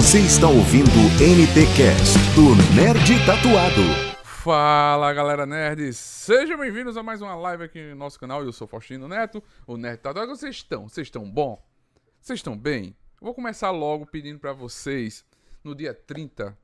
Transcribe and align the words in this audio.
Você 0.00 0.20
está 0.20 0.48
ouvindo 0.48 0.88
NT 1.20 1.76
Cast 1.76 2.16
do 2.34 2.56
Nerd 2.74 3.26
Tatuado. 3.26 3.82
Fala 4.24 5.12
galera 5.12 5.44
nerds, 5.44 5.98
sejam 5.98 6.56
bem-vindos 6.56 6.96
a 6.96 7.02
mais 7.02 7.20
uma 7.20 7.34
live 7.34 7.64
aqui 7.64 7.90
no 7.90 7.96
nosso 7.96 8.18
canal. 8.18 8.42
Eu 8.42 8.50
sou 8.50 8.66
Faustino 8.66 9.06
Neto, 9.06 9.44
o 9.66 9.76
Nerd 9.76 9.98
Tatuado. 9.98 10.34
Vocês 10.34 10.56
estão? 10.56 10.88
Vocês 10.88 11.06
estão 11.06 11.30
bom? 11.30 11.62
Vocês 12.18 12.38
estão 12.38 12.56
bem? 12.56 12.96
vou 13.20 13.34
começar 13.34 13.70
logo 13.70 14.06
pedindo 14.06 14.38
para 14.38 14.54
vocês 14.54 15.22
no 15.62 15.74
dia 15.74 15.92
30 15.92 16.56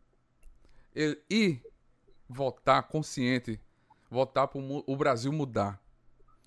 ir 1.28 1.62
votar 2.26 2.84
consciente, 2.84 3.60
votar 4.10 4.48
para 4.48 4.62
o 4.62 4.96
Brasil 4.96 5.30
mudar, 5.30 5.78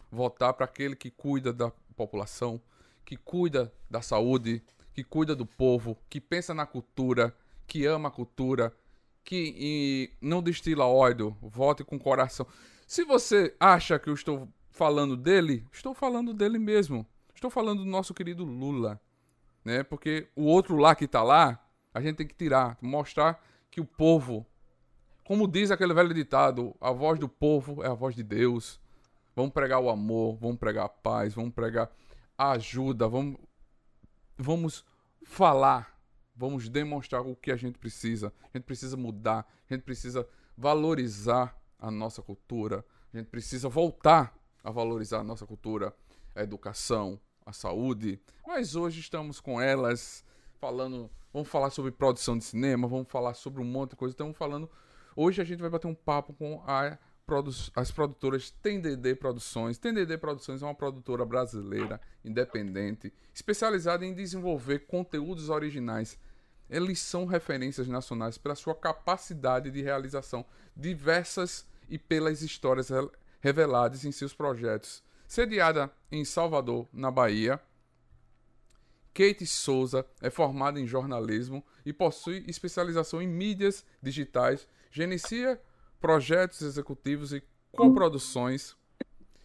votar 0.09 0.55
para 0.55 0.65
aquele 0.65 0.95
que 0.95 1.11
cuida 1.11 1.53
da 1.53 1.71
população, 1.95 2.59
que 3.05 3.15
cuida 3.15 3.71
da 3.87 4.01
saúde, 4.01 4.63
que 4.99 5.03
cuida 5.03 5.33
do 5.33 5.45
povo, 5.45 5.97
que 6.09 6.19
pensa 6.19 6.53
na 6.53 6.65
cultura, 6.65 7.33
que 7.65 7.85
ama 7.85 8.09
a 8.09 8.11
cultura, 8.11 8.75
que 9.23 10.11
não 10.21 10.43
destila 10.43 10.85
ódio, 10.85 11.37
vote 11.41 11.85
com 11.85 11.97
coração. 11.97 12.45
Se 12.85 13.05
você 13.05 13.55
acha 13.57 13.97
que 13.97 14.09
eu 14.09 14.13
estou 14.13 14.49
falando 14.71 15.15
dele, 15.15 15.65
estou 15.71 15.93
falando 15.93 16.33
dele 16.33 16.59
mesmo. 16.59 17.05
Estou 17.33 17.49
falando 17.49 17.85
do 17.85 17.89
nosso 17.89 18.13
querido 18.13 18.43
Lula, 18.43 18.99
né? 19.63 19.83
Porque 19.83 20.27
o 20.35 20.43
outro 20.43 20.75
lá 20.75 20.93
que 20.93 21.05
está 21.05 21.23
lá, 21.23 21.65
a 21.93 22.01
gente 22.01 22.17
tem 22.17 22.27
que 22.27 22.35
tirar, 22.35 22.77
mostrar 22.81 23.41
que 23.71 23.79
o 23.79 23.85
povo, 23.85 24.45
como 25.23 25.47
diz 25.47 25.71
aquele 25.71 25.93
velho 25.93 26.13
ditado, 26.13 26.75
a 26.81 26.91
voz 26.91 27.17
do 27.17 27.29
povo 27.29 27.81
é 27.81 27.87
a 27.87 27.93
voz 27.93 28.15
de 28.15 28.23
Deus. 28.23 28.81
Vamos 29.33 29.53
pregar 29.53 29.79
o 29.79 29.89
amor, 29.89 30.35
vamos 30.35 30.57
pregar 30.57 30.87
a 30.87 30.89
paz, 30.89 31.33
vamos 31.33 31.53
pregar 31.53 31.89
a 32.37 32.51
ajuda, 32.51 33.07
vamos 33.07 33.37
vamos 34.39 34.85
falar, 35.23 35.99
vamos 36.35 36.69
demonstrar 36.69 37.21
o 37.21 37.35
que 37.35 37.51
a 37.51 37.55
gente 37.55 37.77
precisa. 37.77 38.33
A 38.53 38.57
gente 38.57 38.65
precisa 38.65 38.97
mudar, 38.97 39.47
a 39.69 39.73
gente 39.73 39.83
precisa 39.83 40.27
valorizar 40.57 41.57
a 41.77 41.89
nossa 41.89 42.21
cultura, 42.21 42.85
a 43.13 43.17
gente 43.17 43.27
precisa 43.27 43.69
voltar 43.69 44.37
a 44.63 44.71
valorizar 44.71 45.19
a 45.19 45.23
nossa 45.23 45.45
cultura, 45.45 45.95
a 46.35 46.43
educação, 46.43 47.19
a 47.45 47.53
saúde. 47.53 48.19
Mas 48.45 48.75
hoje 48.75 48.99
estamos 48.99 49.39
com 49.39 49.59
elas 49.59 50.23
falando, 50.59 51.09
vamos 51.33 51.47
falar 51.47 51.69
sobre 51.69 51.91
produção 51.91 52.37
de 52.37 52.43
cinema, 52.43 52.87
vamos 52.87 53.07
falar 53.09 53.33
sobre 53.33 53.61
um 53.61 53.65
monte 53.65 53.91
de 53.91 53.95
coisa. 53.95 54.13
Estamos 54.13 54.37
falando, 54.37 54.69
hoje 55.15 55.41
a 55.41 55.45
gente 55.45 55.59
vai 55.59 55.69
bater 55.69 55.87
um 55.87 55.95
papo 55.95 56.33
com 56.33 56.61
a 56.65 56.97
as 57.75 57.91
produtoras 57.91 58.49
TNDD 58.49 59.15
Produções. 59.15 59.77
TNDD 59.77 60.17
Produções 60.17 60.61
é 60.61 60.65
uma 60.65 60.75
produtora 60.75 61.25
brasileira 61.25 61.99
independente, 62.23 63.13
especializada 63.33 64.05
em 64.05 64.13
desenvolver 64.13 64.79
conteúdos 64.87 65.49
originais. 65.49 66.17
Eles 66.69 66.99
são 66.99 67.25
referências 67.25 67.87
nacionais 67.87 68.37
pela 68.37 68.55
sua 68.55 68.75
capacidade 68.75 69.71
de 69.71 69.81
realização 69.81 70.45
diversas 70.75 71.67
e 71.89 71.97
pelas 71.97 72.41
histórias 72.41 72.89
reveladas 73.39 74.05
em 74.05 74.11
seus 74.11 74.33
projetos. 74.33 75.03
Sediada 75.27 75.91
em 76.11 76.25
Salvador, 76.25 76.87
na 76.91 77.11
Bahia, 77.11 77.59
Kate 79.13 79.45
Souza 79.45 80.05
é 80.21 80.29
formada 80.29 80.79
em 80.79 80.87
jornalismo 80.87 81.63
e 81.85 81.91
possui 81.91 82.43
especialização 82.47 83.21
em 83.21 83.27
mídias 83.27 83.85
digitais, 84.01 84.67
gerencia 84.91 85.59
projetos 85.99 86.61
executivos 86.61 87.33
e 87.33 87.43
coproduções 87.71 88.75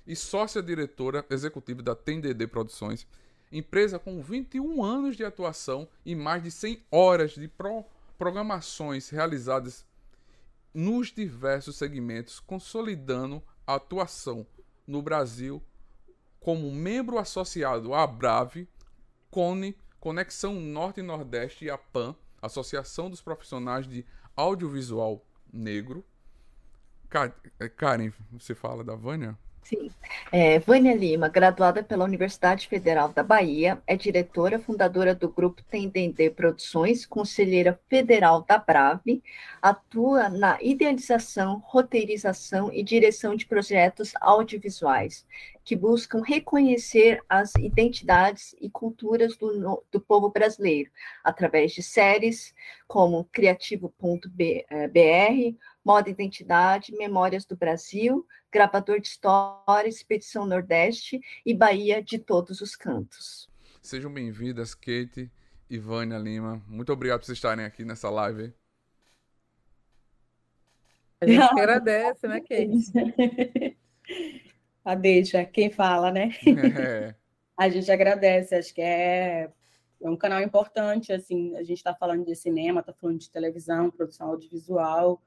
e 0.06 0.14
sócia-diretora 0.14 1.24
executiva 1.30 1.82
da 1.82 1.94
TNDD 1.94 2.46
Produções, 2.46 3.06
empresa 3.50 3.98
com 3.98 4.22
21 4.22 4.82
anos 4.82 5.16
de 5.16 5.24
atuação 5.24 5.88
e 6.04 6.14
mais 6.14 6.42
de 6.42 6.50
100 6.50 6.82
horas 6.90 7.32
de 7.32 7.48
pro 7.48 7.84
programações 8.16 9.10
realizadas 9.10 9.84
nos 10.72 11.12
diversos 11.12 11.76
segmentos, 11.76 12.38
consolidando 12.38 13.42
a 13.66 13.74
atuação 13.74 14.46
no 14.86 15.02
Brasil 15.02 15.62
como 16.38 16.70
membro 16.70 17.18
associado 17.18 17.92
à 17.94 18.06
Brave, 18.06 18.68
CONE, 19.30 19.76
Conexão 19.98 20.54
Norte 20.54 21.00
e 21.00 21.02
Nordeste 21.02 21.64
e 21.64 21.70
a 21.70 21.78
PAN, 21.78 22.14
Associação 22.40 23.08
dos 23.08 23.22
Profissionais 23.22 23.88
de 23.88 24.04
Audiovisual 24.36 25.24
Negro, 25.52 26.04
Karen, 27.76 28.12
você 28.32 28.54
fala 28.54 28.82
da 28.82 28.94
Vânia? 28.94 29.36
Sim. 29.64 29.90
É, 30.30 30.58
Vânia 30.58 30.94
Lima, 30.94 31.26
graduada 31.26 31.82
pela 31.82 32.04
Universidade 32.04 32.68
Federal 32.68 33.08
da 33.08 33.22
Bahia, 33.22 33.80
é 33.86 33.96
diretora 33.96 34.58
fundadora 34.58 35.14
do 35.14 35.26
grupo 35.30 35.62
Tendendê 35.62 36.28
Produções, 36.28 37.06
conselheira 37.06 37.80
federal 37.88 38.42
da 38.42 38.58
Brave, 38.58 39.22
atua 39.62 40.28
na 40.28 40.58
idealização, 40.60 41.62
roteirização 41.64 42.70
e 42.70 42.82
direção 42.82 43.34
de 43.34 43.46
projetos 43.46 44.12
audiovisuais 44.20 45.26
que 45.64 45.74
buscam 45.74 46.20
reconhecer 46.20 47.22
as 47.26 47.54
identidades 47.54 48.54
e 48.60 48.68
culturas 48.68 49.34
do, 49.34 49.82
do 49.90 49.98
povo 49.98 50.28
brasileiro, 50.28 50.90
através 51.24 51.72
de 51.72 51.82
séries 51.82 52.54
como 52.86 53.24
Criativo.br, 53.32 53.94
Moda 55.84 56.08
Identidade, 56.08 56.96
Memórias 56.96 57.44
do 57.44 57.54
Brasil, 57.54 58.26
Gravador 58.50 58.98
de 59.00 59.08
História, 59.08 59.86
Expedição 59.86 60.46
Nordeste 60.46 61.20
e 61.44 61.52
Bahia 61.52 62.02
de 62.02 62.18
Todos 62.18 62.62
os 62.62 62.74
Cantos. 62.74 63.50
Sejam 63.82 64.10
bem-vindas, 64.10 64.74
Kate 64.74 65.30
e 65.68 65.78
Vânia 65.78 66.16
Lima. 66.16 66.62
Muito 66.66 66.90
obrigado 66.90 67.20
por 67.20 67.26
vocês 67.26 67.36
estarem 67.36 67.66
aqui 67.66 67.84
nessa 67.84 68.08
live. 68.08 68.54
A 71.20 71.26
gente 71.26 71.42
agradece, 71.52 72.26
né, 72.26 72.40
Kate? 72.40 73.76
A 74.82 74.94
deixa, 74.94 75.44
quem 75.44 75.70
fala, 75.70 76.10
né? 76.10 76.30
É. 76.78 77.14
A 77.56 77.68
gente 77.68 77.92
agradece, 77.92 78.54
acho 78.54 78.74
que 78.74 78.80
é, 78.80 79.50
é 80.02 80.10
um 80.10 80.16
canal 80.16 80.40
importante, 80.40 81.12
assim, 81.12 81.54
a 81.54 81.62
gente 81.62 81.76
está 81.76 81.94
falando 81.94 82.24
de 82.24 82.34
cinema, 82.34 82.80
está 82.80 82.92
falando 82.92 83.20
de 83.20 83.30
televisão, 83.30 83.92
produção 83.92 84.26
audiovisual, 84.30 85.22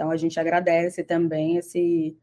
então, 0.00 0.10
a 0.10 0.16
gente 0.16 0.40
agradece 0.40 1.04
também 1.04 1.58
esse 1.58 2.16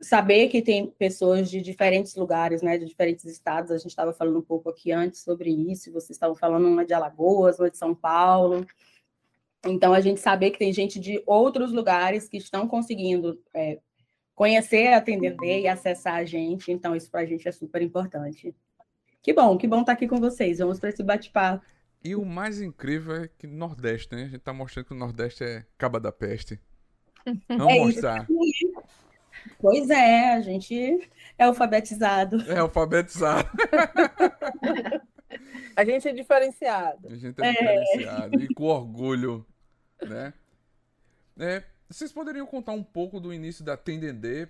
saber 0.00 0.48
que 0.48 0.60
tem 0.60 0.88
pessoas 0.88 1.48
de 1.48 1.60
diferentes 1.60 2.16
lugares, 2.16 2.62
né, 2.62 2.76
de 2.76 2.84
diferentes 2.84 3.24
estados. 3.26 3.70
A 3.70 3.78
gente 3.78 3.90
estava 3.90 4.12
falando 4.12 4.40
um 4.40 4.42
pouco 4.42 4.68
aqui 4.68 4.90
antes 4.90 5.20
sobre 5.20 5.48
isso. 5.48 5.92
Vocês 5.92 6.16
estavam 6.16 6.34
falando 6.34 6.66
uma 6.66 6.84
de 6.84 6.92
Alagoas, 6.92 7.60
uma 7.60 7.70
de 7.70 7.78
São 7.78 7.94
Paulo. 7.94 8.66
Então, 9.64 9.94
a 9.94 10.00
gente 10.00 10.20
saber 10.20 10.50
que 10.50 10.58
tem 10.58 10.72
gente 10.72 10.98
de 10.98 11.22
outros 11.24 11.70
lugares 11.70 12.28
que 12.28 12.38
estão 12.38 12.66
conseguindo 12.66 13.40
é, 13.54 13.78
conhecer, 14.34 14.88
atender 14.88 15.60
e 15.60 15.68
acessar 15.68 16.14
a 16.14 16.24
gente. 16.24 16.72
Então, 16.72 16.96
isso 16.96 17.08
para 17.08 17.20
a 17.20 17.24
gente 17.24 17.46
é 17.46 17.52
super 17.52 17.80
importante. 17.80 18.52
Que 19.22 19.32
bom, 19.32 19.56
que 19.56 19.68
bom 19.68 19.82
estar 19.82 19.92
tá 19.92 19.92
aqui 19.92 20.08
com 20.08 20.18
vocês. 20.18 20.58
Vamos 20.58 20.80
para 20.80 20.88
esse 20.88 21.04
bate-papo. 21.04 21.64
E 22.02 22.16
o 22.16 22.24
mais 22.24 22.60
incrível 22.60 23.14
é 23.14 23.28
que 23.28 23.46
Nordeste, 23.46 24.12
né? 24.12 24.22
A 24.22 24.24
gente 24.24 24.38
está 24.38 24.52
mostrando 24.52 24.86
que 24.86 24.92
o 24.92 24.96
Nordeste 24.96 25.44
é 25.44 25.64
caba 25.78 26.00
da 26.00 26.10
peste. 26.10 26.58
Vamos 27.48 27.72
é 27.72 27.78
mostrar. 27.78 28.26
Isso. 28.30 28.72
Pois 29.58 29.90
é, 29.90 30.34
a 30.34 30.40
gente 30.40 31.10
é 31.38 31.44
alfabetizado. 31.44 32.40
É 32.50 32.58
alfabetizado. 32.58 33.48
a 35.76 35.84
gente 35.84 36.08
é 36.08 36.12
diferenciado. 36.12 37.08
A 37.08 37.14
gente 37.14 37.40
é, 37.40 37.46
é. 37.46 37.52
diferenciado. 37.52 38.42
E 38.42 38.52
com 38.54 38.64
orgulho, 38.64 39.46
né? 40.02 40.34
É, 41.38 41.62
vocês 41.88 42.12
poderiam 42.12 42.46
contar 42.46 42.72
um 42.72 42.82
pouco 42.82 43.20
do 43.20 43.32
início 43.32 43.64
da 43.64 43.76
Tendendê 43.76 44.48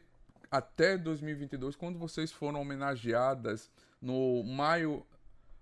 até 0.51 0.99
2022, 0.99 1.77
quando 1.77 1.99
vocês 1.99 2.31
foram 2.31 2.61
homenageadas 2.61 3.71
no 4.01 4.43
Maio 4.45 5.07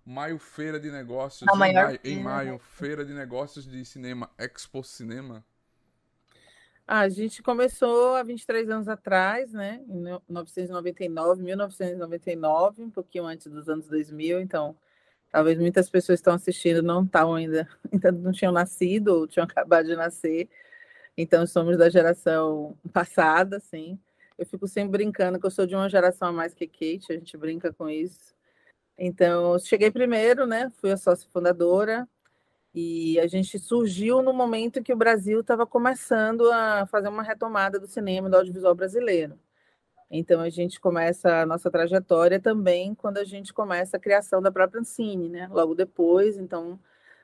Maio 0.05 0.39
Feira 0.39 0.81
de 0.81 0.91
Negócios, 0.91 1.49
em 1.49 1.57
maio, 1.57 2.01
em 2.03 2.21
maio, 2.21 2.59
Feira 2.59 3.05
de 3.05 3.13
Negócios 3.13 3.67
de 3.67 3.85
Cinema, 3.85 4.31
Expo 4.39 4.83
Cinema? 4.83 5.45
A 6.93 7.09
gente 7.09 7.41
começou 7.41 8.17
há 8.17 8.23
23 8.25 8.69
anos 8.69 8.89
atrás, 8.89 9.53
né? 9.53 9.81
Em 9.89 9.97
1999, 10.29 11.41
1999, 11.41 12.83
um 12.83 12.91
pouquinho 12.91 13.27
antes 13.27 13.47
dos 13.47 13.69
anos 13.69 13.87
2000, 13.87 14.41
então 14.41 14.77
talvez 15.31 15.57
muitas 15.57 15.89
pessoas 15.89 16.19
estão 16.19 16.35
assistindo 16.35 16.83
não 16.83 17.05
estavam 17.05 17.37
ainda, 17.37 17.69
ainda 17.93 18.11
não 18.11 18.33
tinham 18.33 18.53
nascido 18.53 19.11
ou 19.11 19.29
tinham 19.29 19.45
acabado 19.45 19.87
de 19.87 19.95
nascer. 19.95 20.49
Então 21.17 21.47
somos 21.47 21.79
da 21.79 21.89
geração 21.89 22.77
passada, 22.93 23.59
assim. 23.59 23.97
Eu 24.37 24.45
fico 24.45 24.67
sempre 24.67 24.91
brincando 24.99 25.39
que 25.39 25.47
eu 25.47 25.51
sou 25.53 25.67
de 25.67 25.77
uma 25.77 25.89
geração 25.89 26.31
a 26.31 26.33
mais 26.33 26.55
que 26.55 26.67
Kate, 26.67 27.13
a 27.13 27.15
gente 27.15 27.37
brinca 27.37 27.73
com 27.73 27.89
isso. 27.89 28.35
Então, 28.99 29.61
cheguei 29.61 29.93
primeiro, 29.93 30.45
né? 30.45 30.73
Fui 30.81 30.91
a 30.91 30.97
sócia 30.97 31.29
fundadora, 31.33 32.09
e 32.75 33.19
a 33.21 33.27
gente 33.27 33.59
surgiu 33.59 34.23
no 34.23 34.33
momento 34.33 34.83
que 34.83 34.93
o 34.93 34.97
Brasil 34.97 35.41
estava 35.41 35.67
começando 35.67 36.51
a 36.53 36.87
fazer 36.87 37.09
uma 37.09 37.23
retomada 37.23 37.79
do 37.79 37.87
cinema 37.87 38.31
do 38.31 38.37
audiovisual 38.37 38.75
brasileiro. 38.75 39.39
Então 40.11 40.41
a 40.41 40.51
gente 40.51 40.81
começa 40.81 41.43
a 41.43 41.47
nossa 41.47 41.71
trajetória 41.71 42.41
também 42.41 42.95
quando 42.95 43.19
a 43.19 43.25
gente 43.25 43.53
começa 43.53 43.97
a 43.97 44.01
criação 44.01 44.43
da 44.43 44.51
própria 44.51 44.81
Ancine, 44.81 45.29
né? 45.29 45.49
Logo 45.51 45.75
depois, 45.75 46.37
então 46.37 46.79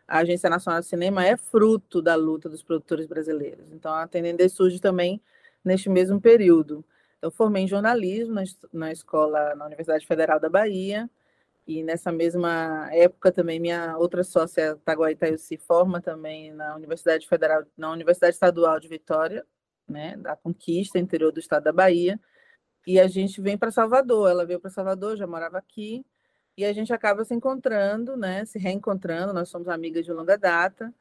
a 0.07 0.19
Agência 0.19 0.49
Nacional 0.49 0.81
de 0.81 0.87
Cinema 0.87 1.25
é 1.27 1.37
fruto 1.37 2.01
da 2.01 2.15
luta 2.15 2.49
dos 2.49 2.63
produtores 2.63 3.07
brasileiros. 3.07 3.67
Então, 3.73 3.93
a 3.93 4.07
Tendendê 4.07 4.49
surge 4.49 4.81
também 4.81 5.21
neste 5.65 5.89
mesmo 5.89 6.21
período. 6.21 6.85
Eu 7.21 7.31
formei 7.31 7.65
em 7.65 7.69
jornalismo 7.69 8.35
na, 8.35 8.45
na 8.73 8.93
escola, 8.93 9.55
na 9.57 9.67
Universidade 9.67 10.07
Federal 10.07 10.39
da 10.39 10.49
Bahia, 10.49 11.11
e 11.67 11.83
nessa 11.83 12.13
mesma 12.13 12.89
época 12.93 13.33
também 13.33 13.59
minha 13.59 13.99
outra 13.99 14.23
sócia, 14.23 14.77
Taguai 14.85 15.17
se 15.37 15.57
forma 15.59 16.01
também 16.01 16.53
na 16.53 16.77
Universidade 16.77 17.27
Federal, 17.27 17.65
na 17.77 17.91
Universidade 17.91 18.35
Estadual 18.35 18.79
de 18.79 18.87
Vitória, 18.87 19.45
né, 19.89 20.17
da 20.17 20.37
Conquista, 20.37 20.99
interior 20.99 21.33
do 21.33 21.41
estado 21.41 21.65
da 21.65 21.73
Bahia. 21.73 22.21
E 22.87 23.01
a 23.01 23.09
gente 23.09 23.41
vem 23.41 23.59
para 23.59 23.73
Salvador. 23.73 24.31
Ela 24.31 24.47
veio 24.47 24.61
para 24.61 24.71
Salvador, 24.71 25.17
já 25.17 25.27
morava 25.27 25.59
aqui, 25.59 26.07
e 26.57 26.65
a 26.65 26.73
gente 26.73 26.93
acaba 26.93 27.25
se 27.25 27.35
encontrando, 27.35 28.17
né, 28.17 28.45
se 28.45 28.59
reencontrando. 28.59 29.33
Nós 29.33 29.49
somos 29.49 29.69
amigas 29.69 30.05
de 30.05 30.13
longa 30.13 30.39
data. 30.39 30.95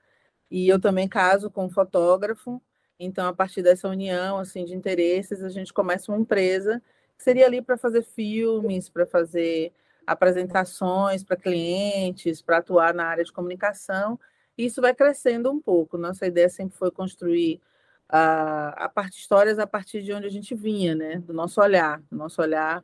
E 0.49 0.67
eu 0.67 0.79
também 0.79 1.07
caso 1.07 1.51
com 1.51 1.65
um 1.65 1.69
fotógrafo. 1.69 2.61
Então, 2.99 3.27
a 3.27 3.33
partir 3.33 3.61
dessa 3.61 3.87
união 3.89 4.37
assim 4.37 4.65
de 4.65 4.73
interesses, 4.75 5.43
a 5.43 5.49
gente 5.49 5.73
começa 5.73 6.11
uma 6.11 6.19
empresa 6.19 6.81
que 7.17 7.23
seria 7.23 7.45
ali 7.45 7.61
para 7.61 7.77
fazer 7.77 8.03
filmes, 8.03 8.89
para 8.89 9.05
fazer 9.05 9.73
apresentações 10.05 11.23
para 11.23 11.35
clientes, 11.35 12.41
para 12.41 12.57
atuar 12.57 12.93
na 12.93 13.05
área 13.05 13.23
de 13.23 13.31
comunicação. 13.31 14.19
E 14.57 14.65
isso 14.65 14.81
vai 14.81 14.93
crescendo 14.93 15.51
um 15.51 15.59
pouco. 15.59 15.97
Nossa 15.97 16.25
ideia 16.25 16.49
sempre 16.49 16.77
foi 16.77 16.91
construir 16.91 17.61
a, 18.07 18.85
a 18.85 18.89
parte 18.89 19.19
histórias 19.19 19.59
a 19.59 19.67
partir 19.67 20.01
de 20.01 20.13
onde 20.13 20.27
a 20.27 20.29
gente 20.29 20.55
vinha, 20.55 20.95
né? 20.95 21.19
Do 21.19 21.33
nosso 21.33 21.61
olhar, 21.61 22.01
do 22.09 22.15
nosso 22.17 22.41
olhar 22.41 22.83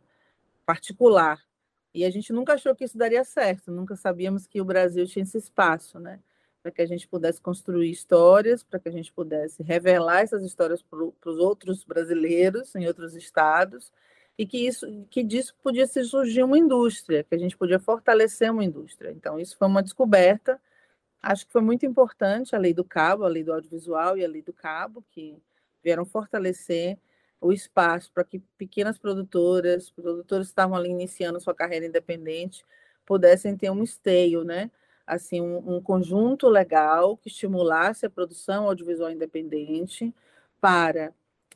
particular. 0.65 1.39
E 1.93 2.05
a 2.05 2.09
gente 2.09 2.31
nunca 2.31 2.53
achou 2.53 2.75
que 2.75 2.85
isso 2.85 2.97
daria 2.97 3.23
certo, 3.23 3.71
nunca 3.71 3.95
sabíamos 3.95 4.47
que 4.47 4.61
o 4.61 4.65
Brasil 4.65 5.05
tinha 5.05 5.23
esse 5.23 5.37
espaço, 5.37 5.99
né? 5.99 6.19
Para 6.63 6.71
que 6.71 6.81
a 6.81 6.85
gente 6.85 7.07
pudesse 7.07 7.41
construir 7.41 7.89
histórias, 7.89 8.63
para 8.63 8.79
que 8.79 8.87
a 8.87 8.91
gente 8.91 9.11
pudesse 9.11 9.63
revelar 9.63 10.21
essas 10.21 10.43
histórias 10.43 10.81
para 10.81 10.99
os 10.99 11.37
outros 11.37 11.83
brasileiros 11.83 12.75
em 12.75 12.87
outros 12.87 13.15
estados 13.15 13.91
e 14.41 14.45
que 14.47 14.57
isso 14.57 15.05
que 15.07 15.23
disso 15.23 15.55
podia 15.61 15.85
surgir 15.85 16.41
uma 16.41 16.57
indústria, 16.57 17.23
que 17.23 17.35
a 17.35 17.37
gente 17.37 17.55
podia 17.55 17.77
fortalecer 17.77 18.51
uma 18.51 18.63
indústria. 18.63 19.11
Então 19.11 19.39
isso 19.39 19.55
foi 19.55 19.67
uma 19.67 19.83
descoberta. 19.83 20.59
Acho 21.21 21.45
que 21.45 21.51
foi 21.51 21.61
muito 21.61 21.85
importante 21.85 22.55
a 22.55 22.59
lei 22.59 22.73
do 22.73 22.83
cabo, 22.83 23.23
a 23.23 23.27
lei 23.27 23.43
do 23.43 23.53
audiovisual 23.53 24.17
e 24.17 24.25
a 24.25 24.27
lei 24.27 24.41
do 24.41 24.51
cabo 24.51 25.05
que 25.11 25.37
vieram 25.83 26.05
fortalecer 26.05 26.97
o 27.39 27.53
espaço 27.53 28.11
para 28.11 28.23
que 28.23 28.39
pequenas 28.57 28.97
produtoras, 28.97 29.91
produtores 29.91 30.47
que 30.47 30.53
estavam 30.53 30.75
ali 30.75 30.89
iniciando 30.89 31.39
sua 31.39 31.53
carreira 31.53 31.85
independente, 31.85 32.65
pudessem 33.05 33.55
ter 33.55 33.69
um 33.69 33.83
esteio, 33.83 34.43
né? 34.43 34.71
Assim, 35.05 35.39
um, 35.39 35.75
um 35.75 35.79
conjunto 35.83 36.49
legal 36.49 37.15
que 37.15 37.27
estimulasse 37.27 38.07
a 38.07 38.09
produção 38.09 38.65
audiovisual 38.65 39.11
independente 39.11 40.11
para 40.59 41.13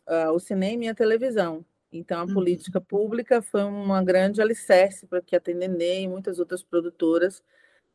uh, 0.08 0.32
o 0.34 0.40
cinema 0.40 0.86
e 0.86 0.88
a 0.90 0.94
televisão. 0.94 1.66
Então, 1.98 2.20
a 2.22 2.26
uhum. 2.26 2.34
política 2.34 2.82
pública 2.82 3.42
foi 3.42 3.64
uma 3.64 4.04
grande 4.04 4.42
alicerce 4.42 5.06
para 5.06 5.22
que 5.22 5.36
a 5.36 5.40
Tendendê 5.40 6.02
e 6.02 6.08
muitas 6.08 6.40
outras 6.40 6.62
produtoras 6.62 7.42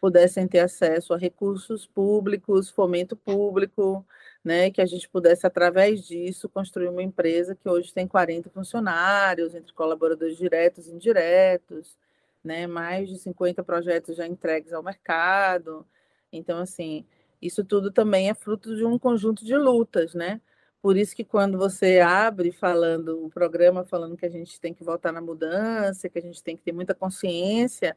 pudessem 0.01 0.49
ter 0.49 0.61
acesso 0.61 1.13
a 1.13 1.19
recursos 1.19 1.87
públicos, 1.87 2.71
fomento 2.71 3.15
público, 3.15 4.05
né, 4.43 4.71
que 4.71 4.81
a 4.81 4.87
gente 4.87 5.07
pudesse, 5.09 5.47
através 5.47 6.03
disso, 6.07 6.49
construir 6.49 6.89
uma 6.89 7.03
empresa 7.03 7.55
que 7.55 7.69
hoje 7.69 7.93
tem 7.93 8.09
40 8.09 8.49
funcionários, 8.49 9.55
entre 9.55 9.75
colaboradores 9.75 10.39
diretos 10.39 10.89
e 10.89 10.93
indiretos, 10.93 11.99
né, 12.43 12.67
mais 12.67 13.11
de 13.11 13.19
50 13.19 13.63
projetos 13.63 14.17
já 14.17 14.27
entregues 14.27 14.73
ao 14.73 14.83
mercado. 14.83 15.87
Então, 16.33 16.59
assim, 16.59 17.05
isso 17.43 17.63
tudo 17.63 17.91
também 17.91 18.31
é 18.31 18.35
fruto 18.35 18.75
de 18.75 18.85
um 18.85 18.99
conjunto 18.99 19.45
de 19.45 19.57
lutas, 19.57 20.15
né? 20.15 20.41
Por 20.83 20.97
isso 20.97 21.15
que 21.15 21.25
quando 21.25 21.59
você 21.59 22.01
abre 22.01 22.51
falando 22.53 23.25
o 23.27 23.31
programa 23.31 23.85
falando 23.85 24.17
que 24.17 24.25
a 24.25 24.31
gente 24.31 24.59
tem 24.59 24.73
que 24.73 24.83
voltar 24.83 25.13
na 25.13 25.21
mudança, 25.21 26.09
que 26.09 26.19
a 26.19 26.23
gente 26.23 26.43
tem 26.43 26.57
que 26.57 26.63
ter 26.63 26.73
muita 26.73 26.95
consciência, 26.95 27.97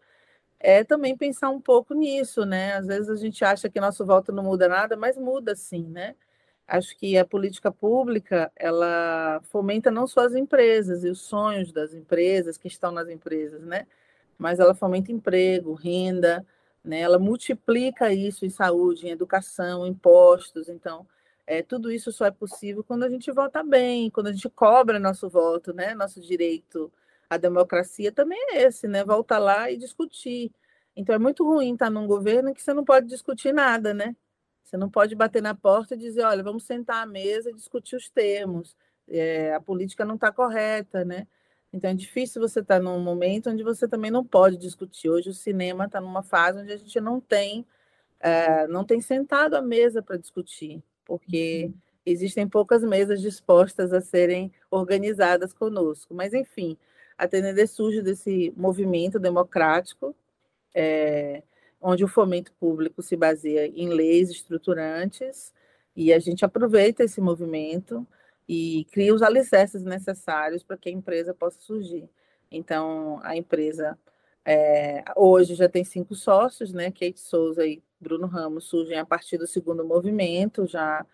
é 0.60 0.84
também 0.84 1.18
pensar 1.18 1.50
um 1.50 1.62
pouco 1.62 1.94
nisso, 1.94 2.46
né? 2.46 2.74
Às 2.76 2.88
vezes 2.88 3.10
a 3.10 3.16
gente 3.16 3.44
acha 3.46 3.70
que 3.70 3.80
nosso 3.82 4.06
voto 4.06 4.32
não 4.34 4.44
muda 4.44 4.68
nada, 4.68 4.98
mas 4.98 5.18
muda 5.18 5.56
sim, 5.56 5.84
né? 5.90 6.16
Acho 6.68 6.98
que 6.98 7.18
a 7.18 7.26
política 7.26 7.72
pública, 7.72 8.52
ela 8.56 9.42
fomenta 9.52 9.92
não 9.92 10.08
só 10.08 10.22
as 10.22 10.36
empresas 10.36 11.04
e 11.04 11.10
os 11.10 11.22
sonhos 11.22 11.72
das 11.74 11.94
empresas 11.94 12.58
que 12.58 12.68
estão 12.68 12.92
nas 12.92 13.10
empresas, 13.10 13.62
né? 13.64 13.88
Mas 14.38 14.60
ela 14.60 14.76
fomenta 14.76 15.12
emprego, 15.12 15.74
renda, 15.74 16.46
né? 16.84 17.02
Ela 17.02 17.20
multiplica 17.20 18.14
isso 18.14 18.46
em 18.46 18.50
saúde, 18.50 19.08
em 19.08 19.12
educação, 19.12 19.86
impostos, 19.88 20.70
então 20.70 21.06
é, 21.46 21.62
tudo 21.62 21.92
isso 21.92 22.12
só 22.12 22.26
é 22.26 22.32
possível 22.32 22.84
quando 22.84 23.04
a 23.04 23.10
gente 23.10 23.32
vota 23.32 23.64
bem, 23.64 24.10
quando 24.10 24.28
a 24.28 24.32
gente 24.32 24.50
cobra 24.50 25.00
nosso 25.00 25.30
voto, 25.30 25.74
né? 25.74 25.94
Nosso 25.94 26.22
direito 26.22 26.92
à 27.30 27.38
democracia 27.38 28.12
também 28.12 28.40
é 28.52 28.64
esse, 28.64 28.88
né? 28.88 29.04
Voltar 29.04 29.40
lá 29.40 29.70
e 29.70 29.78
discutir. 29.78 30.52
Então 30.96 31.16
é 31.16 31.20
muito 31.20 31.44
ruim 31.46 31.74
estar 31.74 31.90
num 31.90 32.08
governo 32.08 32.54
que 32.54 32.62
você 32.62 32.74
não 32.74 32.86
pode 32.86 33.08
discutir 33.08 33.54
nada, 33.54 33.94
né? 33.94 34.16
Você 34.64 34.78
não 34.78 34.90
pode 34.90 35.16
bater 35.16 35.42
na 35.42 35.54
porta 35.56 35.96
e 35.96 35.98
dizer, 35.98 36.24
olha, 36.24 36.44
vamos 36.44 36.66
sentar 36.66 37.04
à 37.04 37.06
mesa 37.06 37.50
e 37.50 37.54
discutir 37.54 37.96
os 37.96 38.10
termos. 38.10 38.76
É, 39.08 39.54
a 39.54 39.62
política 39.62 40.06
não 40.06 40.16
está 40.16 40.32
correta, 40.32 41.04
né? 41.06 41.28
Então 41.74 41.90
é 41.90 41.94
difícil 41.94 42.42
você 42.42 42.62
estar 42.62 42.80
num 42.80 43.00
momento 43.00 43.50
onde 43.50 43.64
você 43.64 43.88
também 43.88 44.12
não 44.12 44.24
pode 44.26 44.58
discutir. 44.58 45.10
Hoje 45.10 45.30
o 45.30 45.34
cinema 45.34 45.86
está 45.86 46.00
numa 46.00 46.24
fase 46.24 46.60
onde 46.62 46.72
a 46.72 46.78
gente 46.78 47.02
não 47.02 47.20
tem, 47.20 47.66
é, 48.20 48.68
não 48.68 48.86
tem 48.86 49.02
sentado 49.02 49.56
à 49.56 49.62
mesa 49.62 50.02
para 50.02 50.18
discutir 50.18 50.84
porque 51.06 51.66
uhum. 51.66 51.74
existem 52.06 52.48
poucas 52.48 52.84
mesas 52.84 53.22
dispostas 53.22 53.94
a 53.94 54.02
serem 54.02 54.52
organizadas 54.70 55.54
conosco. 55.54 56.14
Mas, 56.14 56.34
enfim, 56.34 56.78
a 57.18 57.28
TND 57.28 57.68
surge 57.68 58.02
desse 58.02 58.54
movimento 58.56 59.20
democrático, 59.20 60.16
é, 60.74 61.44
onde 61.82 62.04
o 62.04 62.08
fomento 62.08 62.54
público 62.54 63.02
se 63.02 63.16
baseia 63.16 63.68
em 63.68 63.90
leis 63.90 64.30
estruturantes, 64.30 65.54
e 65.96 66.12
a 66.12 66.20
gente 66.20 66.44
aproveita 66.44 67.04
esse 67.04 67.22
movimento 67.22 68.06
e 68.48 68.86
cria 68.92 69.14
os 69.14 69.22
alicerces 69.22 69.84
necessários 69.84 70.64
para 70.64 70.78
que 70.78 70.90
a 70.90 70.92
empresa 70.92 71.34
possa 71.34 71.60
surgir. 71.62 72.10
Então, 72.52 73.20
a 73.24 73.36
empresa 73.36 73.98
é, 74.46 75.04
hoje 75.16 75.56
já 75.56 75.70
tem 75.70 75.84
cinco 75.84 76.16
sócios, 76.16 76.74
né? 76.74 76.92
Kate 76.92 77.20
Souza 77.20 77.66
e 77.66 77.82
Bruno 78.04 78.28
Ramos 78.28 78.66
surgem 78.66 79.00
a 79.00 79.06
partir 79.06 79.38
do 79.38 79.48
segundo 79.48 79.84
movimento, 79.86 80.68
já 80.68 81.06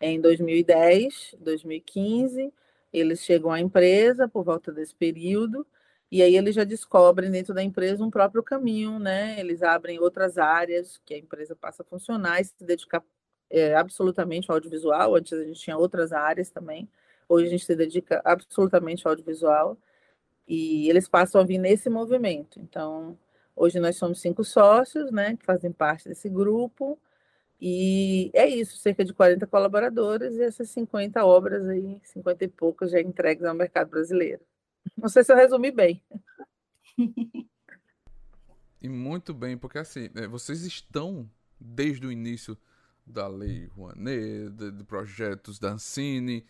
em 0.00 0.20
2010, 0.20 1.34
2015. 1.40 2.52
Eles 2.92 3.20
chegam 3.24 3.50
à 3.50 3.60
empresa 3.60 4.28
por 4.28 4.44
volta 4.44 4.72
desse 4.72 4.94
período, 4.94 5.66
e 6.10 6.22
aí 6.22 6.36
eles 6.36 6.54
já 6.54 6.64
descobrem 6.64 7.30
dentro 7.30 7.52
da 7.52 7.62
empresa 7.62 8.02
um 8.02 8.10
próprio 8.10 8.42
caminho, 8.42 8.98
né? 8.98 9.38
Eles 9.38 9.62
abrem 9.62 9.98
outras 9.98 10.38
áreas 10.38 10.98
que 11.04 11.12
a 11.12 11.18
empresa 11.18 11.54
passa 11.54 11.82
a 11.82 11.86
funcionar 11.86 12.40
e 12.40 12.44
se 12.44 12.54
dedicar 12.64 13.04
é, 13.50 13.74
absolutamente 13.74 14.50
ao 14.50 14.56
audiovisual. 14.56 15.14
Antes 15.16 15.32
a 15.34 15.44
gente 15.44 15.60
tinha 15.60 15.76
outras 15.76 16.12
áreas 16.12 16.50
também. 16.50 16.88
Hoje 17.28 17.46
a 17.46 17.50
gente 17.50 17.64
se 17.66 17.76
dedica 17.76 18.22
absolutamente 18.24 19.06
ao 19.06 19.12
audiovisual. 19.12 19.76
E 20.46 20.88
eles 20.88 21.06
passam 21.06 21.42
a 21.42 21.44
vir 21.44 21.58
nesse 21.58 21.90
movimento. 21.90 22.58
Então, 22.58 23.18
hoje 23.58 23.78
nós 23.80 23.96
somos 23.96 24.20
cinco 24.20 24.44
sócios, 24.44 25.10
né, 25.10 25.36
que 25.36 25.44
fazem 25.44 25.72
parte 25.72 26.08
desse 26.08 26.28
grupo. 26.28 26.98
E 27.60 28.30
é 28.34 28.46
isso, 28.46 28.78
cerca 28.78 29.04
de 29.04 29.12
40 29.12 29.46
colaboradores 29.46 30.36
e 30.36 30.42
essas 30.42 30.70
50 30.70 31.24
obras 31.24 31.66
aí, 31.68 32.00
50 32.04 32.44
e 32.44 32.48
poucas 32.48 32.92
já 32.92 33.00
entregues 33.00 33.44
ao 33.44 33.54
mercado 33.54 33.90
brasileiro. 33.90 34.40
Não 34.96 35.08
sei 35.08 35.24
se 35.24 35.32
eu 35.32 35.36
resumi 35.36 35.70
bem. 35.70 36.02
E 38.80 38.88
muito 38.88 39.34
bem, 39.34 39.58
porque 39.58 39.78
assim, 39.78 40.08
é, 40.14 40.28
vocês 40.28 40.62
estão 40.62 41.28
desde 41.58 42.06
o 42.06 42.12
início 42.12 42.56
da 43.04 43.26
Lei 43.26 43.66
Rouanet, 43.66 44.50
de, 44.50 44.70
de 44.70 44.84
projetos 44.84 45.58
da 45.58 45.70
Ancine, 45.70 46.46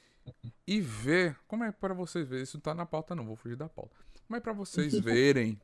e 0.67 0.81
ver, 0.81 1.39
como 1.47 1.65
é 1.65 1.73
para 1.73 1.95
vocês 1.95 2.29
verem, 2.29 2.43
isso 2.43 2.59
não 2.59 2.63
tá 2.63 2.75
na 2.75 2.85
pauta 2.85 3.15
não, 3.15 3.25
vou 3.25 3.37
fugir 3.37 3.57
da 3.57 3.69
pauta. 3.69 3.97
Mas 4.29 4.39
é 4.39 4.41
para 4.43 4.53
vocês 4.53 4.93
verem 5.01 5.59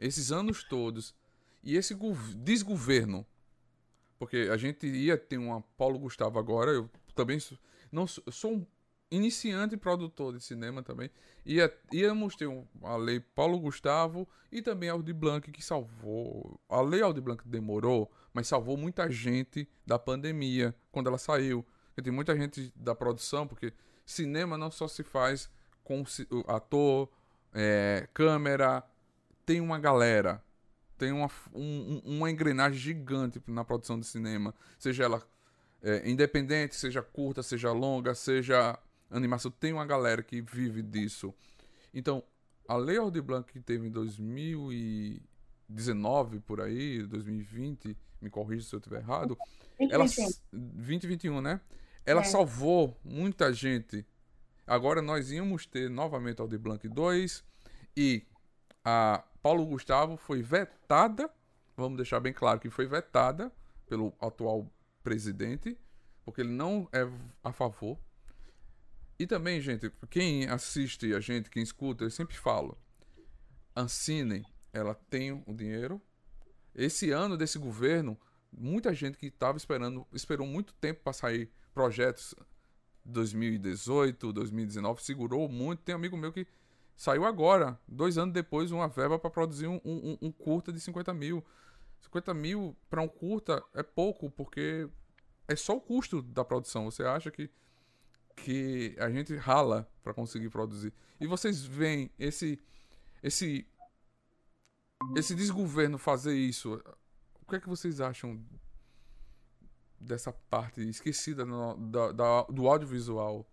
esses 0.00 0.32
anos 0.32 0.64
todos 0.64 1.14
e 1.62 1.76
esse 1.76 1.94
desgoverno, 2.36 3.26
porque 4.18 4.48
a 4.50 4.56
gente 4.56 4.86
ia 4.86 5.16
ter 5.16 5.38
uma 5.38 5.60
Paulo 5.76 5.98
Gustavo 5.98 6.38
agora, 6.38 6.70
eu 6.70 6.90
também 7.14 7.38
sou, 7.38 7.58
não 7.92 8.06
sou 8.06 8.52
um 8.52 8.66
iniciante 9.10 9.76
produtor 9.76 10.36
de 10.36 10.42
cinema 10.42 10.82
também. 10.82 11.10
Ia, 11.44 11.72
íamos 11.92 12.36
ter 12.36 12.46
um, 12.46 12.64
a 12.82 12.96
lei 12.96 13.20
Paulo 13.20 13.58
Gustavo 13.58 14.28
e 14.52 14.62
também 14.62 14.88
a 14.88 14.92
Audi 14.92 15.12
Blanc 15.12 15.50
que 15.50 15.62
salvou. 15.62 16.60
A 16.68 16.80
lei 16.80 17.02
Audi 17.02 17.20
Blanc 17.20 17.46
demorou, 17.46 18.10
mas 18.32 18.46
salvou 18.46 18.76
muita 18.76 19.10
gente 19.10 19.68
da 19.84 19.98
pandemia 19.98 20.74
quando 20.92 21.08
ela 21.08 21.18
saiu. 21.18 21.66
Porque 21.86 22.02
tem 22.02 22.12
muita 22.12 22.36
gente 22.36 22.72
da 22.76 22.94
produção, 22.94 23.46
porque 23.46 23.72
cinema 24.06 24.56
não 24.56 24.70
só 24.70 24.86
se 24.86 25.02
faz 25.02 25.50
com 25.82 26.04
ator, 26.46 27.10
é, 27.52 28.08
câmera, 28.14 28.84
tem 29.50 29.60
uma 29.60 29.78
galera. 29.80 30.40
tem 30.96 31.10
uma, 31.10 31.28
um, 31.52 32.00
uma 32.04 32.30
engrenagem 32.30 32.78
gigante 32.78 33.42
na 33.48 33.64
produção 33.64 33.98
de 33.98 34.06
cinema, 34.06 34.54
seja 34.78 35.02
ela 35.02 35.20
é, 35.82 36.08
independente, 36.08 36.76
seja 36.76 37.02
curta, 37.02 37.42
seja 37.42 37.72
longa, 37.72 38.14
seja 38.14 38.78
animação. 39.10 39.50
Tem 39.50 39.72
uma 39.72 39.84
galera 39.84 40.22
que 40.22 40.40
vive 40.40 40.82
disso. 40.82 41.34
Então, 41.92 42.22
a 42.68 42.76
Lei 42.76 42.96
Aldir 42.96 43.24
Blanc 43.24 43.52
que 43.52 43.58
teve 43.58 43.88
em 43.88 43.90
2019, 43.90 46.38
por 46.40 46.60
aí, 46.60 47.02
2020, 47.02 47.96
me 48.20 48.30
corrija 48.30 48.68
se 48.68 48.72
eu 48.72 48.78
estiver 48.78 49.00
errado, 49.00 49.36
2021. 49.80 49.92
ela 49.92 50.04
2021, 50.52 51.40
né? 51.40 51.60
Ela 52.06 52.20
é. 52.20 52.24
salvou 52.24 52.96
muita 53.04 53.52
gente. 53.52 54.06
Agora 54.64 55.02
nós 55.02 55.32
íamos 55.32 55.66
ter 55.66 55.90
novamente 55.90 56.40
Aldir 56.40 56.60
Blanc 56.60 56.86
2 56.86 57.42
e 57.96 58.24
a 58.84 59.24
Paulo 59.42 59.64
Gustavo 59.64 60.16
foi 60.16 60.42
vetada, 60.42 61.30
vamos 61.76 61.96
deixar 61.96 62.20
bem 62.20 62.32
claro 62.32 62.60
que 62.60 62.68
foi 62.68 62.86
vetada 62.86 63.52
pelo 63.86 64.14
atual 64.20 64.70
presidente, 65.02 65.78
porque 66.24 66.42
ele 66.42 66.52
não 66.52 66.88
é 66.92 67.08
a 67.42 67.52
favor. 67.52 67.98
E 69.18 69.26
também, 69.26 69.60
gente, 69.60 69.90
quem 70.08 70.46
assiste 70.48 71.14
a 71.14 71.20
gente, 71.20 71.50
quem 71.50 71.62
escuta, 71.62 72.04
eu 72.04 72.10
sempre 72.10 72.36
falo, 72.36 72.78
Ancine, 73.76 74.44
ela 74.72 74.94
tem 74.94 75.32
o 75.46 75.54
dinheiro. 75.54 76.00
Esse 76.74 77.10
ano 77.10 77.36
desse 77.36 77.58
governo, 77.58 78.18
muita 78.52 78.94
gente 78.94 79.18
que 79.18 79.26
estava 79.26 79.56
esperando, 79.56 80.06
esperou 80.12 80.46
muito 80.46 80.72
tempo 80.74 81.00
para 81.02 81.12
sair 81.12 81.50
projetos 81.74 82.34
2018, 83.04 84.32
2019, 84.32 85.02
segurou 85.02 85.48
muito. 85.48 85.82
Tem 85.82 85.94
amigo 85.94 86.16
meu 86.16 86.32
que 86.32 86.46
Saiu 87.00 87.24
agora, 87.24 87.80
dois 87.88 88.18
anos 88.18 88.34
depois, 88.34 88.70
uma 88.70 88.86
verba 88.86 89.18
para 89.18 89.30
produzir 89.30 89.66
um, 89.66 89.80
um, 89.82 90.18
um, 90.20 90.30
curta 90.30 90.70
de 90.70 90.78
50 90.78 91.14
mil. 91.14 91.42
50 92.02 92.34
mil 92.34 92.76
para 92.90 93.00
um 93.00 93.08
curta 93.08 93.64
é 93.72 93.82
pouco, 93.82 94.30
porque 94.30 94.86
é 95.48 95.56
só 95.56 95.74
o 95.74 95.80
custo 95.80 96.20
da 96.20 96.44
produção. 96.44 96.84
Você 96.90 97.02
acha 97.02 97.30
que, 97.30 97.48
que 98.36 98.94
a 98.98 99.08
gente 99.08 99.34
rala 99.34 99.90
para 100.02 100.12
conseguir 100.12 100.50
produzir. 100.50 100.92
E 101.18 101.26
vocês 101.26 101.64
veem 101.64 102.10
esse, 102.18 102.62
esse, 103.22 103.66
esse 105.16 105.34
desgoverno 105.34 105.96
fazer 105.96 106.34
isso. 106.34 106.74
O 107.40 107.46
que 107.46 107.56
é 107.56 107.60
que 107.60 107.68
vocês 107.70 108.02
acham 108.02 108.44
dessa 109.98 110.34
parte 110.34 110.86
esquecida 110.86 111.46
no, 111.46 111.78
da, 111.78 112.12
da, 112.12 112.42
do 112.42 112.68
audiovisual? 112.68 113.50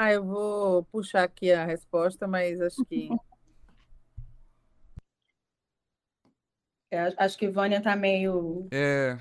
Ah, 0.00 0.12
eu 0.12 0.24
vou 0.24 0.84
puxar 0.84 1.24
aqui 1.24 1.50
a 1.50 1.64
resposta, 1.64 2.28
mas 2.28 2.60
acho 2.60 2.84
que. 2.84 3.08
É, 6.90 7.12
acho 7.18 7.36
que 7.36 7.50
Vânia 7.50 7.82
tá 7.82 7.94
meio. 7.94 8.66
É. 8.70 9.18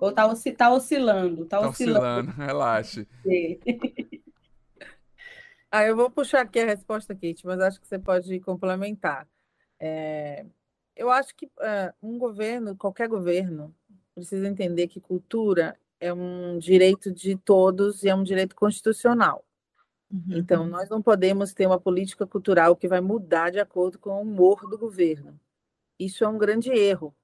Ou 0.00 0.12
tá, 0.12 0.26
osci... 0.26 0.50
tá 0.50 0.72
oscilando. 0.74 1.46
Tá, 1.46 1.60
tá 1.60 1.68
oscilando. 1.68 2.28
oscilando, 2.28 2.30
relaxe. 2.42 3.06
ah, 5.70 5.84
eu 5.84 5.94
vou 5.94 6.10
puxar 6.10 6.40
aqui 6.40 6.58
a 6.58 6.66
resposta, 6.66 7.14
Kate, 7.14 7.46
mas 7.46 7.60
acho 7.60 7.80
que 7.80 7.86
você 7.86 8.00
pode 8.00 8.40
complementar. 8.40 9.28
É... 9.78 10.44
Eu 10.96 11.08
acho 11.08 11.36
que 11.36 11.46
uh, 11.46 11.94
um 12.02 12.18
governo, 12.18 12.74
qualquer 12.74 13.06
governo, 13.06 13.72
precisa 14.12 14.48
entender 14.48 14.88
que 14.88 15.00
cultura 15.00 15.78
é 16.00 16.12
um 16.12 16.58
direito 16.58 17.12
de 17.12 17.36
todos 17.36 18.02
e 18.02 18.08
é 18.08 18.14
um 18.14 18.24
direito 18.24 18.56
constitucional. 18.56 19.44
Uhum. 20.12 20.36
Então, 20.36 20.66
nós 20.66 20.90
não 20.90 21.00
podemos 21.00 21.54
ter 21.54 21.66
uma 21.66 21.80
política 21.80 22.26
cultural 22.26 22.76
que 22.76 22.86
vai 22.86 23.00
mudar 23.00 23.50
de 23.50 23.58
acordo 23.58 23.98
com 23.98 24.10
o 24.10 24.20
humor 24.20 24.68
do 24.68 24.76
governo. 24.76 25.40
Isso 25.98 26.22
é 26.22 26.28
um 26.28 26.36
grande 26.36 26.70
erro. 26.70 27.14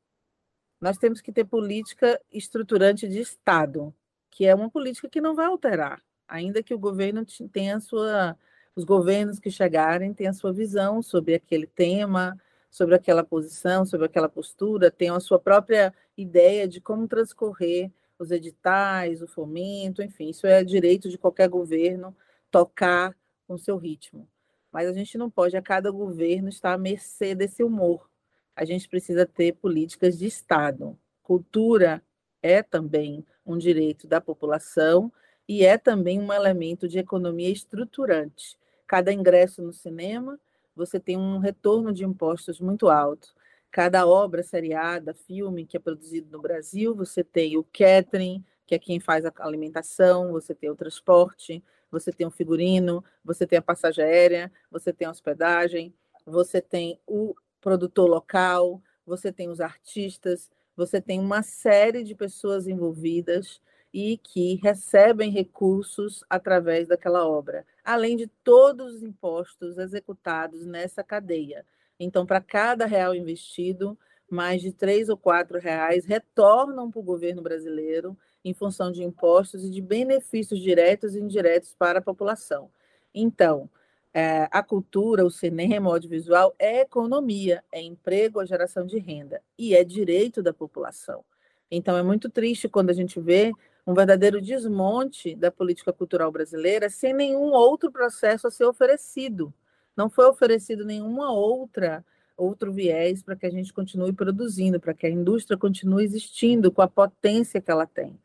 Nós 0.80 0.96
temos 0.96 1.20
que 1.20 1.30
ter 1.30 1.44
política 1.44 2.18
estruturante 2.32 3.06
de 3.06 3.20
Estado, 3.20 3.94
que 4.30 4.46
é 4.46 4.54
uma 4.54 4.70
política 4.70 5.08
que 5.08 5.20
não 5.20 5.34
vai 5.34 5.46
alterar, 5.46 6.02
ainda 6.26 6.62
que 6.62 6.72
o 6.72 6.78
governo 6.78 7.26
tenha 7.52 7.78
sua, 7.80 8.38
os 8.74 8.84
governos 8.84 9.38
que 9.38 9.50
chegarem 9.50 10.14
tenham 10.14 10.30
a 10.30 10.34
sua 10.34 10.52
visão 10.52 11.02
sobre 11.02 11.34
aquele 11.34 11.66
tema, 11.66 12.40
sobre 12.70 12.94
aquela 12.94 13.24
posição, 13.24 13.84
sobre 13.84 14.06
aquela 14.06 14.28
postura, 14.28 14.90
tenham 14.90 15.16
a 15.16 15.20
sua 15.20 15.38
própria 15.38 15.92
ideia 16.16 16.66
de 16.66 16.80
como 16.80 17.08
transcorrer 17.08 17.90
os 18.18 18.30
editais, 18.30 19.20
o 19.20 19.26
fomento, 19.26 20.02
enfim, 20.02 20.30
isso 20.30 20.46
é 20.46 20.64
direito 20.64 21.08
de 21.08 21.18
qualquer 21.18 21.48
governo 21.48 22.16
tocar 22.50 23.16
com 23.46 23.56
seu 23.56 23.76
ritmo. 23.76 24.28
Mas 24.70 24.86
a 24.88 24.92
gente 24.92 25.16
não 25.16 25.30
pode, 25.30 25.56
a 25.56 25.62
cada 25.62 25.90
governo, 25.90 26.48
estar 26.48 26.74
à 26.74 26.78
mercê 26.78 27.34
desse 27.34 27.62
humor. 27.62 28.08
A 28.54 28.64
gente 28.64 28.88
precisa 28.88 29.24
ter 29.24 29.54
políticas 29.54 30.18
de 30.18 30.26
Estado. 30.26 30.98
Cultura 31.22 32.02
é 32.42 32.62
também 32.62 33.24
um 33.44 33.56
direito 33.56 34.06
da 34.06 34.20
população 34.20 35.12
e 35.48 35.64
é 35.64 35.78
também 35.78 36.20
um 36.20 36.32
elemento 36.32 36.86
de 36.86 36.98
economia 36.98 37.50
estruturante. 37.50 38.58
Cada 38.86 39.12
ingresso 39.12 39.62
no 39.62 39.72
cinema, 39.72 40.38
você 40.76 41.00
tem 41.00 41.16
um 41.16 41.38
retorno 41.38 41.92
de 41.92 42.04
impostos 42.04 42.60
muito 42.60 42.88
alto. 42.88 43.34
Cada 43.70 44.06
obra 44.06 44.42
seriada, 44.42 45.14
filme 45.14 45.66
que 45.66 45.76
é 45.76 45.80
produzido 45.80 46.30
no 46.30 46.42
Brasil, 46.42 46.94
você 46.94 47.24
tem 47.24 47.56
o 47.56 47.64
catering, 47.64 48.44
que 48.66 48.74
é 48.74 48.78
quem 48.78 49.00
faz 49.00 49.24
a 49.24 49.32
alimentação, 49.38 50.32
você 50.32 50.54
tem 50.54 50.70
o 50.70 50.76
transporte, 50.76 51.62
você 51.90 52.12
tem 52.12 52.26
o 52.26 52.30
figurino, 52.30 53.04
você 53.24 53.46
tem 53.46 53.58
a 53.58 53.62
passagem 53.62 54.04
aérea, 54.04 54.52
você 54.70 54.92
tem 54.92 55.06
a 55.06 55.10
hospedagem, 55.10 55.94
você 56.24 56.60
tem 56.60 57.00
o 57.06 57.34
produtor 57.60 58.08
local, 58.08 58.82
você 59.06 59.32
tem 59.32 59.48
os 59.48 59.60
artistas, 59.60 60.50
você 60.76 61.00
tem 61.00 61.18
uma 61.18 61.42
série 61.42 62.04
de 62.04 62.14
pessoas 62.14 62.66
envolvidas 62.66 63.60
e 63.92 64.18
que 64.18 64.56
recebem 64.62 65.30
recursos 65.30 66.22
através 66.28 66.88
daquela 66.88 67.26
obra, 67.26 67.66
além 67.82 68.16
de 68.16 68.26
todos 68.44 68.96
os 68.96 69.02
impostos 69.02 69.78
executados 69.78 70.66
nessa 70.66 71.02
cadeia. 71.02 71.64
Então, 71.98 72.24
para 72.26 72.40
cada 72.40 72.86
real 72.86 73.14
investido, 73.14 73.98
mais 74.30 74.60
de 74.60 74.72
três 74.72 75.08
ou 75.08 75.16
quatro 75.16 75.58
reais 75.58 76.04
retornam 76.04 76.90
para 76.90 77.00
o 77.00 77.02
governo 77.02 77.42
brasileiro 77.42 78.16
em 78.48 78.54
função 78.54 78.90
de 78.90 79.02
impostos 79.02 79.64
e 79.64 79.70
de 79.70 79.80
benefícios 79.80 80.60
diretos 80.60 81.14
e 81.14 81.20
indiretos 81.20 81.74
para 81.78 81.98
a 81.98 82.02
população. 82.02 82.70
Então, 83.14 83.68
é, 84.12 84.48
a 84.50 84.62
cultura, 84.62 85.24
o 85.24 85.30
cinema, 85.30 85.90
o 85.90 85.92
audiovisual 85.92 86.54
é 86.58 86.80
economia, 86.80 87.62
é 87.70 87.80
emprego, 87.80 88.40
é 88.40 88.46
geração 88.46 88.86
de 88.86 88.98
renda 88.98 89.42
e 89.58 89.74
é 89.74 89.84
direito 89.84 90.42
da 90.42 90.52
população. 90.52 91.24
Então, 91.70 91.96
é 91.96 92.02
muito 92.02 92.30
triste 92.30 92.68
quando 92.68 92.90
a 92.90 92.94
gente 92.94 93.20
vê 93.20 93.52
um 93.86 93.94
verdadeiro 93.94 94.40
desmonte 94.40 95.34
da 95.34 95.50
política 95.50 95.92
cultural 95.92 96.30
brasileira 96.32 96.90
sem 96.90 97.12
nenhum 97.12 97.52
outro 97.52 97.90
processo 97.90 98.46
a 98.46 98.50
ser 98.50 98.64
oferecido. 98.64 99.52
Não 99.96 100.08
foi 100.08 100.26
oferecido 100.26 100.84
nenhuma 100.84 101.32
outra 101.32 102.04
outro 102.38 102.72
viés 102.72 103.22
para 103.22 103.34
que 103.34 103.44
a 103.44 103.50
gente 103.50 103.72
continue 103.72 104.12
produzindo, 104.12 104.78
para 104.78 104.94
que 104.94 105.06
a 105.06 105.10
indústria 105.10 105.58
continue 105.58 106.04
existindo 106.04 106.70
com 106.70 106.80
a 106.80 106.88
potência 106.88 107.60
que 107.60 107.70
ela 107.70 107.86
tem. 107.86 108.16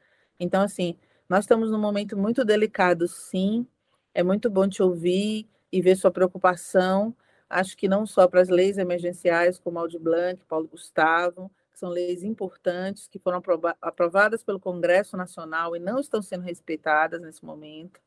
Então, 0.44 0.62
assim, 0.62 0.98
nós 1.30 1.46
estamos 1.46 1.72
num 1.72 1.80
momento 1.80 2.18
muito 2.18 2.44
delicado, 2.44 3.08
sim. 3.08 3.66
É 4.14 4.22
muito 4.22 4.50
bom 4.50 4.68
te 4.68 4.84
ouvir 4.84 5.48
e 5.72 5.82
ver 5.82 5.96
sua 5.96 6.12
preocupação. 6.12 7.16
Acho 7.50 7.78
que 7.78 7.88
não 7.88 8.06
só 8.06 8.28
para 8.28 8.42
as 8.42 8.50
leis 8.50 8.78
emergenciais, 8.78 9.58
como 9.58 9.80
Aldi 9.80 9.98
Blanc, 9.98 10.44
Paulo 10.46 10.68
Gustavo, 10.68 11.50
que 11.72 11.80
são 11.80 11.90
leis 11.90 12.24
importantes, 12.24 13.08
que 13.08 13.20
foram 13.20 13.42
aprovadas 13.82 14.44
pelo 14.44 14.60
Congresso 14.60 15.16
Nacional 15.16 15.78
e 15.78 15.80
não 15.80 15.98
estão 16.00 16.22
sendo 16.22 16.44
respeitadas 16.44 17.22
nesse 17.22 17.44
momento, 17.46 18.02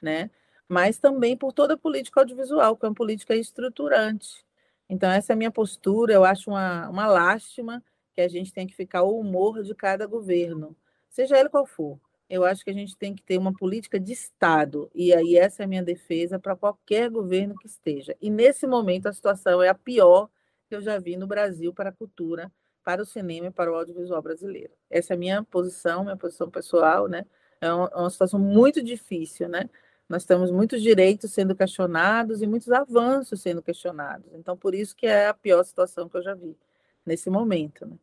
né? 0.00 0.30
mas 0.68 0.98
também 0.98 1.36
por 1.36 1.52
toda 1.52 1.74
a 1.74 1.76
política 1.78 2.20
audiovisual, 2.20 2.76
que 2.76 2.86
é 2.86 2.88
uma 2.88 2.94
política 2.94 3.34
estruturante. 3.34 4.44
Então, 4.88 5.10
essa 5.10 5.32
é 5.32 5.34
a 5.34 5.36
minha 5.36 5.50
postura. 5.50 6.12
Eu 6.12 6.24
acho 6.24 6.50
uma, 6.50 6.88
uma 6.88 7.06
lástima 7.06 7.82
que 8.14 8.20
a 8.20 8.28
gente 8.28 8.52
tem 8.52 8.68
que 8.68 8.74
ficar 8.74 9.02
o 9.02 9.18
humor 9.18 9.62
de 9.64 9.74
cada 9.74 10.06
governo 10.06 10.76
seja 11.12 11.38
ele 11.38 11.48
qual 11.48 11.64
for. 11.64 12.00
Eu 12.28 12.44
acho 12.44 12.64
que 12.64 12.70
a 12.70 12.74
gente 12.74 12.96
tem 12.96 13.14
que 13.14 13.22
ter 13.22 13.38
uma 13.38 13.52
política 13.52 14.00
de 14.00 14.12
Estado, 14.12 14.90
e 14.94 15.12
aí 15.12 15.36
essa 15.36 15.62
é 15.62 15.64
a 15.64 15.68
minha 15.68 15.82
defesa 15.82 16.38
para 16.38 16.56
qualquer 16.56 17.10
governo 17.10 17.54
que 17.56 17.66
esteja. 17.66 18.16
E 18.20 18.30
nesse 18.30 18.66
momento 18.66 19.06
a 19.06 19.12
situação 19.12 19.62
é 19.62 19.68
a 19.68 19.74
pior 19.74 20.30
que 20.66 20.74
eu 20.74 20.80
já 20.80 20.98
vi 20.98 21.16
no 21.16 21.26
Brasil 21.26 21.74
para 21.74 21.90
a 21.90 21.92
cultura, 21.92 22.50
para 22.82 23.02
o 23.02 23.06
cinema 23.06 23.48
e 23.48 23.50
para 23.50 23.70
o 23.70 23.74
audiovisual 23.74 24.22
brasileiro. 24.22 24.72
Essa 24.90 25.12
é 25.12 25.16
a 25.16 25.18
minha 25.18 25.42
posição, 25.44 26.04
minha 26.04 26.16
posição 26.16 26.50
pessoal, 26.50 27.06
né? 27.06 27.26
É 27.60 27.72
uma, 27.72 27.90
é 27.92 27.96
uma 27.98 28.10
situação 28.10 28.40
muito 28.40 28.82
difícil, 28.82 29.48
né? 29.48 29.68
Nós 30.08 30.24
temos 30.24 30.50
muitos 30.50 30.82
direitos 30.82 31.32
sendo 31.32 31.54
questionados 31.54 32.42
e 32.42 32.46
muitos 32.46 32.70
avanços 32.70 33.40
sendo 33.42 33.62
questionados. 33.62 34.32
Então, 34.34 34.56
por 34.56 34.74
isso 34.74 34.96
que 34.96 35.06
é 35.06 35.28
a 35.28 35.34
pior 35.34 35.62
situação 35.64 36.08
que 36.08 36.16
eu 36.16 36.22
já 36.22 36.34
vi 36.34 36.56
nesse 37.04 37.30
momento, 37.30 37.86
né? 37.86 37.96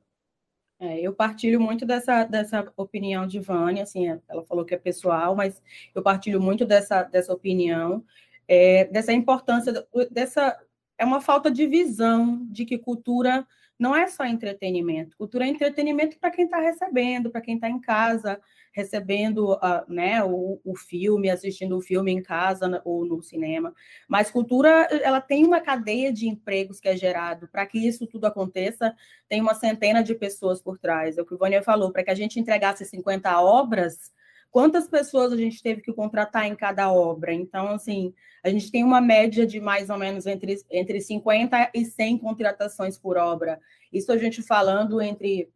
É, 0.80 1.02
eu 1.02 1.14
partilho 1.14 1.60
muito 1.60 1.86
dessa, 1.86 2.24
dessa 2.24 2.72
opinião 2.78 3.28
de 3.28 3.40
Vânia, 3.40 3.84
assim, 3.84 4.08
ela 4.30 4.44
falou 4.46 4.64
que 4.64 4.74
é 4.74 4.78
pessoal, 4.78 5.36
mas 5.36 5.62
eu 5.94 6.02
partilho 6.02 6.42
muito 6.42 6.66
dessa, 6.66 7.04
dessa 7.04 7.34
opinião, 7.34 8.04
é, 8.48 8.86
dessa 8.86 9.12
importância, 9.12 9.86
dessa 10.10 10.58
é 10.98 11.06
uma 11.06 11.22
falta 11.22 11.50
de 11.50 11.66
visão 11.66 12.46
de 12.50 12.66
que 12.66 12.78
cultura 12.78 13.46
não 13.80 13.96
é 13.96 14.08
só 14.08 14.26
entretenimento. 14.26 15.16
Cultura 15.16 15.46
é 15.46 15.48
entretenimento 15.48 16.20
para 16.20 16.30
quem 16.30 16.44
está 16.44 16.60
recebendo, 16.60 17.32
para 17.32 17.40
quem 17.40 17.56
está 17.56 17.70
em 17.70 17.80
casa, 17.80 18.40
recebendo 18.74 19.54
uh, 19.54 19.86
né, 19.88 20.22
o, 20.22 20.60
o, 20.66 20.76
filme, 20.76 21.30
assistindo 21.30 21.78
o 21.78 21.82
filme 21.82 22.12
em 22.12 22.22
casa 22.22 22.82
ou 22.84 23.06
no 23.06 23.22
cinema. 23.24 23.74
Mas 24.08 24.30
cultura, 24.30 24.88
ela 25.02 25.22
tem 25.22 25.46
uma 25.46 25.62
cadeia 25.62 26.12
de 26.12 26.28
empregos 26.28 26.82
que 26.82 26.90
é 26.90 26.98
gerado. 26.98 27.48
Para 27.48 27.66
que 27.66 27.80
isso 27.80 28.06
tudo 28.06 28.26
aconteça, 28.26 28.94
tem 29.30 29.40
uma 29.40 29.56
centena 29.56 30.04
de 30.04 30.14
pessoas 30.14 30.62
por 30.62 30.78
trás. 30.78 31.18
É 31.18 31.22
o 31.22 31.26
que 31.26 31.34
o 31.34 31.38
Vânia 31.38 31.64
falou, 31.64 31.92
para 31.92 32.04
que 32.04 32.12
a 32.12 32.16
gente 32.16 32.38
entregasse 32.38 32.84
50 32.84 33.42
obras, 33.42 34.12
quantas 34.52 34.88
pessoas 34.88 35.32
a 35.32 35.38
gente 35.38 35.62
teve 35.62 35.82
que 35.82 35.94
contratar 35.94 36.46
em 36.46 36.56
cada 36.56 36.92
obra. 36.92 37.34
Então, 37.34 37.70
assim, 37.70 38.14
a 38.44 38.50
gente 38.50 38.72
tem 38.72 38.84
uma 38.84 39.02
média 39.02 39.46
de 39.46 39.60
mais 39.60 39.90
ou 39.90 39.98
menos 39.98 40.26
entre, 40.26 40.58
entre 40.70 41.02
50 41.02 41.72
e 41.74 41.86
100 41.86 42.18
contratações 42.18 42.98
por 42.98 43.18
obra. 43.18 43.60
Isso 43.92 44.12
a 44.12 44.18
gente 44.18 44.42
falando 44.42 45.02
entre 45.02 45.50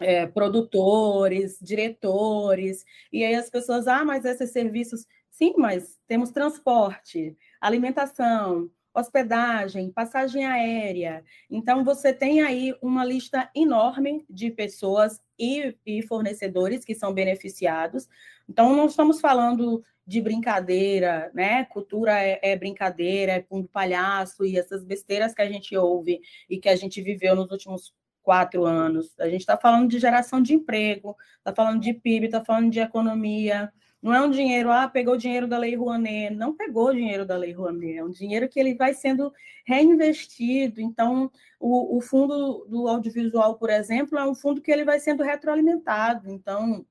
é, 0.00 0.26
produtores, 0.26 1.58
diretores, 1.60 2.84
e 3.12 3.24
aí 3.24 3.34
as 3.34 3.50
pessoas, 3.50 3.86
ah, 3.86 4.04
mas 4.04 4.24
esses 4.24 4.50
serviços. 4.50 5.06
Sim, 5.30 5.54
mas 5.56 5.98
temos 6.06 6.30
transporte, 6.30 7.36
alimentação, 7.60 8.70
hospedagem, 8.94 9.90
passagem 9.90 10.44
aérea. 10.44 11.24
Então, 11.48 11.84
você 11.84 12.12
tem 12.12 12.42
aí 12.42 12.74
uma 12.82 13.04
lista 13.04 13.50
enorme 13.54 14.24
de 14.28 14.50
pessoas 14.50 15.20
e, 15.38 15.76
e, 15.86 16.02
fornecedores 16.02 16.84
que 16.84 16.94
são 16.94 17.12
beneficiados. 17.12 18.08
Então, 18.48 18.74
não 18.74 18.86
estamos 18.86 19.20
falando 19.20 19.82
de 20.06 20.20
brincadeira, 20.20 21.30
né? 21.32 21.64
Cultura 21.66 22.20
é, 22.20 22.40
é 22.42 22.56
brincadeira, 22.56 23.32
é 23.32 23.42
fundo 23.42 23.68
palhaço 23.68 24.44
e 24.44 24.58
essas 24.58 24.84
besteiras 24.84 25.32
que 25.32 25.42
a 25.42 25.48
gente 25.48 25.76
ouve 25.76 26.20
e 26.48 26.58
que 26.58 26.68
a 26.68 26.74
gente 26.74 27.00
viveu 27.00 27.36
nos 27.36 27.50
últimos 27.50 27.94
quatro 28.22 28.64
anos. 28.64 29.14
A 29.20 29.28
gente 29.28 29.40
está 29.40 29.56
falando 29.56 29.88
de 29.88 29.98
geração 29.98 30.42
de 30.42 30.54
emprego, 30.54 31.16
está 31.38 31.54
falando 31.54 31.80
de 31.80 31.92
PIB, 31.92 32.26
está 32.26 32.44
falando 32.44 32.70
de 32.70 32.80
economia, 32.80 33.72
não 34.02 34.14
é 34.14 34.20
um 34.22 34.30
dinheiro, 34.30 34.70
ah, 34.70 34.88
pegou 34.88 35.14
o 35.14 35.18
dinheiro 35.18 35.46
da 35.46 35.58
Lei 35.58 35.76
Rouanet. 35.76 36.34
Não 36.34 36.54
pegou 36.54 36.88
o 36.88 36.94
dinheiro 36.94 37.26
da 37.26 37.36
Lei 37.36 37.52
Rouanet, 37.52 37.98
é 37.98 38.04
um 38.04 38.10
dinheiro 38.10 38.48
que 38.48 38.58
ele 38.58 38.74
vai 38.74 38.94
sendo 38.94 39.32
reinvestido. 39.66 40.80
Então, 40.80 41.30
o, 41.58 41.98
o 41.98 42.00
fundo 42.00 42.64
do 42.68 42.88
audiovisual, 42.88 43.56
por 43.56 43.68
exemplo, 43.68 44.18
é 44.18 44.26
um 44.26 44.34
fundo 44.34 44.62
que 44.62 44.70
ele 44.70 44.84
vai 44.84 44.98
sendo 44.98 45.22
retroalimentado. 45.22 46.30
Então, 46.30 46.86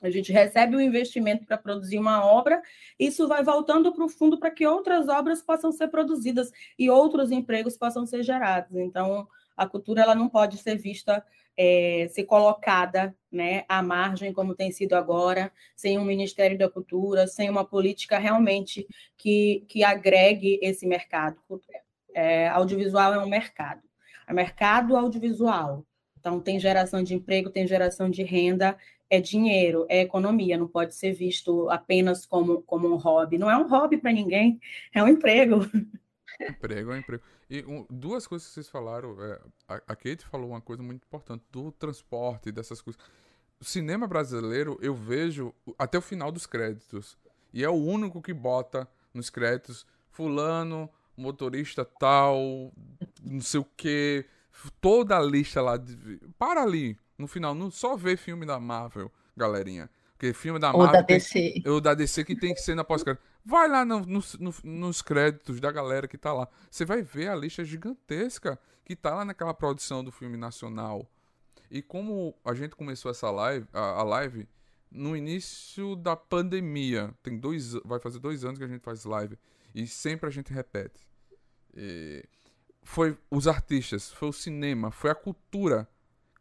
a 0.00 0.10
gente 0.10 0.32
recebe 0.32 0.76
o 0.76 0.80
investimento 0.80 1.44
para 1.44 1.58
produzir 1.58 1.98
uma 1.98 2.24
obra, 2.24 2.62
isso 2.98 3.26
vai 3.26 3.42
voltando 3.42 3.92
para 3.92 4.04
o 4.04 4.08
fundo 4.08 4.38
para 4.38 4.50
que 4.50 4.66
outras 4.66 5.08
obras 5.08 5.42
possam 5.42 5.72
ser 5.72 5.88
produzidas 5.88 6.52
e 6.78 6.88
outros 6.88 7.32
empregos 7.32 7.76
possam 7.76 8.06
ser 8.06 8.22
gerados. 8.22 8.76
Então, 8.76 9.26
a 9.56 9.66
cultura 9.66 10.02
ela 10.02 10.14
não 10.14 10.28
pode 10.28 10.56
ser 10.58 10.76
vista 10.76 11.24
é, 11.60 12.06
ser 12.08 12.22
colocada 12.22 13.12
né, 13.32 13.64
à 13.68 13.82
margem, 13.82 14.32
como 14.32 14.54
tem 14.54 14.70
sido 14.70 14.94
agora, 14.94 15.50
sem 15.74 15.98
um 15.98 16.04
Ministério 16.04 16.56
da 16.56 16.70
Cultura, 16.70 17.26
sem 17.26 17.50
uma 17.50 17.64
política 17.64 18.16
realmente 18.16 18.86
que, 19.16 19.64
que 19.68 19.82
agregue 19.82 20.60
esse 20.62 20.86
mercado. 20.86 21.36
É, 22.14 22.46
audiovisual 22.48 23.12
é 23.12 23.18
um 23.18 23.28
mercado. 23.28 23.82
É 24.28 24.32
mercado 24.32 24.96
audiovisual. 24.96 25.84
Então, 26.20 26.40
tem 26.40 26.60
geração 26.60 27.02
de 27.02 27.14
emprego, 27.14 27.50
tem 27.50 27.66
geração 27.66 28.08
de 28.08 28.22
renda, 28.22 28.78
é 29.10 29.20
dinheiro, 29.20 29.84
é 29.88 30.02
economia, 30.02 30.56
não 30.56 30.68
pode 30.68 30.94
ser 30.94 31.12
visto 31.12 31.68
apenas 31.70 32.24
como, 32.24 32.62
como 32.62 32.86
um 32.86 32.96
hobby. 32.96 33.36
Não 33.36 33.50
é 33.50 33.56
um 33.56 33.66
hobby 33.66 33.96
para 33.96 34.12
ninguém, 34.12 34.60
é 34.94 35.02
um 35.02 35.08
emprego. 35.08 35.60
Emprego 36.40 36.92
é 36.92 36.94
um 36.94 36.98
emprego. 36.98 37.22
E 37.50 37.64
um, 37.64 37.86
duas 37.88 38.26
coisas 38.26 38.46
que 38.46 38.54
vocês 38.54 38.68
falaram. 38.68 39.16
É, 39.22 39.40
a, 39.68 39.74
a 39.74 39.96
Kate 39.96 40.26
falou 40.26 40.50
uma 40.50 40.60
coisa 40.60 40.82
muito 40.82 41.04
importante 41.04 41.44
do 41.50 41.72
transporte, 41.72 42.52
dessas 42.52 42.80
coisas. 42.80 43.00
O 43.60 43.64
cinema 43.64 44.06
brasileiro, 44.06 44.78
eu 44.80 44.94
vejo 44.94 45.54
até 45.78 45.98
o 45.98 46.02
final 46.02 46.30
dos 46.30 46.46
créditos. 46.46 47.16
E 47.52 47.64
é 47.64 47.68
o 47.68 47.74
único 47.74 48.20
que 48.20 48.34
bota 48.34 48.86
nos 49.12 49.30
créditos 49.30 49.86
fulano, 50.10 50.90
motorista 51.16 51.84
tal, 51.84 52.72
não 53.22 53.40
sei 53.40 53.60
o 53.60 53.66
que. 53.76 54.26
Toda 54.80 55.16
a 55.16 55.22
lista 55.22 55.62
lá. 55.62 55.76
De... 55.76 56.20
Para 56.38 56.62
ali. 56.62 56.98
No 57.16 57.26
final, 57.26 57.54
não 57.54 57.70
só 57.70 57.96
vê 57.96 58.16
filme 58.16 58.46
da 58.46 58.60
Marvel, 58.60 59.10
galerinha. 59.36 59.90
Porque 60.18 60.32
filme 60.32 60.58
da 60.58 60.72
Marvel. 60.72 60.86
Ou 60.86 60.92
da 60.92 61.00
DC. 61.00 61.32
Tem, 61.32 61.72
ou 61.72 61.80
da 61.80 61.94
DC 61.94 62.24
que 62.24 62.34
tem 62.34 62.52
que 62.52 62.60
ser 62.60 62.74
na 62.74 62.82
pós-crédito. 62.82 63.22
Vai 63.44 63.68
lá 63.68 63.84
no, 63.84 64.00
no, 64.00 64.20
no, 64.40 64.54
nos 64.64 65.00
créditos 65.00 65.60
da 65.60 65.70
galera 65.70 66.08
que 66.08 66.18
tá 66.18 66.32
lá. 66.32 66.48
Você 66.68 66.84
vai 66.84 67.02
ver 67.02 67.28
a 67.28 67.36
lista 67.36 67.64
gigantesca 67.64 68.58
que 68.84 68.96
tá 68.96 69.14
lá 69.14 69.24
naquela 69.24 69.54
produção 69.54 70.02
do 70.02 70.10
filme 70.10 70.36
nacional. 70.36 71.08
E 71.70 71.80
como 71.80 72.34
a 72.44 72.52
gente 72.52 72.74
começou 72.74 73.12
essa 73.12 73.30
live, 73.30 73.68
a, 73.72 73.80
a 73.80 74.02
live, 74.02 74.48
no 74.90 75.16
início 75.16 75.94
da 75.94 76.16
pandemia, 76.16 77.14
tem 77.22 77.38
dois, 77.38 77.74
vai 77.84 78.00
fazer 78.00 78.18
dois 78.18 78.44
anos 78.44 78.58
que 78.58 78.64
a 78.64 78.68
gente 78.68 78.82
faz 78.82 79.04
live. 79.04 79.38
E 79.72 79.86
sempre 79.86 80.26
a 80.26 80.32
gente 80.32 80.52
repete. 80.52 81.06
E 81.76 82.24
foi 82.82 83.16
os 83.30 83.46
artistas, 83.46 84.10
foi 84.10 84.30
o 84.30 84.32
cinema, 84.32 84.90
foi 84.90 85.10
a 85.10 85.14
cultura 85.14 85.88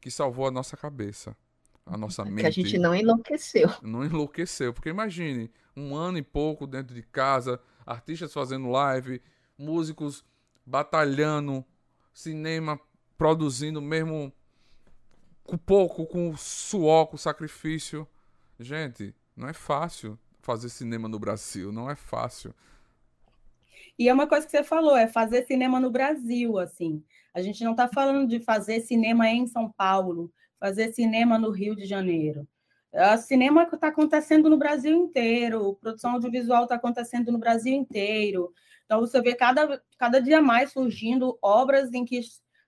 que 0.01 0.09
salvou 0.09 0.47
a 0.47 0.51
nossa 0.51 0.75
cabeça 0.75 1.37
a 1.89 1.97
nossa 1.97 2.23
mente. 2.25 2.41
Que 2.41 2.47
a 2.47 2.51
gente 2.51 2.77
não 2.77 2.93
enlouqueceu. 2.93 3.69
Não 3.81 4.03
enlouqueceu. 4.03 4.73
Porque 4.73 4.89
imagine, 4.89 5.51
um 5.75 5.95
ano 5.95 6.17
e 6.17 6.23
pouco 6.23 6.67
dentro 6.67 6.93
de 6.93 7.01
casa, 7.01 7.59
artistas 7.85 8.33
fazendo 8.33 8.69
live, 8.69 9.21
músicos 9.57 10.23
batalhando, 10.65 11.63
cinema 12.13 12.79
produzindo 13.17 13.81
mesmo 13.81 14.31
com 15.43 15.57
pouco, 15.57 16.05
com 16.05 16.35
suor, 16.35 17.07
com 17.07 17.17
sacrifício. 17.17 18.07
Gente, 18.59 19.15
não 19.35 19.47
é 19.47 19.53
fácil 19.53 20.19
fazer 20.41 20.69
cinema 20.69 21.07
no 21.07 21.19
Brasil, 21.19 21.71
não 21.71 21.89
é 21.89 21.95
fácil. 21.95 22.53
E 23.97 24.07
é 24.07 24.13
uma 24.13 24.27
coisa 24.27 24.45
que 24.45 24.51
você 24.51 24.63
falou, 24.63 24.95
é 24.95 25.07
fazer 25.07 25.45
cinema 25.45 25.79
no 25.79 25.89
Brasil, 25.89 26.57
assim. 26.59 27.03
A 27.33 27.41
gente 27.41 27.63
não 27.63 27.71
está 27.71 27.87
falando 27.87 28.27
de 28.27 28.39
fazer 28.39 28.81
cinema 28.81 29.27
em 29.27 29.47
São 29.47 29.71
Paulo, 29.71 30.31
fazer 30.59 30.93
cinema 30.93 31.37
no 31.37 31.51
Rio 31.51 31.75
de 31.75 31.85
Janeiro. 31.85 32.47
O 32.93 33.17
cinema 33.17 33.63
está 33.63 33.89
acontecendo 33.89 34.49
no 34.49 34.57
Brasil 34.57 34.95
inteiro, 34.95 35.77
produção 35.81 36.13
audiovisual 36.13 36.63
está 36.63 36.75
acontecendo 36.75 37.31
no 37.31 37.37
Brasil 37.37 37.73
inteiro. 37.73 38.51
Então, 38.85 39.01
você 39.01 39.21
vê 39.21 39.35
cada, 39.35 39.81
cada 39.97 40.19
dia 40.19 40.41
mais 40.41 40.71
surgindo 40.71 41.37
obras 41.41 41.93
em 41.93 42.05
que 42.05 42.21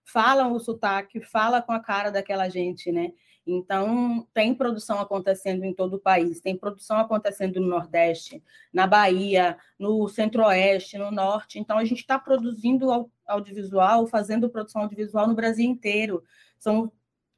falam 0.03 0.53
o 0.53 0.59
sotaque, 0.59 1.21
fala 1.21 1.61
com 1.61 1.71
a 1.71 1.79
cara 1.79 2.11
daquela 2.11 2.49
gente, 2.49 2.91
né? 2.91 3.11
Então, 3.47 4.27
tem 4.33 4.53
produção 4.53 4.99
acontecendo 4.99 5.63
em 5.63 5.73
todo 5.73 5.95
o 5.95 5.99
país, 5.99 6.39
tem 6.39 6.55
produção 6.55 6.97
acontecendo 6.97 7.59
no 7.59 7.67
Nordeste, 7.67 8.43
na 8.71 8.85
Bahia, 8.85 9.57
no 9.79 10.07
Centro-Oeste, 10.07 10.97
no 10.97 11.09
Norte. 11.09 11.57
Então, 11.57 11.77
a 11.77 11.85
gente 11.85 12.01
está 12.01 12.19
produzindo 12.19 13.09
audiovisual, 13.25 14.05
fazendo 14.05 14.49
produção 14.49 14.83
audiovisual 14.83 15.27
no 15.27 15.35
Brasil 15.35 15.65
inteiro. 15.65 16.21
São 16.59 16.91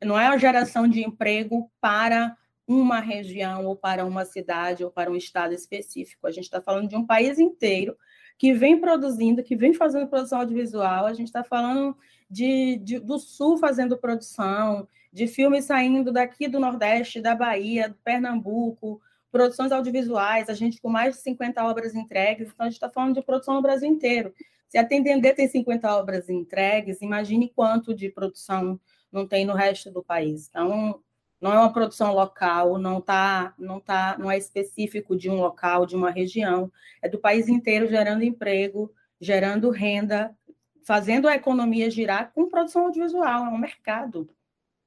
não 0.04 0.20
é 0.20 0.28
a 0.28 0.38
geração 0.38 0.88
de 0.88 1.02
emprego 1.04 1.72
para 1.80 2.36
uma 2.68 3.00
região 3.00 3.66
ou 3.66 3.76
para 3.76 4.06
uma 4.06 4.26
cidade 4.26 4.84
ou 4.84 4.92
para 4.92 5.12
um 5.12 5.16
estado 5.16 5.54
específico. 5.54 6.26
A 6.26 6.32
gente 6.32 6.46
está 6.46 6.62
falando 6.62 6.90
de 6.90 6.96
um 6.96 7.06
país 7.06 7.38
inteiro 7.38 7.96
que 8.38 8.54
vem 8.54 8.80
produzindo, 8.80 9.44
que 9.44 9.56
vem 9.56 9.74
fazendo 9.74 10.08
produção 10.08 10.40
audiovisual. 10.40 11.06
A 11.06 11.14
gente 11.14 11.28
está 11.28 11.44
falando 11.44 11.96
de, 12.30 12.78
de, 12.78 13.00
do 13.00 13.20
Sul 13.20 13.58
fazendo 13.58 13.98
produção, 13.98 14.88
de 15.12 15.28
filmes 15.28 15.66
saindo 15.66 16.12
daqui 16.12 16.48
do 16.48 16.60
Nordeste, 16.60 17.22
da 17.22 17.36
Bahia, 17.36 17.90
do 17.90 17.96
Pernambuco, 17.96 19.02
produções 19.32 19.72
audiovisuais, 19.72 20.50
a 20.50 20.54
gente 20.54 20.82
com 20.82 20.90
mais 20.90 21.16
de 21.16 21.22
50 21.22 21.64
obras 21.64 21.94
entregues. 21.94 22.50
Então, 22.50 22.66
a 22.66 22.70
gente 22.70 22.78
está 22.78 22.90
falando 22.90 23.16
de 23.16 23.22
produção 23.22 23.56
no 23.56 23.62
Brasil 23.62 23.88
inteiro. 23.88 24.34
Se 24.68 24.78
a 24.78 24.86
Tendendê 24.86 25.34
tem 25.34 25.48
50 25.48 25.94
obras 25.96 26.30
entregues, 26.30 27.02
imagine 27.02 27.52
quanto 27.54 27.94
de 27.94 28.10
produção 28.10 28.80
não 29.12 29.28
tem 29.28 29.46
no 29.46 29.54
resto 29.54 29.92
do 29.92 30.04
país. 30.04 30.48
Então, 30.48 31.02
não 31.40 31.52
é 31.52 31.60
uma 31.60 31.74
produção 31.74 32.14
local, 32.14 32.78
não 32.78 33.02
tá, 33.02 33.54
não 33.58 33.80
tá, 33.80 34.16
não 34.18 34.30
é 34.30 34.38
específico 34.38 35.16
de 35.16 35.30
um 35.30 35.36
local, 35.36 35.86
de 35.86 35.96
uma 35.96 36.12
região, 36.12 36.72
é 37.02 37.10
do 37.10 37.20
país 37.20 37.48
inteiro 37.48 37.88
gerando 37.88 38.24
emprego, 38.24 38.94
gerando 39.20 39.72
renda, 39.72 40.36
fazendo 40.84 41.28
a 41.28 41.36
economia 41.36 41.90
girar 41.90 42.32
com 42.32 42.50
produção 42.50 42.86
audiovisual, 42.86 43.46
é 43.46 43.50
um 43.50 43.58
mercado. 43.58 44.30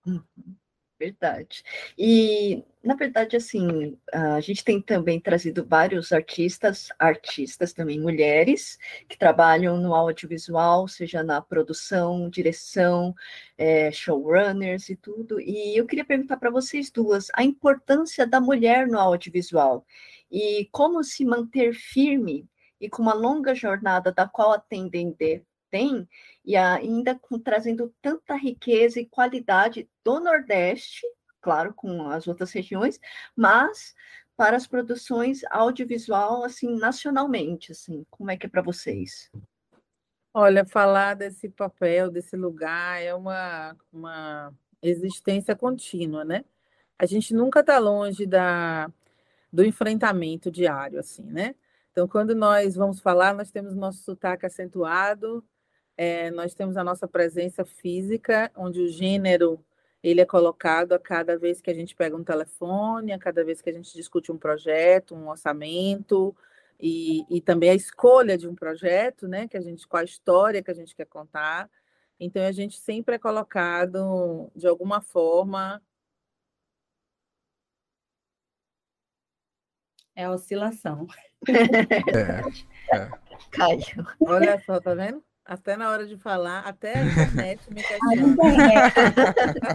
Uhum. 0.06 0.56
Verdade. 0.98 1.64
E, 1.98 2.64
na 2.82 2.94
verdade, 2.94 3.36
assim, 3.36 3.98
a 4.12 4.40
gente 4.40 4.62
tem 4.64 4.80
também 4.80 5.20
trazido 5.20 5.66
vários 5.66 6.12
artistas, 6.12 6.88
artistas 6.98 7.72
também 7.72 8.00
mulheres, 8.00 8.78
que 9.08 9.18
trabalham 9.18 9.76
no 9.76 9.92
audiovisual, 9.92 10.86
seja 10.86 11.22
na 11.24 11.40
produção, 11.42 12.30
direção, 12.30 13.12
é, 13.58 13.90
showrunners 13.90 14.88
e 14.88 14.94
tudo. 14.94 15.40
E 15.40 15.76
eu 15.76 15.84
queria 15.84 16.04
perguntar 16.04 16.36
para 16.36 16.50
vocês 16.50 16.92
duas 16.92 17.26
a 17.34 17.42
importância 17.42 18.24
da 18.24 18.40
mulher 18.40 18.86
no 18.86 18.98
audiovisual 18.98 19.84
e 20.30 20.68
como 20.70 21.02
se 21.02 21.24
manter 21.24 21.74
firme 21.74 22.48
e 22.80 22.88
com 22.88 23.02
uma 23.02 23.14
longa 23.14 23.52
jornada 23.54 24.12
da 24.12 24.28
qual 24.28 24.52
a 24.52 24.58
Tendende 24.60 25.44
tem, 25.74 26.08
e 26.44 26.54
ainda 26.54 27.16
com, 27.16 27.36
trazendo 27.36 27.92
tanta 28.00 28.36
riqueza 28.36 29.00
e 29.00 29.06
qualidade 29.06 29.90
do 30.04 30.20
Nordeste, 30.20 31.04
claro, 31.40 31.74
com 31.74 32.08
as 32.08 32.28
outras 32.28 32.52
regiões, 32.52 33.00
mas 33.34 33.92
para 34.36 34.56
as 34.56 34.68
produções 34.68 35.40
audiovisual, 35.50 36.44
assim, 36.44 36.78
nacionalmente, 36.78 37.72
assim, 37.72 38.06
como 38.08 38.30
é 38.30 38.36
que 38.36 38.46
é 38.46 38.48
para 38.48 38.62
vocês? 38.62 39.32
Olha, 40.32 40.64
falar 40.64 41.14
desse 41.14 41.48
papel, 41.48 42.08
desse 42.08 42.36
lugar, 42.36 43.02
é 43.02 43.12
uma, 43.12 43.76
uma 43.92 44.54
existência 44.80 45.56
contínua, 45.56 46.24
né? 46.24 46.44
A 46.96 47.04
gente 47.04 47.34
nunca 47.34 47.60
está 47.60 47.80
longe 47.80 48.26
da, 48.26 48.88
do 49.52 49.64
enfrentamento 49.64 50.52
diário, 50.52 51.00
assim, 51.00 51.24
né? 51.24 51.56
Então, 51.90 52.06
quando 52.06 52.32
nós 52.32 52.76
vamos 52.76 53.00
falar, 53.00 53.34
nós 53.34 53.50
temos 53.50 53.74
nosso 53.74 54.04
sotaque 54.04 54.46
acentuado, 54.46 55.44
é, 55.96 56.30
nós 56.30 56.54
temos 56.54 56.76
a 56.76 56.84
nossa 56.84 57.06
presença 57.06 57.64
física, 57.64 58.50
onde 58.56 58.80
o 58.80 58.88
gênero 58.88 59.64
ele 60.02 60.20
é 60.20 60.26
colocado 60.26 60.92
a 60.92 60.98
cada 60.98 61.38
vez 61.38 61.60
que 61.60 61.70
a 61.70 61.74
gente 61.74 61.96
pega 61.96 62.14
um 62.16 62.24
telefone, 62.24 63.12
a 63.12 63.18
cada 63.18 63.42
vez 63.42 63.62
que 63.62 63.70
a 63.70 63.72
gente 63.72 63.94
discute 63.94 64.30
um 64.30 64.36
projeto, 64.36 65.14
um 65.14 65.28
orçamento, 65.28 66.36
e, 66.78 67.24
e 67.30 67.40
também 67.40 67.70
a 67.70 67.74
escolha 67.74 68.36
de 68.36 68.46
um 68.46 68.54
projeto, 68.54 69.26
né? 69.26 69.48
Que 69.48 69.56
a 69.56 69.60
gente, 69.60 69.86
qual 69.88 70.02
a 70.02 70.04
história 70.04 70.62
que 70.62 70.70
a 70.70 70.74
gente 70.74 70.94
quer 70.94 71.06
contar. 71.06 71.70
Então, 72.20 72.44
a 72.44 72.52
gente 72.52 72.78
sempre 72.78 73.14
é 73.16 73.18
colocado, 73.18 74.50
de 74.54 74.66
alguma 74.66 75.00
forma, 75.00 75.80
É 80.16 80.24
a 80.24 80.30
oscilação. 80.30 81.06
É, 81.46 82.96
é. 82.96 83.10
Caiu. 83.50 84.06
Olha 84.20 84.58
só, 84.64 84.80
tá 84.80 84.94
vendo? 84.94 85.22
Até 85.44 85.76
na 85.76 85.90
hora 85.90 86.06
de 86.06 86.16
falar, 86.16 86.60
até 86.60 86.94
a 86.94 87.04
internet 87.04 87.60
me 87.70 87.82
questiona. 87.84 88.36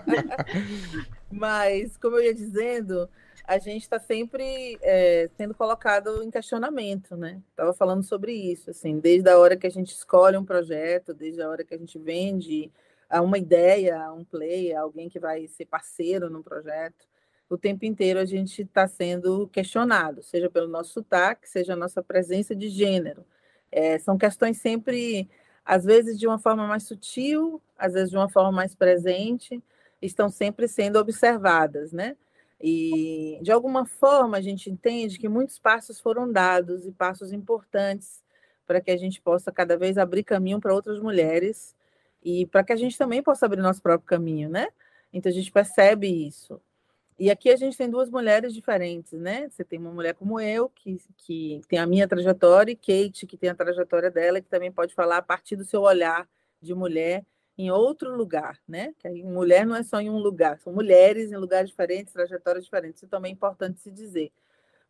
Mas, 1.31 1.95
como 1.97 2.17
eu 2.17 2.23
ia 2.23 2.33
dizendo, 2.33 3.07
a 3.45 3.57
gente 3.59 3.83
está 3.83 3.99
sempre 3.99 4.77
é, 4.81 5.29
sendo 5.37 5.53
colocado 5.53 6.23
em 6.23 6.31
questionamento, 6.31 7.15
né? 7.15 7.41
Estava 7.51 7.73
falando 7.73 8.03
sobre 8.03 8.31
isso, 8.33 8.71
assim, 8.71 8.99
desde 8.99 9.29
a 9.29 9.37
hora 9.37 9.55
que 9.55 9.67
a 9.67 9.71
gente 9.71 9.93
escolhe 9.93 10.37
um 10.37 10.45
projeto, 10.45 11.13
desde 11.13 11.41
a 11.41 11.49
hora 11.49 11.63
que 11.63 11.73
a 11.73 11.77
gente 11.77 11.99
vende 11.99 12.71
a 13.09 13.21
uma 13.21 13.37
ideia, 13.37 14.01
a 14.01 14.13
um 14.13 14.23
play, 14.23 14.73
a 14.73 14.81
alguém 14.81 15.09
que 15.09 15.19
vai 15.19 15.47
ser 15.47 15.65
parceiro 15.65 16.29
no 16.29 16.43
projeto, 16.43 17.07
o 17.49 17.57
tempo 17.57 17.85
inteiro 17.85 18.19
a 18.19 18.25
gente 18.25 18.61
está 18.61 18.87
sendo 18.87 19.47
questionado, 19.47 20.21
seja 20.21 20.49
pelo 20.49 20.67
nosso 20.67 20.93
sotaque, 20.93 21.49
seja 21.49 21.73
a 21.73 21.75
nossa 21.75 22.03
presença 22.03 22.55
de 22.55 22.69
gênero. 22.69 23.25
É, 23.71 23.97
são 23.97 24.17
questões 24.17 24.57
sempre, 24.57 25.27
às 25.65 25.83
vezes 25.85 26.19
de 26.19 26.27
uma 26.27 26.39
forma 26.39 26.67
mais 26.67 26.83
sutil, 26.83 27.61
às 27.77 27.93
vezes 27.93 28.09
de 28.09 28.17
uma 28.17 28.29
forma 28.29 28.51
mais 28.51 28.75
presente, 28.75 29.61
estão 30.01 30.29
sempre 30.29 30.67
sendo 30.67 30.97
observadas, 30.99 31.91
né? 31.91 32.15
E, 32.61 33.39
de 33.41 33.51
alguma 33.51 33.85
forma, 33.85 34.37
a 34.37 34.41
gente 34.41 34.69
entende 34.69 35.17
que 35.17 35.29
muitos 35.29 35.57
passos 35.59 35.99
foram 35.99 36.31
dados 36.31 36.85
e 36.85 36.91
passos 36.91 37.31
importantes 37.31 38.21
para 38.67 38.81
que 38.81 38.91
a 38.91 38.97
gente 38.97 39.21
possa 39.21 39.51
cada 39.51 39.77
vez 39.77 39.97
abrir 39.97 40.23
caminho 40.23 40.59
para 40.59 40.73
outras 40.73 40.99
mulheres 40.99 41.75
e 42.23 42.45
para 42.47 42.63
que 42.63 42.73
a 42.73 42.75
gente 42.75 42.97
também 42.97 43.23
possa 43.23 43.45
abrir 43.45 43.61
nosso 43.61 43.81
próprio 43.81 44.07
caminho, 44.07 44.49
né? 44.49 44.67
Então, 45.13 45.31
a 45.31 45.33
gente 45.33 45.51
percebe 45.51 46.07
isso. 46.27 46.61
E 47.19 47.29
aqui 47.29 47.49
a 47.49 47.57
gente 47.57 47.75
tem 47.77 47.89
duas 47.89 48.09
mulheres 48.09 48.53
diferentes, 48.53 49.11
né? 49.11 49.49
Você 49.49 49.61
tem 49.65 49.77
uma 49.77 49.91
mulher 49.91 50.13
como 50.13 50.39
eu, 50.39 50.69
que, 50.69 50.97
que 51.17 51.59
tem 51.67 51.77
a 51.77 51.85
minha 51.85 52.07
trajetória, 52.07 52.71
e 52.71 52.75
Kate, 52.77 53.27
que 53.27 53.35
tem 53.35 53.49
a 53.49 53.55
trajetória 53.55 54.09
dela, 54.09 54.39
que 54.39 54.47
também 54.47 54.71
pode 54.71 54.93
falar 54.95 55.17
a 55.17 55.21
partir 55.21 55.57
do 55.57 55.65
seu 55.65 55.81
olhar 55.81 56.25
de 56.61 56.73
mulher 56.73 57.25
em 57.57 57.69
outro 57.71 58.15
lugar, 58.15 58.57
né? 58.65 58.93
Que 58.97 59.05
aí, 59.05 59.21
mulher 59.21 59.65
não 59.65 59.75
é 59.75 59.83
só 59.83 59.99
em 59.99 60.09
um 60.09 60.17
lugar, 60.17 60.59
são 60.59 60.71
mulheres 60.71 61.29
em 61.29 61.35
lugares 61.35 61.69
diferentes, 61.71 62.13
trajetórias 62.13 62.63
diferentes, 62.63 63.03
isso 63.03 63.11
também 63.11 63.31
é 63.31 63.33
importante 63.33 63.81
se 63.81 63.91
dizer. 63.91 64.31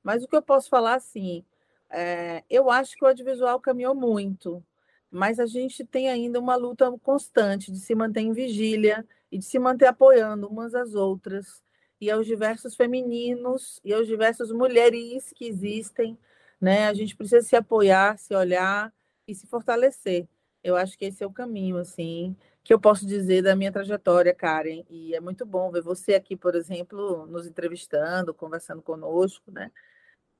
Mas 0.04 0.24
o 0.24 0.28
que 0.28 0.36
eu 0.36 0.42
posso 0.44 0.70
falar, 0.70 0.94
assim, 0.94 1.44
é, 1.90 2.44
eu 2.48 2.70
acho 2.70 2.96
que 2.96 3.04
o 3.04 3.08
audiovisual 3.08 3.60
caminhou 3.60 3.96
muito, 3.96 4.64
mas 5.10 5.40
a 5.40 5.48
gente 5.48 5.84
tem 5.84 6.10
ainda 6.12 6.40
uma 6.40 6.56
luta 6.56 6.92
constante 7.02 7.72
de 7.72 7.80
se 7.80 7.96
manter 7.96 8.22
em 8.22 8.34
vigília 8.34 9.04
e 9.32 9.40
de 9.40 9.46
se 9.46 9.58
manter 9.58 9.88
apoiando 9.88 10.48
umas 10.48 10.76
às 10.76 10.94
outras, 10.94 11.64
e 12.00 12.10
aos 12.10 12.26
diversos 12.26 12.76
femininos 12.76 13.80
e 13.84 13.94
aos 13.94 14.08
diversos 14.08 14.52
mulheres 14.52 15.34
que 15.36 15.46
existem, 15.46 16.18
né? 16.60 16.88
A 16.88 16.94
gente 16.94 17.16
precisa 17.16 17.46
se 17.46 17.56
apoiar, 17.56 18.18
se 18.18 18.34
olhar 18.36 18.94
e 19.28 19.36
se 19.36 19.48
fortalecer. 19.48 20.28
Eu 20.64 20.76
acho 20.76 20.98
que 20.98 21.06
esse 21.06 21.24
é 21.24 21.28
o 21.28 21.32
caminho, 21.32 21.78
assim, 21.78 22.36
que 22.64 22.74
eu 22.74 22.80
posso 22.80 23.06
dizer 23.06 23.42
da 23.42 23.56
minha 23.56 23.72
trajetória, 23.72 24.34
Karen. 24.34 24.84
E 24.90 25.16
é 25.16 25.20
muito 25.20 25.46
bom 25.46 25.72
ver 25.72 25.82
você 25.82 26.16
aqui, 26.16 26.36
por 26.36 26.56
exemplo, 26.56 27.26
nos 27.28 27.48
entrevistando, 27.48 28.34
conversando 28.34 28.82
conosco, 28.82 29.52
né? 29.52 29.72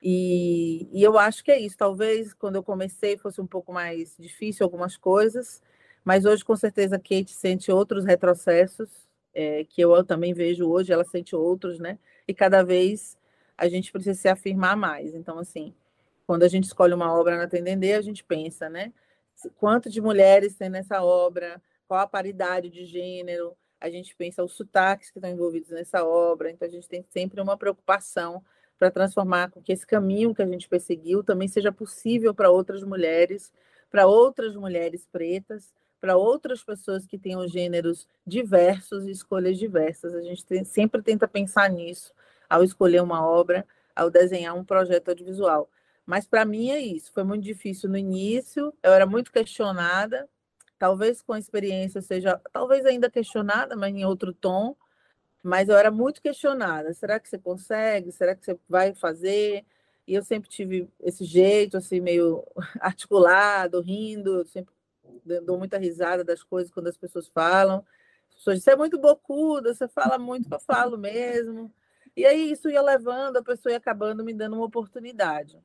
E, 0.02 0.88
e 0.94 1.04
eu 1.04 1.18
acho 1.18 1.44
que 1.44 1.52
é 1.52 1.60
isso. 1.60 1.78
Talvez 1.78 2.34
quando 2.34 2.56
eu 2.56 2.64
comecei 2.64 3.18
fosse 3.18 3.42
um 3.42 3.48
pouco 3.48 3.74
mais 3.74 4.16
difícil 4.18 4.64
algumas 4.66 4.98
coisas, 4.98 5.62
mas 6.04 6.26
hoje, 6.26 6.44
com 6.46 6.56
certeza, 6.56 6.96
a 6.96 7.00
Kate 7.00 7.32
sente 7.34 7.72
outros 7.72 8.06
retrocessos 8.06 9.09
é, 9.40 9.64
que 9.64 9.82
eu 9.82 10.04
também 10.04 10.34
vejo 10.34 10.70
hoje, 10.70 10.92
ela 10.92 11.06
sente 11.06 11.34
outros, 11.34 11.80
né? 11.80 11.98
E 12.28 12.34
cada 12.34 12.62
vez 12.62 13.18
a 13.58 13.70
gente 13.70 13.90
precisa 13.90 14.20
se 14.20 14.28
afirmar 14.28 14.76
mais. 14.76 15.16
Então, 15.16 15.40
assim, 15.40 15.74
quando 16.28 16.44
a 16.44 16.48
gente 16.50 16.66
escolhe 16.66 16.94
uma 16.94 17.18
obra 17.18 17.38
na 17.38 17.48
Tendendê, 17.48 17.94
a 17.94 18.02
gente 18.02 18.22
pensa, 18.22 18.68
né? 18.68 18.92
Quanto 19.58 19.90
de 19.90 20.02
mulheres 20.02 20.58
tem 20.58 20.70
nessa 20.70 21.02
obra, 21.02 21.62
qual 21.88 22.02
a 22.02 22.08
paridade 22.08 22.70
de 22.70 22.86
gênero, 22.86 23.56
a 23.80 23.90
gente 23.90 24.14
pensa 24.14 24.44
os 24.44 24.52
sotaques 24.52 25.10
que 25.10 25.20
estão 25.20 25.32
envolvidos 25.32 25.70
nessa 25.70 26.04
obra, 26.04 26.52
então 26.52 26.68
a 26.68 26.72
gente 26.72 26.90
tem 26.90 27.02
sempre 27.10 27.40
uma 27.40 27.56
preocupação 27.56 28.44
para 28.78 28.92
transformar 28.92 29.50
com 29.52 29.62
que 29.62 29.72
esse 29.72 29.88
caminho 29.88 30.36
que 30.36 30.42
a 30.42 30.46
gente 30.46 30.68
perseguiu 30.68 31.24
também 31.24 31.48
seja 31.48 31.72
possível 31.72 32.34
para 32.34 32.50
outras 32.52 32.84
mulheres, 32.84 33.54
para 33.90 34.06
outras 34.06 34.54
mulheres 34.58 35.08
pretas, 35.10 35.74
para 36.00 36.18
outras 36.18 36.64
pessoas 36.64 37.06
que 37.06 37.18
tenham 37.18 37.48
gêneros 37.48 38.08
diversos 38.26 39.06
e 39.06 39.12
escolhas 39.12 39.58
diversas. 39.58 40.16
A 40.16 40.22
gente 40.22 40.46
tem, 40.46 40.64
sempre 40.64 41.02
tenta 41.02 41.28
pensar 41.28 41.70
nisso 41.70 42.14
ao 42.50 42.64
escolher 42.64 43.02
uma 43.02 43.26
obra, 43.26 43.66
ao 43.96 44.10
desenhar 44.10 44.56
um 44.56 44.64
projeto 44.64 45.10
audiovisual. 45.10 45.70
Mas 46.06 46.26
para 46.26 46.46
mim 46.46 46.72
é 46.72 46.80
isso. 46.80 47.12
Foi 47.14 47.24
muito 47.24 47.44
difícil 47.44 47.90
no 47.90 47.98
início, 47.98 48.74
eu 48.82 48.92
era 48.92 49.06
muito 49.06 49.32
questionada, 49.32 50.28
talvez 50.80 51.22
com 51.22 51.34
a 51.34 51.40
experiência 51.40 52.02
seja, 52.02 52.42
talvez 52.52 52.86
ainda 52.86 53.10
questionada, 53.12 53.76
mas 53.76 53.94
em 53.94 54.06
outro 54.06 54.34
tom. 54.34 54.76
Mas 55.44 55.70
eu 55.70 55.78
era 55.78 55.92
muito 55.92 56.22
questionada. 56.22 56.94
Será 56.94 57.20
que 57.20 57.30
você 57.30 57.38
consegue? 57.38 58.12
Será 58.12 58.36
que 58.36 58.44
você 58.44 58.60
vai 58.68 58.94
fazer? 58.94 59.66
E 60.08 60.16
eu 60.16 60.24
sempre 60.24 60.50
tive 60.50 60.90
esse 61.02 61.24
jeito, 61.24 61.78
assim, 61.78 62.00
meio 62.02 62.44
articulado, 62.82 63.80
rindo, 63.80 64.46
sempre 64.48 64.74
dou 65.42 65.58
muita 65.58 65.78
risada 65.78 66.24
das 66.24 66.44
coisas 66.44 66.72
quando 66.72 66.88
as 66.88 66.98
pessoas 66.98 67.28
falam. 67.28 67.86
As 68.30 68.36
pessoas 68.36 68.58
dizem, 68.58 68.66
você 68.66 68.72
é 68.72 68.76
muito 68.76 69.00
bocuda, 69.00 69.74
você 69.74 69.88
fala 69.88 70.18
muito, 70.18 70.52
eu 70.52 70.60
falo 70.60 70.98
mesmo. 70.98 71.74
E 72.16 72.26
aí 72.26 72.52
isso 72.52 72.70
ia 72.70 72.82
levando, 72.82 73.38
a 73.38 73.44
pessoa 73.44 73.72
ia 73.72 73.78
acabando 73.78 74.24
me 74.24 74.34
dando 74.34 74.56
uma 74.56 74.66
oportunidade. 74.66 75.62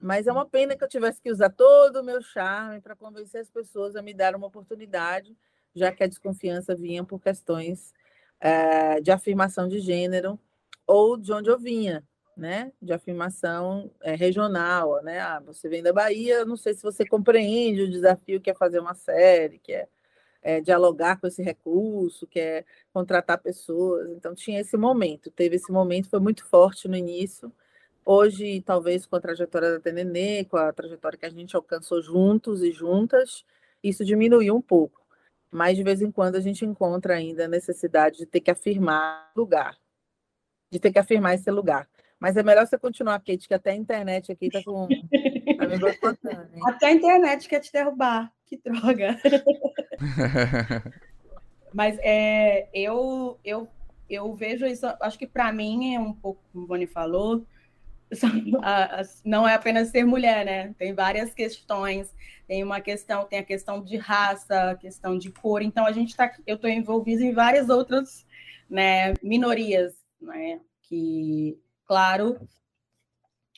Mas 0.00 0.26
é 0.26 0.32
uma 0.32 0.46
pena 0.46 0.76
que 0.76 0.84
eu 0.84 0.88
tivesse 0.88 1.20
que 1.20 1.30
usar 1.30 1.50
todo 1.50 2.00
o 2.00 2.04
meu 2.04 2.22
charme 2.22 2.80
para 2.80 2.94
convencer 2.94 3.40
as 3.40 3.50
pessoas 3.50 3.96
a 3.96 4.02
me 4.02 4.14
dar 4.14 4.36
uma 4.36 4.46
oportunidade, 4.46 5.36
já 5.74 5.90
que 5.92 6.04
a 6.04 6.06
desconfiança 6.06 6.74
vinha 6.74 7.04
por 7.04 7.20
questões 7.20 7.92
é, 8.40 9.00
de 9.00 9.10
afirmação 9.10 9.68
de 9.68 9.80
gênero 9.80 10.38
ou 10.86 11.16
de 11.16 11.32
onde 11.32 11.50
eu 11.50 11.58
vinha 11.58 12.04
né, 12.38 12.72
de 12.80 12.92
afirmação 12.92 13.90
é, 14.00 14.14
regional, 14.14 15.02
né? 15.02 15.18
Ah, 15.18 15.40
você 15.40 15.68
vem 15.68 15.82
da 15.82 15.92
Bahia, 15.92 16.44
não 16.44 16.56
sei 16.56 16.72
se 16.72 16.82
você 16.82 17.04
compreende 17.04 17.82
o 17.82 17.90
desafio 17.90 18.40
que 18.40 18.48
é 18.48 18.54
fazer 18.54 18.78
uma 18.78 18.94
série, 18.94 19.58
que 19.58 19.72
é, 19.72 19.88
é, 20.40 20.60
dialogar 20.60 21.20
com 21.20 21.26
esse 21.26 21.42
recurso, 21.42 22.28
que 22.28 22.38
é 22.38 22.64
contratar 22.92 23.38
pessoas. 23.38 24.08
Então 24.10 24.36
tinha 24.36 24.60
esse 24.60 24.76
momento, 24.76 25.32
teve 25.32 25.56
esse 25.56 25.72
momento, 25.72 26.08
foi 26.08 26.20
muito 26.20 26.44
forte 26.46 26.86
no 26.86 26.96
início. 26.96 27.52
Hoje, 28.04 28.62
talvez 28.62 29.04
com 29.04 29.16
a 29.16 29.20
trajetória 29.20 29.72
da 29.72 29.80
TNN, 29.80 30.44
com 30.48 30.56
a 30.56 30.72
trajetória 30.72 31.18
que 31.18 31.26
a 31.26 31.30
gente 31.30 31.56
alcançou 31.56 32.00
juntos 32.00 32.62
e 32.62 32.70
juntas, 32.70 33.44
isso 33.82 34.04
diminuiu 34.04 34.54
um 34.56 34.62
pouco. 34.62 35.04
Mas 35.50 35.76
de 35.76 35.82
vez 35.82 36.00
em 36.02 36.10
quando 36.10 36.36
a 36.36 36.40
gente 36.40 36.64
encontra 36.64 37.14
ainda 37.14 37.46
a 37.46 37.48
necessidade 37.48 38.18
de 38.18 38.26
ter 38.26 38.40
que 38.40 38.50
afirmar 38.50 39.30
lugar, 39.36 39.76
de 40.70 40.78
ter 40.78 40.92
que 40.92 40.98
afirmar 40.98 41.34
esse 41.34 41.50
lugar. 41.50 41.88
Mas 42.20 42.36
é 42.36 42.42
melhor 42.42 42.66
você 42.66 42.76
continuar, 42.76 43.18
Kate, 43.20 43.46
que 43.46 43.54
até 43.54 43.70
a 43.70 43.76
internet 43.76 44.32
aqui 44.32 44.46
está 44.46 44.62
com. 44.62 44.88
Tá 45.58 46.70
até 46.70 46.86
a 46.86 46.92
internet 46.92 47.48
quer 47.48 47.60
te 47.60 47.72
derrubar. 47.72 48.32
Que 48.46 48.56
droga. 48.56 49.18
Mas 51.74 51.98
é, 52.00 52.68
eu, 52.72 53.38
eu, 53.44 53.68
eu 54.08 54.34
vejo 54.34 54.64
isso, 54.66 54.86
acho 55.00 55.18
que 55.18 55.26
para 55.26 55.52
mim 55.52 55.94
é 55.94 56.00
um 56.00 56.12
pouco, 56.12 56.40
como 56.52 56.64
o 56.64 56.66
Boni 56.66 56.86
falou, 56.86 57.44
não 59.24 59.46
é 59.46 59.54
apenas 59.54 59.88
ser 59.88 60.04
mulher, 60.04 60.44
né? 60.44 60.74
Tem 60.78 60.94
várias 60.94 61.34
questões. 61.34 62.14
Tem 62.46 62.64
uma 62.64 62.80
questão, 62.80 63.26
tem 63.26 63.38
a 63.40 63.44
questão 63.44 63.84
de 63.84 63.98
raça, 63.98 64.70
a 64.70 64.74
questão 64.74 65.18
de 65.18 65.30
cor. 65.30 65.60
Então 65.60 65.84
a 65.84 65.92
gente 65.92 66.08
está, 66.08 66.32
eu 66.46 66.56
estou 66.56 66.70
envolvida 66.70 67.22
em 67.22 67.34
várias 67.34 67.68
outras, 67.68 68.26
né, 68.70 69.12
minorias, 69.22 69.94
né? 70.20 70.58
Que, 70.82 71.58
claro, 71.88 72.38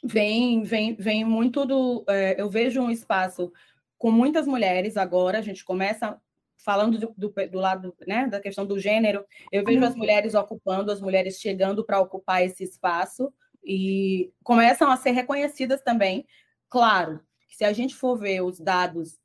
vem, 0.02 0.62
vem, 0.62 0.94
vem 0.94 1.24
muito 1.24 1.66
do. 1.66 2.04
É, 2.08 2.40
eu 2.40 2.48
vejo 2.48 2.80
um 2.80 2.90
espaço 2.90 3.52
com 3.98 4.10
muitas 4.10 4.46
mulheres 4.46 4.96
agora. 4.96 5.38
A 5.38 5.42
gente 5.42 5.64
começa 5.64 6.18
falando 6.64 6.98
do, 6.98 7.14
do, 7.16 7.34
do, 7.50 7.58
lado 7.58 7.94
né, 8.06 8.28
da 8.28 8.38
questão 8.38 8.66
do 8.66 8.78
gênero, 8.78 9.24
eu 9.50 9.64
vejo 9.64 9.82
as 9.82 9.96
mulheres 9.96 10.34
ocupando, 10.34 10.92
as 10.92 11.00
mulheres 11.00 11.40
chegando 11.40 11.82
para 11.82 12.00
ocupar 12.00 12.44
esse 12.44 12.62
espaço 12.62 13.32
e 13.64 14.30
começam 14.44 14.90
a 14.90 14.96
ser 14.96 15.12
reconhecidas 15.12 15.80
também. 15.80 16.26
Claro, 16.68 17.18
se 17.48 17.64
a 17.64 17.72
gente 17.72 17.94
for 17.94 18.18
ver 18.18 18.42
os 18.42 18.60
dados 18.60 19.18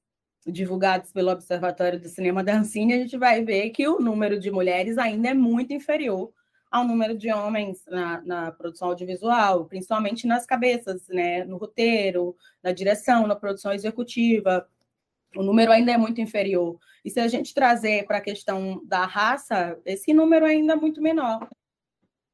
divulgados 0.47 1.11
pelo 1.11 1.29
Observatório 1.29 1.99
do 1.99 2.07
Cinema 2.07 2.41
da 2.41 2.57
Ancine, 2.57 2.93
a 2.93 2.99
gente 2.99 3.17
vai 3.17 3.43
ver 3.43 3.69
que 3.71 3.85
o 3.85 3.99
número 3.99 4.39
de 4.39 4.49
mulheres 4.49 4.97
ainda 4.97 5.29
é 5.29 5.33
muito 5.33 5.73
inferior 5.73 6.31
ao 6.75 6.83
número 6.83 7.17
de 7.17 7.31
homens 7.31 7.85
na, 7.87 8.21
na, 8.21 8.51
produção 8.51 8.89
audiovisual, 8.89 9.63
principalmente 9.65 10.27
nas 10.27 10.45
cabeças, 10.45 11.07
né, 11.07 11.45
no 11.45 11.55
roteiro, 11.55 12.35
na 12.61 12.73
direção, 12.73 13.25
na 13.25 13.35
produção 13.35 13.71
executiva. 13.71 14.67
O 15.37 15.41
número 15.41 15.71
ainda 15.71 15.93
é 15.93 15.97
muito 15.97 16.19
inferior. 16.19 16.77
E 17.05 17.09
se 17.09 17.17
a 17.21 17.29
gente 17.29 17.53
trazer 17.53 18.05
para 18.05 18.17
a 18.17 18.21
questão 18.21 18.85
da 18.85 19.05
raça, 19.05 19.79
esse 19.85 20.13
número 20.13 20.45
ainda 20.45 20.73
é 20.73 20.75
muito 20.75 21.01
menor. 21.01 21.47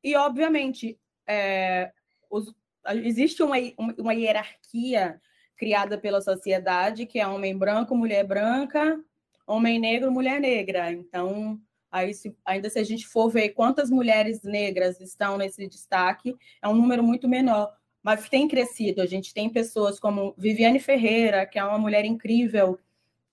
E, 0.04 0.16
obviamente, 0.16 1.00
é, 1.28 1.92
os, 2.28 2.52
existe 3.04 3.44
uma, 3.44 3.58
uma 4.00 4.16
hierarquia 4.16 5.22
criada 5.56 6.00
pela 6.00 6.20
sociedade, 6.20 7.06
que 7.06 7.20
é 7.20 7.28
homem 7.28 7.56
branco, 7.56 7.96
mulher 7.96 8.26
branca, 8.26 9.00
homem 9.46 9.78
negro, 9.78 10.12
mulher 10.12 10.42
negra. 10.42 10.92
Então, 10.92 11.62
aí 11.92 12.14
se, 12.14 12.36
ainda 12.46 12.70
se 12.70 12.80
a 12.80 12.84
gente 12.84 13.06
for 13.08 13.30
ver 13.30 13.50
quantas 13.50 13.90
mulheres 13.90 14.42
negras 14.44 15.00
estão 15.02 15.38
nesse 15.38 15.68
destaque, 15.68 16.36
é 16.62 16.68
um 16.68 16.76
número 16.76 17.04
muito 17.04 17.28
menor. 17.28 17.72
Mas 18.02 18.30
tem 18.30 18.48
crescido. 18.48 19.02
A 19.02 19.06
gente 19.06 19.34
tem 19.34 19.50
pessoas 19.50 20.00
como 20.00 20.34
Viviane 20.38 20.80
Ferreira, 20.80 21.46
que 21.46 21.60
é 21.60 21.64
uma 21.64 21.78
mulher 21.78 22.04
incrível, 22.04 22.80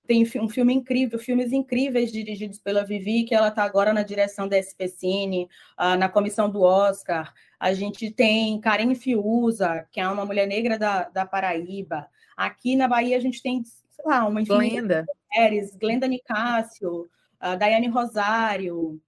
tem 0.08 0.26
um 0.40 0.48
filme 0.48 0.72
incrível, 0.72 1.18
filmes 1.18 1.52
incríveis 1.52 2.10
dirigidos 2.10 2.58
pela 2.58 2.82
Vivi, 2.82 3.24
que 3.24 3.34
ela 3.34 3.48
está 3.48 3.62
agora 3.62 3.92
na 3.92 4.02
direção 4.02 4.48
da 4.48 4.58
SPCine, 4.58 5.44
uh, 5.44 5.48
ah, 5.76 5.96
na 5.98 6.08
comissão 6.08 6.48
do 6.48 6.62
Oscar. 6.62 7.34
A 7.60 7.74
gente 7.74 8.10
tem 8.10 8.58
Karen 8.58 8.94
Fiuza, 8.94 9.86
que 9.92 10.00
é 10.00 10.08
uma 10.08 10.24
mulher 10.24 10.46
negra 10.46 10.78
da, 10.78 11.10
da 11.10 11.26
Paraíba. 11.26 12.08
Aqui 12.34 12.74
na 12.74 12.88
Bahia 12.88 13.18
a 13.18 13.20
gente 13.20 13.42
tem, 13.42 13.62
sei 13.62 14.04
lá, 14.06 14.26
uma 14.26 14.42
Glenda. 14.42 15.04
mulheres, 15.30 15.76
Glenda 15.76 16.08
Nicásio, 16.08 17.10
uh, 17.42 17.56
Daiane 17.58 17.88
Rosário, 17.88 19.00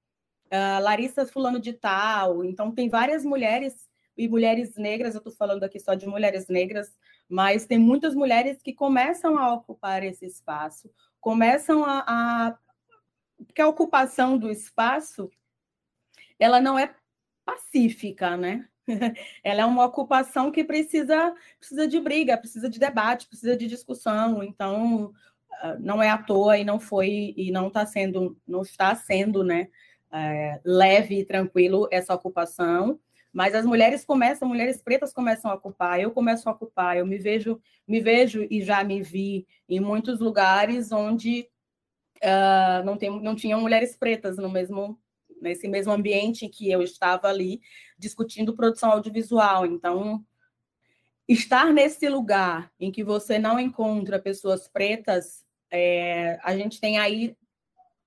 uh, 0.52 0.82
Larissa 0.82 1.26
Fulano 1.26 1.60
de 1.60 1.72
Tal. 1.72 2.44
Então 2.44 2.70
tem 2.72 2.88
várias 2.88 3.24
mulheres 3.24 3.88
e 4.16 4.28
mulheres 4.28 4.76
negras, 4.76 5.14
eu 5.14 5.18
estou 5.18 5.32
falando 5.32 5.64
aqui 5.64 5.80
só 5.80 5.94
de 5.94 6.06
mulheres 6.06 6.46
negras, 6.48 6.94
mas 7.28 7.64
tem 7.64 7.78
muitas 7.78 8.14
mulheres 8.14 8.60
que 8.60 8.72
começam 8.72 9.38
a 9.38 9.54
ocupar 9.54 10.02
esse 10.02 10.26
espaço, 10.26 10.90
começam 11.20 11.84
a, 11.84 12.04
a 12.06 12.58
porque 13.46 13.62
a 13.62 13.68
ocupação 13.68 14.36
do 14.36 14.50
espaço 14.50 15.30
ela 16.38 16.60
não 16.60 16.78
é 16.78 16.94
pacífica, 17.44 18.36
né? 18.36 18.68
ela 19.42 19.62
é 19.62 19.64
uma 19.64 19.84
ocupação 19.84 20.50
que 20.50 20.64
precisa 20.64 21.34
precisa 21.58 21.86
de 21.86 22.00
briga, 22.00 22.36
precisa 22.36 22.68
de 22.68 22.78
debate, 22.78 23.26
precisa 23.26 23.56
de 23.56 23.66
discussão. 23.66 24.42
Então, 24.42 25.12
não 25.80 26.02
é 26.02 26.08
à 26.08 26.18
toa 26.18 26.58
e 26.58 26.64
não 26.64 26.78
foi 26.80 27.34
e 27.36 27.50
não 27.50 27.68
está 27.68 27.84
sendo 27.86 28.36
não 28.46 28.62
está 28.62 28.94
sendo, 28.94 29.44
né? 29.44 29.68
É, 30.12 30.60
leve 30.64 31.20
e 31.20 31.24
tranquilo 31.24 31.88
essa 31.90 32.14
ocupação. 32.14 32.98
Mas 33.32 33.54
as 33.54 33.64
mulheres 33.64 34.04
começam, 34.04 34.48
mulheres 34.48 34.82
pretas 34.82 35.12
começam 35.12 35.50
a 35.50 35.54
ocupar, 35.54 36.00
eu 36.00 36.10
começo 36.10 36.48
a 36.48 36.52
ocupar, 36.52 36.96
eu 36.96 37.06
me 37.06 37.16
vejo, 37.16 37.60
me 37.86 38.00
vejo 38.00 38.44
e 38.50 38.60
já 38.60 38.82
me 38.82 39.00
vi 39.02 39.46
em 39.68 39.78
muitos 39.78 40.18
lugares 40.18 40.90
onde 40.90 41.48
uh, 42.16 42.84
não, 42.84 42.96
tem, 42.96 43.22
não 43.22 43.36
tinham 43.36 43.60
mulheres 43.60 43.96
pretas 43.96 44.36
no 44.36 44.50
mesmo 44.50 44.98
nesse 45.40 45.66
mesmo 45.68 45.92
ambiente 45.92 46.44
em 46.44 46.50
que 46.50 46.70
eu 46.70 46.82
estava 46.82 47.28
ali 47.28 47.62
discutindo 47.98 48.54
produção 48.54 48.90
audiovisual. 48.90 49.64
Então, 49.64 50.22
estar 51.26 51.72
nesse 51.72 52.08
lugar 52.08 52.70
em 52.78 52.92
que 52.92 53.02
você 53.02 53.38
não 53.38 53.58
encontra 53.58 54.18
pessoas 54.18 54.68
pretas, 54.68 55.42
é, 55.70 56.38
a 56.42 56.56
gente 56.56 56.80
tem 56.80 56.98
aí 56.98 57.36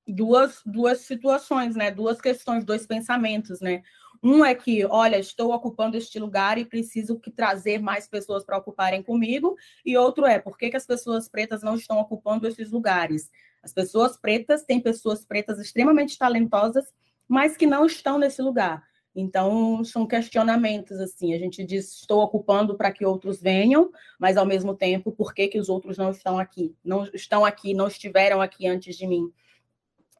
duas, 0.08 0.62
duas 0.66 1.00
situações, 1.00 1.76
né? 1.76 1.92
Duas 1.92 2.20
questões, 2.20 2.66
dois 2.66 2.86
pensamentos, 2.86 3.60
né? 3.62 3.84
Um 4.22 4.44
é 4.44 4.56
que, 4.56 4.86
olha, 4.86 5.20
estou 5.20 5.54
ocupando 5.54 5.98
este 5.98 6.18
lugar 6.18 6.58
e 6.58 6.64
preciso 6.64 7.20
que 7.20 7.30
trazer 7.30 7.82
mais 7.82 8.08
pessoas 8.08 8.46
para 8.46 8.58
ocuparem 8.58 9.04
comigo. 9.04 9.58
E 9.86 9.98
outro 9.98 10.26
é, 10.26 10.40
por 10.40 10.58
que, 10.58 10.70
que 10.70 10.78
as 10.78 10.86
pessoas 10.86 11.28
pretas 11.28 11.62
não 11.62 11.76
estão 11.76 12.00
ocupando 12.00 12.48
esses 12.48 12.72
lugares? 12.72 13.30
As 13.62 13.74
pessoas 13.74 14.18
pretas 14.18 14.64
têm 14.64 14.80
pessoas 14.80 15.26
pretas 15.26 15.60
extremamente 15.60 16.18
talentosas, 16.18 16.86
mas 17.28 17.58
que 17.58 17.68
não 17.68 17.86
estão 17.86 18.18
nesse 18.18 18.42
lugar. 18.42 18.84
Então, 19.16 19.84
são 19.84 20.08
questionamentos, 20.08 21.00
assim, 21.00 21.34
a 21.34 21.38
gente 21.38 21.64
diz, 21.64 22.00
estou 22.00 22.22
ocupando 22.22 22.76
para 22.76 22.92
que 22.92 23.06
outros 23.06 23.40
venham, 23.40 23.92
mas, 24.18 24.38
ao 24.38 24.46
mesmo 24.46 24.76
tempo, 24.76 25.12
por 25.12 25.34
que, 25.34 25.48
que 25.48 25.60
os 25.60 25.70
outros 25.70 25.98
não 25.98 26.10
estão 26.10 26.40
aqui? 26.40 26.76
Não 26.84 27.06
estão 27.14 27.46
aqui, 27.46 27.74
não 27.74 27.88
estiveram 27.88 28.42
aqui 28.42 28.68
antes 28.68 28.98
de 28.98 29.06
mim. 29.06 29.32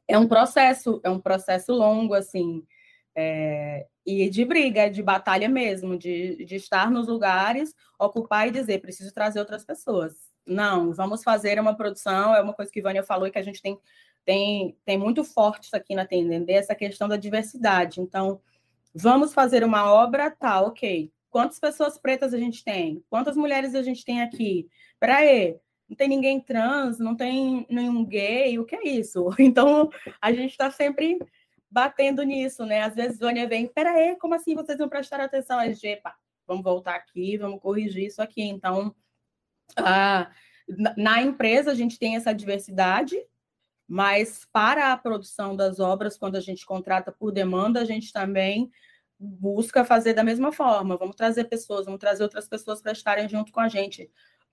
É 0.06 0.16
um 0.16 0.28
processo, 0.28 1.00
é 1.02 1.10
um 1.10 1.18
processo 1.18 1.72
longo, 1.72 2.14
assim, 2.14 2.64
é, 3.16 3.86
e 4.04 4.28
de 4.28 4.44
briga, 4.44 4.90
de 4.90 5.02
batalha 5.02 5.48
mesmo, 5.48 5.96
de, 5.96 6.44
de 6.44 6.56
estar 6.56 6.90
nos 6.90 7.08
lugares, 7.08 7.74
ocupar 7.98 8.48
e 8.48 8.50
dizer, 8.50 8.80
preciso 8.80 9.12
trazer 9.12 9.38
outras 9.38 9.64
pessoas. 9.64 10.14
Não, 10.46 10.92
vamos 10.92 11.22
fazer 11.22 11.58
uma 11.58 11.76
produção, 11.76 12.34
é 12.34 12.42
uma 12.42 12.52
coisa 12.52 12.70
que 12.70 12.82
Vânia 12.82 13.02
falou 13.02 13.26
e 13.26 13.30
que 13.30 13.38
a 13.38 13.42
gente 13.42 13.62
tem, 13.62 13.78
tem, 14.24 14.76
tem 14.84 14.98
muito 14.98 15.24
forte 15.24 15.64
isso 15.64 15.76
aqui 15.76 15.94
na 15.94 16.06
Tendender, 16.06 16.56
essa 16.56 16.74
questão 16.74 17.08
da 17.08 17.16
diversidade. 17.16 18.00
Então, 18.00 18.40
vamos 18.94 19.34
fazer 19.34 19.64
uma 19.64 19.92
obra, 19.92 20.30
tá, 20.30 20.60
ok. 20.60 21.12
Quantas 21.30 21.58
pessoas 21.58 21.98
pretas 21.98 22.32
a 22.32 22.38
gente 22.38 22.62
tem? 22.62 23.04
Quantas 23.10 23.36
mulheres 23.36 23.74
a 23.74 23.82
gente 23.82 24.04
tem 24.04 24.22
aqui? 24.22 24.68
Peraí, 25.00 25.58
não 25.88 25.96
tem 25.96 26.08
ninguém 26.08 26.40
trans, 26.40 26.98
não 26.98 27.16
tem 27.16 27.66
nenhum 27.68 28.04
gay, 28.04 28.58
o 28.58 28.64
que 28.64 28.76
é 28.76 28.88
isso? 28.88 29.28
Então, 29.38 29.90
a 30.20 30.32
gente 30.32 30.52
está 30.52 30.70
sempre 30.70 31.18
batendo 31.70 32.22
nisso, 32.22 32.64
né? 32.64 32.82
Às 32.82 32.94
vezes 32.94 33.18
Vânia 33.18 33.48
vem, 33.48 33.66
peraí, 33.66 34.16
como 34.16 34.34
assim 34.34 34.54
vocês 34.54 34.78
não 34.78 34.88
prestaram 34.88 35.24
atenção? 35.24 35.58
A 35.58 35.66
gente, 35.66 35.96
pá, 35.96 36.14
vamos 36.46 36.62
voltar 36.62 36.94
aqui, 36.94 37.36
vamos 37.36 37.60
corrigir 37.60 38.06
isso 38.06 38.22
aqui. 38.22 38.42
Então, 38.42 38.94
ah, 39.76 40.30
na 40.96 41.20
empresa 41.20 41.72
a 41.72 41.74
gente 41.74 41.98
tem 41.98 42.16
essa 42.16 42.32
diversidade, 42.32 43.16
mas 43.86 44.46
para 44.52 44.92
a 44.92 44.96
produção 44.96 45.54
das 45.54 45.78
obras, 45.78 46.16
quando 46.16 46.36
a 46.36 46.40
gente 46.40 46.64
contrata 46.64 47.12
por 47.12 47.30
demanda, 47.30 47.80
a 47.80 47.84
gente 47.84 48.12
também 48.12 48.70
busca 49.18 49.84
fazer 49.84 50.14
da 50.14 50.24
mesma 50.24 50.52
forma. 50.52 50.96
Vamos 50.96 51.16
trazer 51.16 51.44
pessoas, 51.44 51.84
vamos 51.84 52.00
trazer 52.00 52.22
outras 52.22 52.48
pessoas 52.48 52.80
para 52.80 52.92
estarem 52.92 53.28
junto 53.28 53.52
com 53.52 53.60
a 53.60 53.68
gente. 53.68 54.10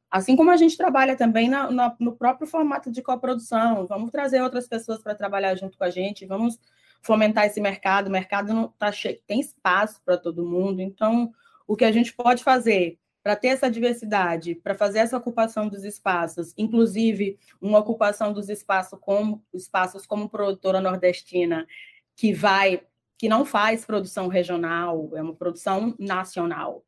Assim 0.10 0.36
como 0.36 0.52
a 0.52 0.58
gente 0.58 0.76
trabalha 0.76 1.15
também 1.15 1.50
na, 1.50 1.72
na, 1.72 1.96
no 2.00 2.15
próprio 2.15 2.46
formato 2.46 2.91
de 2.91 3.02
coprodução, 3.02 3.88
vamos 3.88 4.12
trazer 4.12 4.41
outras 4.41 4.67
pessoas 4.67 5.02
para 5.02 5.15
trabalhar 5.15 5.56
junto 5.56 5.78
com 5.78 5.86
a 5.86 5.89
gente, 5.89 6.26
vamos 6.26 6.60
fomentar 7.02 7.46
esse 7.46 7.62
mercado. 7.62 8.08
O 8.08 8.12
mercado 8.12 8.54
não 8.54 8.67
tá 8.67 8.91
cheio, 8.91 9.20
tem 9.26 9.39
espaço 9.39 10.02
para 10.04 10.17
todo 10.17 10.46
mundo. 10.46 10.82
Então, 10.82 11.32
o 11.65 11.78
que 11.78 11.86
a 11.86 11.91
gente 11.91 12.13
pode 12.13 12.44
fazer 12.44 13.00
para 13.23 13.36
ter 13.36 13.49
essa 13.49 13.69
diversidade, 13.69 14.55
para 14.55 14.73
fazer 14.73 14.99
essa 14.99 15.17
ocupação 15.17 15.67
dos 15.67 15.84
espaços, 15.84 16.53
inclusive 16.57 17.38
uma 17.62 17.79
ocupação 17.79 18.34
dos 18.34 18.49
espaços 18.49 18.97
como 18.99 19.43
espaços 19.53 20.05
como 20.05 20.29
produtora 20.29 20.81
nordestina, 20.81 21.67
que 22.15 22.34
vai, 22.34 22.84
que 23.17 23.29
não 23.29 23.45
faz 23.45 23.86
produção 23.86 24.27
regional, 24.27 25.12
é 25.13 25.21
uma 25.21 25.36
produção 25.36 25.95
nacional. 25.99 26.84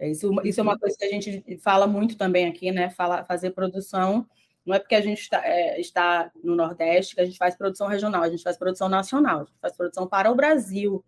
Isso, 0.00 0.30
isso 0.42 0.60
é 0.60 0.62
uma 0.62 0.78
coisa 0.78 0.96
que 0.98 1.04
a 1.04 1.10
gente 1.10 1.58
fala 1.58 1.86
muito 1.86 2.16
também 2.16 2.46
aqui, 2.46 2.70
né? 2.72 2.90
Fala, 2.90 3.24
fazer 3.24 3.50
produção 3.50 4.26
não 4.64 4.74
é 4.74 4.78
porque 4.78 4.94
a 4.94 5.00
gente 5.00 5.20
está, 5.20 5.46
é, 5.46 5.78
está, 5.78 6.30
no 6.42 6.56
Nordeste 6.56 7.14
que 7.14 7.20
a 7.20 7.24
gente 7.24 7.36
faz 7.36 7.54
produção 7.54 7.86
regional, 7.86 8.22
a 8.22 8.30
gente 8.30 8.42
faz 8.42 8.56
produção 8.56 8.88
nacional, 8.88 9.40
a 9.40 9.44
gente 9.44 9.60
faz 9.60 9.76
produção 9.76 10.06
para 10.06 10.30
o 10.30 10.34
Brasil. 10.34 11.04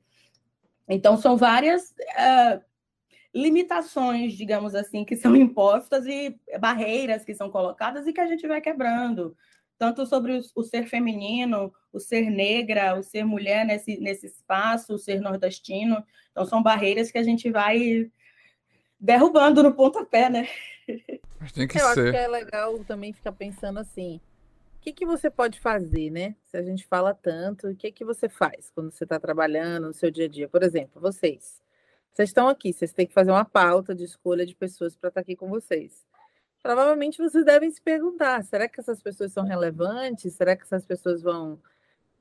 Então, 0.87 1.17
são 1.17 1.37
várias 1.37 1.95
é, 1.99 2.61
limitações, 3.37 4.33
digamos 4.33 4.75
assim, 4.75 5.05
que 5.05 5.15
são 5.15 5.37
impostas 5.37 6.07
e 6.07 6.35
barreiras 6.59 7.25
que 7.25 7.35
são 7.35 7.51
colocadas 7.51 8.07
e 8.07 8.13
que 8.13 8.21
a 8.21 8.27
gente 8.27 8.47
vai 8.49 8.61
quebrando. 8.61 9.37
Tanto 9.79 10.07
sobre 10.07 10.41
o, 10.55 10.63
ser 10.63 10.87
feminino, 10.87 11.71
o 11.93 12.01
ser 12.01 12.31
negra, 12.31 12.99
o 12.99 13.03
ser 13.03 13.25
mulher 13.25 13.67
nesse, 13.67 14.01
nesse 14.01 14.27
espaço, 14.27 14.95
o 14.95 14.99
ser 14.99 15.21
nordestino. 15.21 16.03
Então, 16.31 16.47
são 16.47 16.63
barreiras 16.63 17.11
que 17.11 17.19
a 17.19 17.23
gente 17.23 17.51
vai 17.51 18.11
derrubando 18.99 19.63
no 19.63 19.75
pontapé, 19.75 20.31
né? 20.31 20.49
Mas 21.39 21.53
tem 21.53 21.69
que 21.69 21.77
Eu 21.77 21.93
ser. 21.93 22.01
acho 22.01 22.11
que 22.11 22.17
é 22.17 22.27
legal 22.27 22.79
também 22.85 23.13
ficar 23.13 23.33
pensando 23.33 23.79
assim, 23.79 24.19
o 24.79 24.81
que, 24.81 24.95
que 24.95 25.05
você 25.05 25.29
pode 25.29 25.61
fazer, 25.61 26.09
né? 26.11 26.35
Se 26.47 26.57
a 26.57 26.63
gente 26.63 26.87
fala 26.87 27.13
tanto, 27.13 27.69
o 27.69 27.77
que, 27.77 27.93
que 27.93 28.05
você 28.05 28.31
faz 28.31 28.71
quando 28.75 28.91
você 28.91 29.05
está 29.05 29.21
trabalhando 29.21 29.89
no 29.89 29.93
seu 29.93 30.11
dia 30.11 30.25
a 30.25 30.29
dia? 30.29 30.49
Por 30.49 30.63
exemplo, 30.63 31.03
vocês. 31.03 31.61
Vocês 32.17 32.31
estão 32.31 32.49
aqui, 32.49 32.73
vocês 32.73 32.95
têm 32.95 33.07
que 33.07 33.13
fazer 33.13 33.31
uma 33.31 33.45
pauta 33.45 33.95
de 33.95 34.03
escolha 34.03 34.47
de 34.47 34.55
pessoas 34.57 34.97
para 34.97 35.09
estar 35.09 35.21
aqui 35.21 35.37
com 35.37 35.51
vocês. 35.51 36.03
Provavelmente 36.63 37.19
vocês 37.19 37.45
devem 37.45 37.71
se 37.71 37.79
perguntar: 37.79 38.43
será 38.43 38.67
que 38.67 38.81
essas 38.81 39.03
pessoas 39.03 39.35
são 39.35 39.45
relevantes? 39.45 40.33
Será 40.33 40.57
que 40.57 40.63
essas 40.63 40.87
pessoas 40.87 41.21
vão 41.21 41.61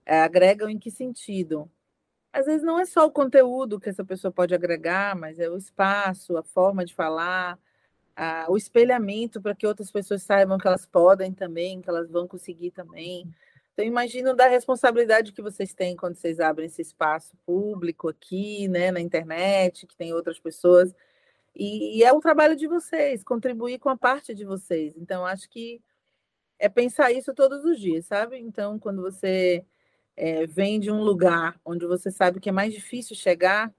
é, 0.05 0.19
agregam 0.19 0.69
em 0.69 0.77
que 0.77 0.91
sentido? 0.91 1.71
Às 2.33 2.45
vezes 2.45 2.61
não 2.61 2.77
é 2.77 2.85
só 2.85 3.05
o 3.05 3.11
conteúdo 3.11 3.79
que 3.79 3.87
essa 3.87 4.03
pessoa 4.03 4.33
pode 4.33 4.53
agregar, 4.53 5.15
mas 5.15 5.39
é 5.39 5.49
o 5.49 5.55
espaço, 5.55 6.35
a 6.35 6.43
forma 6.43 6.83
de 6.83 6.93
falar, 6.93 7.57
a, 8.17 8.47
o 8.49 8.57
espelhamento 8.57 9.41
para 9.41 9.55
que 9.55 9.65
outras 9.65 9.89
pessoas 9.91 10.23
saibam 10.23 10.57
que 10.57 10.67
elas 10.67 10.85
podem 10.85 11.33
também, 11.33 11.81
que 11.81 11.89
elas 11.89 12.11
vão 12.11 12.27
conseguir 12.27 12.71
também. 12.71 13.33
Então, 13.75 13.83
imagino 13.83 14.33
da 14.33 14.47
responsabilidade 14.47 15.33
que 15.33 15.41
vocês 15.41 15.73
têm 15.73 15.97
quando 15.97 16.15
vocês 16.15 16.39
abrem 16.39 16.67
esse 16.67 16.81
espaço 16.81 17.35
público 17.45 18.07
aqui, 18.07 18.69
né, 18.69 18.89
na 18.89 19.01
internet, 19.01 19.85
que 19.85 19.97
tem 19.97 20.13
outras 20.13 20.39
pessoas. 20.39 20.95
E, 21.53 21.97
e 21.99 22.03
é 22.03 22.13
o 22.13 22.21
trabalho 22.21 22.55
de 22.55 22.67
vocês, 22.67 23.21
contribuir 23.21 23.77
com 23.79 23.89
a 23.89 23.97
parte 23.97 24.33
de 24.33 24.45
vocês. 24.45 24.95
Então, 24.95 25.25
acho 25.25 25.49
que 25.49 25.81
é 26.57 26.69
pensar 26.69 27.11
isso 27.11 27.33
todos 27.33 27.65
os 27.65 27.77
dias, 27.77 28.05
sabe? 28.05 28.39
Então, 28.39 28.79
quando 28.79 29.01
você 29.01 29.65
é, 30.15 30.47
vem 30.47 30.79
de 30.79 30.89
um 30.89 31.01
lugar 31.03 31.59
onde 31.65 31.85
você 31.85 32.09
sabe 32.09 32.39
que 32.39 32.49
é 32.49 32.53
mais 32.53 32.73
difícil 32.73 33.13
chegar, 33.13 33.73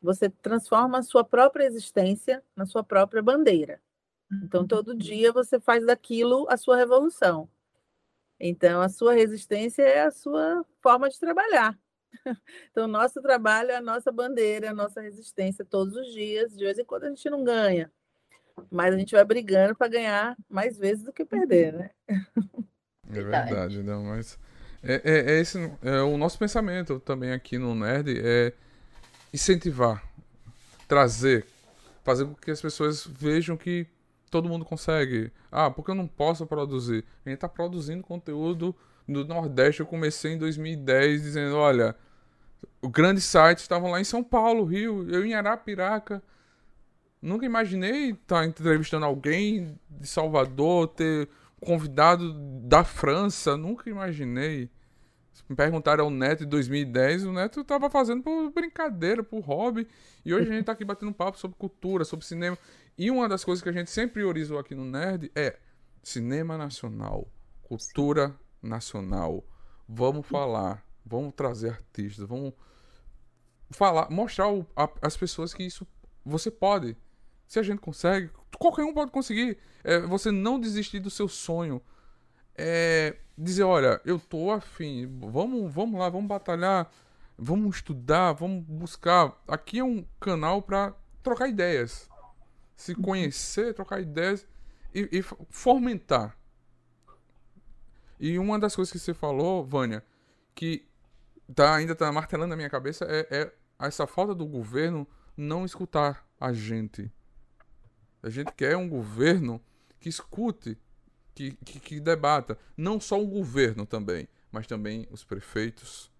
você 0.00 0.30
transforma 0.30 0.98
a 0.98 1.02
sua 1.02 1.24
própria 1.24 1.66
existência 1.66 2.42
na 2.56 2.64
sua 2.66 2.82
própria 2.82 3.22
bandeira. 3.22 3.82
Então, 4.44 4.66
todo 4.66 4.96
dia 4.96 5.30
você 5.30 5.60
faz 5.60 5.84
daquilo 5.84 6.46
a 6.48 6.56
sua 6.56 6.76
revolução. 6.76 7.50
Então, 8.38 8.80
a 8.80 8.88
sua 8.88 9.14
resistência 9.14 9.82
é 9.82 10.02
a 10.02 10.10
sua 10.10 10.64
forma 10.80 11.08
de 11.08 11.18
trabalhar. 11.18 11.78
Então, 12.70 12.86
nosso 12.86 13.22
trabalho 13.22 13.70
é 13.70 13.76
a 13.76 13.80
nossa 13.80 14.12
bandeira, 14.12 14.70
a 14.70 14.74
nossa 14.74 15.00
resistência 15.00 15.64
todos 15.64 15.96
os 15.96 16.12
dias. 16.12 16.54
De 16.54 16.62
vez 16.62 16.78
em 16.78 16.84
quando 16.84 17.04
a 17.04 17.08
gente 17.08 17.28
não 17.30 17.42
ganha, 17.42 17.90
mas 18.70 18.94
a 18.94 18.98
gente 18.98 19.14
vai 19.14 19.24
brigando 19.24 19.74
para 19.74 19.88
ganhar 19.88 20.36
mais 20.48 20.78
vezes 20.78 21.04
do 21.04 21.12
que 21.12 21.24
perder, 21.24 21.72
né? 21.72 21.90
É 23.10 23.22
verdade, 23.22 23.82
não, 23.82 24.04
mas 24.04 24.38
é, 24.82 24.94
é, 25.04 25.32
é, 25.32 25.40
esse 25.40 25.58
é 25.82 26.00
o 26.00 26.16
nosso 26.16 26.38
pensamento 26.38 26.98
também 27.00 27.32
aqui 27.32 27.56
no 27.56 27.74
Nerd 27.74 28.20
é 28.22 28.52
incentivar, 29.32 30.02
trazer, 30.88 31.46
fazer 32.02 32.24
com 32.24 32.34
que 32.34 32.50
as 32.50 32.60
pessoas 32.60 33.06
vejam 33.06 33.56
que 33.56 33.86
todo 34.32 34.48
mundo 34.48 34.64
consegue. 34.64 35.30
Ah, 35.50 35.70
porque 35.70 35.90
eu 35.90 35.94
não 35.94 36.08
posso 36.08 36.46
produzir? 36.46 37.04
A 37.24 37.28
gente 37.28 37.36
está 37.36 37.48
produzindo 37.48 38.02
conteúdo 38.02 38.74
do 39.06 39.24
Nordeste. 39.26 39.80
Eu 39.80 39.86
comecei 39.86 40.32
em 40.32 40.38
2010 40.38 41.22
dizendo: 41.22 41.56
olha, 41.56 41.94
os 42.80 42.90
grandes 42.90 43.24
sites 43.24 43.62
estavam 43.62 43.90
lá 43.90 44.00
em 44.00 44.04
São 44.04 44.24
Paulo, 44.24 44.64
Rio, 44.64 45.08
eu 45.08 45.24
em 45.24 45.34
Arapiraca. 45.34 46.22
Nunca 47.20 47.46
imaginei 47.46 48.10
estar 48.10 48.40
tá 48.40 48.44
entrevistando 48.44 49.06
alguém 49.06 49.78
de 49.88 50.08
Salvador, 50.08 50.88
ter 50.88 51.28
convidado 51.60 52.32
da 52.62 52.82
França, 52.82 53.56
nunca 53.56 53.88
imaginei. 53.88 54.68
Me 55.48 55.56
perguntaram 55.56 56.04
ao 56.04 56.10
Neto 56.10 56.44
em 56.44 56.48
2010, 56.48 57.24
o 57.24 57.32
Neto 57.32 57.60
estava 57.60 57.90
fazendo 57.90 58.22
por 58.22 58.50
brincadeira, 58.50 59.22
por 59.22 59.40
hobby. 59.40 59.86
E 60.24 60.32
hoje 60.32 60.46
a 60.48 60.50
gente 60.50 60.60
está 60.60 60.72
aqui 60.72 60.84
batendo 60.84 61.12
papo 61.12 61.38
sobre 61.38 61.56
cultura, 61.58 62.04
sobre 62.04 62.24
cinema. 62.24 62.56
E 62.96 63.10
uma 63.10 63.28
das 63.28 63.44
coisas 63.44 63.62
que 63.62 63.68
a 63.68 63.72
gente 63.72 63.90
sempre 63.90 64.14
priorizou 64.14 64.58
aqui 64.58 64.74
no 64.74 64.84
Nerd 64.84 65.30
é 65.34 65.58
cinema 66.02 66.58
nacional, 66.58 67.26
cultura 67.62 68.34
nacional. 68.60 69.44
Vamos 69.88 70.26
falar, 70.26 70.84
vamos 71.04 71.32
trazer 71.34 71.70
artistas, 71.70 72.26
vamos 72.26 72.52
falar, 73.70 74.10
mostrar 74.10 74.46
às 75.00 75.16
pessoas 75.16 75.54
que 75.54 75.62
isso 75.62 75.86
você 76.24 76.50
pode. 76.50 76.96
Se 77.46 77.58
a 77.58 77.62
gente 77.62 77.80
consegue, 77.80 78.30
qualquer 78.58 78.84
um 78.84 78.92
pode 78.92 79.10
conseguir. 79.10 79.58
É, 79.82 79.98
você 80.00 80.30
não 80.30 80.60
desistir 80.60 81.00
do 81.00 81.10
seu 81.10 81.28
sonho. 81.28 81.82
É, 82.54 83.16
dizer, 83.36 83.62
olha, 83.62 84.00
eu 84.04 84.18
tô 84.18 84.50
afim, 84.50 85.06
vamos, 85.18 85.72
vamos 85.72 85.98
lá, 85.98 86.10
vamos 86.10 86.28
batalhar, 86.28 86.90
vamos 87.38 87.76
estudar, 87.76 88.32
vamos 88.32 88.62
buscar. 88.64 89.32
Aqui 89.48 89.78
é 89.78 89.84
um 89.84 90.04
canal 90.20 90.60
para 90.60 90.94
trocar 91.22 91.48
ideias 91.48 92.11
se 92.82 92.96
conhecer, 92.96 93.74
trocar 93.74 94.00
ideias 94.00 94.44
e, 94.92 95.08
e 95.12 95.22
fomentar. 95.50 96.36
E 98.18 98.38
uma 98.38 98.58
das 98.58 98.74
coisas 98.74 98.90
que 98.90 98.98
você 98.98 99.14
falou, 99.14 99.64
Vânia, 99.64 100.04
que 100.52 100.84
tá, 101.54 101.76
ainda 101.76 101.94
tá 101.94 102.10
martelando 102.10 102.50
na 102.50 102.56
minha 102.56 102.68
cabeça 102.68 103.04
é, 103.04 103.26
é 103.30 103.52
essa 103.78 104.06
falta 104.06 104.34
do 104.34 104.46
governo 104.46 105.06
não 105.36 105.64
escutar 105.64 106.26
a 106.40 106.52
gente. 106.52 107.10
A 108.20 108.28
gente 108.28 108.52
quer 108.52 108.76
um 108.76 108.88
governo 108.88 109.62
que 110.00 110.08
escute, 110.08 110.76
que, 111.34 111.52
que, 111.64 111.78
que 111.78 112.00
debata. 112.00 112.58
Não 112.76 113.00
só 113.00 113.20
o 113.20 113.26
governo 113.26 113.86
também, 113.86 114.28
mas 114.50 114.66
também 114.66 115.06
os 115.10 115.22
prefeitos, 115.22 116.10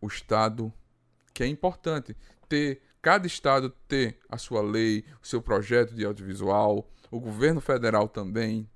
o 0.00 0.06
Estado, 0.06 0.72
que 1.34 1.42
é 1.42 1.46
importante 1.46 2.16
ter 2.48 2.82
cada 3.02 3.26
estado 3.26 3.70
ter 3.88 4.18
a 4.28 4.36
sua 4.36 4.60
lei, 4.60 5.04
o 5.22 5.26
seu 5.26 5.40
projeto 5.40 5.94
de 5.94 6.04
audiovisual, 6.04 6.88
o 7.10 7.18
governo 7.18 7.60
federal 7.60 8.08
também. 8.08 8.68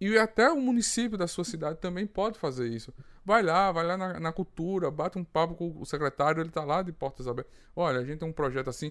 E 0.00 0.18
até 0.18 0.50
o 0.50 0.60
município 0.60 1.16
da 1.16 1.28
sua 1.28 1.44
cidade 1.44 1.78
também 1.78 2.06
pode 2.06 2.38
fazer 2.38 2.68
isso. 2.68 2.92
Vai 3.24 3.42
lá, 3.42 3.70
vai 3.70 3.86
lá 3.86 3.96
na, 3.96 4.18
na 4.18 4.32
cultura, 4.32 4.90
bate 4.90 5.16
um 5.16 5.22
papo 5.22 5.54
com 5.54 5.72
o 5.80 5.86
secretário, 5.86 6.40
ele 6.40 6.48
está 6.48 6.64
lá 6.64 6.82
de 6.82 6.90
portas 6.90 7.28
abertas. 7.28 7.52
Olha, 7.76 8.00
a 8.00 8.04
gente 8.04 8.18
tem 8.18 8.28
um 8.28 8.32
projeto 8.32 8.68
assim. 8.68 8.90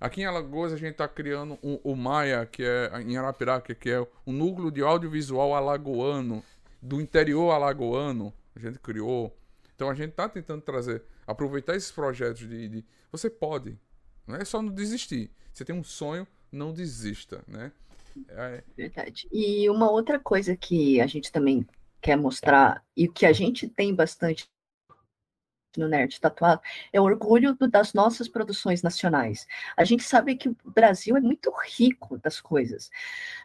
Aqui 0.00 0.22
em 0.22 0.24
Alagoas 0.24 0.72
a 0.72 0.76
gente 0.76 0.92
está 0.92 1.08
criando 1.08 1.58
um, 1.62 1.80
o 1.82 1.96
Maia, 1.96 2.46
que 2.46 2.62
é 2.62 2.90
em 3.02 3.16
Arapiraca, 3.16 3.74
que 3.74 3.90
é 3.90 4.00
o 4.00 4.32
núcleo 4.32 4.70
de 4.70 4.82
audiovisual 4.82 5.54
alagoano, 5.54 6.44
do 6.80 7.00
interior 7.00 7.50
alagoano. 7.50 8.32
A 8.54 8.60
gente 8.60 8.78
criou. 8.78 9.36
Então 9.74 9.90
a 9.90 9.94
gente 9.94 10.10
está 10.10 10.28
tentando 10.28 10.62
trazer, 10.62 11.02
aproveitar 11.26 11.74
esses 11.74 11.90
projetos 11.90 12.48
de, 12.48 12.68
de 12.68 12.84
você 13.10 13.28
pode, 13.28 13.76
não 14.26 14.36
é 14.36 14.44
só 14.44 14.62
não 14.62 14.72
desistir. 14.72 15.30
Você 15.52 15.64
tem 15.64 15.74
um 15.74 15.84
sonho, 15.84 16.26
não 16.50 16.72
desista, 16.72 17.44
né? 17.46 17.72
É... 18.28 18.62
Verdade. 18.76 19.28
E 19.32 19.68
uma 19.68 19.90
outra 19.90 20.18
coisa 20.18 20.56
que 20.56 21.00
a 21.00 21.06
gente 21.06 21.32
também 21.32 21.66
quer 22.00 22.16
mostrar 22.16 22.84
e 22.96 23.08
que 23.08 23.24
a 23.24 23.32
gente 23.32 23.68
tem 23.68 23.94
bastante 23.94 24.48
no 25.80 25.88
Nerd 25.88 26.20
Tatuado 26.20 26.60
é 26.92 27.00
o 27.00 27.04
orgulho 27.04 27.54
do, 27.54 27.68
das 27.68 27.92
nossas 27.92 28.28
produções 28.28 28.82
nacionais. 28.82 29.46
A 29.76 29.84
gente 29.84 30.02
sabe 30.02 30.36
que 30.36 30.48
o 30.48 30.56
Brasil 30.64 31.16
é 31.16 31.20
muito 31.20 31.52
rico 31.66 32.18
das 32.18 32.40
coisas. 32.40 32.90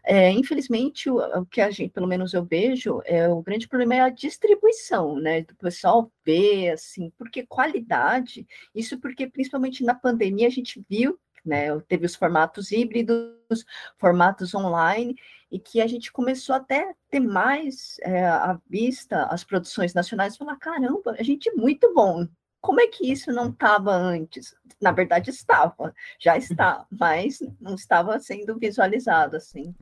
É, 0.03 0.31
infelizmente, 0.31 1.09
o, 1.09 1.17
o, 1.17 1.45
que 1.45 1.61
a 1.61 1.71
gente, 1.71 1.91
pelo 1.91 2.07
menos 2.07 2.33
eu 2.33 2.43
vejo, 2.43 3.01
é 3.05 3.27
o 3.27 3.41
grande 3.41 3.67
problema 3.67 3.95
é 3.95 4.01
a 4.01 4.09
distribuição, 4.09 5.15
né? 5.15 5.41
Do 5.41 5.55
pessoal 5.55 6.11
ver, 6.25 6.71
assim, 6.71 7.11
porque 7.17 7.45
qualidade, 7.45 8.47
isso 8.73 8.99
porque 8.99 9.27
principalmente 9.27 9.83
na 9.83 9.95
pandemia 9.95 10.47
a 10.47 10.51
gente 10.51 10.83
viu 10.89 11.19
né? 11.47 11.79
Teve 11.87 12.05
os 12.05 12.15
formatos 12.15 12.71
híbridos, 12.71 13.65
formatos 13.97 14.53
online, 14.53 15.15
e 15.51 15.59
que 15.59 15.81
a 15.81 15.87
gente 15.87 16.11
começou 16.11 16.55
até 16.55 16.89
a 16.89 16.95
ter 17.09 17.19
mais 17.19 17.97
é, 18.01 18.25
à 18.25 18.59
vista 18.69 19.25
as 19.25 19.43
produções 19.43 19.93
nacionais 19.93 20.35
e 20.35 20.37
falar: 20.37 20.57
caramba, 20.57 21.15
a 21.17 21.23
gente 21.23 21.49
é 21.49 21.53
muito 21.53 21.93
bom. 21.93 22.27
Como 22.59 22.81
é 22.81 22.87
que 22.87 23.11
isso 23.11 23.31
não 23.31 23.49
estava 23.49 23.95
antes? 23.95 24.55
Na 24.81 24.91
verdade, 24.91 25.29
estava, 25.29 25.93
já 26.19 26.37
está, 26.37 26.85
mas 26.91 27.39
não 27.59 27.75
estava 27.75 28.19
sendo 28.19 28.57
visualizado 28.57 29.37
assim. 29.37 29.73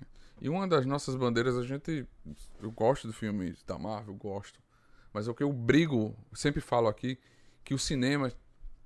E 0.41 0.49
uma 0.49 0.67
das 0.67 0.85
nossas 0.85 1.15
bandeiras, 1.15 1.57
a 1.57 1.63
gente. 1.63 2.07
Eu 2.61 2.71
gosto 2.71 3.07
do 3.07 3.13
filme 3.13 3.55
da 3.65 3.79
Marvel, 3.79 4.13
gosto. 4.15 4.59
Mas 5.13 5.27
é 5.27 5.31
o 5.31 5.35
que 5.35 5.43
eu 5.43 5.51
brigo, 5.51 6.15
sempre 6.33 6.59
falo 6.59 6.87
aqui, 6.87 7.17
que 7.63 7.73
o 7.73 7.79
cinema 7.79 8.31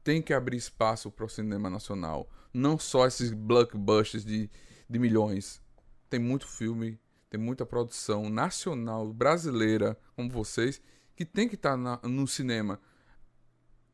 tem 0.03 0.21
que 0.21 0.31
abrir 0.31 0.57
espaço 0.57 1.11
para 1.11 1.25
o 1.25 1.29
cinema 1.29 1.69
nacional. 1.69 2.29
Não 2.53 2.77
só 2.77 3.07
esses 3.07 3.33
blockbusters 3.33 4.23
de, 4.23 4.49
de 4.87 4.99
milhões. 4.99 5.61
Tem 6.09 6.19
muito 6.19 6.47
filme, 6.47 6.99
tem 7.29 7.39
muita 7.39 7.65
produção 7.65 8.29
nacional, 8.29 9.13
brasileira, 9.13 9.97
como 10.15 10.29
vocês, 10.29 10.81
que 11.15 11.23
tem 11.23 11.47
que 11.47 11.55
estar 11.55 11.77
tá 11.77 12.07
no 12.07 12.27
cinema. 12.27 12.79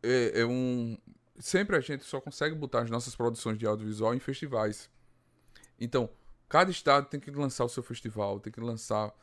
É, 0.01 0.41
é, 0.41 0.45
um. 0.45 0.97
Sempre 1.39 1.76
a 1.76 1.82
gente 1.82 2.05
só 2.05 2.22
consegue 2.22 2.55
botar 2.55 2.82
as 2.82 2.89
nossas 2.89 3.16
produções 3.16 3.57
de 3.57 3.66
audiovisual 3.66 4.16
em 4.16 4.20
festivais. 4.20 4.89
Então, 5.80 6.09
cada 6.47 6.72
estado 6.72 7.07
tem 7.07 7.20
que 7.20 7.30
lançar 7.32 7.66
o 7.66 7.70
seu 7.70 7.84
festival, 7.84 8.39
tem 8.39 8.53
que 8.53 8.61
lançar. 8.61 9.13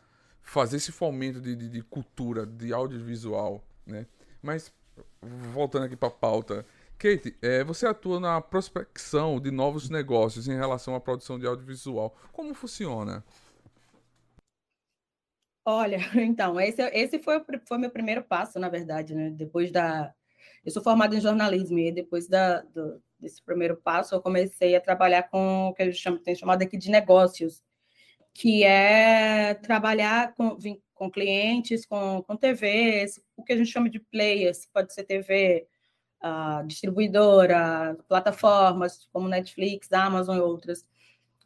fazer 0.42 0.76
esse 0.76 0.92
fomento 0.92 1.40
de, 1.40 1.56
de, 1.56 1.68
de 1.68 1.82
cultura, 1.82 2.44
de 2.44 2.72
audiovisual, 2.72 3.64
né? 3.86 4.06
Mas, 4.42 4.72
voltando 5.54 5.84
aqui 5.84 5.96
para 5.96 6.08
a 6.08 6.12
pauta, 6.12 6.66
Kate, 7.02 7.36
é, 7.42 7.64
você 7.64 7.84
atua 7.84 8.20
na 8.20 8.40
prospecção 8.40 9.40
de 9.40 9.50
novos 9.50 9.90
negócios 9.90 10.46
em 10.46 10.54
relação 10.54 10.94
à 10.94 11.00
produção 11.00 11.36
de 11.36 11.44
audiovisual. 11.44 12.16
Como 12.30 12.54
funciona? 12.54 13.24
Olha, 15.64 15.98
então, 16.14 16.60
esse, 16.60 16.80
esse 16.80 17.18
foi, 17.18 17.42
meu 17.76 17.90
primeiro 17.90 18.22
passo, 18.22 18.60
na 18.60 18.68
verdade, 18.68 19.16
né? 19.16 19.30
Depois 19.30 19.72
da. 19.72 20.14
Eu 20.64 20.70
sou 20.70 20.80
formada 20.80 21.16
em 21.16 21.20
jornalismo 21.20 21.76
e 21.76 21.90
depois 21.90 22.28
da, 22.28 22.60
do, 22.60 23.02
desse 23.18 23.42
primeiro 23.42 23.76
passo 23.76 24.14
eu 24.14 24.22
comecei 24.22 24.76
a 24.76 24.80
trabalhar 24.80 25.24
com 25.24 25.70
o 25.70 25.74
que 25.74 25.82
a 25.82 25.86
gente 25.86 25.98
chama, 25.98 26.20
tem 26.22 26.36
chamado 26.36 26.62
aqui 26.62 26.78
de 26.78 26.88
negócios, 26.88 27.60
que 28.32 28.62
é 28.62 29.54
trabalhar 29.54 30.34
com, 30.34 30.56
com 30.94 31.10
clientes, 31.10 31.84
com, 31.84 32.22
com 32.22 32.36
TVs, 32.36 33.20
o 33.36 33.42
que 33.42 33.52
a 33.52 33.56
gente 33.56 33.72
chama 33.72 33.90
de 33.90 33.98
players, 33.98 34.66
pode 34.72 34.94
ser 34.94 35.02
TV, 35.02 35.66
uh, 36.22 36.66
distribuidora, 36.66 37.96
plataformas 38.08 39.08
como 39.12 39.28
Netflix, 39.28 39.92
Amazon 39.92 40.36
e 40.36 40.40
outras. 40.40 40.86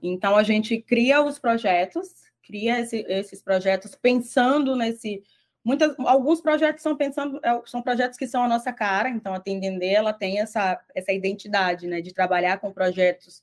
Então, 0.02 0.36
a 0.36 0.42
gente 0.42 0.80
cria 0.80 1.22
os 1.22 1.38
projetos, 1.38 2.08
cria 2.42 2.80
esse, 2.80 3.04
esses 3.08 3.42
projetos 3.42 3.94
pensando 3.94 4.76
nesse. 4.76 5.22
Muitas, 5.64 5.98
alguns 5.98 6.40
projetos 6.40 6.82
são 6.82 6.96
pensando, 6.96 7.40
é, 7.42 7.60
são 7.66 7.82
projetos 7.82 8.16
que 8.16 8.26
são 8.26 8.44
a 8.44 8.48
nossa 8.48 8.72
cara, 8.72 9.08
então 9.08 9.34
a 9.34 9.40
Tendender 9.40 9.94
ela 9.94 10.12
tem 10.12 10.38
essa, 10.38 10.80
essa 10.94 11.12
identidade 11.12 11.88
né, 11.88 12.00
de 12.00 12.14
trabalhar 12.14 12.58
com 12.58 12.72
projetos 12.72 13.42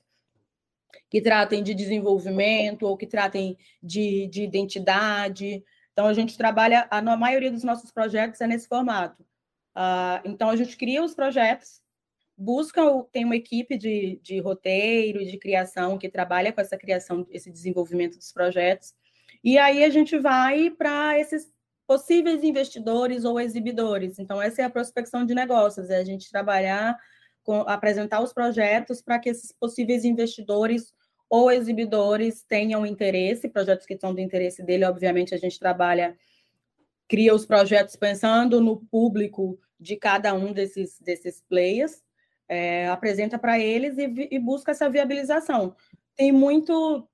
que 1.10 1.20
tratem 1.20 1.62
de 1.62 1.74
desenvolvimento 1.74 2.86
ou 2.86 2.96
que 2.96 3.06
tratem 3.06 3.58
de, 3.82 4.26
de 4.28 4.42
identidade. 4.42 5.62
Então, 5.92 6.06
a 6.06 6.14
gente 6.14 6.38
trabalha, 6.38 6.88
a, 6.90 6.98
a 6.98 7.16
maioria 7.16 7.50
dos 7.50 7.62
nossos 7.62 7.90
projetos 7.90 8.40
é 8.40 8.46
nesse 8.46 8.66
formato. 8.66 9.24
Uh, 9.76 10.22
então, 10.24 10.50
a 10.50 10.56
gente 10.56 10.76
cria 10.76 11.02
os 11.02 11.14
projetos, 11.14 11.82
busca, 12.36 12.80
tem 13.12 13.24
uma 13.24 13.36
equipe 13.36 13.76
de, 13.76 14.20
de 14.22 14.38
roteiro 14.40 15.20
e 15.20 15.26
de 15.26 15.38
criação 15.38 15.98
que 15.98 16.08
trabalha 16.08 16.52
com 16.52 16.60
essa 16.60 16.76
criação, 16.76 17.26
esse 17.30 17.50
desenvolvimento 17.50 18.16
dos 18.16 18.32
projetos, 18.32 18.94
e 19.42 19.58
aí 19.58 19.84
a 19.84 19.90
gente 19.90 20.18
vai 20.18 20.70
para 20.70 21.18
esses 21.18 21.52
possíveis 21.86 22.42
investidores 22.42 23.24
ou 23.24 23.38
exibidores. 23.38 24.18
Então, 24.18 24.40
essa 24.40 24.62
é 24.62 24.64
a 24.64 24.70
prospecção 24.70 25.24
de 25.26 25.34
negócios, 25.34 25.90
é 25.90 25.98
a 25.98 26.04
gente 26.04 26.30
trabalhar, 26.30 26.96
com, 27.42 27.60
apresentar 27.60 28.22
os 28.22 28.32
projetos 28.32 29.02
para 29.02 29.18
que 29.18 29.28
esses 29.28 29.52
possíveis 29.52 30.04
investidores 30.04 30.94
ou 31.28 31.50
exibidores 31.50 32.42
tenham 32.44 32.86
interesse, 32.86 33.48
projetos 33.48 33.86
que 33.86 33.98
são 33.98 34.14
do 34.14 34.20
interesse 34.20 34.62
dele, 34.62 34.84
obviamente 34.84 35.34
a 35.34 35.38
gente 35.38 35.58
trabalha, 35.58 36.16
cria 37.08 37.34
os 37.34 37.44
projetos 37.44 37.96
pensando 37.96 38.60
no 38.60 38.76
público 38.86 39.58
de 39.84 39.96
cada 39.96 40.32
um 40.32 40.52
desses, 40.52 40.98
desses 40.98 41.42
players, 41.42 42.02
é, 42.48 42.88
apresenta 42.88 43.38
para 43.38 43.58
eles 43.58 43.98
e, 43.98 44.28
e, 44.30 44.38
busca 44.38 44.70
essa 44.70 44.88
viabilização. 44.88 45.76
Tem 46.16 46.32
muito, 46.32 47.06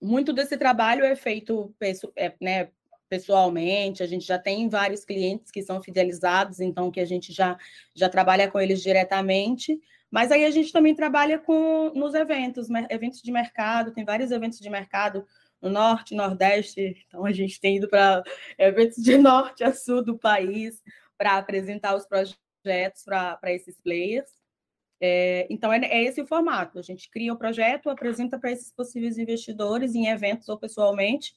muito 0.00 0.32
desse 0.32 0.56
trabalho 0.58 1.04
é 1.04 1.16
feito 1.16 1.74
é, 2.14 2.34
né, 2.40 2.68
pessoalmente, 3.08 4.02
a 4.02 4.06
gente 4.06 4.26
já 4.26 4.38
tem 4.38 4.68
vários 4.68 5.02
clientes 5.02 5.50
que 5.50 5.62
são 5.62 5.82
fidelizados, 5.82 6.60
então 6.60 6.90
que 6.90 7.00
a 7.00 7.06
gente 7.06 7.32
já, 7.32 7.56
já 7.94 8.08
trabalha 8.08 8.50
com 8.50 8.60
eles 8.60 8.82
diretamente, 8.82 9.80
mas 10.10 10.30
aí 10.30 10.44
a 10.44 10.50
gente 10.50 10.72
também 10.72 10.94
trabalha 10.94 11.38
com 11.38 11.90
nos 11.94 12.12
eventos, 12.14 12.68
eventos 12.90 13.22
de 13.22 13.32
mercado, 13.32 13.92
tem 13.92 14.04
vários 14.04 14.30
eventos 14.30 14.58
de 14.58 14.68
mercado 14.68 15.26
no 15.60 15.70
norte, 15.70 16.14
nordeste, 16.14 17.04
então 17.06 17.24
a 17.24 17.32
gente 17.32 17.58
tem 17.60 17.76
ido 17.76 17.88
para 17.88 18.22
eventos 18.58 19.02
de 19.02 19.16
norte 19.18 19.64
a 19.64 19.72
sul 19.72 20.04
do 20.04 20.18
país, 20.18 20.82
para 21.18 21.36
apresentar 21.36 21.96
os 21.96 22.06
projetos 22.06 23.04
para 23.04 23.52
esses 23.52 23.78
players. 23.80 24.30
É, 25.00 25.46
então, 25.50 25.72
é, 25.72 25.78
é, 25.84 26.04
esse 26.04 26.20
o 26.22 26.26
formato. 26.26 26.78
A 26.78 26.82
gente 26.82 27.10
cria 27.10 27.32
o 27.32 27.34
um 27.34 27.38
projeto, 27.38 27.90
apresenta 27.90 28.38
para 28.38 28.52
esses 28.52 28.72
possíveis 28.72 29.18
investidores 29.18 29.94
em 29.94 30.06
eventos 30.06 30.48
ou 30.48 30.58
pessoalmente. 30.58 31.34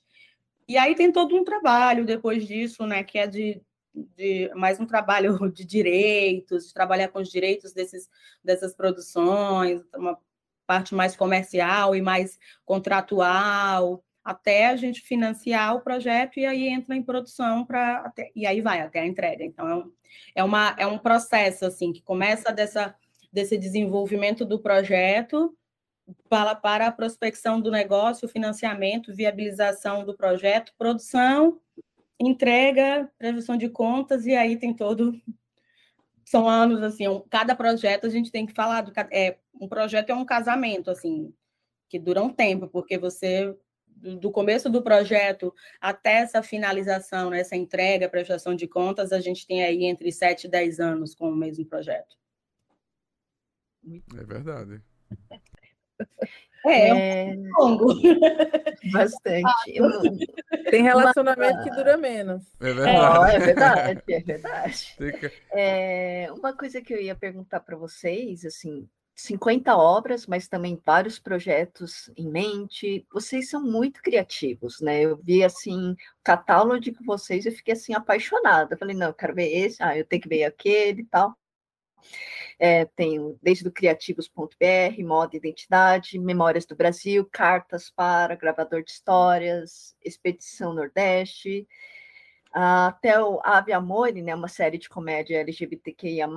E 0.68 0.78
aí 0.78 0.96
tem 0.96 1.12
todo 1.12 1.36
um 1.36 1.44
trabalho 1.44 2.06
depois 2.06 2.48
disso, 2.48 2.86
né, 2.86 3.04
que 3.04 3.18
é 3.18 3.28
de, 3.28 3.62
de 3.94 4.50
mais 4.56 4.80
um 4.80 4.86
trabalho 4.86 5.38
de 5.52 5.66
direitos, 5.66 6.68
de 6.68 6.74
trabalhar 6.74 7.10
com 7.10 7.20
os 7.20 7.30
direitos 7.30 7.74
desses, 7.74 8.10
dessas 8.44 8.74
produções, 8.76 9.82
uma 9.96 10.18
parte 10.66 10.96
mais 10.96 11.16
comercial 11.16 11.96
e 11.96 12.02
mais 12.02 12.40
contratual 12.64 14.04
até 14.24 14.68
a 14.68 14.76
gente 14.76 15.02
financiar 15.02 15.76
o 15.76 15.82
projeto 15.82 16.40
e 16.40 16.46
aí 16.46 16.68
entra 16.68 16.96
em 16.96 17.02
produção 17.02 17.66
para 17.66 18.12
e 18.36 18.46
aí 18.46 18.62
vai 18.62 18.82
até 18.82 19.00
a 19.00 19.06
entrega. 19.06 19.44
Então 19.44 19.68
é, 19.68 19.76
um, 19.76 19.92
é, 20.36 20.44
uma, 20.44 20.76
é 20.78 20.88
um 20.88 20.98
processo 20.98 21.66
assim 21.66 21.92
que 21.92 22.02
começa 22.02 22.52
dessa, 22.52 22.96
desse 23.32 23.58
desenvolvimento 23.58 24.46
do 24.46 24.60
projeto 24.60 25.56
para, 26.30 26.56
para 26.56 26.88
a 26.88 26.92
prospecção 26.92 27.60
do 27.60 27.72
negócio, 27.72 28.28
financiamento, 28.28 29.14
viabilização 29.14 30.06
do 30.06 30.16
projeto, 30.16 30.74
produção, 30.78 31.60
entrega, 32.20 33.10
previsão 33.18 33.58
de 33.58 33.70
contas 33.70 34.26
e 34.26 34.36
aí 34.36 34.58
tem 34.58 34.74
todo 34.74 35.20
são 36.24 36.48
anos 36.48 36.82
assim, 36.82 37.08
um, 37.08 37.20
cada 37.30 37.56
projeto 37.56 38.06
a 38.06 38.10
gente 38.10 38.32
tem 38.32 38.46
que 38.46 38.54
falar 38.54 38.82
do 38.82 38.94
é 39.12 39.38
um 39.60 39.68
projeto 39.68 40.12
é 40.12 40.16
um 40.16 40.24
casamento 40.24 40.90
assim 40.90 41.34
que 41.90 42.00
dura 42.00 42.24
um 42.24 42.30
tempo, 42.30 42.70
porque 42.70 42.98
você 42.98 43.54
do 44.02 44.32
começo 44.32 44.70
do 44.70 44.82
projeto 44.82 45.54
até 45.80 46.22
essa 46.22 46.42
finalização, 46.42 47.30
né, 47.30 47.40
essa 47.40 47.56
entrega, 47.56 48.10
prestação 48.10 48.56
de 48.56 48.68
contas, 48.68 49.12
a 49.12 49.20
gente 49.20 49.46
tem 49.46 49.64
aí 49.64 49.86
entre 49.86 50.12
7 50.12 50.46
e 50.46 50.50
10 50.50 50.80
anos 50.80 51.16
com 51.16 51.30
o 51.30 51.36
mesmo 51.36 51.66
projeto. 51.66 52.18
É 54.18 54.24
verdade. 54.24 54.82
É, 56.66 57.30
é... 57.30 57.36
longo. 57.58 57.88
Bastante. 58.92 59.74
Tem 60.70 60.84
relacionamento 60.84 61.64
que 61.64 61.72
dura 61.72 61.98
menos. 61.98 62.44
É 62.60 62.74
verdade. 62.74 63.32
É, 63.32 63.36
é 63.36 63.40
verdade, 63.40 64.04
é 64.10 64.20
verdade. 64.20 64.96
É, 65.52 66.32
uma 66.32 66.56
coisa 66.56 66.82
que 66.82 66.94
eu 66.94 67.02
ia 67.02 67.16
perguntar 67.16 67.62
para 67.62 67.76
vocês, 67.76 68.46
assim, 68.46 68.88
50 69.22 69.76
obras, 69.76 70.26
mas 70.28 70.48
também 70.48 70.82
vários 70.86 71.20
projetos 71.20 72.12
em 72.18 72.30
mente. 72.30 73.06
Vocês 73.12 73.50
são 73.50 73.62
muito 73.62 74.02
criativos, 74.02 74.82
né? 74.82 75.02
Eu 75.02 75.18
vi 75.18 75.44
assim 75.44 75.92
o 75.92 75.98
catálogo 76.24 76.80
de 76.80 76.92
vocês, 77.06 77.46
eu 77.46 77.52
fiquei 77.52 77.74
assim 77.74 77.94
apaixonada. 77.94 78.78
falei, 78.78 78.96
não, 78.96 79.08
eu 79.08 79.14
quero 79.14 79.36
ver 79.36 79.48
esse, 79.48 79.82
ah, 79.84 79.98
eu 79.98 80.06
tenho 80.06 80.22
que 80.22 80.30
ver 80.30 80.44
aquele 80.44 81.02
e 81.02 81.06
tal. 81.06 81.36
É, 82.60 82.86
tenho 82.86 83.38
desde 83.42 83.68
o 83.68 83.72
criativos.br, 83.72 85.04
moda 85.04 85.36
e 85.36 85.38
identidade, 85.38 86.20
Memórias 86.20 86.66
do 86.66 86.76
Brasil, 86.76 87.28
Cartas 87.32 87.90
para, 87.90 88.36
Gravador 88.36 88.84
de 88.84 88.92
Histórias, 88.92 89.96
Expedição 90.04 90.74
Nordeste, 90.74 91.68
até 92.52 93.22
o 93.22 93.40
Ave 93.44 93.72
Amore, 93.74 94.22
né, 94.22 94.36
uma 94.36 94.48
série 94.48 94.78
de 94.78 94.90
comédia 94.90 95.40
LGBTQIA+, 95.40 96.28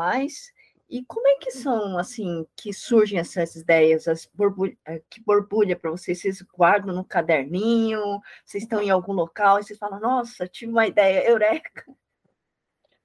e 0.89 1.05
como 1.07 1.27
é 1.29 1.37
que 1.39 1.51
são, 1.51 1.99
assim, 1.99 2.47
que 2.57 2.73
surgem 2.73 3.19
essas 3.19 3.57
ideias, 3.57 4.07
as 4.07 4.27
borbulha, 4.35 4.77
eh, 4.87 5.03
que 5.11 5.21
borbulha 5.23 5.77
para 5.77 5.91
vocês? 5.91 6.21
Vocês 6.21 6.43
guardam 6.43 6.95
no 6.95 7.05
caderninho? 7.05 8.21
Vocês 8.45 8.65
estão 8.65 8.81
em 8.83 8.91
algum 8.91 9.13
local 9.13 9.59
e 9.59 9.65
vocês 9.65 9.79
falam, 9.79 10.01
nossa, 10.01 10.47
tive 10.47 10.73
uma 10.73 10.87
ideia, 10.87 11.29
eureka! 11.29 11.85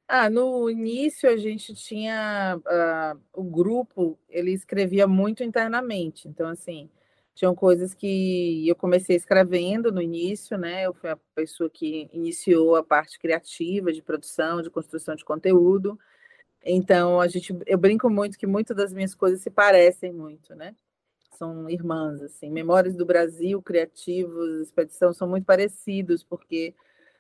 Ah, 0.08 0.30
no 0.30 0.70
início 0.70 1.30
a 1.30 1.38
gente 1.38 1.74
tinha 1.76 2.58
uh, 2.58 3.22
o 3.32 3.44
grupo, 3.44 4.20
ele 4.28 4.52
escrevia 4.52 5.06
muito 5.08 5.44
internamente, 5.44 6.28
então 6.28 6.48
assim, 6.48 6.90
tinham 7.36 7.56
coisas 7.56 7.94
que 7.94 8.68
eu 8.68 8.76
comecei 8.76 9.16
escrevendo 9.16 9.92
no 9.92 10.02
início, 10.02 10.58
né? 10.58 10.86
Eu 10.86 10.94
fui 10.94 11.10
a 11.10 11.18
pessoa 11.36 11.70
que 11.70 12.10
iniciou 12.12 12.76
a 12.76 12.84
parte 12.84 13.20
criativa 13.20 13.94
de 13.94 14.02
produção, 14.02 14.62
de 14.62 14.70
construção 14.70 15.16
de 15.16 15.24
conteúdo. 15.24 15.98
Então, 16.64 17.20
a 17.22 17.28
gente, 17.28 17.58
eu 17.66 17.78
brinco 17.78 18.10
muito 18.10 18.38
que 18.38 18.48
muitas 18.48 18.76
das 18.76 18.94
minhas 18.94 19.16
coisas 19.16 19.42
se 19.42 19.50
parecem 19.50 20.12
muito, 20.12 20.54
né? 20.56 20.76
São 21.38 21.70
irmãs, 21.70 22.22
assim. 22.22 22.50
Memórias 22.52 22.96
do 22.96 23.06
Brasil, 23.06 23.62
Criativos, 23.62 24.62
Expedição 24.62 25.14
são 25.14 25.28
muito 25.28 25.46
parecidos, 25.46 26.24
porque 26.24 26.76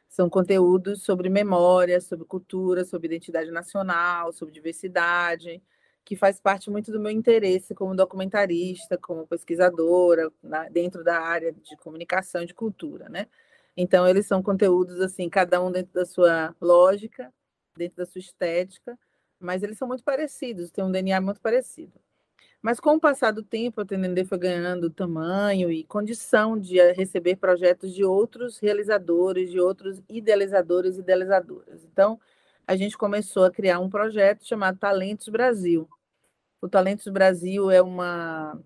são 0.09 0.29
conteúdos 0.29 1.03
sobre 1.03 1.29
memória, 1.29 2.01
sobre 2.01 2.25
cultura, 2.25 2.83
sobre 2.83 3.07
identidade 3.07 3.51
nacional, 3.51 4.33
sobre 4.33 4.53
diversidade, 4.53 5.61
que 6.03 6.15
faz 6.15 6.39
parte 6.41 6.69
muito 6.69 6.91
do 6.91 6.99
meu 6.99 7.11
interesse 7.11 7.75
como 7.75 7.95
documentarista, 7.95 8.97
como 8.97 9.27
pesquisadora, 9.27 10.31
na, 10.41 10.67
dentro 10.69 11.03
da 11.03 11.21
área 11.21 11.53
de 11.53 11.77
comunicação 11.77 12.41
e 12.41 12.47
de 12.47 12.53
cultura, 12.53 13.07
né? 13.09 13.27
Então, 13.77 14.07
eles 14.07 14.25
são 14.27 14.43
conteúdos, 14.43 14.99
assim, 14.99 15.29
cada 15.29 15.61
um 15.63 15.71
dentro 15.71 15.93
da 15.93 16.05
sua 16.05 16.53
lógica, 16.59 17.31
dentro 17.77 17.97
da 17.97 18.05
sua 18.05 18.19
estética, 18.19 18.97
mas 19.39 19.63
eles 19.63 19.77
são 19.77 19.87
muito 19.87 20.03
parecidos, 20.03 20.71
têm 20.71 20.83
um 20.83 20.91
DNA 20.91 21.21
muito 21.21 21.41
parecido. 21.41 21.93
Mas 22.61 22.79
com 22.79 22.95
o 22.95 22.99
passar 22.99 23.31
do 23.31 23.41
tempo, 23.41 23.79
a 23.79 23.85
TND 23.85 24.25
foi 24.25 24.37
ganhando 24.37 24.89
tamanho 24.89 25.71
e 25.71 25.85
condição 25.85 26.59
de 26.59 26.77
eh, 26.77 26.91
receber 26.91 27.37
projetos 27.37 27.93
de 27.93 28.03
outros 28.03 28.59
realizadores, 28.59 29.49
de 29.49 29.59
outros 29.59 30.01
idealizadores 30.09 30.97
e 30.97 30.99
idealizadoras. 30.99 31.85
Então, 31.85 32.19
a 32.67 32.75
gente 32.75 32.97
começou 32.97 33.45
a 33.45 33.51
criar 33.51 33.79
um 33.79 33.89
projeto 33.89 34.45
chamado 34.45 34.77
Talentos 34.77 35.29
Brasil. 35.29 35.87
O 36.61 36.67
Talentos 36.67 37.07
Brasil 37.07 37.71
é 37.71 37.81
uma, 37.81 38.59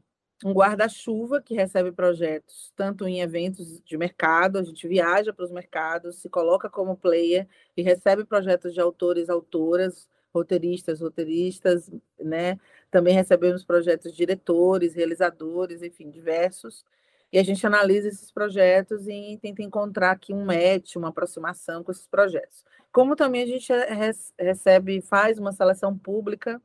um 0.43 0.51
guarda-chuva 0.53 1.41
que 1.41 1.53
recebe 1.53 1.91
projetos 1.91 2.74
tanto 2.76 3.07
em 3.07 3.21
eventos 3.21 3.80
de 3.82 3.97
mercado, 3.97 4.57
a 4.57 4.63
gente 4.63 4.88
viaja 4.88 5.32
para 5.32 5.45
os 5.45 5.51
mercados, 5.51 6.17
se 6.17 6.30
coloca 6.30 6.69
como 6.69 6.97
player 6.97 7.47
e 7.78 7.82
recebe 7.84 8.26
projetos 8.26 8.74
de 8.74 8.82
autores, 8.82 9.30
autoras, 9.30 10.07
roteiristas, 10.34 10.99
roteiristas, 10.99 11.89
né? 12.19 12.59
Também 12.89 13.13
recebemos 13.13 13.63
projetos 13.63 14.15
diretores, 14.15 14.95
realizadores, 14.95 15.81
enfim, 15.81 16.09
diversos. 16.09 16.84
E 17.31 17.39
a 17.39 17.43
gente 17.43 17.65
analisa 17.65 18.07
esses 18.07 18.31
projetos 18.31 19.07
e 19.07 19.39
tenta 19.41 19.63
encontrar 19.63 20.11
aqui 20.11 20.34
um 20.34 20.45
match, 20.45 20.95
uma 20.95 21.09
aproximação 21.09 21.84
com 21.84 21.91
esses 21.91 22.07
projetos. 22.07 22.63
Como 22.91 23.15
também 23.15 23.43
a 23.43 23.47
gente 23.47 23.71
recebe, 24.38 25.01
faz 25.01 25.39
uma 25.39 25.51
seleção 25.51 25.97
pública 25.97 26.61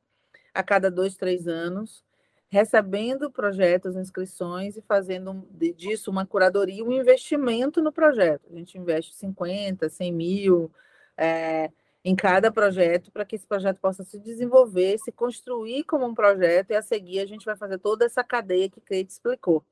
a 0.52 0.62
cada 0.62 0.90
dois, 0.90 1.16
três 1.16 1.48
anos, 1.48 2.04
recebendo 2.50 3.30
projetos, 3.30 3.96
inscrições 3.96 4.76
e 4.76 4.82
fazendo 4.82 5.46
disso 5.76 6.10
uma 6.10 6.26
curadoria, 6.26 6.84
um 6.84 6.92
investimento 6.92 7.80
no 7.80 7.92
projeto. 7.92 8.42
A 8.50 8.56
gente 8.56 8.76
investe 8.76 9.14
50, 9.14 9.88
100 9.88 10.12
mil 10.12 10.70
é, 11.16 11.70
em 12.04 12.14
cada 12.14 12.50
projeto 12.50 13.10
para 13.10 13.24
que 13.24 13.36
esse 13.36 13.46
projeto 13.46 13.80
possa 13.80 14.04
se 14.04 14.18
desenvolver, 14.18 14.98
se 14.98 15.12
construir 15.12 15.84
como 15.84 16.06
um 16.06 16.14
projeto 16.14 16.70
e 16.70 16.76
a 16.76 16.82
seguir 16.82 17.20
a 17.20 17.26
gente 17.26 17.44
vai 17.44 17.56
fazer 17.56 17.78
toda 17.78 18.04
essa 18.04 18.22
cadeia 18.24 18.70
que 18.70 18.80
Kate 18.80 19.10
explicou. 19.10 19.64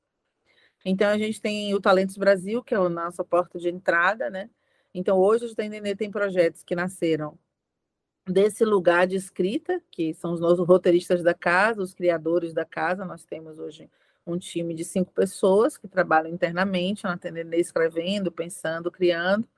Então 0.84 1.08
a 1.08 1.18
gente 1.18 1.40
tem 1.40 1.74
o 1.74 1.80
Talentos 1.80 2.16
Brasil, 2.16 2.62
que 2.62 2.74
é 2.74 2.76
a 2.76 2.88
nossa 2.88 3.24
porta 3.24 3.58
de 3.58 3.68
entrada, 3.68 4.30
né? 4.30 4.50
Então 4.94 5.18
hoje 5.18 5.44
a 5.44 5.48
gente 5.48 5.96
tem 5.96 6.10
projetos 6.10 6.62
que 6.62 6.74
nasceram 6.74 7.38
desse 8.26 8.64
lugar 8.64 9.06
de 9.06 9.16
escrita, 9.16 9.80
que 9.90 10.12
são 10.14 10.32
os 10.32 10.40
nossos 10.40 10.66
roteiristas 10.66 11.22
da 11.22 11.34
casa, 11.34 11.82
os 11.82 11.94
criadores 11.94 12.52
da 12.52 12.64
casa. 12.64 13.04
Nós 13.04 13.24
temos 13.24 13.58
hoje 13.58 13.88
um 14.26 14.36
time 14.36 14.74
de 14.74 14.84
cinco 14.84 15.12
pessoas 15.12 15.78
que 15.78 15.86
trabalham 15.86 16.32
internamente 16.32 17.04
na 17.04 17.16
TND, 17.16 17.58
escrevendo, 17.58 18.32
pensando, 18.32 18.90
criando. 18.90 19.48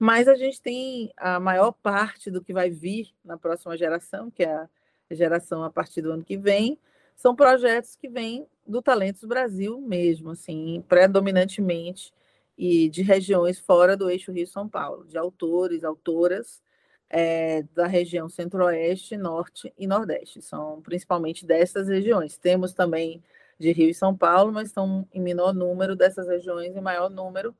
Mas 0.00 0.26
a 0.26 0.34
gente 0.34 0.62
tem 0.62 1.12
a 1.14 1.38
maior 1.38 1.72
parte 1.72 2.30
do 2.30 2.42
que 2.42 2.54
vai 2.54 2.70
vir 2.70 3.12
na 3.22 3.36
próxima 3.36 3.76
geração, 3.76 4.30
que 4.30 4.42
é 4.42 4.50
a 4.50 4.68
geração 5.14 5.62
a 5.62 5.68
partir 5.70 6.00
do 6.00 6.10
ano 6.10 6.24
que 6.24 6.38
vem, 6.38 6.78
são 7.14 7.36
projetos 7.36 7.96
que 7.96 8.08
vêm 8.08 8.46
do 8.66 8.80
Talentos 8.80 9.24
Brasil 9.24 9.78
mesmo, 9.78 10.30
assim, 10.30 10.82
predominantemente 10.88 12.14
e 12.56 12.88
de 12.88 13.02
regiões 13.02 13.58
fora 13.58 13.94
do 13.94 14.08
eixo 14.08 14.32
Rio-São 14.32 14.66
Paulo, 14.66 15.04
de 15.04 15.18
autores, 15.18 15.84
autoras 15.84 16.62
é, 17.10 17.62
da 17.74 17.86
região 17.86 18.26
Centro-Oeste, 18.26 19.18
Norte 19.18 19.70
e 19.76 19.86
Nordeste. 19.86 20.40
São 20.40 20.80
principalmente 20.80 21.44
dessas 21.44 21.88
regiões. 21.88 22.38
Temos 22.38 22.72
também 22.72 23.22
de 23.58 23.70
Rio 23.70 23.90
e 23.90 23.94
São 23.94 24.16
Paulo, 24.16 24.50
mas 24.50 24.68
estão 24.68 25.06
em 25.12 25.20
menor 25.20 25.52
número 25.52 25.94
dessas 25.94 26.26
regiões, 26.26 26.74
em 26.74 26.80
maior 26.80 27.10
número. 27.10 27.54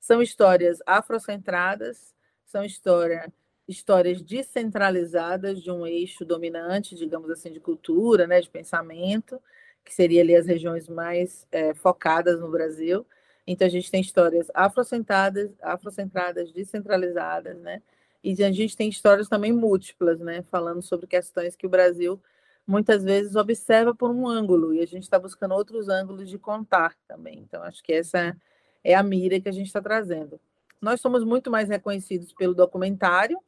São 0.00 0.22
histórias 0.22 0.78
afrocentradas, 0.86 2.14
são 2.46 2.64
história, 2.64 3.32
histórias 3.68 4.22
descentralizadas 4.22 5.62
de 5.62 5.70
um 5.70 5.86
eixo 5.86 6.24
dominante, 6.24 6.96
digamos 6.96 7.30
assim, 7.30 7.52
de 7.52 7.60
cultura, 7.60 8.26
né, 8.26 8.40
de 8.40 8.50
pensamento, 8.50 9.40
que 9.84 9.94
seria 9.94 10.22
ali 10.22 10.34
as 10.34 10.46
regiões 10.46 10.88
mais 10.88 11.46
é, 11.52 11.74
focadas 11.74 12.40
no 12.40 12.50
Brasil. 12.50 13.06
Então, 13.46 13.66
a 13.66 13.70
gente 13.70 13.90
tem 13.90 14.00
histórias 14.00 14.50
afrocentradas, 14.54 15.50
afrocentradas 15.60 16.52
descentralizadas, 16.52 17.58
né? 17.60 17.82
E 18.22 18.42
a 18.44 18.52
gente 18.52 18.76
tem 18.76 18.88
histórias 18.88 19.28
também 19.28 19.52
múltiplas, 19.52 20.20
né? 20.20 20.42
Falando 20.50 20.82
sobre 20.82 21.06
questões 21.06 21.56
que 21.56 21.66
o 21.66 21.70
Brasil 21.70 22.20
muitas 22.66 23.02
vezes 23.02 23.34
observa 23.34 23.94
por 23.94 24.10
um 24.10 24.28
ângulo 24.28 24.72
e 24.74 24.80
a 24.80 24.86
gente 24.86 25.02
está 25.02 25.18
buscando 25.18 25.54
outros 25.54 25.88
ângulos 25.88 26.28
de 26.28 26.38
contar 26.38 26.94
também. 27.08 27.40
Então, 27.40 27.62
acho 27.62 27.82
que 27.82 27.92
essa 27.92 28.36
é 28.82 28.94
a 28.94 29.02
mira 29.02 29.40
que 29.40 29.48
a 29.48 29.52
gente 29.52 29.66
está 29.66 29.80
trazendo. 29.80 30.40
Nós 30.80 31.00
somos 31.00 31.24
muito 31.24 31.50
mais 31.50 31.68
reconhecidos 31.68 32.32
pelo 32.32 32.54
documentário, 32.54 33.38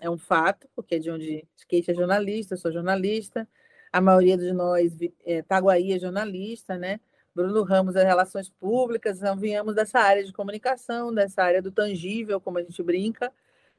é 0.00 0.10
um 0.10 0.18
fato, 0.18 0.68
porque 0.74 0.96
é 0.96 0.98
de 0.98 1.10
onde 1.10 1.46
Kate 1.70 1.90
é 1.90 1.94
jornalista, 1.94 2.54
eu 2.54 2.58
sou 2.58 2.72
jornalista, 2.72 3.48
a 3.92 4.00
maioria 4.00 4.36
de 4.36 4.52
nós, 4.52 4.92
é, 5.24 5.42
Taguaí 5.42 5.92
é 5.92 5.98
jornalista, 5.98 6.76
né? 6.76 7.00
Bruno 7.34 7.62
Ramos 7.62 7.96
é 7.96 8.04
Relações 8.04 8.50
Públicas, 8.50 9.18
então 9.18 9.36
viemos 9.36 9.74
dessa 9.74 10.00
área 10.00 10.22
de 10.22 10.32
comunicação, 10.32 11.14
dessa 11.14 11.42
área 11.42 11.62
do 11.62 11.72
tangível, 11.72 12.40
como 12.40 12.58
a 12.58 12.62
gente 12.62 12.82
brinca, 12.82 13.32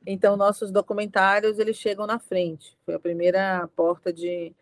então, 0.05 0.35
nossos 0.35 0.71
documentários, 0.71 1.59
eles 1.59 1.77
chegam 1.77 2.05
na 2.05 2.19
frente. 2.19 2.77
Foi 2.85 2.93
a 2.93 2.99
primeira 2.99 3.67
porta 3.75 4.11
de, 4.11 4.53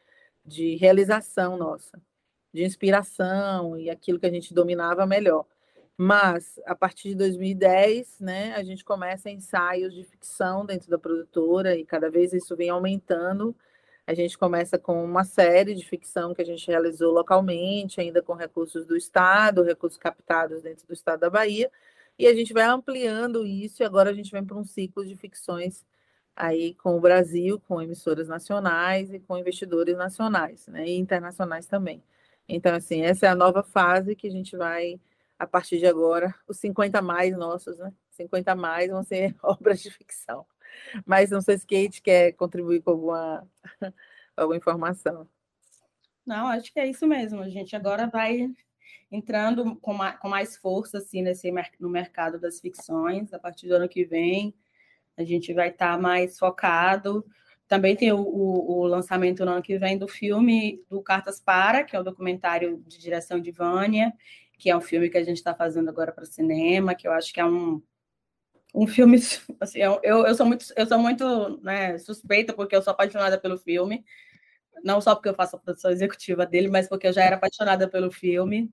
de 0.45 0.75
realização 0.75 1.57
nossa, 1.57 1.99
de 2.53 2.63
inspiração 2.63 3.77
e 3.77 3.89
aquilo 3.89 4.19
que 4.19 4.27
a 4.27 4.31
gente 4.31 4.53
dominava 4.53 5.05
melhor. 5.05 5.45
Mas, 5.97 6.59
a 6.65 6.75
partir 6.75 7.09
de 7.09 7.15
2010, 7.15 8.19
né, 8.19 8.53
a 8.55 8.63
gente 8.63 8.83
começa 8.83 9.29
ensaios 9.29 9.93
de 9.93 10.03
ficção 10.03 10.65
dentro 10.65 10.89
da 10.89 10.97
produtora 10.97 11.75
e 11.75 11.85
cada 11.85 12.09
vez 12.09 12.33
isso 12.33 12.55
vem 12.55 12.69
aumentando. 12.69 13.55
A 14.07 14.13
gente 14.13 14.37
começa 14.37 14.79
com 14.79 15.03
uma 15.03 15.23
série 15.23 15.75
de 15.75 15.85
ficção 15.85 16.33
que 16.33 16.41
a 16.41 16.45
gente 16.45 16.67
realizou 16.67 17.13
localmente, 17.13 18.01
ainda 18.01 18.21
com 18.21 18.33
recursos 18.33 18.85
do 18.85 18.97
Estado, 18.97 19.63
recursos 19.63 19.97
captados 19.97 20.61
dentro 20.61 20.87
do 20.87 20.93
Estado 20.93 21.19
da 21.19 21.29
Bahia, 21.29 21.71
e 22.17 22.27
a 22.27 22.33
gente 22.33 22.53
vai 22.53 22.65
ampliando 22.65 23.45
isso, 23.45 23.81
e 23.81 23.85
agora 23.85 24.09
a 24.09 24.13
gente 24.13 24.31
vem 24.31 24.43
para 24.43 24.57
um 24.57 24.63
ciclo 24.63 25.05
de 25.05 25.15
ficções 25.15 25.85
aí 26.35 26.73
com 26.75 26.97
o 26.97 27.01
Brasil, 27.01 27.59
com 27.67 27.81
emissoras 27.81 28.27
nacionais 28.27 29.13
e 29.13 29.19
com 29.19 29.37
investidores 29.37 29.95
nacionais, 29.97 30.67
né, 30.67 30.85
e 30.87 30.97
internacionais 30.97 31.65
também. 31.67 32.03
Então, 32.49 32.75
assim, 32.75 33.03
essa 33.03 33.27
é 33.27 33.29
a 33.29 33.35
nova 33.35 33.63
fase 33.63 34.15
que 34.15 34.27
a 34.27 34.31
gente 34.31 34.57
vai, 34.57 34.99
a 35.41 35.47
partir 35.47 35.79
de 35.79 35.87
agora, 35.87 36.35
os 36.47 36.59
50 36.59 37.01
mais 37.01 37.35
nossos, 37.35 37.79
né? 37.79 37.91
50 38.11 38.53
mais 38.55 38.91
vão 38.91 39.01
ser 39.01 39.35
obras 39.41 39.81
de 39.81 39.89
ficção. 39.89 40.45
Mas 41.03 41.31
não 41.31 41.41
sei 41.41 41.57
se 41.57 41.65
Kate 41.65 41.99
quer 41.99 42.33
contribuir 42.33 42.83
com 42.83 42.91
alguma, 42.91 43.49
alguma 44.37 44.55
informação. 44.55 45.27
Não, 46.23 46.47
acho 46.47 46.71
que 46.71 46.79
é 46.79 46.87
isso 46.87 47.07
mesmo. 47.07 47.41
A 47.41 47.49
gente 47.49 47.75
agora 47.75 48.05
vai 48.05 48.51
entrando 49.11 49.75
com 49.77 49.95
mais, 49.95 50.19
com 50.19 50.29
mais 50.29 50.55
força 50.55 50.99
assim, 50.99 51.23
nesse, 51.23 51.51
no 51.79 51.89
mercado 51.89 52.39
das 52.39 52.59
ficções. 52.59 53.33
A 53.33 53.39
partir 53.39 53.67
do 53.67 53.73
ano 53.73 53.89
que 53.89 54.05
vem, 54.05 54.53
a 55.17 55.23
gente 55.23 55.51
vai 55.55 55.69
estar 55.69 55.93
tá 55.93 55.97
mais 55.97 56.37
focado. 56.37 57.25
Também 57.67 57.95
tem 57.95 58.11
o, 58.11 58.21
o, 58.21 58.79
o, 58.79 58.83
lançamento 58.85 59.43
no 59.43 59.53
ano 59.53 59.63
que 59.63 59.79
vem 59.79 59.97
do 59.97 60.07
filme 60.07 60.85
do 60.87 61.01
Cartas 61.01 61.41
Para, 61.41 61.83
que 61.83 61.95
é 61.95 61.99
o 61.99 62.03
documentário 62.03 62.83
de 62.85 62.99
direção 62.99 63.39
de 63.39 63.49
Vânia, 63.49 64.13
que 64.61 64.69
é 64.69 64.77
um 64.77 64.81
filme 64.81 65.09
que 65.09 65.17
a 65.17 65.23
gente 65.23 65.37
está 65.37 65.55
fazendo 65.55 65.89
agora 65.89 66.11
para 66.11 66.23
cinema, 66.23 66.93
que 66.93 67.07
eu 67.07 67.11
acho 67.11 67.33
que 67.33 67.39
é 67.39 67.45
um, 67.45 67.81
um 68.75 68.85
filme. 68.85 69.17
Assim, 69.59 69.79
eu, 69.79 69.99
eu 70.03 70.35
sou 70.35 70.45
muito, 70.45 70.65
eu 70.77 70.85
sou 70.85 70.99
muito 70.99 71.59
né, 71.63 71.97
suspeita, 71.97 72.53
porque 72.53 72.75
eu 72.75 72.81
sou 72.83 72.91
apaixonada 72.91 73.39
pelo 73.39 73.57
filme. 73.57 74.05
Não 74.83 75.01
só 75.01 75.15
porque 75.15 75.29
eu 75.29 75.33
faço 75.33 75.55
a 75.55 75.59
produção 75.59 75.89
executiva 75.89 76.45
dele, 76.45 76.67
mas 76.67 76.87
porque 76.87 77.07
eu 77.07 77.13
já 77.13 77.23
era 77.23 77.37
apaixonada 77.37 77.87
pelo 77.89 78.11
filme. 78.11 78.71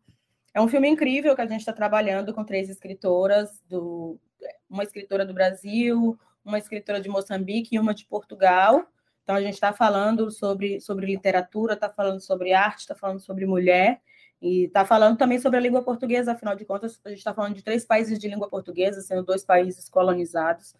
É 0.52 0.60
um 0.60 0.68
filme 0.68 0.88
incrível 0.88 1.34
que 1.34 1.40
a 1.40 1.46
gente 1.46 1.60
está 1.60 1.72
trabalhando 1.72 2.34
com 2.34 2.44
três 2.44 2.68
escritoras, 2.68 3.62
do, 3.66 4.20
uma 4.68 4.82
escritora 4.82 5.24
do 5.24 5.32
Brasil, 5.32 6.18
uma 6.44 6.58
escritora 6.58 7.00
de 7.00 7.08
Moçambique 7.08 7.76
e 7.76 7.78
uma 7.78 7.94
de 7.94 8.04
Portugal. 8.04 8.86
Então, 9.22 9.34
a 9.34 9.40
gente 9.40 9.54
está 9.54 9.72
falando 9.72 10.30
sobre, 10.30 10.80
sobre 10.82 11.06
literatura, 11.06 11.72
está 11.72 11.88
falando 11.88 12.20
sobre 12.20 12.52
arte, 12.52 12.80
está 12.80 12.94
falando 12.94 13.20
sobre 13.20 13.46
mulher, 13.46 14.02
e 14.40 14.64
está 14.64 14.84
falando 14.84 15.16
também 15.16 15.38
sobre 15.38 15.58
a 15.58 15.60
língua 15.60 15.82
portuguesa, 15.82 16.32
afinal 16.32 16.54
de 16.54 16.64
contas, 16.64 17.00
a 17.04 17.08
gente 17.08 17.18
está 17.18 17.34
falando 17.34 17.54
de 17.54 17.62
três 17.62 17.84
países 17.84 18.18
de 18.18 18.28
língua 18.28 18.48
portuguesa, 18.48 19.00
sendo 19.00 19.24
dois 19.24 19.44
países 19.44 19.88
colonizados. 19.88 20.74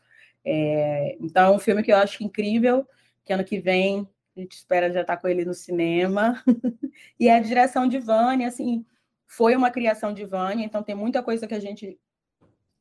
É, 0.45 1.17
então, 1.21 1.53
é 1.53 1.57
um 1.57 1.59
filme 1.59 1.83
que 1.83 1.93
eu 1.93 1.97
acho 1.97 2.23
incrível, 2.23 2.87
que 3.25 3.33
ano 3.33 3.45
que 3.45 3.59
vem 3.59 4.09
a 4.37 4.41
gente 4.41 4.53
espera 4.53 4.93
já 4.93 5.01
estar 5.01 5.17
tá 5.17 5.21
com 5.21 5.27
ele 5.27 5.45
no 5.45 5.53
cinema. 5.53 6.43
e 7.19 7.29
é 7.29 7.37
a 7.37 7.41
direção 7.41 7.89
de 7.89 7.99
Vânia, 7.99 8.47
assim, 8.47 8.87
foi 9.27 9.57
uma 9.57 9.71
criação 9.71 10.15
de 10.15 10.25
Vânia, 10.25 10.65
então 10.65 10.83
tem 10.83 10.95
muita 10.95 11.23
coisa 11.23 11.47
que 11.47 11.55
a 11.55 11.61
gente 11.61 11.99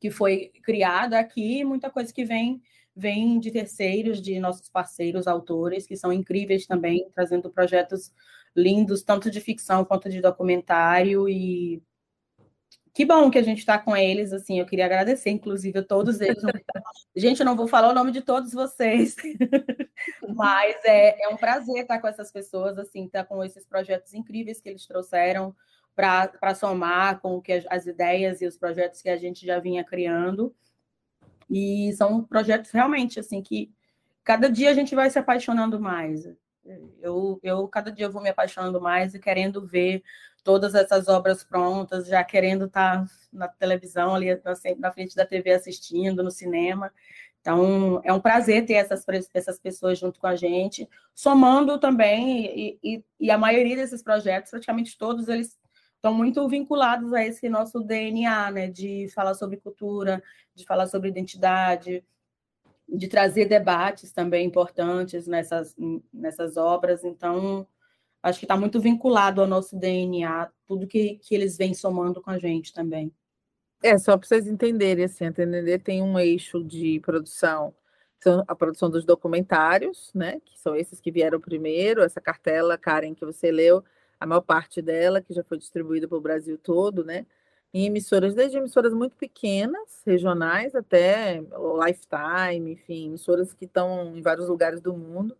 que 0.00 0.12
foi 0.12 0.52
criada 0.62 1.18
aqui, 1.18 1.64
muita 1.64 1.90
coisa 1.90 2.12
que 2.12 2.24
vem 2.24 2.62
vem 2.94 3.38
de 3.38 3.52
terceiros, 3.52 4.20
de 4.20 4.40
nossos 4.40 4.68
parceiros 4.68 5.28
autores, 5.28 5.86
que 5.86 5.96
são 5.96 6.12
incríveis 6.12 6.66
também, 6.66 7.08
trazendo 7.14 7.48
projetos 7.48 8.12
lindos, 8.58 9.02
tanto 9.02 9.30
de 9.30 9.40
ficção 9.40 9.84
quanto 9.84 10.10
de 10.10 10.20
documentário 10.20 11.28
e 11.28 11.82
que 12.98 13.04
bom 13.04 13.30
que 13.30 13.38
a 13.38 13.42
gente 13.42 13.58
está 13.58 13.78
com 13.78 13.96
eles, 13.96 14.32
assim, 14.32 14.58
eu 14.58 14.66
queria 14.66 14.84
agradecer, 14.84 15.30
inclusive, 15.30 15.78
a 15.78 15.84
todos 15.84 16.20
eles. 16.20 16.42
gente, 17.14 17.38
eu 17.38 17.46
não 17.46 17.54
vou 17.54 17.68
falar 17.68 17.90
o 17.90 17.94
nome 17.94 18.10
de 18.10 18.20
todos 18.20 18.52
vocês, 18.52 19.14
mas 20.34 20.76
é, 20.84 21.22
é 21.22 21.28
um 21.28 21.36
prazer 21.36 21.82
estar 21.82 22.00
com 22.00 22.08
essas 22.08 22.32
pessoas, 22.32 22.76
assim, 22.76 23.04
estar 23.04 23.22
com 23.24 23.44
esses 23.44 23.64
projetos 23.64 24.14
incríveis 24.14 24.60
que 24.60 24.68
eles 24.68 24.84
trouxeram, 24.84 25.54
para 25.94 26.54
somar 26.56 27.20
com 27.20 27.40
que 27.40 27.52
as, 27.52 27.64
as, 27.68 27.86
ideias 27.86 28.40
e 28.40 28.46
os 28.46 28.56
projetos 28.56 29.02
que 29.02 29.08
a 29.08 29.16
gente 29.16 29.46
já 29.46 29.60
vinha 29.60 29.84
criando. 29.84 30.52
E 31.50 31.92
são 31.94 32.22
projetos 32.22 32.70
realmente 32.70 33.18
assim 33.18 33.42
que 33.42 33.72
cada 34.22 34.48
dia 34.48 34.70
a 34.70 34.74
gente 34.74 34.94
vai 34.94 35.10
se 35.10 35.18
apaixonando 35.18 35.80
mais. 35.80 36.28
Eu, 37.00 37.38
eu 37.42 37.68
cada 37.68 37.90
dia 37.90 38.08
vou 38.08 38.22
me 38.22 38.28
apaixonando 38.28 38.80
mais 38.80 39.14
e 39.14 39.18
querendo 39.18 39.66
ver 39.66 40.02
todas 40.44 40.74
essas 40.74 41.08
obras 41.08 41.44
prontas, 41.44 42.06
já 42.06 42.22
querendo 42.24 42.66
estar 42.66 43.04
na 43.32 43.48
televisão, 43.48 44.14
ali 44.14 44.28
na 44.78 44.92
frente 44.92 45.14
da 45.14 45.26
TV 45.26 45.52
assistindo, 45.52 46.22
no 46.22 46.30
cinema. 46.30 46.92
Então, 47.40 48.00
é 48.04 48.12
um 48.12 48.20
prazer 48.20 48.66
ter 48.66 48.74
essas, 48.74 49.04
essas 49.32 49.58
pessoas 49.58 49.98
junto 49.98 50.20
com 50.20 50.26
a 50.26 50.36
gente, 50.36 50.88
somando 51.14 51.78
também, 51.78 52.46
e, 52.46 52.78
e, 52.82 53.04
e 53.20 53.30
a 53.30 53.38
maioria 53.38 53.76
desses 53.76 54.02
projetos, 54.02 54.50
praticamente 54.50 54.98
todos, 54.98 55.28
eles 55.28 55.58
estão 55.94 56.14
muito 56.14 56.46
vinculados 56.48 57.12
a 57.12 57.24
esse 57.24 57.48
nosso 57.48 57.80
DNA, 57.80 58.50
né, 58.50 58.66
de 58.68 59.08
falar 59.14 59.34
sobre 59.34 59.56
cultura, 59.56 60.22
de 60.54 60.64
falar 60.64 60.86
sobre 60.86 61.08
identidade, 61.08 62.04
de 62.88 63.06
trazer 63.08 63.46
debates 63.46 64.12
também 64.12 64.46
importantes 64.46 65.26
nessas, 65.26 65.76
nessas 66.12 66.56
obras. 66.56 67.04
Então, 67.04 67.66
acho 68.22 68.38
que 68.38 68.44
está 68.44 68.56
muito 68.56 68.80
vinculado 68.80 69.40
ao 69.40 69.46
nosso 69.46 69.76
DNA, 69.76 70.50
tudo 70.66 70.86
que, 70.86 71.16
que 71.16 71.34
eles 71.34 71.56
vêm 71.56 71.74
somando 71.74 72.22
com 72.22 72.30
a 72.30 72.38
gente 72.38 72.72
também. 72.72 73.12
É, 73.82 73.96
só 73.96 74.16
para 74.16 74.26
vocês 74.26 74.46
entenderem, 74.46 75.04
assim, 75.04 75.26
a 75.26 75.32
TND 75.32 75.78
tem 75.78 76.02
um 76.02 76.18
eixo 76.18 76.64
de 76.64 76.98
produção, 77.00 77.72
são 78.20 78.42
a 78.48 78.54
produção 78.54 78.90
dos 78.90 79.04
documentários, 79.04 80.10
né, 80.12 80.40
que 80.44 80.58
são 80.58 80.74
esses 80.74 81.00
que 81.00 81.12
vieram 81.12 81.40
primeiro, 81.40 82.02
essa 82.02 82.20
cartela, 82.20 82.76
Karen, 82.76 83.14
que 83.14 83.24
você 83.24 83.52
leu, 83.52 83.84
a 84.18 84.26
maior 84.26 84.40
parte 84.40 84.82
dela, 84.82 85.20
que 85.20 85.32
já 85.32 85.44
foi 85.44 85.58
distribuída 85.58 86.08
para 86.08 86.18
o 86.18 86.20
Brasil 86.20 86.58
todo, 86.58 87.04
né, 87.04 87.24
em 87.72 87.84
emissoras, 87.86 88.34
desde 88.34 88.56
emissoras 88.58 88.92
muito 88.94 89.16
pequenas, 89.16 90.02
regionais, 90.06 90.74
até 90.74 91.40
Lifetime, 91.40 92.72
enfim, 92.72 93.08
emissoras 93.08 93.52
que 93.52 93.66
estão 93.66 94.16
em 94.16 94.22
vários 94.22 94.48
lugares 94.48 94.80
do 94.80 94.96
mundo, 94.96 95.36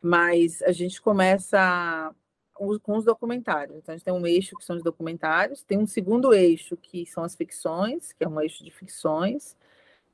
mas 0.00 0.62
a 0.62 0.72
gente 0.72 1.00
começa 1.00 2.14
com 2.54 2.96
os 2.96 3.04
documentários. 3.04 3.76
Então, 3.76 3.92
a 3.92 3.96
gente 3.96 4.04
tem 4.04 4.14
um 4.14 4.26
eixo 4.26 4.56
que 4.56 4.64
são 4.64 4.76
os 4.76 4.82
documentários, 4.82 5.62
tem 5.62 5.78
um 5.78 5.86
segundo 5.86 6.32
eixo 6.32 6.76
que 6.76 7.04
são 7.06 7.22
as 7.22 7.34
ficções, 7.34 8.12
que 8.12 8.24
é 8.24 8.28
um 8.28 8.40
eixo 8.40 8.64
de 8.64 8.70
ficções. 8.70 9.56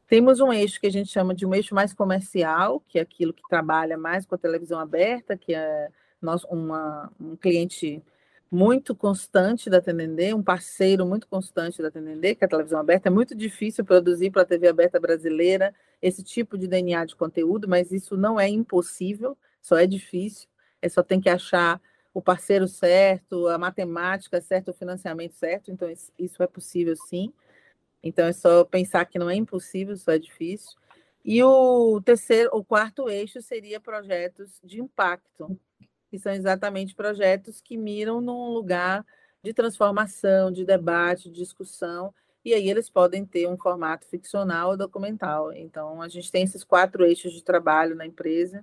Temos 0.09 0.41
um 0.41 0.53
eixo 0.53 0.81
que 0.81 0.87
a 0.87 0.91
gente 0.91 1.11
chama 1.11 1.35
de 1.35 1.47
um 1.47 1.55
eixo 1.55 1.75
mais 1.75 1.93
comercial, 1.95 2.81
que 2.89 2.99
é 2.99 3.03
aquilo 3.03 3.33
que 3.33 3.43
trabalha 3.49 3.97
mais 3.97 4.27
com 4.27 4.35
a 4.35 4.39
televisão 4.39 4.81
aberta, 4.81 5.37
que 5.37 5.55
é 5.55 5.89
nós, 6.21 6.45
uma, 6.45 7.13
um 7.21 7.37
cliente 7.37 8.03
muito 8.53 8.95
constante 8.95 9.71
da 9.71 9.81
TND, 9.81 10.35
um 10.35 10.43
parceiro 10.43 11.07
muito 11.07 11.27
constante 11.27 11.81
da 11.81 11.91
TND, 11.91 12.35
que 12.35 12.45
é 12.45 12.47
a 12.47 12.51
televisão 12.51 12.79
aberta. 12.79 13.09
É 13.09 13.11
muito 13.11 13.35
difícil 13.35 13.83
produzir 13.83 14.31
para 14.31 14.43
a 14.43 14.45
TV 14.45 14.69
aberta 14.69 15.01
brasileira 15.01 15.75
esse 16.03 16.23
tipo 16.23 16.59
de 16.59 16.69
DNA 16.69 17.07
de 17.07 17.17
conteúdo, 17.17 17.67
mas 17.67 17.91
isso 17.91 18.15
não 18.15 18.39
é 18.39 18.47
impossível, 18.47 19.39
só 19.63 19.79
é 19.79 19.87
difícil. 19.87 20.51
É 20.83 20.89
só 20.91 21.03
tem 21.03 21.19
que 21.19 21.31
achar 21.31 21.81
o 22.13 22.21
parceiro 22.21 22.69
certo, 22.69 23.49
a 23.49 23.57
matemática 23.57 24.39
certa, 24.43 24.71
o 24.71 24.75
financiamento 24.75 25.33
certo, 25.33 25.71
então 25.71 25.89
isso 26.19 26.43
é 26.43 26.47
possível 26.47 26.95
sim. 26.95 27.33
Então 28.03 28.27
é 28.27 28.35
só 28.35 28.65
pensar 28.65 29.07
que 29.07 29.19
não 29.19 29.31
é 29.31 29.35
impossível, 29.35 29.97
só 29.97 30.13
é 30.13 30.19
difícil. 30.19 30.77
E 31.25 31.43
o 31.43 32.03
terceiro, 32.03 32.51
o 32.53 32.63
quarto 32.63 33.09
eixo 33.09 33.41
seria 33.41 33.81
projetos 33.81 34.61
de 34.63 34.79
impacto, 34.79 35.59
que 36.13 36.19
são 36.19 36.31
exatamente 36.31 36.95
projetos 36.95 37.63
que 37.63 37.75
miram 37.75 38.21
num 38.21 38.51
lugar 38.51 39.03
de 39.43 39.55
transformação, 39.55 40.53
de 40.53 40.63
debate, 40.63 41.31
de 41.31 41.41
discussão, 41.41 42.13
e 42.45 42.53
aí 42.53 42.69
eles 42.69 42.91
podem 42.91 43.25
ter 43.25 43.49
um 43.49 43.57
formato 43.57 44.07
ficcional 44.07 44.73
ou 44.73 44.77
documental. 44.77 45.55
Então 45.55 46.03
a 46.03 46.09
gente 46.09 46.31
tem 46.31 46.45
esses 46.45 46.63
quatro 46.63 47.03
eixos 47.07 47.33
de 47.33 47.43
trabalho 47.43 47.97
na 47.97 48.05
empresa, 48.05 48.63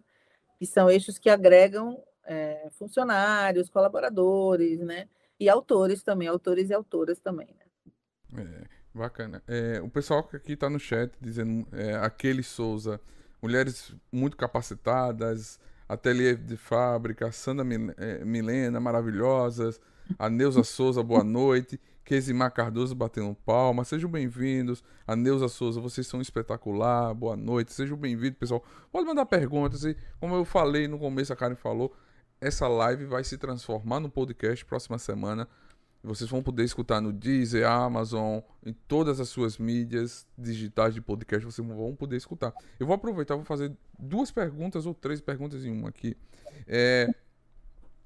que 0.60 0.66
são 0.68 0.92
eixos 0.92 1.18
que 1.18 1.28
agregam 1.28 2.00
é, 2.24 2.70
funcionários, 2.78 3.68
colaboradores, 3.68 4.80
né? 4.82 5.10
E 5.40 5.50
autores 5.50 6.04
também, 6.04 6.28
autores 6.28 6.70
e 6.70 6.74
autoras 6.76 7.20
também, 7.20 7.48
né? 7.48 8.44
É, 8.44 8.68
bacana. 8.94 9.42
É, 9.48 9.82
o 9.82 9.90
pessoal 9.90 10.22
que 10.22 10.36
aqui 10.36 10.54
está 10.54 10.70
no 10.70 10.80
chat 10.80 11.12
dizendo 11.20 11.68
é, 11.72 11.96
aquele 11.96 12.44
Souza, 12.44 13.02
mulheres 13.42 13.92
muito 14.12 14.38
capacitadas, 14.38 15.60
ateliê 15.90 16.36
de 16.36 16.56
fábrica, 16.56 17.32
Sandra 17.32 17.66
é, 17.98 18.24
Milena, 18.24 18.80
maravilhosas, 18.80 19.82
a 20.18 20.30
Neuza 20.30 20.64
Souza, 20.64 21.02
boa 21.02 21.24
noite. 21.24 21.80
Kesimar 22.06 22.52
Cardoso 22.52 22.96
batendo 22.96 23.36
palma. 23.46 23.84
Sejam 23.84 24.10
bem-vindos. 24.10 24.84
A 25.06 25.16
Neuza 25.16 25.48
Souza, 25.48 25.80
vocês 25.80 26.08
são 26.08 26.20
espetacular. 26.20 27.14
Boa 27.14 27.36
noite. 27.36 27.72
Sejam 27.72 27.96
bem-vindos, 27.96 28.40
pessoal. 28.40 28.64
Pode 28.92 29.06
mandar 29.06 29.28
perguntas. 29.28 29.84
E, 29.84 29.96
como 30.20 30.34
eu 30.34 30.44
falei 30.44 30.88
no 30.88 30.98
começo, 30.98 31.32
a 31.32 31.36
Karen 31.36 31.56
falou, 31.56 31.96
essa 32.42 32.68
live 32.68 33.06
vai 33.06 33.24
se 33.24 33.38
transformar 33.38 34.00
no 34.00 34.10
podcast 34.10 34.66
próxima 34.66 34.98
semana. 34.98 35.48
Vocês 36.02 36.30
vão 36.30 36.42
poder 36.42 36.64
escutar 36.64 37.02
no 37.02 37.12
Deezer, 37.12 37.68
Amazon, 37.68 38.40
em 38.66 38.72
todas 38.72 39.20
as 39.20 39.28
suas 39.28 39.58
mídias 39.58 40.26
digitais 40.38 40.94
de 40.94 41.02
podcast, 41.02 41.46
vocês 41.46 41.68
vão 41.68 41.94
poder 41.96 42.16
escutar. 42.16 42.54
Eu 42.80 42.88
vou 42.88 42.96
aproveitar, 42.96 43.36
vou 43.36 43.44
fazer 43.44 43.76
duas 43.98 44.32
perguntas 44.32 44.86
ou 44.86 44.94
três 44.94 45.20
perguntas 45.20 45.66
em 45.66 45.72
uma 45.72 45.90
aqui. 45.90 46.16
É... 46.66 47.06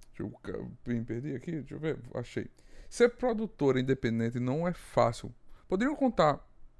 Deixa 0.09 0.23
eu 0.23 0.71
me 0.85 1.03
perdi 1.03 1.35
aqui, 1.35 1.51
deixa 1.51 1.75
eu 1.75 1.79
ver, 1.79 1.99
achei. 2.15 2.49
Ser 2.89 3.09
produtora 3.09 3.79
independente 3.79 4.39
não 4.39 4.67
é 4.67 4.73
fácil. 4.73 5.33
Poderiam 5.67 5.95
contar 5.95 6.39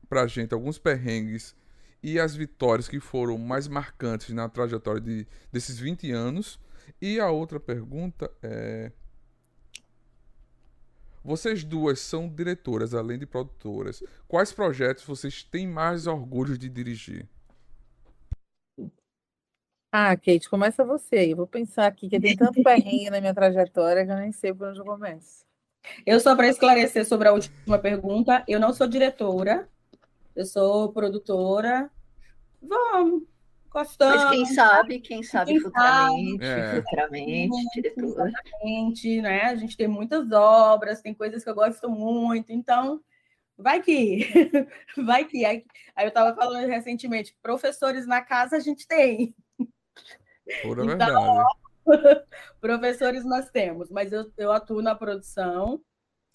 pra 0.10 0.28
gente 0.28 0.54
alguns 0.54 0.78
perrengues 0.78 1.56
e 2.02 2.20
as 2.20 2.36
vitórias 2.36 2.88
que 2.88 3.00
foram 3.00 3.38
mais 3.38 3.68
marcantes 3.68 4.30
na 4.30 4.50
trajetória 4.50 5.02
de, 5.02 5.28
desses 5.52 5.80
20 5.80 6.12
anos 6.12 6.60
e 7.02 7.20
a 7.20 7.30
outra 7.30 7.60
pergunta 7.60 8.30
é. 8.42 8.92
Vocês 11.24 11.64
duas 11.64 12.00
são 12.00 12.28
diretoras, 12.28 12.94
além 12.94 13.18
de 13.18 13.26
produtoras. 13.26 14.04
Quais 14.28 14.52
projetos 14.52 15.06
vocês 15.06 15.42
têm 15.42 15.66
mais 15.66 16.06
orgulho 16.06 16.58
de 16.58 16.68
dirigir? 16.68 17.28
Ah, 19.90 20.18
Kate, 20.18 20.50
começa 20.50 20.84
você 20.84 21.18
aí. 21.18 21.34
Vou 21.34 21.48
pensar 21.48 21.86
aqui, 21.86 22.10
que 22.10 22.20
tem 22.20 22.36
tanto 22.36 22.62
perrengue 22.64 23.10
na 23.10 23.22
minha 23.22 23.34
trajetória 23.34 24.06
que 24.06 24.12
eu 24.12 24.18
nem 24.18 24.32
sei 24.32 24.54
por 24.54 24.68
onde 24.68 24.80
eu 24.80 24.86
começo. 24.86 25.46
Eu 26.06 26.20
só 26.20 26.36
para 26.36 26.48
esclarecer 26.48 27.06
sobre 27.06 27.28
a 27.28 27.34
última 27.34 27.78
pergunta, 27.78 28.44
eu 28.48 28.60
não 28.60 28.74
sou 28.74 28.88
diretora, 28.88 29.70
eu 30.36 30.46
sou 30.46 30.92
produtora. 30.92 31.92
Vamos, 32.62 33.24
Gostamos. 33.74 34.24
Mas 34.24 34.32
quem 34.32 34.46
sabe, 34.46 35.00
quem 35.00 35.24
sabe 35.24 35.52
quem 35.52 35.60
futuramente, 35.60 36.46
sabe. 36.46 36.76
futuramente, 36.76 37.82
é. 37.84 37.94
Exatamente, 37.98 39.22
né? 39.22 39.42
A 39.46 39.56
gente 39.56 39.76
tem 39.76 39.88
muitas 39.88 40.32
obras, 40.32 41.02
tem 41.02 41.14
coisas 41.14 41.44
que 41.44 41.50
eu 41.50 41.56
gosto 41.56 41.90
muito, 41.90 42.52
então 42.52 43.02
vai 43.58 43.82
que, 43.82 44.30
vai 45.04 45.26
que. 45.26 45.44
Aí 45.44 45.66
eu 45.98 46.10
estava 46.10 46.36
falando 46.36 46.68
recentemente, 46.68 47.36
professores 47.42 48.06
na 48.06 48.22
casa 48.22 48.58
a 48.58 48.60
gente 48.60 48.88
tem. 48.88 49.36
Pura 50.62 50.86
então, 50.86 51.46
verdade. 51.86 52.26
professores 52.62 53.26
nós 53.26 53.50
temos, 53.50 53.90
mas 53.90 54.14
eu, 54.14 54.32
eu 54.38 54.52
atuo 54.52 54.84
na 54.84 54.94
produção 54.94 55.82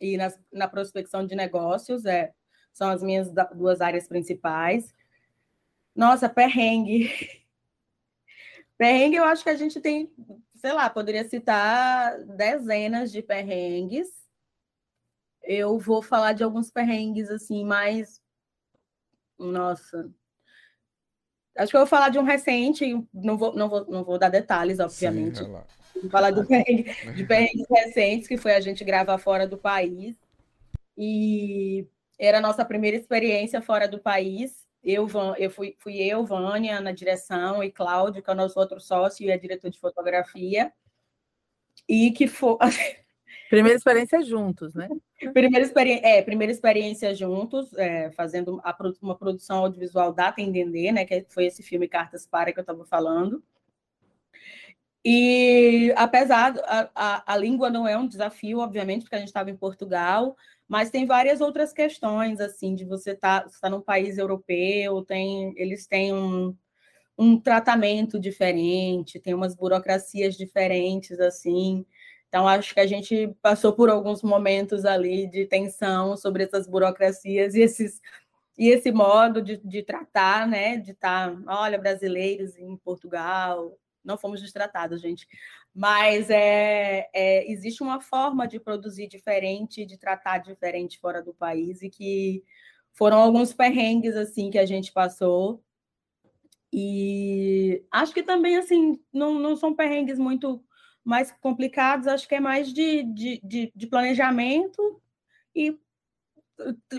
e 0.00 0.16
na, 0.16 0.32
na 0.52 0.66
prospecção 0.66 1.24
de 1.24 1.36
negócios, 1.36 2.04
é, 2.04 2.32
são 2.72 2.90
as 2.90 3.00
minhas 3.00 3.30
duas 3.54 3.80
áreas 3.80 4.08
principais. 4.08 4.92
Nossa, 5.98 6.28
perrengue. 6.28 7.10
Perrengue, 8.78 9.16
eu 9.16 9.24
acho 9.24 9.42
que 9.42 9.50
a 9.50 9.56
gente 9.56 9.80
tem, 9.80 10.08
sei 10.54 10.72
lá, 10.72 10.88
poderia 10.88 11.28
citar 11.28 12.16
dezenas 12.24 13.10
de 13.10 13.20
perrengues. 13.20 14.06
Eu 15.42 15.76
vou 15.76 16.00
falar 16.00 16.34
de 16.34 16.44
alguns 16.44 16.70
perrengues, 16.70 17.28
assim, 17.28 17.64
mais. 17.64 18.22
Nossa. 19.36 20.08
Acho 21.56 21.72
que 21.72 21.76
eu 21.76 21.80
vou 21.80 21.88
falar 21.88 22.10
de 22.10 22.20
um 22.20 22.22
recente, 22.22 22.86
não 23.12 23.36
vou, 23.36 23.52
não 23.56 23.68
vou, 23.68 23.84
não 23.86 24.04
vou 24.04 24.16
dar 24.16 24.28
detalhes, 24.28 24.78
obviamente. 24.78 25.38
Sim, 25.38 25.50
vou 26.02 26.10
falar 26.10 26.30
de, 26.30 26.46
perrengue, 26.46 26.84
de 27.12 27.24
perrengues 27.26 27.66
recentes, 27.68 28.28
que 28.28 28.36
foi 28.36 28.54
a 28.54 28.60
gente 28.60 28.84
gravar 28.84 29.18
fora 29.18 29.48
do 29.48 29.58
país. 29.58 30.16
E 30.96 31.88
era 32.16 32.38
a 32.38 32.40
nossa 32.40 32.64
primeira 32.64 32.96
experiência 32.96 33.60
fora 33.60 33.88
do 33.88 33.98
país 33.98 34.67
eu, 34.82 35.08
eu 35.38 35.50
fui, 35.50 35.76
fui 35.78 35.96
eu, 36.02 36.24
Vânia, 36.24 36.80
na 36.80 36.92
direção, 36.92 37.62
e 37.62 37.70
Cláudio, 37.70 38.22
que 38.22 38.30
é 38.30 38.32
o 38.32 38.36
nosso 38.36 38.58
outro 38.58 38.80
sócio 38.80 39.24
e 39.24 39.30
é 39.30 39.38
diretor 39.38 39.70
de 39.70 39.78
fotografia. 39.78 40.72
E 41.88 42.10
que 42.10 42.26
foi. 42.26 42.56
Primeira 43.48 43.76
experiência 43.76 44.22
juntos, 44.22 44.74
né? 44.74 44.88
Primeira, 45.32 45.64
experi... 45.64 46.00
é, 46.02 46.22
primeira 46.22 46.52
experiência 46.52 47.14
juntos, 47.14 47.72
é, 47.74 48.10
fazendo 48.10 48.60
a, 48.62 48.76
uma 49.00 49.16
produção 49.16 49.58
audiovisual 49.58 50.12
da 50.12 50.30
Tendendê, 50.30 50.92
né? 50.92 51.04
Que 51.04 51.24
foi 51.28 51.46
esse 51.46 51.62
filme 51.62 51.88
Cartas 51.88 52.26
Para 52.26 52.52
que 52.52 52.58
eu 52.58 52.62
estava 52.62 52.84
falando. 52.84 53.42
E 55.04 55.92
apesar, 55.96 56.54
a, 56.64 56.90
a, 56.94 57.34
a, 57.34 57.36
língua 57.36 57.70
não 57.70 57.88
é 57.88 57.96
um 57.96 58.06
desafio, 58.06 58.58
obviamente, 58.58 59.02
porque 59.02 59.16
a 59.16 59.18
gente 59.18 59.28
estava 59.28 59.50
em 59.50 59.56
Portugal, 59.56 60.36
mas 60.68 60.90
tem 60.90 61.06
várias 61.06 61.40
outras 61.40 61.72
questões, 61.72 62.40
assim, 62.40 62.74
de 62.74 62.84
você 62.84 63.12
estar 63.12 63.44
tá, 63.44 63.50
tá 63.62 63.70
num 63.70 63.80
país 63.80 64.18
europeu, 64.18 65.02
tem, 65.02 65.54
eles 65.56 65.86
têm 65.86 66.12
um, 66.12 66.54
um 67.18 67.40
tratamento 67.40 68.20
diferente, 68.20 69.18
tem 69.18 69.34
umas 69.34 69.54
burocracias 69.56 70.36
diferentes, 70.36 71.18
assim. 71.18 71.86
Então, 72.28 72.46
acho 72.46 72.74
que 72.74 72.80
a 72.80 72.86
gente 72.86 73.34
passou 73.42 73.72
por 73.72 73.88
alguns 73.88 74.22
momentos 74.22 74.84
ali 74.84 75.26
de 75.26 75.46
tensão 75.46 76.16
sobre 76.16 76.44
essas 76.44 76.68
burocracias 76.68 77.54
e, 77.54 77.62
esses, 77.62 78.00
e 78.58 78.68
esse 78.68 78.92
modo 78.92 79.40
de, 79.42 79.56
de 79.56 79.82
tratar, 79.82 80.46
né? 80.46 80.76
De 80.76 80.92
estar, 80.92 81.34
tá, 81.34 81.60
olha, 81.62 81.78
brasileiros 81.78 82.56
em 82.58 82.76
Portugal, 82.76 83.74
não 84.04 84.18
fomos 84.18 84.40
destratados, 84.40 85.00
gente. 85.00 85.26
Mas 85.78 86.28
é, 86.28 87.08
é, 87.14 87.48
existe 87.48 87.84
uma 87.84 88.00
forma 88.00 88.48
de 88.48 88.58
produzir 88.58 89.06
diferente, 89.06 89.86
de 89.86 89.96
tratar 89.96 90.38
diferente 90.38 90.98
fora 90.98 91.22
do 91.22 91.32
país, 91.32 91.82
e 91.82 91.88
que 91.88 92.42
foram 92.92 93.18
alguns 93.18 93.52
perrengues 93.52 94.16
assim 94.16 94.50
que 94.50 94.58
a 94.58 94.66
gente 94.66 94.92
passou. 94.92 95.62
E 96.72 97.84
acho 97.92 98.12
que 98.12 98.24
também 98.24 98.56
assim 98.56 98.98
não, 99.12 99.38
não 99.38 99.54
são 99.54 99.72
perrengues 99.72 100.18
muito 100.18 100.60
mais 101.04 101.30
complicados, 101.30 102.08
acho 102.08 102.26
que 102.26 102.34
é 102.34 102.40
mais 102.40 102.72
de, 102.72 103.04
de, 103.04 103.40
de, 103.44 103.72
de 103.72 103.86
planejamento 103.86 105.00
e 105.54 105.78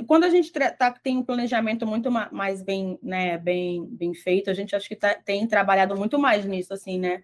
quando 0.08 0.24
a 0.24 0.30
gente 0.30 0.54
tá, 0.54 0.92
tem 1.04 1.18
um 1.18 1.24
planejamento 1.24 1.86
muito 1.86 2.10
mais 2.10 2.64
bem, 2.64 2.98
né, 3.04 3.38
bem, 3.38 3.86
bem 3.88 4.14
feito, 4.14 4.50
a 4.50 4.54
gente 4.54 4.74
acho 4.74 4.88
que 4.88 4.96
tá, 4.96 5.16
tem 5.16 5.46
trabalhado 5.46 5.98
muito 5.98 6.18
mais 6.18 6.46
nisso, 6.46 6.74
assim, 6.74 6.98
né, 6.98 7.22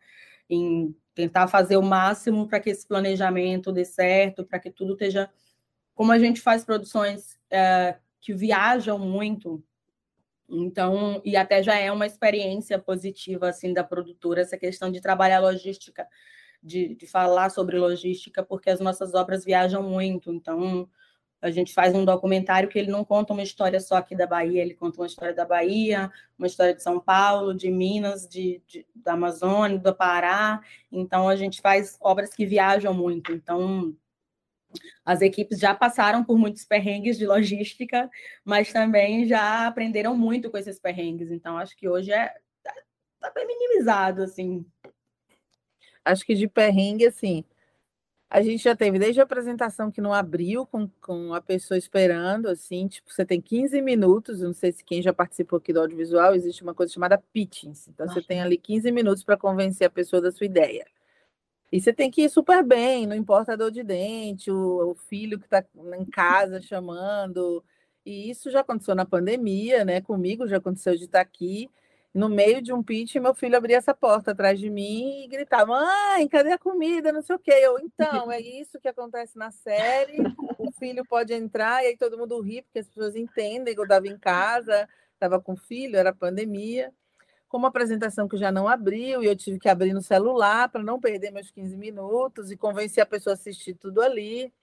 em 0.50 0.96
tentar 1.14 1.48
fazer 1.48 1.78
o 1.78 1.82
máximo 1.82 2.48
para 2.48 2.60
que 2.60 2.70
esse 2.70 2.88
planejamento 2.88 3.72
dê 3.72 3.86
certo, 3.86 4.43
para 4.46 4.60
que 4.60 4.70
tudo 4.70 4.93
esteja, 4.93 5.30
como 5.93 6.12
a 6.12 6.20
gente 6.20 6.41
faz 6.41 6.64
produções 6.66 7.39
é, 7.50 7.96
que 8.20 8.34
viajam 8.34 9.00
muito, 9.00 9.64
então, 10.48 11.22
e 11.26 11.36
até 11.36 11.64
já 11.64 11.76
é 11.76 11.91
uma 11.91 12.06
experiência 12.06 12.78
positiva, 12.78 13.50
assim, 13.50 13.74
da 13.74 13.84
produtora, 13.84 14.41
essa 14.41 14.58
questão 14.58 14.91
de 14.91 15.02
trabalhar 15.02 15.39
logística 15.39 16.08
de, 16.62 16.96
de 16.96 17.08
falar 17.08 17.50
sobre 17.50 17.78
logística, 17.78 18.43
porque 18.43 18.70
as 18.70 18.80
nossas 18.80 19.14
obras 19.14 19.46
viajam 19.46 19.84
muito. 19.84 20.32
Então, 20.34 20.89
a 21.46 21.52
gente 21.52 21.76
faz 21.76 21.93
um 21.93 22.04
documentário 22.04 22.68
que 22.68 22.80
ele 22.80 22.89
não 22.89 23.06
conta 23.06 23.32
uma 23.32 23.43
história 23.43 23.80
só 23.80 23.98
aqui 23.98 24.16
da 24.16 24.26
Bahia, 24.26 24.64
ele 24.64 24.74
conta 24.74 25.00
uma 25.00 25.06
história 25.06 25.32
da 25.32 25.46
Bahia, 25.46 26.12
uma 26.39 26.48
história 26.48 26.74
de 26.74 26.82
São 26.82 27.00
Paulo, 27.00 27.54
de 27.54 27.70
Minas, 27.70 28.28
de, 28.28 28.64
de, 28.66 28.84
da 28.96 29.14
Amazônia, 29.14 29.78
do 29.78 29.93
Pará. 29.93 30.60
Então, 30.91 31.30
a 31.30 31.36
gente 31.36 31.62
faz 31.62 31.98
obras 32.02 32.34
que 32.34 32.48
viajam 32.48 32.96
muito. 32.96 33.32
Então, 33.32 33.96
as 35.06 35.22
equipes 35.22 35.60
já 35.60 35.76
passaram 35.76 36.24
por 36.24 36.36
muitos 36.36 36.66
perrengues 36.66 37.16
de 37.16 37.28
logística, 37.28 38.10
mas 38.43 38.74
também 38.74 39.28
já 39.28 39.68
aprenderam 39.68 40.18
muito 40.18 40.50
com 40.50 40.58
esses 40.58 40.80
perrengues. 40.80 41.30
Então, 41.30 41.60
acho 41.60 41.78
que 41.78 41.88
hoje 41.88 42.12
é 42.12 42.34
tá, 42.64 42.74
tá 43.20 43.32
bem 43.36 43.46
minimizado, 43.46 44.24
assim, 44.24 44.66
acho 46.04 46.26
que 46.26 46.34
de 46.34 46.48
perrengue, 46.48 47.06
assim, 47.06 47.46
a 48.30 48.42
gente 48.42 48.64
já 48.64 48.76
teve 48.76 48.98
desde 49.00 49.20
a 49.20 49.24
apresentação 49.24 49.92
que 49.92 50.02
não 50.02 50.14
abriu, 50.14 50.66
com, 50.66 50.90
com 51.02 51.34
a 51.34 51.42
pessoa 51.42 51.78
esperando, 51.78 52.48
assim, 52.48 52.88
tipo, 52.88 53.12
você 53.12 53.26
tem 53.26 53.40
15 53.40 53.82
minutos, 53.82 54.42
não 54.42 54.54
sei 54.54 54.72
se 54.72 54.84
quem 54.84 55.02
já 55.02 55.14
participou 55.14 55.58
aqui 55.58 55.72
do 55.72 55.80
audiovisual, 55.80 56.36
existe 56.36 56.64
uma 56.64 56.74
coisa 56.74 56.92
chamada 56.92 57.22
pitching, 57.32 57.74
então 57.88 58.06
Nossa. 58.08 58.20
você 58.20 58.28
tem 58.28 58.42
ali 58.42 58.58
15 58.58 58.92
minutos 58.92 59.24
para 59.24 59.38
convencer 59.38 59.88
a 59.88 59.90
pessoa 59.90 60.22
da 60.22 60.32
sua 60.32 60.46
ideia. 60.46 60.86
E 61.72 61.82
você 61.82 61.92
tem 61.92 62.10
que 62.10 62.24
ir 62.24 62.30
super 62.30 62.64
bem, 62.64 63.06
não 63.06 63.16
importa 63.16 63.54
a 63.54 63.56
dor 63.56 63.72
de 63.72 63.84
dente, 63.84 64.52
o, 64.52 64.92
o 64.92 64.96
filho 64.96 65.40
que 65.40 65.46
está 65.46 65.64
em 65.98 66.06
casa 66.06 66.62
chamando. 66.62 67.64
E 68.06 68.30
isso 68.30 68.50
já 68.52 68.62
aconteceu 68.62 68.96
na 68.96 69.06
pandemia, 69.06 69.84
né? 69.84 70.00
Comigo 70.00 70.48
já 70.48 70.58
aconteceu 70.58 70.96
de 70.96 71.06
estar 71.06 71.20
tá 71.20 71.22
aqui 71.22 71.70
no 72.16 72.30
meio 72.30 72.61
de 72.61 72.72
um 72.72 72.82
pitch, 72.82 73.16
meu 73.16 73.36
filho 73.36 73.57
abria 73.57 73.76
essa 73.76 73.93
porta 73.93 74.32
atrás 74.32 74.57
de 74.57 74.70
mim 74.70 75.26
e 75.26 75.28
gritava: 75.28 75.66
Mãe, 75.66 76.26
cadê 76.30 76.53
a 76.53 76.57
comida? 76.57 77.11
Não 77.11 77.22
sei 77.22 77.36
o 77.36 77.39
quê. 77.39 77.51
Eu, 77.51 77.78
então, 77.78 78.32
é 78.32 78.39
isso 78.39 78.80
que 78.80 78.88
acontece 78.88 79.38
na 79.38 79.51
série. 79.51 80.20
O 80.57 80.72
filho 80.72 81.03
pode 81.05 81.34
entrar, 81.34 81.84
e 81.84 81.88
aí 81.88 81.97
todo 81.97 82.18
mundo 82.18 82.39
ri, 82.39 82.61
porque 82.61 82.80
as 82.80 82.88
pessoas 82.88 83.18
entendem 83.18 83.74
que 83.74 83.80
eu 83.82 83.84
estava 83.84 84.07
em 84.07 84.18
casa, 84.18 84.88
estava 85.13 85.41
com 85.41 85.57
filho, 85.57 85.97
era 85.97 86.13
pandemia. 86.13 86.93
Com 87.49 87.57
uma 87.57 87.68
apresentação 87.68 88.30
que 88.30 88.38
já 88.38 88.49
não 88.49 88.66
abriu, 88.66 89.22
e 89.22 89.28
eu 89.28 89.36
tive 89.36 89.59
que 89.59 89.68
abrir 89.68 89.91
no 89.91 90.01
celular 90.01 90.70
para 90.70 90.82
não 90.82 91.01
perder 91.01 91.32
meus 91.32 91.51
15 91.51 91.76
minutos 91.76 92.49
e 92.49 92.55
convencer 92.55 93.03
a 93.03 93.05
pessoa 93.05 93.34
a 93.34 93.36
assistir 93.36 93.74
tudo 93.74 94.01
ali. 94.01 94.53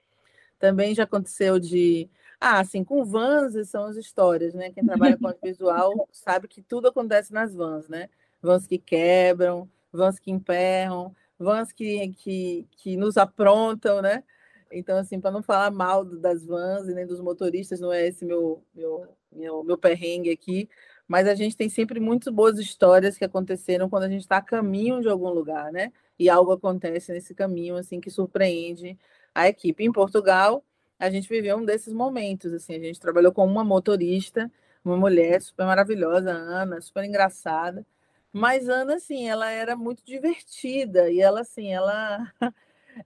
Também 0.62 0.94
já 0.94 1.02
aconteceu 1.02 1.58
de 1.58 2.08
ah, 2.40 2.60
assim, 2.60 2.84
com 2.84 3.04
vans 3.04 3.68
são 3.68 3.84
as 3.86 3.96
histórias, 3.96 4.54
né? 4.54 4.70
Quem 4.70 4.86
trabalha 4.86 5.18
com 5.18 5.26
visual 5.42 6.08
sabe 6.12 6.46
que 6.46 6.62
tudo 6.62 6.86
acontece 6.86 7.32
nas 7.32 7.52
vans, 7.52 7.88
né? 7.88 8.08
Vans 8.40 8.64
que 8.64 8.78
quebram, 8.78 9.68
vans 9.92 10.20
que 10.20 10.30
emperram, 10.30 11.12
vans 11.36 11.72
que, 11.72 12.10
que, 12.14 12.68
que 12.76 12.96
nos 12.96 13.16
aprontam, 13.16 14.00
né? 14.00 14.22
Então, 14.70 14.98
assim, 14.98 15.20
para 15.20 15.32
não 15.32 15.42
falar 15.42 15.72
mal 15.72 16.04
das 16.04 16.46
vans 16.46 16.88
e 16.88 16.94
nem 16.94 17.06
dos 17.06 17.20
motoristas, 17.20 17.80
não 17.80 17.92
é 17.92 18.06
esse 18.06 18.24
meu, 18.24 18.62
meu, 18.72 19.08
meu, 19.32 19.64
meu 19.64 19.76
perrengue 19.76 20.30
aqui, 20.30 20.68
mas 21.08 21.26
a 21.26 21.34
gente 21.34 21.56
tem 21.56 21.68
sempre 21.68 21.98
muito 21.98 22.30
boas 22.30 22.56
histórias 22.56 23.18
que 23.18 23.24
aconteceram 23.24 23.90
quando 23.90 24.04
a 24.04 24.08
gente 24.08 24.22
está 24.22 24.36
a 24.36 24.42
caminho 24.42 25.00
de 25.00 25.08
algum 25.08 25.30
lugar, 25.30 25.72
né? 25.72 25.92
E 26.16 26.30
algo 26.30 26.52
acontece 26.52 27.12
nesse 27.12 27.34
caminho, 27.34 27.74
assim, 27.74 28.00
que 28.00 28.10
surpreende 28.10 28.96
a 29.34 29.48
equipe. 29.48 29.84
Em 29.84 29.92
Portugal, 29.92 30.64
a 30.98 31.10
gente 31.10 31.28
viveu 31.28 31.56
um 31.56 31.64
desses 31.64 31.92
momentos, 31.92 32.52
assim, 32.52 32.74
a 32.76 32.78
gente 32.78 33.00
trabalhou 33.00 33.32
com 33.32 33.44
uma 33.44 33.64
motorista, 33.64 34.50
uma 34.84 34.96
mulher 34.96 35.40
super 35.42 35.66
maravilhosa, 35.66 36.30
Ana, 36.30 36.80
super 36.80 37.04
engraçada, 37.04 37.84
mas 38.32 38.68
Ana, 38.68 38.94
assim, 38.94 39.28
ela 39.28 39.50
era 39.50 39.76
muito 39.76 40.04
divertida 40.04 41.10
e 41.10 41.20
ela, 41.20 41.40
assim, 41.40 41.72
ela, 41.72 42.32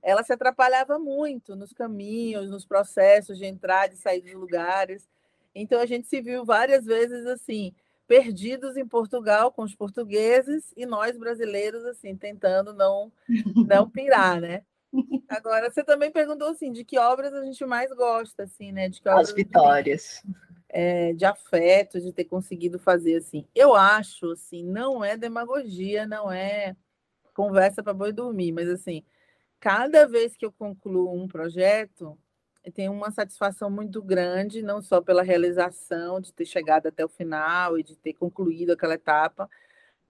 ela 0.03 0.23
se 0.23 0.33
atrapalhava 0.33 0.99
muito 0.99 1.57
nos 1.57 1.73
caminhos, 1.73 2.51
nos 2.51 2.65
processos 2.65 3.39
de 3.39 3.47
entrar 3.47 3.93
e 3.93 3.97
sair 3.97 4.21
dos 4.21 4.35
lugares, 4.35 5.09
então 5.55 5.81
a 5.81 5.87
gente 5.87 6.07
se 6.07 6.21
viu 6.21 6.45
várias 6.45 6.85
vezes, 6.85 7.27
assim, 7.27 7.75
perdidos 8.07 8.77
em 8.77 8.87
Portugal 8.87 9.51
com 9.51 9.63
os 9.63 9.75
portugueses 9.75 10.73
e 10.77 10.87
nós 10.87 11.17
brasileiros, 11.17 11.85
assim, 11.85 12.15
tentando 12.15 12.73
não, 12.73 13.11
não 13.67 13.89
pirar, 13.91 14.41
né? 14.41 14.63
Agora, 15.29 15.71
você 15.71 15.83
também 15.83 16.11
perguntou 16.11 16.49
assim, 16.49 16.73
de 16.73 16.85
que 16.85 16.99
obras 16.99 17.33
a 17.35 17.45
gente 17.45 17.65
mais 17.65 17.91
gosta, 17.93 18.45
assim, 18.45 18.73
né? 18.73 18.89
De 18.89 19.01
que 19.01 19.09
As 19.09 19.33
vitórias. 19.33 20.23
É, 20.69 21.13
de 21.13 21.25
afeto, 21.25 22.01
de 22.01 22.13
ter 22.13 22.25
conseguido 22.25 22.79
fazer 22.79 23.17
assim. 23.17 23.47
Eu 23.55 23.75
acho, 23.75 24.33
assim, 24.33 24.65
não 24.65 25.05
é 25.05 25.17
demagogia, 25.17 26.07
não 26.07 26.31
é 26.31 26.77
conversa 27.35 27.83
para 27.83 27.93
boi 27.93 28.13
dormir, 28.13 28.53
mas 28.53 28.69
assim, 28.69 29.05
cada 29.61 30.07
vez 30.07 30.35
que 30.37 30.45
eu 30.45 30.51
concluo 30.51 31.15
um 31.15 31.29
projeto, 31.29 32.19
eu 32.65 32.73
tenho 32.73 32.93
uma 32.93 33.11
satisfação 33.11 33.71
muito 33.71 34.03
grande, 34.03 34.63
não 34.63 34.81
só 34.81 35.01
pela 35.01 35.23
realização 35.23 36.21
de 36.21 36.33
ter 36.33 36.47
chegado 36.47 36.87
até 36.87 37.05
o 37.05 37.09
final 37.09 37.79
e 37.79 37.83
de 37.83 37.95
ter 37.95 38.15
concluído 38.15 38.73
aquela 38.73 38.95
etapa, 38.95 39.49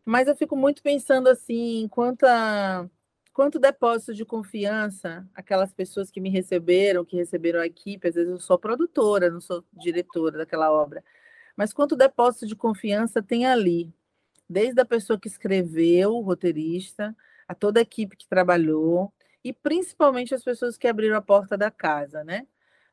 mas 0.04 0.28
eu 0.28 0.36
fico 0.36 0.56
muito 0.56 0.82
pensando 0.82 1.28
assim, 1.28 1.88
quanta 1.90 2.88
quanto 3.36 3.58
depósito 3.58 4.14
de 4.14 4.24
confiança 4.24 5.28
aquelas 5.34 5.70
pessoas 5.70 6.10
que 6.10 6.22
me 6.22 6.30
receberam, 6.30 7.04
que 7.04 7.18
receberam 7.18 7.60
a 7.60 7.66
equipe, 7.66 8.08
às 8.08 8.14
vezes 8.14 8.30
eu 8.30 8.40
sou 8.40 8.58
produtora, 8.58 9.28
não 9.28 9.42
sou 9.42 9.62
diretora 9.74 10.38
daquela 10.38 10.72
obra, 10.72 11.04
mas 11.54 11.70
quanto 11.70 11.94
depósito 11.94 12.46
de 12.46 12.56
confiança 12.56 13.22
tem 13.22 13.44
ali, 13.44 13.92
desde 14.48 14.80
a 14.80 14.86
pessoa 14.86 15.20
que 15.20 15.28
escreveu, 15.28 16.16
o 16.16 16.22
roteirista, 16.22 17.14
a 17.46 17.54
toda 17.54 17.78
a 17.78 17.82
equipe 17.82 18.16
que 18.16 18.26
trabalhou, 18.26 19.12
e 19.44 19.52
principalmente 19.52 20.34
as 20.34 20.42
pessoas 20.42 20.78
que 20.78 20.88
abriram 20.88 21.14
a 21.14 21.20
porta 21.20 21.58
da 21.58 21.70
casa, 21.70 22.24
né? 22.24 22.46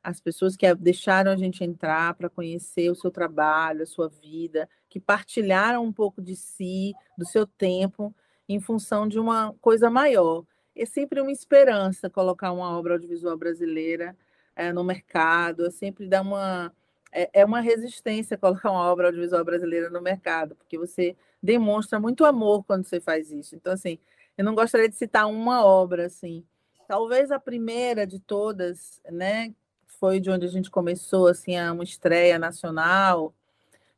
As 0.04 0.20
pessoas 0.20 0.58
que 0.58 0.76
deixaram 0.76 1.32
a 1.32 1.38
gente 1.38 1.64
entrar 1.64 2.16
para 2.16 2.30
conhecer 2.30 2.92
o 2.92 2.96
seu 2.96 3.10
trabalho, 3.10 3.84
a 3.84 3.86
sua 3.86 4.10
vida, 4.10 4.68
que 4.90 5.00
partilharam 5.00 5.86
um 5.86 5.94
pouco 5.94 6.22
de 6.22 6.36
si, 6.36 6.94
do 7.18 7.26
seu 7.26 7.48
tempo, 7.48 8.14
em 8.48 8.60
função 8.60 9.08
de 9.08 9.20
uma 9.20 9.54
coisa 9.62 9.90
maior. 9.90 10.44
É 10.76 10.86
sempre 10.86 11.22
uma 11.22 11.32
esperança 11.32 12.10
colocar 12.10 12.52
uma 12.52 12.78
obra 12.78 12.94
audiovisual 12.94 13.38
brasileira 13.38 14.16
é, 14.56 14.72
no 14.74 14.84
mercado, 14.84 15.66
é 15.66 15.72
sempre 15.72 16.08
dá 16.08 16.22
uma. 16.22 16.74
É, 17.12 17.30
é 17.42 17.46
uma 17.46 17.62
resistência 17.62 18.38
colocar 18.38 18.72
uma 18.72 18.92
obra 18.92 19.08
audiovisual 19.08 19.44
brasileira 19.46 19.90
no 19.90 20.02
mercado, 20.02 20.56
porque 20.56 20.80
você 20.80 21.16
demonstra 21.42 22.00
muito 22.00 22.26
amor 22.26 22.64
quando 22.64 22.86
você 22.86 23.00
faz 23.00 23.32
isso. 23.32 23.56
Então, 23.56 23.74
assim, 23.74 24.00
eu 24.36 24.44
não 24.44 24.56
gostaria 24.56 24.90
de 24.90 24.96
citar 24.96 25.28
uma 25.28 25.64
obra, 25.64 26.08
assim. 26.08 26.44
Talvez 26.88 27.32
a 27.32 27.40
primeira 27.40 28.08
de 28.08 28.20
todas, 28.20 29.00
né, 29.12 29.54
foi 29.86 30.20
de 30.20 30.32
onde 30.32 30.46
a 30.46 30.50
gente 30.50 30.72
começou, 30.72 31.28
assim, 31.28 31.60
uma 31.70 31.84
estreia 31.84 32.40
nacional, 32.40 33.34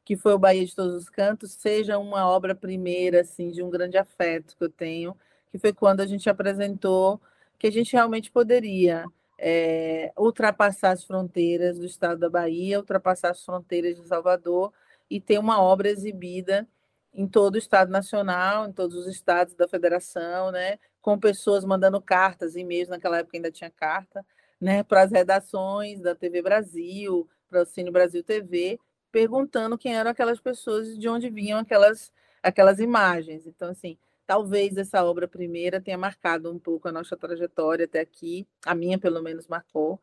que 0.05 0.15
foi 0.15 0.33
o 0.33 0.39
Bahia 0.39 0.63
de 0.63 0.75
Todos 0.75 0.95
os 0.95 1.09
Cantos, 1.09 1.53
seja 1.53 1.97
uma 1.97 2.29
obra 2.29 2.53
primeira, 2.53 3.21
assim, 3.21 3.49
de 3.49 3.63
um 3.63 3.69
grande 3.71 3.97
afeto 3.97 4.55
que 4.55 4.63
eu 4.63 4.69
tenho, 4.69 5.17
que 5.51 5.57
foi 5.57 5.73
quando 5.73 6.01
a 6.01 6.05
gente 6.05 6.29
apresentou 6.29 7.19
que 7.57 7.65
a 7.65 7.71
gente 7.71 7.93
realmente 7.93 8.31
poderia 8.31 9.05
é, 9.37 10.13
ultrapassar 10.17 10.91
as 10.91 11.03
fronteiras 11.03 11.79
do 11.79 11.85
estado 11.85 12.19
da 12.19 12.29
Bahia, 12.29 12.79
ultrapassar 12.79 13.31
as 13.31 13.43
fronteiras 13.43 13.95
de 13.95 14.07
Salvador 14.07 14.71
e 15.09 15.19
ter 15.19 15.39
uma 15.39 15.61
obra 15.61 15.89
exibida 15.89 16.67
em 17.13 17.27
todo 17.27 17.55
o 17.55 17.57
Estado 17.57 17.89
Nacional, 17.91 18.67
em 18.67 18.73
todos 18.73 18.95
os 18.95 19.07
estados 19.07 19.55
da 19.55 19.67
federação, 19.67 20.51
né? 20.51 20.77
com 21.01 21.17
pessoas 21.17 21.63
mandando 21.63 22.01
cartas, 22.01 22.55
e-mails, 22.55 22.89
naquela 22.89 23.19
época 23.19 23.37
ainda 23.37 23.51
tinha 23.51 23.69
carta, 23.69 24.25
né? 24.59 24.83
para 24.83 25.01
as 25.01 25.11
redações 25.11 26.01
da 26.01 26.13
TV 26.13 26.41
Brasil, 26.41 27.27
para 27.47 27.61
o 27.61 27.65
Cine 27.65 27.91
Brasil 27.91 28.23
TV, 28.23 28.79
perguntando 29.15 29.77
quem 29.77 29.95
eram 29.95 30.11
aquelas 30.11 30.41
pessoas 30.41 30.89
e 30.89 30.97
de 30.97 31.07
onde 31.07 31.29
vinham 31.29 31.57
aquelas, 31.57 32.11
aquelas 32.43 32.79
imagens. 32.79 33.47
Então, 33.47 33.69
assim, 33.69 33.97
talvez 34.27 34.75
essa 34.75 35.01
obra 35.05 35.25
primeira 35.25 35.79
tenha 35.79 35.97
marcado 35.97 36.51
um 36.51 36.59
pouco 36.59 36.89
a 36.89 36.91
nossa 36.91 37.15
trajetória 37.15 37.85
até 37.85 38.01
aqui, 38.01 38.45
a 38.65 38.75
minha 38.75 38.99
pelo 38.99 39.23
menos 39.23 39.47
marcou, 39.47 40.01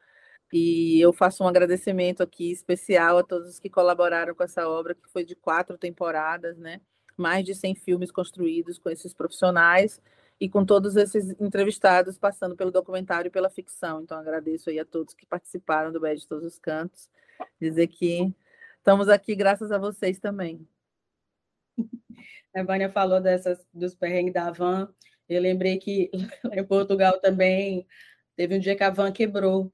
e 0.51 0.99
eu 0.99 1.13
faço 1.13 1.45
um 1.45 1.47
agradecimento 1.47 2.23
aqui 2.23 2.51
especial 2.51 3.19
a 3.19 3.23
todos 3.23 3.51
os 3.51 3.61
que 3.61 3.69
colaboraram 3.69 4.35
com 4.35 4.45
essa 4.45 4.67
obra, 4.67 4.95
que 4.95 5.07
foi 5.11 5.27
de 5.27 5.37
quatro 5.37 5.77
temporadas, 5.77 6.57
né? 6.57 6.81
Mais 7.15 7.45
de 7.45 7.55
100 7.55 7.75
filmes 7.75 8.11
construídos 8.11 8.79
com 8.79 8.89
esses 8.89 9.13
profissionais 9.13 10.01
e 10.41 10.49
com 10.49 10.65
todos 10.65 10.97
esses 10.97 11.39
entrevistados 11.39 12.17
passando 12.17 12.57
pelo 12.57 12.71
documentário 12.71 13.29
e 13.29 13.31
pela 13.31 13.51
ficção. 13.51 14.01
Então, 14.01 14.19
agradeço 14.19 14.71
aí 14.71 14.79
a 14.79 14.87
todos 14.87 15.13
que 15.13 15.27
participaram 15.27 15.93
do 15.93 16.01
BED 16.01 16.23
de 16.23 16.27
Todos 16.27 16.47
os 16.47 16.59
Cantos. 16.59 17.11
Dizer 17.61 17.89
que 17.89 18.35
estamos 18.83 19.09
aqui 19.09 19.37
graças 19.37 19.71
a 19.71 19.79
vocês 19.79 20.19
também. 20.19 20.67
A 22.53 22.65
Vânia 22.65 22.91
falou 22.91 23.21
dessas, 23.21 23.65
dos 23.73 23.95
perrengues 23.95 24.35
da 24.35 24.51
van. 24.51 24.93
Eu 25.29 25.41
lembrei 25.41 25.79
que 25.79 26.11
em 26.53 26.65
Portugal 26.65 27.21
também 27.21 27.87
teve 28.35 28.57
um 28.57 28.59
dia 28.59 28.75
que 28.75 28.83
a 28.83 28.91
van 28.91 29.13
quebrou. 29.13 29.73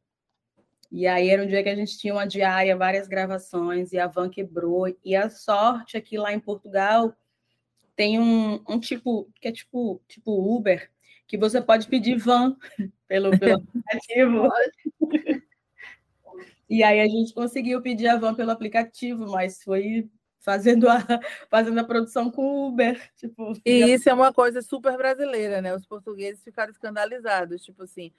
E 0.92 1.06
aí 1.06 1.30
era 1.30 1.42
um 1.42 1.46
dia 1.46 1.62
que 1.62 1.70
a 1.70 1.74
gente 1.74 1.98
tinha 1.98 2.12
uma 2.12 2.26
diária, 2.26 2.76
várias 2.76 3.08
gravações, 3.08 3.92
e 3.92 3.98
a 3.98 4.06
van 4.06 4.28
quebrou. 4.28 4.86
E 5.02 5.16
a 5.16 5.30
sorte 5.30 5.96
é 5.96 6.00
que 6.02 6.18
lá 6.18 6.32
em 6.34 6.40
Portugal 6.40 7.16
tem 7.96 8.20
um, 8.20 8.62
um 8.68 8.78
tipo, 8.78 9.30
que 9.40 9.48
é 9.48 9.52
tipo, 9.52 10.02
tipo 10.06 10.54
Uber, 10.54 10.90
que 11.26 11.38
você 11.38 11.62
pode 11.62 11.88
pedir 11.88 12.18
van 12.18 12.56
pelo, 13.08 13.36
pelo 13.38 13.54
aplicativo. 13.56 14.50
e 16.68 16.82
aí 16.82 17.00
a 17.00 17.08
gente 17.08 17.32
conseguiu 17.32 17.80
pedir 17.80 18.08
a 18.08 18.16
van 18.16 18.34
pelo 18.34 18.50
aplicativo, 18.50 19.30
mas 19.30 19.62
foi 19.62 20.08
fazendo 20.40 20.88
a, 20.88 20.98
fazendo 21.50 21.78
a 21.78 21.84
produção 21.84 22.30
com 22.30 22.68
Uber. 22.68 23.10
Tipo, 23.16 23.52
e 23.64 23.92
isso 23.92 24.08
é 24.08 24.14
uma 24.14 24.32
coisa 24.32 24.62
super 24.62 24.96
brasileira, 24.96 25.60
né? 25.60 25.74
Os 25.74 25.86
portugueses 25.86 26.42
ficaram 26.42 26.70
escandalizados, 26.70 27.62
tipo 27.62 27.82
assim, 27.82 28.12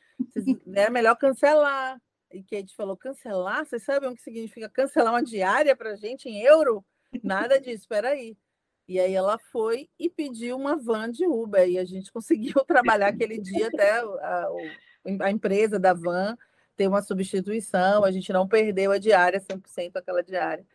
é 0.73 0.89
melhor 0.89 1.15
cancelar 1.15 1.99
e 2.31 2.43
Kate 2.43 2.75
falou: 2.75 2.95
cancelar? 2.95 3.65
Vocês 3.65 3.83
sabem 3.83 4.09
o 4.09 4.15
que 4.15 4.21
significa 4.21 4.69
cancelar 4.69 5.13
uma 5.13 5.23
diária 5.23 5.75
para 5.75 5.95
gente 5.95 6.29
em 6.29 6.41
euro? 6.41 6.85
Nada 7.23 7.59
disso, 7.59 7.83
espera 7.83 8.09
aí. 8.09 8.37
E 8.87 8.99
aí 8.99 9.13
ela 9.13 9.37
foi 9.51 9.87
e 9.99 10.09
pediu 10.09 10.57
uma 10.57 10.75
van 10.75 11.11
de 11.11 11.25
Uber 11.25 11.67
e 11.67 11.77
a 11.77 11.85
gente 11.85 12.11
conseguiu 12.13 12.63
trabalhar 12.65 13.07
aquele 13.07 13.39
dia 13.39 13.67
até 13.67 13.99
a, 13.99 14.47
a 15.21 15.31
empresa 15.31 15.79
da 15.79 15.93
van 15.93 16.35
ter 16.80 16.88
uma 16.88 17.01
substituição, 17.01 18.05
a 18.05 18.11
gente 18.11 18.32
não 18.32 18.47
perdeu 18.47 18.93
a 18.93 18.97
diária 18.97 19.41
100% 19.41 19.91
aquela 19.95 20.23
diária. 20.23 20.65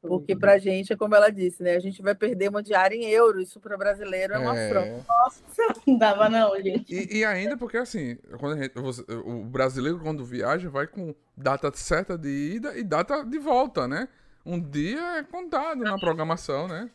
Porque 0.00 0.34
para 0.34 0.54
a 0.54 0.58
gente, 0.58 0.92
é 0.92 0.96
como 0.96 1.14
ela 1.14 1.30
disse, 1.30 1.62
né? 1.62 1.76
A 1.76 1.78
gente 1.78 2.02
vai 2.02 2.12
perder 2.12 2.48
uma 2.48 2.60
diária 2.60 2.96
em 2.96 3.04
euro. 3.04 3.40
Isso 3.40 3.60
para 3.60 3.76
brasileiro 3.76 4.34
é 4.34 4.38
uma 4.40 4.58
é... 4.58 5.04
Nossa, 5.08 5.40
não 5.86 5.96
dava 5.96 6.28
não, 6.28 6.60
gente. 6.60 6.92
E, 6.92 7.18
e 7.18 7.24
ainda 7.24 7.56
porque, 7.56 7.76
assim, 7.76 8.16
quando 8.40 8.60
gente, 8.60 8.72
o 8.76 9.44
brasileiro, 9.44 10.00
quando 10.00 10.24
viaja, 10.24 10.68
vai 10.68 10.88
com 10.88 11.14
data 11.36 11.70
certa 11.72 12.18
de 12.18 12.56
ida 12.56 12.76
e 12.76 12.82
data 12.82 13.24
de 13.24 13.38
volta, 13.38 13.86
né? 13.86 14.08
Um 14.44 14.60
dia 14.60 15.18
é 15.18 15.22
contado 15.22 15.78
na 15.84 15.96
programação, 15.96 16.66
né? 16.66 16.90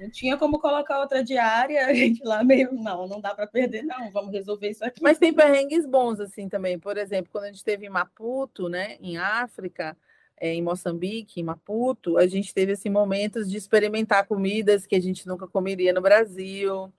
Não 0.00 0.08
tinha 0.08 0.38
como 0.38 0.58
colocar 0.58 0.98
outra 0.98 1.22
diária, 1.22 1.84
a 1.86 1.92
gente 1.92 2.24
lá 2.24 2.42
meio, 2.42 2.72
não, 2.72 3.06
não 3.06 3.20
dá 3.20 3.34
para 3.34 3.46
perder, 3.46 3.82
não, 3.82 4.10
vamos 4.10 4.32
resolver 4.32 4.70
isso 4.70 4.82
aqui. 4.82 5.02
Mas 5.02 5.18
tem 5.18 5.32
perrengues 5.32 5.84
bons, 5.84 6.18
assim, 6.18 6.48
também. 6.48 6.78
Por 6.78 6.96
exemplo, 6.96 7.30
quando 7.30 7.44
a 7.44 7.46
gente 7.48 7.56
esteve 7.56 7.84
em 7.84 7.90
Maputo, 7.90 8.68
né, 8.68 8.96
em 9.00 9.18
África, 9.18 9.94
é, 10.38 10.54
em 10.54 10.62
Moçambique, 10.62 11.38
em 11.38 11.44
Maputo, 11.44 12.16
a 12.16 12.26
gente 12.26 12.54
teve 12.54 12.72
assim, 12.72 12.88
momentos 12.88 13.50
de 13.50 13.58
experimentar 13.58 14.26
comidas 14.26 14.86
que 14.86 14.96
a 14.96 15.00
gente 15.00 15.28
nunca 15.28 15.46
comeria 15.46 15.92
no 15.92 16.00
Brasil, 16.00 16.90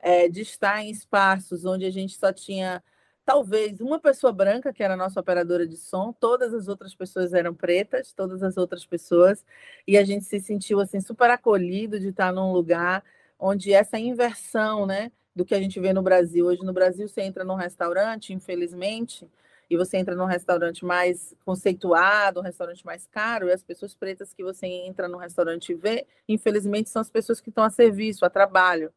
é, 0.00 0.28
de 0.28 0.40
estar 0.40 0.82
em 0.82 0.90
espaços 0.90 1.64
onde 1.64 1.86
a 1.86 1.90
gente 1.90 2.18
só 2.18 2.32
tinha 2.32 2.82
talvez 3.24 3.80
uma 3.80 4.00
pessoa 4.00 4.32
branca, 4.32 4.72
que 4.72 4.82
era 4.82 4.94
a 4.94 4.96
nossa 4.96 5.20
operadora 5.20 5.66
de 5.66 5.76
som, 5.76 6.12
todas 6.12 6.52
as 6.54 6.68
outras 6.68 6.94
pessoas 6.94 7.32
eram 7.32 7.54
pretas, 7.54 8.12
todas 8.12 8.42
as 8.42 8.56
outras 8.56 8.84
pessoas, 8.84 9.44
e 9.86 9.96
a 9.96 10.04
gente 10.04 10.24
se 10.24 10.40
sentiu 10.40 10.80
assim 10.80 11.00
super 11.00 11.30
acolhido 11.30 11.98
de 12.00 12.08
estar 12.08 12.32
num 12.32 12.52
lugar 12.52 13.04
onde 13.38 13.72
essa 13.72 13.98
inversão, 13.98 14.86
né, 14.86 15.10
do 15.34 15.44
que 15.44 15.54
a 15.54 15.60
gente 15.60 15.80
vê 15.80 15.92
no 15.92 16.02
Brasil. 16.02 16.46
Hoje 16.46 16.62
no 16.64 16.72
Brasil 16.72 17.08
você 17.08 17.22
entra 17.22 17.44
num 17.44 17.54
restaurante, 17.54 18.32
infelizmente, 18.32 19.28
e 19.70 19.76
você 19.76 19.96
entra 19.96 20.14
num 20.14 20.26
restaurante 20.26 20.84
mais 20.84 21.34
conceituado, 21.44 22.40
um 22.40 22.42
restaurante 22.42 22.84
mais 22.84 23.06
caro, 23.06 23.48
e 23.48 23.52
as 23.52 23.62
pessoas 23.62 23.94
pretas 23.94 24.34
que 24.34 24.42
você 24.42 24.66
entra 24.66 25.08
no 25.08 25.16
restaurante 25.16 25.72
e 25.72 25.74
vê, 25.74 26.06
infelizmente, 26.28 26.90
são 26.90 27.00
as 27.00 27.10
pessoas 27.10 27.40
que 27.40 27.48
estão 27.48 27.64
a 27.64 27.70
serviço, 27.70 28.24
a 28.24 28.30
trabalho. 28.30 28.92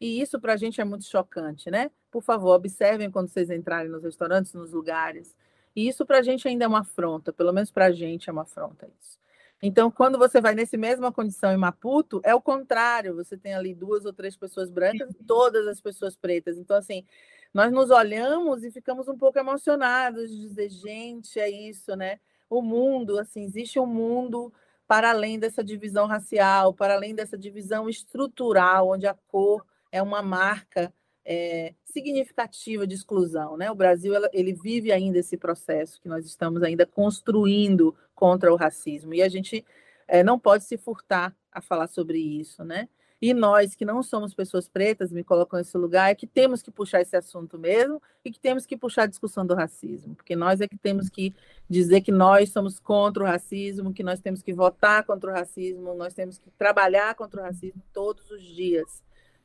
E 0.00 0.20
isso 0.20 0.40
para 0.40 0.54
a 0.54 0.56
gente 0.56 0.80
é 0.80 0.84
muito 0.84 1.04
chocante, 1.04 1.70
né? 1.70 1.90
Por 2.10 2.22
favor, 2.22 2.54
observem 2.54 3.10
quando 3.10 3.28
vocês 3.28 3.50
entrarem 3.50 3.90
nos 3.90 4.02
restaurantes, 4.02 4.54
nos 4.54 4.72
lugares. 4.72 5.36
E 5.76 5.86
isso 5.86 6.06
para 6.06 6.18
a 6.18 6.22
gente 6.22 6.48
ainda 6.48 6.64
é 6.64 6.68
uma 6.68 6.80
afronta, 6.80 7.32
pelo 7.32 7.52
menos 7.52 7.70
para 7.70 7.86
a 7.86 7.92
gente 7.92 8.28
é 8.28 8.32
uma 8.32 8.42
afronta 8.42 8.88
isso. 8.98 9.18
Então, 9.62 9.90
quando 9.90 10.16
você 10.16 10.40
vai 10.40 10.54
nesse 10.54 10.78
mesma 10.78 11.12
condição 11.12 11.52
em 11.52 11.56
Maputo, 11.56 12.20
é 12.24 12.34
o 12.34 12.40
contrário. 12.40 13.14
Você 13.14 13.36
tem 13.36 13.54
ali 13.54 13.74
duas 13.74 14.06
ou 14.06 14.12
três 14.12 14.34
pessoas 14.34 14.70
brancas, 14.70 15.10
todas 15.26 15.66
as 15.68 15.80
pessoas 15.80 16.16
pretas. 16.16 16.56
Então, 16.56 16.76
assim, 16.76 17.04
nós 17.52 17.70
nos 17.70 17.90
olhamos 17.90 18.64
e 18.64 18.70
ficamos 18.70 19.06
um 19.06 19.18
pouco 19.18 19.38
emocionados 19.38 20.30
de 20.30 20.40
dizer, 20.40 20.70
gente, 20.70 21.38
é 21.38 21.50
isso, 21.50 21.94
né? 21.94 22.18
O 22.48 22.62
mundo, 22.62 23.18
assim, 23.18 23.44
existe 23.44 23.78
um 23.78 23.86
mundo 23.86 24.50
para 24.88 25.10
além 25.10 25.38
dessa 25.38 25.62
divisão 25.62 26.06
racial, 26.06 26.72
para 26.72 26.94
além 26.94 27.14
dessa 27.14 27.36
divisão 27.36 27.88
estrutural, 27.88 28.88
onde 28.88 29.06
a 29.06 29.14
cor 29.14 29.64
é 29.92 30.02
uma 30.02 30.22
marca 30.22 30.92
é, 31.24 31.74
significativa 31.84 32.86
de 32.86 32.94
exclusão, 32.94 33.56
né? 33.56 33.70
O 33.70 33.74
Brasil 33.74 34.14
ele 34.32 34.52
vive 34.52 34.90
ainda 34.90 35.18
esse 35.18 35.36
processo 35.36 36.00
que 36.00 36.08
nós 36.08 36.24
estamos 36.24 36.62
ainda 36.62 36.86
construindo 36.86 37.94
contra 38.14 38.52
o 38.52 38.56
racismo 38.56 39.14
e 39.14 39.22
a 39.22 39.28
gente 39.28 39.64
é, 40.08 40.22
não 40.24 40.38
pode 40.38 40.64
se 40.64 40.76
furtar 40.76 41.34
a 41.52 41.60
falar 41.60 41.86
sobre 41.86 42.18
isso, 42.18 42.64
né? 42.64 42.88
E 43.22 43.34
nós, 43.34 43.74
que 43.74 43.84
não 43.84 44.02
somos 44.02 44.32
pessoas 44.32 44.66
pretas, 44.66 45.12
me 45.12 45.22
colocam 45.22 45.58
nesse 45.58 45.76
lugar, 45.76 46.10
é 46.10 46.14
que 46.14 46.26
temos 46.26 46.62
que 46.62 46.70
puxar 46.70 47.02
esse 47.02 47.14
assunto 47.14 47.58
mesmo 47.58 48.00
e 48.24 48.30
que 48.30 48.40
temos 48.40 48.64
que 48.64 48.78
puxar 48.78 49.02
a 49.02 49.06
discussão 49.06 49.46
do 49.46 49.54
racismo, 49.54 50.14
porque 50.14 50.34
nós 50.34 50.58
é 50.62 50.66
que 50.66 50.78
temos 50.78 51.10
que 51.10 51.34
dizer 51.68 52.00
que 52.00 52.10
nós 52.10 52.50
somos 52.50 52.80
contra 52.80 53.22
o 53.22 53.26
racismo, 53.26 53.92
que 53.92 54.02
nós 54.02 54.20
temos 54.20 54.42
que 54.42 54.54
votar 54.54 55.04
contra 55.04 55.30
o 55.30 55.34
racismo, 55.34 55.94
nós 55.94 56.14
temos 56.14 56.38
que 56.38 56.50
trabalhar 56.52 57.14
contra 57.14 57.42
o 57.42 57.44
racismo 57.44 57.82
todos 57.92 58.30
os 58.30 58.42
dias. 58.42 59.02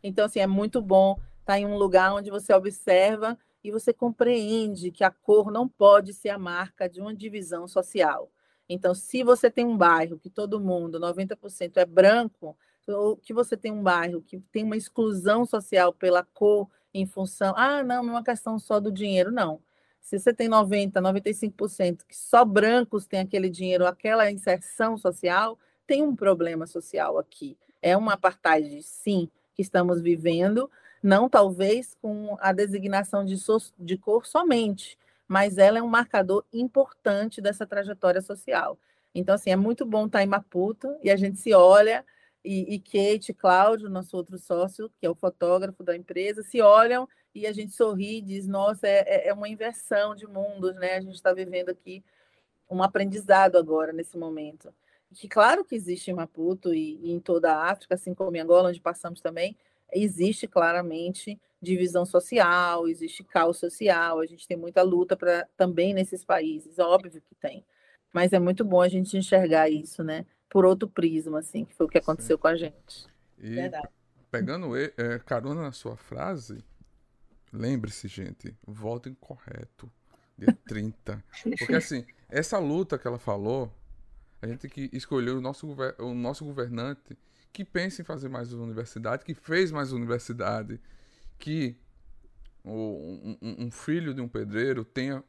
Então, 0.07 0.25
assim, 0.25 0.39
é 0.39 0.45
muito 0.45 0.83
bom 0.83 1.19
estar 1.39 1.57
em 1.59 1.65
um 1.65 1.77
lugar 1.77 2.13
onde 2.13 2.29
você 2.29 2.53
observa 2.53 3.35
e 3.63 3.71
você 3.71 3.91
compreende 3.91 4.91
que 4.91 5.03
a 5.03 5.09
cor 5.09 5.51
não 5.51 5.67
pode 5.67 6.13
ser 6.13 6.29
a 6.29 6.37
marca 6.37 6.87
de 6.87 7.01
uma 7.01 7.13
divisão 7.13 7.67
social. 7.67 8.31
Então, 8.69 8.93
se 8.93 9.23
você 9.23 9.49
tem 9.49 9.65
um 9.65 9.75
bairro 9.75 10.19
que 10.19 10.29
todo 10.29 10.59
mundo, 10.59 10.99
90% 10.99 11.77
é 11.77 11.85
branco, 11.85 12.55
ou 12.87 13.17
que 13.17 13.33
você 13.33 13.57
tem 13.57 13.71
um 13.71 13.81
bairro 13.81 14.21
que 14.21 14.39
tem 14.51 14.63
uma 14.63 14.77
exclusão 14.77 15.43
social 15.43 15.91
pela 15.91 16.23
cor 16.23 16.69
em 16.93 17.07
função, 17.07 17.55
ah, 17.57 17.83
não, 17.83 18.03
não 18.03 18.09
é 18.09 18.17
uma 18.17 18.23
questão 18.23 18.59
só 18.59 18.79
do 18.79 18.91
dinheiro, 18.91 19.31
não. 19.31 19.59
Se 20.01 20.19
você 20.19 20.31
tem 20.31 20.47
90, 20.47 21.01
95% 21.01 22.05
que 22.07 22.15
só 22.15 22.45
brancos 22.45 23.07
têm 23.07 23.21
aquele 23.21 23.49
dinheiro, 23.49 23.87
aquela 23.87 24.29
inserção 24.29 24.99
social, 24.99 25.57
tem 25.87 26.03
um 26.03 26.15
problema 26.15 26.67
social 26.67 27.17
aqui. 27.17 27.57
É 27.81 27.97
uma 27.97 28.13
apartheid, 28.13 28.83
sim, 28.83 29.29
que 29.55 29.61
estamos 29.61 30.01
vivendo, 30.01 30.69
não 31.01 31.29
talvez 31.29 31.95
com 32.01 32.37
a 32.39 32.51
designação 32.51 33.25
de, 33.25 33.37
so 33.37 33.57
de 33.79 33.97
cor 33.97 34.25
somente, 34.25 34.97
mas 35.27 35.57
ela 35.57 35.79
é 35.79 35.81
um 35.81 35.87
marcador 35.87 36.43
importante 36.53 37.41
dessa 37.41 37.65
trajetória 37.65 38.21
social. 38.21 38.77
Então, 39.13 39.33
assim, 39.33 39.49
é 39.49 39.55
muito 39.55 39.85
bom 39.85 40.05
estar 40.05 40.21
em 40.21 40.27
Maputo 40.27 40.95
e 41.01 41.09
a 41.09 41.15
gente 41.15 41.39
se 41.39 41.53
olha 41.53 42.05
e, 42.43 42.75
e 42.75 42.79
Kate, 42.79 43.33
Cláudio, 43.33 43.89
nosso 43.89 44.15
outro 44.15 44.37
sócio, 44.37 44.91
que 44.99 45.05
é 45.05 45.09
o 45.09 45.15
fotógrafo 45.15 45.83
da 45.83 45.95
empresa, 45.95 46.43
se 46.43 46.61
olham 46.61 47.07
e 47.33 47.47
a 47.47 47.51
gente 47.51 47.73
sorri 47.73 48.17
e 48.17 48.21
diz, 48.21 48.47
nossa, 48.47 48.87
é, 48.87 49.03
é, 49.07 49.27
é 49.29 49.33
uma 49.33 49.49
inversão 49.49 50.15
de 50.15 50.27
mundos, 50.27 50.75
né? 50.75 50.95
A 50.95 51.01
gente 51.01 51.15
está 51.15 51.33
vivendo 51.33 51.69
aqui 51.69 52.03
um 52.69 52.83
aprendizado 52.83 53.57
agora, 53.57 53.91
nesse 53.91 54.17
momento. 54.17 54.73
Que 55.15 55.27
claro 55.27 55.63
que 55.63 55.75
existe 55.75 56.11
em 56.11 56.13
Maputo 56.13 56.73
e, 56.73 56.99
e 57.01 57.11
em 57.11 57.19
toda 57.19 57.53
a 57.53 57.71
África, 57.71 57.95
assim 57.95 58.13
como 58.13 58.35
em 58.35 58.39
Angola, 58.39 58.69
onde 58.69 58.81
passamos 58.81 59.21
também, 59.21 59.55
existe 59.91 60.47
claramente 60.47 61.39
divisão 61.61 62.05
social, 62.05 62.87
existe 62.87 63.23
caos 63.23 63.57
social, 63.57 64.19
a 64.19 64.25
gente 64.25 64.47
tem 64.47 64.57
muita 64.57 64.83
luta 64.83 65.15
para 65.15 65.47
também 65.57 65.93
nesses 65.93 66.23
países, 66.23 66.77
óbvio 66.77 67.21
que 67.21 67.35
tem. 67.35 67.65
Mas 68.13 68.33
é 68.33 68.39
muito 68.39 68.63
bom 68.63 68.81
a 68.81 68.87
gente 68.87 69.17
enxergar 69.17 69.69
isso, 69.69 70.03
né? 70.03 70.25
por 70.55 70.63
outro 70.63 70.87
prisma, 70.87 71.39
assim, 71.39 71.65
que 71.65 71.75
foi 71.75 71.85
o 71.85 71.89
que 71.89 71.97
aconteceu 71.97 72.37
Sim. 72.37 72.41
com 72.41 72.47
a 72.47 72.55
gente. 72.55 73.07
E, 73.37 73.55
Verdade. 73.55 73.89
pegando 74.31 74.77
é, 74.77 75.19
carona 75.25 75.61
na 75.61 75.73
sua 75.73 75.97
frase, 75.97 76.63
lembre-se, 77.51 78.07
gente, 78.07 78.55
votem 78.65 79.13
correto. 79.15 79.91
Dia 80.37 80.57
30. 80.65 81.21
Porque 81.59 81.75
assim, 81.75 82.05
essa 82.29 82.57
luta 82.57 82.97
que 82.97 83.05
ela 83.05 83.19
falou, 83.19 83.69
a 84.41 84.47
gente 84.47 84.59
tem 84.59 84.69
que 84.69 84.89
escolher 84.95 85.31
o 85.31 85.41
nosso, 85.41 85.67
o 85.99 86.13
nosso 86.13 86.45
governante 86.45 87.17
que 87.51 87.63
pensa 87.63 88.01
em 88.01 88.05
fazer 88.05 88.27
mais 88.27 88.51
universidade, 88.51 89.23
que 89.23 89.33
fez 89.33 89.71
mais 89.71 89.91
universidade, 89.91 90.79
que 91.39 91.77
um, 92.63 93.37
um, 93.41 93.71
filho 93.71 94.13
de 94.13 94.19
um 94.19 94.27
pedreiro 94.27 94.83
tenha 94.83 95.23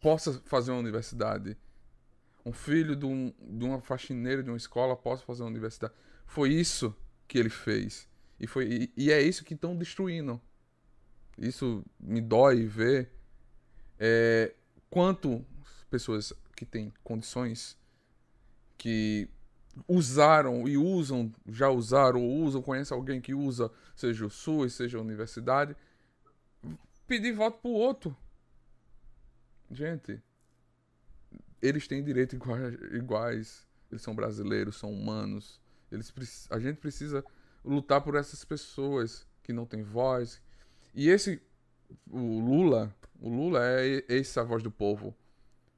possa 0.00 0.40
fazer 0.46 0.72
uma 0.72 0.80
universidade. 0.80 1.56
Um 2.44 2.52
filho 2.52 2.96
de, 2.96 3.04
um, 3.04 3.32
de 3.40 3.64
uma 3.64 3.80
faxineira 3.80 4.42
de 4.42 4.50
uma 4.50 4.56
escola 4.56 4.96
possa 4.96 5.24
fazer 5.24 5.42
uma 5.42 5.50
universidade. 5.50 5.94
Foi 6.26 6.50
isso 6.52 6.96
que 7.28 7.38
ele 7.38 7.50
fez. 7.50 8.08
E, 8.38 8.46
foi, 8.46 8.66
e, 8.66 8.92
e 8.96 9.12
é 9.12 9.20
isso 9.22 9.44
que 9.44 9.54
estão 9.54 9.76
destruindo. 9.76 10.40
Isso 11.38 11.84
me 11.98 12.20
dói 12.20 12.66
ver 12.66 13.12
é, 13.98 14.54
quanto 14.88 15.44
pessoas 15.90 16.32
que 16.56 16.64
têm 16.64 16.92
condições 17.04 17.78
que 18.80 19.28
usaram 19.86 20.66
e 20.66 20.78
usam, 20.78 21.30
já 21.46 21.68
usaram 21.68 22.22
ou 22.22 22.38
usam, 22.44 22.62
conhece 22.62 22.94
alguém 22.94 23.20
que 23.20 23.34
usa, 23.34 23.70
seja 23.94 24.24
o 24.24 24.30
SUS, 24.30 24.72
seja 24.72 24.96
a 24.96 25.02
universidade, 25.02 25.76
pedir 27.06 27.32
voto 27.32 27.60
pro 27.60 27.72
outro. 27.72 28.16
Gente, 29.70 30.18
eles 31.60 31.86
têm 31.86 32.02
direitos 32.02 32.34
iguais, 32.34 32.74
iguais, 32.90 33.68
eles 33.90 34.00
são 34.00 34.14
brasileiros, 34.14 34.76
são 34.76 34.90
humanos. 34.90 35.60
Eles, 35.92 36.48
a 36.48 36.58
gente 36.58 36.78
precisa 36.78 37.22
lutar 37.62 38.00
por 38.00 38.14
essas 38.14 38.42
pessoas 38.46 39.26
que 39.42 39.52
não 39.52 39.66
têm 39.66 39.82
voz. 39.82 40.40
E 40.94 41.10
esse, 41.10 41.38
o 42.10 42.40
Lula, 42.40 42.96
o 43.20 43.28
Lula 43.28 43.60
é 43.62 44.06
essa 44.08 44.42
voz 44.42 44.62
do 44.62 44.70
povo 44.70 45.14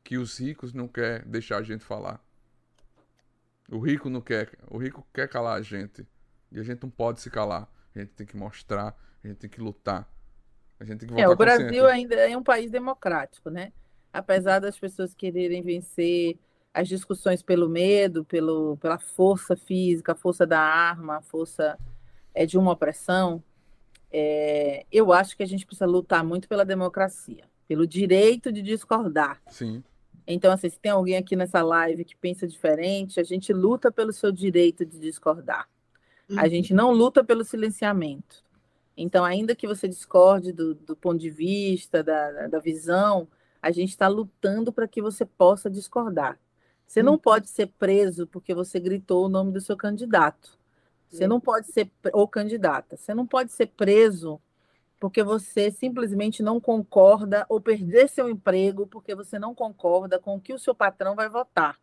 que 0.04 0.16
os 0.16 0.38
ricos 0.38 0.72
não 0.72 0.86
quer 0.86 1.24
deixar 1.24 1.56
a 1.58 1.62
gente 1.64 1.84
falar. 1.84 2.24
O 3.72 3.78
rico 3.78 4.10
não 4.10 4.20
quer, 4.20 4.50
o 4.70 4.76
rico 4.76 5.06
quer 5.14 5.26
calar 5.28 5.58
a 5.58 5.62
gente. 5.62 6.06
E 6.50 6.60
a 6.60 6.62
gente 6.62 6.82
não 6.82 6.90
pode 6.90 7.22
se 7.22 7.30
calar. 7.30 7.66
A 7.94 7.98
gente 7.98 8.10
tem 8.10 8.26
que 8.26 8.36
mostrar, 8.36 8.94
a 9.24 9.26
gente 9.26 9.38
tem 9.38 9.48
que 9.48 9.60
lutar. 9.60 10.06
A 10.78 10.84
gente 10.84 11.00
tem 11.00 11.08
que 11.08 11.20
é, 11.20 11.26
o 11.26 11.34
Brasil 11.34 11.86
ainda 11.86 12.14
é 12.16 12.36
um 12.36 12.42
país 12.42 12.70
democrático, 12.70 13.48
né? 13.48 13.72
Apesar 14.12 14.58
das 14.58 14.78
pessoas 14.78 15.14
quererem 15.14 15.62
vencer 15.62 16.38
as 16.74 16.86
discussões 16.86 17.42
pelo 17.42 17.68
medo, 17.68 18.24
pelo, 18.24 18.76
pela 18.76 18.98
força 18.98 19.56
física, 19.56 20.12
a 20.12 20.16
força 20.16 20.46
da 20.46 20.60
arma, 20.60 21.16
a 21.16 21.22
força 21.22 21.78
é, 22.34 22.44
de 22.44 22.58
uma 22.58 22.72
opressão, 22.72 23.42
é, 24.10 24.84
eu 24.92 25.12
acho 25.12 25.34
que 25.34 25.42
a 25.42 25.46
gente 25.46 25.64
precisa 25.64 25.86
lutar 25.86 26.22
muito 26.22 26.46
pela 26.46 26.64
democracia, 26.64 27.44
pelo 27.66 27.86
direito 27.86 28.52
de 28.52 28.60
discordar. 28.60 29.40
Sim. 29.48 29.82
Então, 30.26 30.52
assim, 30.52 30.68
se 30.68 30.78
tem 30.78 30.92
alguém 30.92 31.16
aqui 31.16 31.34
nessa 31.34 31.62
live 31.62 32.04
que 32.04 32.16
pensa 32.16 32.46
diferente, 32.46 33.18
a 33.18 33.24
gente 33.24 33.52
luta 33.52 33.90
pelo 33.90 34.12
seu 34.12 34.30
direito 34.30 34.84
de 34.86 34.98
discordar. 34.98 35.68
Uhum. 36.28 36.38
A 36.38 36.48
gente 36.48 36.72
não 36.72 36.92
luta 36.92 37.24
pelo 37.24 37.44
silenciamento. 37.44 38.44
Então, 38.96 39.24
ainda 39.24 39.54
que 39.54 39.66
você 39.66 39.88
discorde 39.88 40.52
do, 40.52 40.74
do 40.74 40.94
ponto 40.94 41.18
de 41.18 41.30
vista, 41.30 42.02
da, 42.02 42.46
da 42.46 42.58
visão, 42.58 43.26
a 43.60 43.70
gente 43.70 43.90
está 43.90 44.06
lutando 44.06 44.72
para 44.72 44.86
que 44.86 45.00
você 45.00 45.24
possa 45.24 45.70
discordar. 45.70 46.38
Você 46.86 47.02
não 47.02 47.12
uhum. 47.12 47.18
pode 47.18 47.48
ser 47.48 47.68
preso 47.78 48.26
porque 48.26 48.54
você 48.54 48.78
gritou 48.78 49.24
o 49.24 49.28
nome 49.28 49.52
do 49.52 49.60
seu 49.60 49.76
candidato. 49.76 50.58
Você 51.08 51.26
não 51.26 51.38
pode 51.38 51.70
ser, 51.70 51.90
ou 52.12 52.26
candidata, 52.26 52.96
você 52.96 53.12
não 53.12 53.26
pode 53.26 53.52
ser 53.52 53.66
preso 53.66 54.40
porque 55.02 55.24
você 55.24 55.68
simplesmente 55.68 56.44
não 56.44 56.60
concorda 56.60 57.44
ou 57.48 57.60
perder 57.60 58.08
seu 58.08 58.30
emprego 58.30 58.86
porque 58.86 59.16
você 59.16 59.36
não 59.36 59.52
concorda 59.52 60.16
com 60.16 60.36
o 60.36 60.40
que 60.40 60.54
o 60.54 60.58
seu 60.60 60.76
patrão 60.76 61.16
vai 61.16 61.28
votar. 61.28 61.76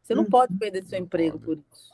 Você 0.00 0.14
não 0.14 0.24
pode 0.24 0.56
perder 0.56 0.84
seu 0.84 1.00
emprego 1.00 1.40
por 1.40 1.58
isso. 1.58 1.92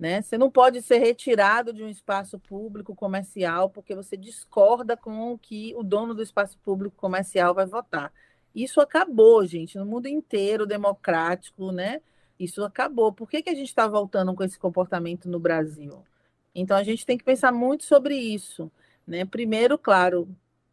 Né? 0.00 0.20
Você 0.20 0.36
não 0.36 0.50
pode 0.50 0.82
ser 0.82 0.98
retirado 0.98 1.72
de 1.72 1.84
um 1.84 1.88
espaço 1.88 2.36
público 2.36 2.96
comercial 2.96 3.70
porque 3.70 3.94
você 3.94 4.16
discorda 4.16 4.96
com 4.96 5.34
o 5.34 5.38
que 5.38 5.72
o 5.76 5.84
dono 5.84 6.16
do 6.16 6.22
espaço 6.24 6.58
público 6.64 6.96
comercial 6.96 7.54
vai 7.54 7.66
votar. 7.66 8.12
Isso 8.52 8.80
acabou, 8.80 9.46
gente, 9.46 9.78
no 9.78 9.86
mundo 9.86 10.08
inteiro 10.08 10.66
democrático, 10.66 11.70
né? 11.70 12.00
Isso 12.40 12.64
acabou. 12.64 13.12
Por 13.12 13.30
que, 13.30 13.40
que 13.40 13.50
a 13.50 13.54
gente 13.54 13.68
está 13.68 13.86
voltando 13.86 14.34
com 14.34 14.42
esse 14.42 14.58
comportamento 14.58 15.28
no 15.28 15.38
Brasil? 15.38 16.02
Então 16.52 16.76
a 16.76 16.82
gente 16.82 17.06
tem 17.06 17.16
que 17.16 17.22
pensar 17.22 17.52
muito 17.52 17.84
sobre 17.84 18.16
isso. 18.16 18.68
Né? 19.06 19.24
Primeiro, 19.24 19.78
claro, 19.78 20.28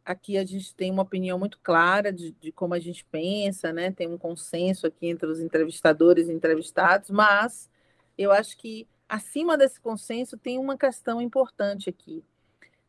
aqui 0.05 0.37
a 0.37 0.45
gente 0.45 0.73
tem 0.73 0.91
uma 0.91 1.03
opinião 1.03 1.37
muito 1.37 1.59
clara 1.61 2.11
de, 2.11 2.31
de, 2.31 2.51
como 2.51 2.73
a 2.73 2.79
gente 2.79 3.05
pensa, 3.05 3.71
né? 3.71 3.91
Tem 3.91 4.07
um 4.07 4.17
consenso 4.17 4.87
aqui 4.87 5.07
entre 5.07 5.27
os 5.27 5.39
entrevistadores 5.39 6.27
e 6.27 6.33
entrevistados, 6.33 7.09
mas 7.09 7.69
eu 8.17 8.31
acho 8.31 8.57
que 8.57 8.87
acima 9.07 9.57
desse 9.57 9.79
consenso 9.79 10.37
tem 10.37 10.57
uma 10.57 10.77
questão 10.77 11.21
importante 11.21 11.89
aqui. 11.89 12.23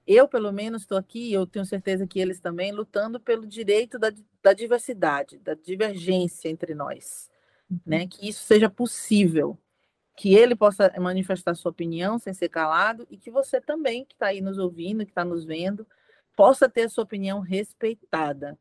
Eu, 0.06 0.26
pelo 0.26 0.50
menos, 0.50 0.82
estou 0.82 0.98
aqui, 0.98 1.32
eu 1.32 1.46
tenho 1.46 1.64
certeza 1.64 2.06
que 2.06 2.18
eles 2.18 2.40
também, 2.40 2.72
lutando 2.72 3.20
pelo 3.20 3.46
direito 3.46 3.98
da, 3.98 4.12
da 4.42 4.52
diversidade, 4.52 5.38
da 5.38 5.54
divergência 5.54 6.48
entre 6.48 6.74
nós, 6.74 7.30
né? 7.86 8.02
Uhum. 8.02 8.08
Que 8.08 8.28
isso 8.28 8.42
seja 8.44 8.68
possível 8.68 9.58
que 10.20 10.34
ele 10.34 10.54
possa 10.54 10.92
manifestar 11.00 11.54
sua 11.54 11.70
opinião 11.70 12.18
sem 12.18 12.34
ser 12.34 12.50
calado 12.50 13.06
e 13.10 13.16
que 13.16 13.30
você 13.30 13.58
também, 13.58 14.04
que 14.04 14.12
está 14.12 14.26
aí 14.26 14.42
nos 14.42 14.58
ouvindo, 14.58 15.02
que 15.02 15.12
está 15.12 15.24
nos 15.24 15.46
vendo, 15.46 15.86
possa 16.36 16.68
ter 16.68 16.82
a 16.82 16.88
sua 16.90 17.04
opinião 17.04 17.40
respeitada, 17.40 18.58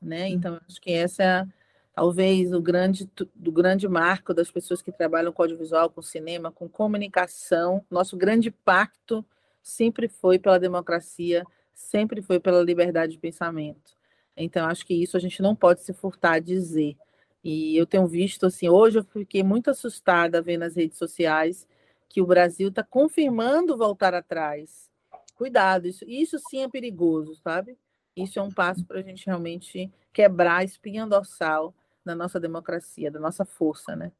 né? 0.00 0.26
Então, 0.30 0.58
acho 0.66 0.80
que 0.80 0.90
essa 0.90 1.22
é 1.22 1.46
talvez 1.94 2.54
o 2.54 2.62
grande, 2.62 3.06
do 3.34 3.52
grande 3.52 3.86
marco 3.86 4.32
das 4.32 4.50
pessoas 4.50 4.80
que 4.80 4.90
trabalham 4.90 5.30
com 5.34 5.42
audiovisual, 5.42 5.90
com 5.90 6.00
cinema, 6.00 6.50
com 6.50 6.66
comunicação. 6.66 7.84
Nosso 7.90 8.16
grande 8.16 8.50
pacto 8.50 9.22
sempre 9.62 10.08
foi 10.08 10.38
pela 10.38 10.58
democracia, 10.58 11.44
sempre 11.74 12.22
foi 12.22 12.40
pela 12.40 12.62
liberdade 12.62 13.12
de 13.12 13.18
pensamento. 13.18 13.92
Então, 14.34 14.66
acho 14.66 14.86
que 14.86 14.94
isso 14.94 15.18
a 15.18 15.20
gente 15.20 15.42
não 15.42 15.54
pode 15.54 15.82
se 15.82 15.92
furtar 15.92 16.36
a 16.36 16.40
dizer. 16.40 16.96
E 17.42 17.76
eu 17.76 17.86
tenho 17.86 18.06
visto, 18.06 18.46
assim, 18.46 18.68
hoje 18.68 18.98
eu 18.98 19.04
fiquei 19.04 19.42
muito 19.42 19.70
assustada 19.70 20.40
vendo 20.40 20.60
nas 20.60 20.76
redes 20.76 20.96
sociais 20.96 21.66
que 22.08 22.20
o 22.20 22.26
Brasil 22.26 22.68
está 22.68 22.82
confirmando 22.82 23.76
voltar 23.76 24.14
atrás. 24.14 24.90
Cuidado, 25.34 25.88
isso, 25.88 26.04
isso 26.06 26.38
sim 26.38 26.62
é 26.62 26.68
perigoso, 26.68 27.34
sabe? 27.36 27.76
Isso 28.14 28.38
é 28.38 28.42
um 28.42 28.50
passo 28.50 28.84
para 28.84 29.00
a 29.00 29.02
gente 29.02 29.26
realmente 29.26 29.90
quebrar 30.12 30.58
a 30.58 30.64
espinha 30.64 31.06
dorsal 31.06 31.74
da 32.04 32.14
nossa 32.14 32.38
democracia, 32.38 33.10
da 33.10 33.18
nossa 33.18 33.44
força, 33.44 33.96
né? 33.96 34.12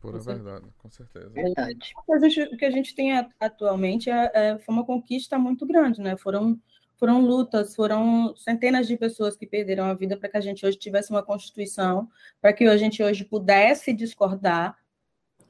Pura 0.00 0.18
verdade, 0.18 0.66
com 0.78 0.90
certeza. 0.90 1.28
Verdade. 1.28 1.92
O 2.08 2.56
que 2.56 2.64
a 2.64 2.70
gente 2.70 2.94
tem 2.94 3.12
atualmente 3.38 4.08
é, 4.08 4.30
é, 4.32 4.58
foi 4.58 4.74
uma 4.74 4.84
conquista 4.84 5.38
muito 5.38 5.66
grande, 5.66 6.00
né? 6.00 6.16
Foram 6.16 6.58
foram 7.00 7.22
lutas, 7.22 7.74
foram 7.74 8.36
centenas 8.36 8.86
de 8.86 8.94
pessoas 8.94 9.34
que 9.34 9.46
perderam 9.46 9.86
a 9.86 9.94
vida 9.94 10.18
para 10.18 10.28
que 10.28 10.36
a 10.36 10.40
gente 10.40 10.66
hoje 10.66 10.76
tivesse 10.76 11.10
uma 11.10 11.22
Constituição, 11.22 12.10
para 12.42 12.52
que 12.52 12.64
a 12.64 12.76
gente 12.76 13.02
hoje 13.02 13.24
pudesse 13.24 13.94
discordar 13.94 14.76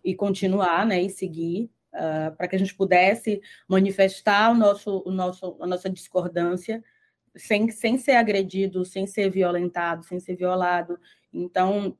e 0.04 0.14
continuar, 0.14 0.86
né, 0.86 1.02
e 1.02 1.10
seguir, 1.10 1.68
uh, 1.92 2.34
para 2.36 2.46
que 2.46 2.54
a 2.54 2.58
gente 2.58 2.72
pudesse 2.72 3.42
manifestar 3.66 4.52
o 4.52 4.54
nosso, 4.54 5.02
o 5.04 5.10
nosso, 5.10 5.56
a 5.60 5.66
nossa 5.66 5.90
discordância 5.90 6.84
sem, 7.34 7.68
sem 7.68 7.98
ser 7.98 8.12
agredido, 8.12 8.84
sem 8.84 9.04
ser 9.08 9.28
violentado, 9.28 10.04
sem 10.04 10.20
ser 10.20 10.36
violado. 10.36 11.00
Então, 11.32 11.98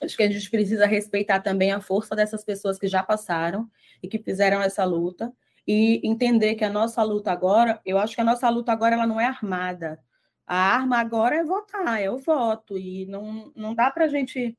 acho 0.00 0.16
que 0.16 0.22
a 0.22 0.30
gente 0.30 0.48
precisa 0.48 0.86
respeitar 0.86 1.40
também 1.40 1.72
a 1.72 1.80
força 1.80 2.14
dessas 2.14 2.44
pessoas 2.44 2.78
que 2.78 2.86
já 2.86 3.02
passaram 3.02 3.68
e 4.00 4.06
que 4.06 4.20
fizeram 4.20 4.62
essa 4.62 4.84
luta 4.84 5.32
e 5.66 6.00
entender 6.04 6.54
que 6.56 6.64
a 6.64 6.70
nossa 6.70 7.02
luta 7.02 7.32
agora, 7.32 7.80
eu 7.84 7.98
acho 7.98 8.14
que 8.14 8.20
a 8.20 8.24
nossa 8.24 8.48
luta 8.48 8.72
agora 8.72 8.94
ela 8.94 9.06
não 9.06 9.20
é 9.20 9.26
armada. 9.26 9.98
A 10.46 10.56
arma 10.56 10.98
agora 10.98 11.36
é 11.36 11.44
votar, 11.44 12.00
é 12.00 12.10
o 12.10 12.18
voto, 12.18 12.76
e 12.76 13.06
não, 13.06 13.52
não 13.56 13.74
dá 13.74 13.90
para 13.90 14.04
a 14.04 14.08
gente 14.08 14.56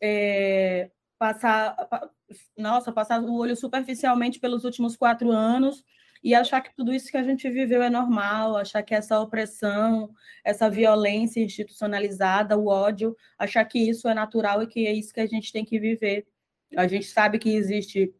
é, 0.00 0.90
passar, 1.18 1.76
nossa, 2.56 2.92
passar 2.92 3.22
o 3.22 3.34
olho 3.34 3.56
superficialmente 3.56 4.38
pelos 4.40 4.64
últimos 4.64 4.96
quatro 4.96 5.30
anos 5.30 5.84
e 6.22 6.34
achar 6.34 6.60
que 6.60 6.74
tudo 6.74 6.94
isso 6.94 7.10
que 7.10 7.16
a 7.16 7.22
gente 7.22 7.48
viveu 7.50 7.82
é 7.82 7.90
normal, 7.90 8.56
achar 8.56 8.82
que 8.82 8.94
essa 8.94 9.18
opressão, 9.20 10.10
essa 10.44 10.70
violência 10.70 11.40
institucionalizada, 11.40 12.56
o 12.56 12.68
ódio, 12.68 13.16
achar 13.38 13.64
que 13.64 13.78
isso 13.78 14.08
é 14.08 14.14
natural 14.14 14.62
e 14.62 14.66
que 14.66 14.86
é 14.86 14.92
isso 14.92 15.12
que 15.12 15.20
a 15.20 15.26
gente 15.26 15.52
tem 15.52 15.64
que 15.64 15.80
viver. 15.80 16.26
A 16.76 16.86
gente 16.86 17.06
sabe 17.06 17.38
que 17.38 17.54
existe 17.54 18.14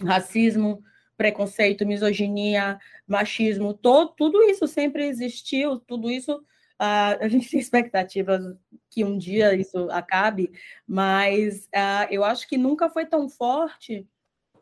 racismo, 0.00 0.82
preconceito, 1.16 1.86
misoginia, 1.86 2.78
machismo, 3.06 3.72
todo, 3.74 4.12
tudo 4.16 4.42
isso 4.42 4.66
sempre 4.66 5.06
existiu, 5.06 5.78
tudo 5.78 6.10
isso 6.10 6.36
uh, 6.36 6.42
a 7.20 7.28
gente 7.28 7.50
tem 7.50 7.60
expectativas 7.60 8.42
que 8.90 9.04
um 9.04 9.16
dia 9.18 9.54
isso 9.54 9.90
acabe, 9.90 10.50
mas 10.86 11.66
uh, 11.66 12.06
eu 12.10 12.24
acho 12.24 12.48
que 12.48 12.56
nunca 12.56 12.88
foi 12.88 13.06
tão 13.06 13.28
forte 13.28 14.06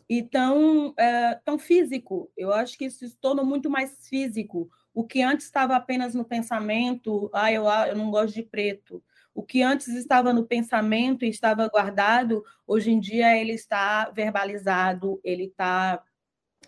e 0.08 0.22
tão, 0.22 0.94
é, 0.98 1.34
tão 1.44 1.58
físico. 1.58 2.30
Eu 2.36 2.52
acho 2.52 2.76
que 2.76 2.84
isso 2.84 3.06
se 3.08 3.16
tornou 3.16 3.44
muito 3.44 3.70
mais 3.70 4.06
físico. 4.06 4.70
O 4.92 5.04
que 5.04 5.22
antes 5.22 5.46
estava 5.46 5.74
apenas 5.76 6.14
no 6.14 6.24
pensamento, 6.24 7.30
ah, 7.32 7.50
eu, 7.50 7.68
ah, 7.68 7.88
eu 7.88 7.96
não 7.96 8.10
gosto 8.10 8.34
de 8.34 8.42
preto. 8.42 9.02
O 9.34 9.42
que 9.42 9.62
antes 9.62 9.88
estava 9.88 10.32
no 10.32 10.46
pensamento 10.46 11.24
e 11.24 11.28
estava 11.28 11.68
guardado, 11.68 12.44
hoje 12.66 12.90
em 12.92 13.00
dia 13.00 13.36
ele 13.36 13.52
está 13.52 14.10
verbalizado, 14.10 15.20
ele 15.24 15.44
está 15.46 16.02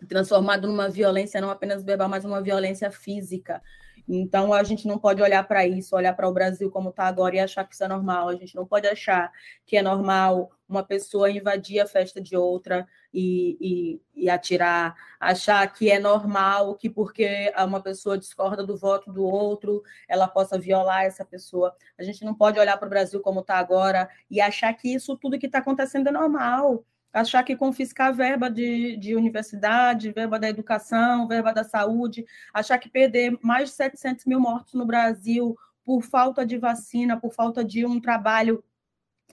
transformado 0.09 0.67
numa 0.67 0.89
violência 0.89 1.41
não 1.41 1.51
apenas 1.51 1.83
verbal, 1.83 2.09
mas 2.09 2.25
uma 2.25 2.43
violência 2.43 2.91
física. 2.91 3.63
Então, 4.09 4.53
a 4.53 4.63
gente 4.63 4.87
não 4.87 4.99
pode 4.99 5.21
olhar 5.21 5.43
para 5.49 5.67
isso, 5.67 5.97
olhar 5.97 6.15
para 6.15 6.29
o 6.29 6.33
Brasil 6.33 6.71
como 6.71 6.91
está 6.91 7.05
agora 7.05 7.37
e 7.37 7.41
achar 7.41 7.65
que 7.65 7.75
isso 7.75 7.83
é 7.83 7.89
normal. 7.89 8.29
A 8.29 8.37
gente 8.37 8.55
não 8.55 8.65
pode 8.65 8.87
achar 8.87 9.33
que 9.65 9.77
é 9.77 9.83
normal 9.83 10.51
uma 10.69 10.83
pessoa 10.85 11.31
invadir 11.31 11.81
a 11.81 11.87
festa 11.87 12.21
de 12.21 12.37
outra 12.37 12.87
e, 13.13 13.57
e, 14.15 14.25
e 14.25 14.31
atirar, 14.31 14.95
achar 15.19 15.67
que 15.73 15.91
é 15.91 15.99
normal 15.99 16.77
que 16.77 16.89
porque 16.89 17.53
uma 17.59 17.81
pessoa 17.81 18.17
discorda 18.19 18.65
do 18.65 18.77
voto 18.77 19.13
do 19.13 19.25
outro, 19.25 19.83
ela 20.09 20.29
possa 20.29 20.59
violar 20.59 21.05
essa 21.05 21.25
pessoa. 21.25 21.75
A 21.99 22.03
gente 22.05 22.25
não 22.25 22.35
pode 22.35 22.61
olhar 22.61 22.77
para 22.77 22.87
o 22.87 22.91
Brasil 22.91 23.21
como 23.21 23.41
está 23.41 23.57
agora 23.59 24.09
e 24.31 24.41
achar 24.41 24.73
que 24.75 24.93
isso 24.93 25.17
tudo 25.17 25.39
que 25.39 25.47
está 25.47 25.59
acontecendo 25.59 26.09
é 26.09 26.13
normal 26.13 26.85
achar 27.17 27.43
que 27.43 27.57
confiscar 27.57 28.15
verba 28.15 28.51
de, 28.51 28.97
de 28.99 29.17
universidade, 29.17 30.13
verba 30.13 30.39
da 30.39 30.51
educação, 30.51 31.27
verba 31.27 31.51
da 31.51 31.65
saúde, 31.65 32.27
achar 32.53 32.77
que 32.79 32.91
perder 32.91 33.39
mais 33.43 33.71
de 33.71 33.77
700 33.77 34.27
mil 34.27 34.39
mortos 34.39 34.75
no 34.75 34.85
Brasil 34.85 35.57
por 35.83 36.03
falta 36.03 36.45
de 36.45 36.59
vacina, 36.59 37.19
por 37.19 37.33
falta 37.33 37.65
de 37.65 37.87
um 37.87 37.99
trabalho 37.99 38.63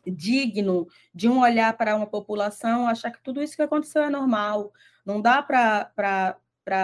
digno, 0.08 0.88
de 1.14 1.28
um 1.28 1.40
olhar 1.40 1.76
para 1.76 1.96
uma 1.96 2.08
população, 2.08 2.88
achar 2.88 3.12
que 3.12 3.22
tudo 3.22 3.44
isso 3.44 3.56
que 3.56 3.62
aconteceu 3.62 4.04
é 4.04 4.10
normal. 4.10 4.72
Não 5.06 5.22
dá 5.22 5.44
para 5.44 5.92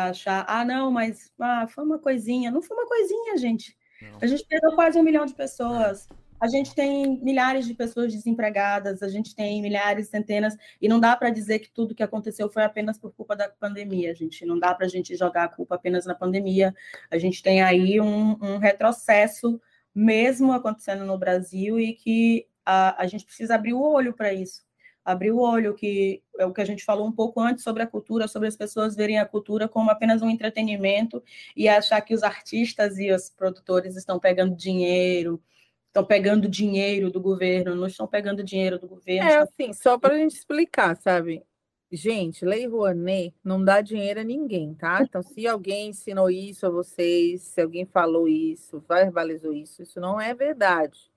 achar, 0.09 0.43
ah, 0.49 0.65
não, 0.65 0.91
mas 0.91 1.31
ah, 1.39 1.65
foi 1.67 1.85
uma 1.85 1.97
coisinha. 1.97 2.51
Não 2.51 2.61
foi 2.61 2.75
uma 2.75 2.87
coisinha, 2.87 3.37
gente. 3.37 3.77
Não. 4.01 4.17
A 4.21 4.27
gente 4.27 4.45
perdeu 4.45 4.75
quase 4.75 4.99
um 4.99 5.03
milhão 5.03 5.25
de 5.25 5.33
pessoas. 5.33 6.09
A 6.39 6.47
gente 6.47 6.73
tem 6.73 7.19
milhares 7.21 7.67
de 7.67 7.73
pessoas 7.73 8.13
desempregadas, 8.13 9.03
a 9.03 9.09
gente 9.09 9.35
tem 9.35 9.61
milhares, 9.61 10.07
centenas, 10.07 10.55
e 10.81 10.87
não 10.87 10.99
dá 10.99 11.15
para 11.15 11.29
dizer 11.29 11.59
que 11.59 11.69
tudo 11.69 11.93
que 11.93 12.03
aconteceu 12.03 12.49
foi 12.49 12.63
apenas 12.63 12.97
por 12.97 13.11
culpa 13.11 13.35
da 13.35 13.49
pandemia, 13.49 14.15
gente. 14.15 14.45
Não 14.45 14.57
dá 14.57 14.73
para 14.73 14.85
a 14.85 14.89
gente 14.89 15.15
jogar 15.17 15.43
a 15.43 15.49
culpa 15.49 15.75
apenas 15.75 16.05
na 16.05 16.15
pandemia. 16.15 16.73
A 17.11 17.17
gente 17.17 17.43
tem 17.43 17.61
aí 17.61 17.99
um, 17.99 18.37
um 18.41 18.57
retrocesso 18.57 19.59
mesmo 19.93 20.53
acontecendo 20.53 21.03
no 21.03 21.17
Brasil 21.17 21.79
e 21.79 21.93
que 21.93 22.47
a, 22.65 23.01
a 23.03 23.07
gente 23.07 23.25
precisa 23.25 23.55
abrir 23.55 23.73
o 23.73 23.81
olho 23.81 24.13
para 24.13 24.33
isso. 24.33 24.63
Abrir 25.03 25.31
o 25.31 25.39
olho, 25.39 25.73
que 25.73 26.21
é 26.37 26.45
o 26.45 26.53
que 26.53 26.61
a 26.61 26.65
gente 26.65 26.85
falou 26.85 27.05
um 27.05 27.11
pouco 27.11 27.41
antes 27.41 27.63
sobre 27.63 27.83
a 27.83 27.87
cultura, 27.87 28.27
sobre 28.27 28.47
as 28.47 28.55
pessoas 28.55 28.95
verem 28.95 29.17
a 29.19 29.25
cultura 29.25 29.67
como 29.67 29.89
apenas 29.89 30.21
um 30.21 30.29
entretenimento 30.29 31.21
e 31.55 31.67
achar 31.67 31.99
que 32.01 32.13
os 32.13 32.23
artistas 32.23 32.97
e 32.97 33.11
os 33.11 33.29
produtores 33.29 33.95
estão 33.97 34.19
pegando 34.19 34.55
dinheiro, 34.55 35.41
estão 35.89 36.05
pegando 36.05 36.47
dinheiro 36.47 37.11
do 37.11 37.19
governo, 37.19 37.75
não 37.75 37.87
estão 37.87 38.07
pegando 38.07 38.43
dinheiro 38.43 38.79
do 38.79 38.87
governo. 38.87 39.29
É 39.29 39.37
assim, 39.37 39.73
só 39.73 39.97
para 39.97 40.15
a 40.15 40.17
gente 40.17 40.35
explicar, 40.35 40.95
sabe? 40.95 41.43
Gente, 41.91 42.45
Lei 42.45 42.67
Rouanet 42.67 43.33
não 43.43 43.63
dá 43.63 43.81
dinheiro 43.81 44.19
a 44.19 44.23
ninguém, 44.23 44.75
tá? 44.75 45.01
Então, 45.01 45.23
se 45.23 45.47
alguém 45.47 45.89
ensinou 45.89 46.29
isso 46.29 46.67
a 46.67 46.69
vocês, 46.69 47.41
se 47.41 47.59
alguém 47.59 47.85
falou 47.85 48.27
isso, 48.27 48.83
verbalizou 48.87 49.51
isso, 49.51 49.81
isso 49.81 49.99
não 49.99 50.21
é 50.21 50.33
verdade. 50.35 51.11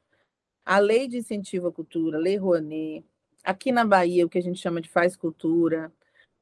A 0.64 0.78
Lei 0.78 1.06
de 1.06 1.18
Incentivo 1.18 1.68
à 1.68 1.72
Cultura, 1.72 2.18
Lei 2.18 2.36
Rouanet, 2.38 3.04
aqui 3.44 3.70
na 3.70 3.84
Bahia, 3.84 4.24
o 4.24 4.30
que 4.30 4.38
a 4.38 4.42
gente 4.42 4.58
chama 4.58 4.80
de 4.80 4.88
Faz 4.88 5.14
Cultura, 5.14 5.92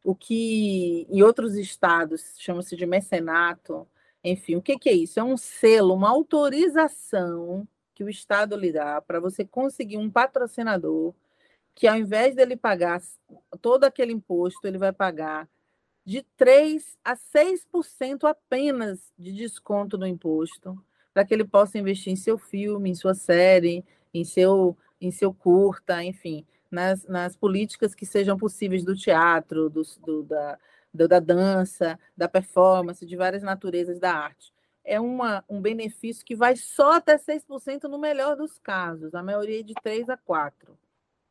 o 0.04 0.14
que 0.14 1.06
em 1.10 1.22
outros 1.22 1.56
estados 1.56 2.34
chama-se 2.38 2.76
de 2.76 2.86
mecenato, 2.86 3.86
enfim, 4.22 4.54
o 4.54 4.62
que, 4.62 4.78
que 4.78 4.88
é 4.88 4.92
isso? 4.92 5.18
É 5.18 5.24
um 5.24 5.36
selo, 5.36 5.94
uma 5.94 6.10
autorização 6.10 7.66
que 8.00 8.04
o 8.04 8.08
Estado 8.08 8.56
lhe 8.56 8.72
dá 8.72 8.98
para 8.98 9.20
você 9.20 9.44
conseguir 9.44 9.98
um 9.98 10.10
patrocinador 10.10 11.12
que, 11.74 11.86
ao 11.86 11.98
invés 11.98 12.34
dele 12.34 12.56
pagar 12.56 12.98
todo 13.60 13.84
aquele 13.84 14.10
imposto, 14.10 14.66
ele 14.66 14.78
vai 14.78 14.90
pagar 14.90 15.46
de 16.02 16.22
3 16.34 16.96
a 17.04 17.14
6% 17.14 18.24
apenas 18.24 19.12
de 19.18 19.32
desconto 19.32 19.98
no 19.98 20.06
imposto, 20.06 20.82
para 21.12 21.26
que 21.26 21.34
ele 21.34 21.44
possa 21.44 21.78
investir 21.78 22.10
em 22.10 22.16
seu 22.16 22.38
filme, 22.38 22.88
em 22.88 22.94
sua 22.94 23.12
série, 23.12 23.84
em 24.14 24.24
seu, 24.24 24.74
em 24.98 25.10
seu 25.10 25.34
curta, 25.34 26.02
enfim, 26.02 26.46
nas, 26.70 27.06
nas 27.06 27.36
políticas 27.36 27.94
que 27.94 28.06
sejam 28.06 28.38
possíveis 28.38 28.82
do 28.82 28.96
teatro, 28.96 29.68
do, 29.68 29.82
do 30.06 30.22
da, 30.22 30.58
da 30.90 31.20
dança, 31.20 32.00
da 32.16 32.26
performance, 32.26 33.04
de 33.04 33.14
várias 33.14 33.42
naturezas 33.42 34.00
da 34.00 34.14
arte 34.14 34.54
é 34.90 34.98
uma, 34.98 35.44
um 35.48 35.60
benefício 35.60 36.24
que 36.24 36.34
vai 36.34 36.56
só 36.56 36.94
até 36.94 37.16
6% 37.16 37.84
no 37.84 37.96
melhor 37.96 38.36
dos 38.36 38.58
casos, 38.58 39.14
a 39.14 39.22
maioria 39.22 39.60
é 39.60 39.62
de 39.62 39.72
3 39.72 40.10
a 40.10 40.16
4. 40.16 40.76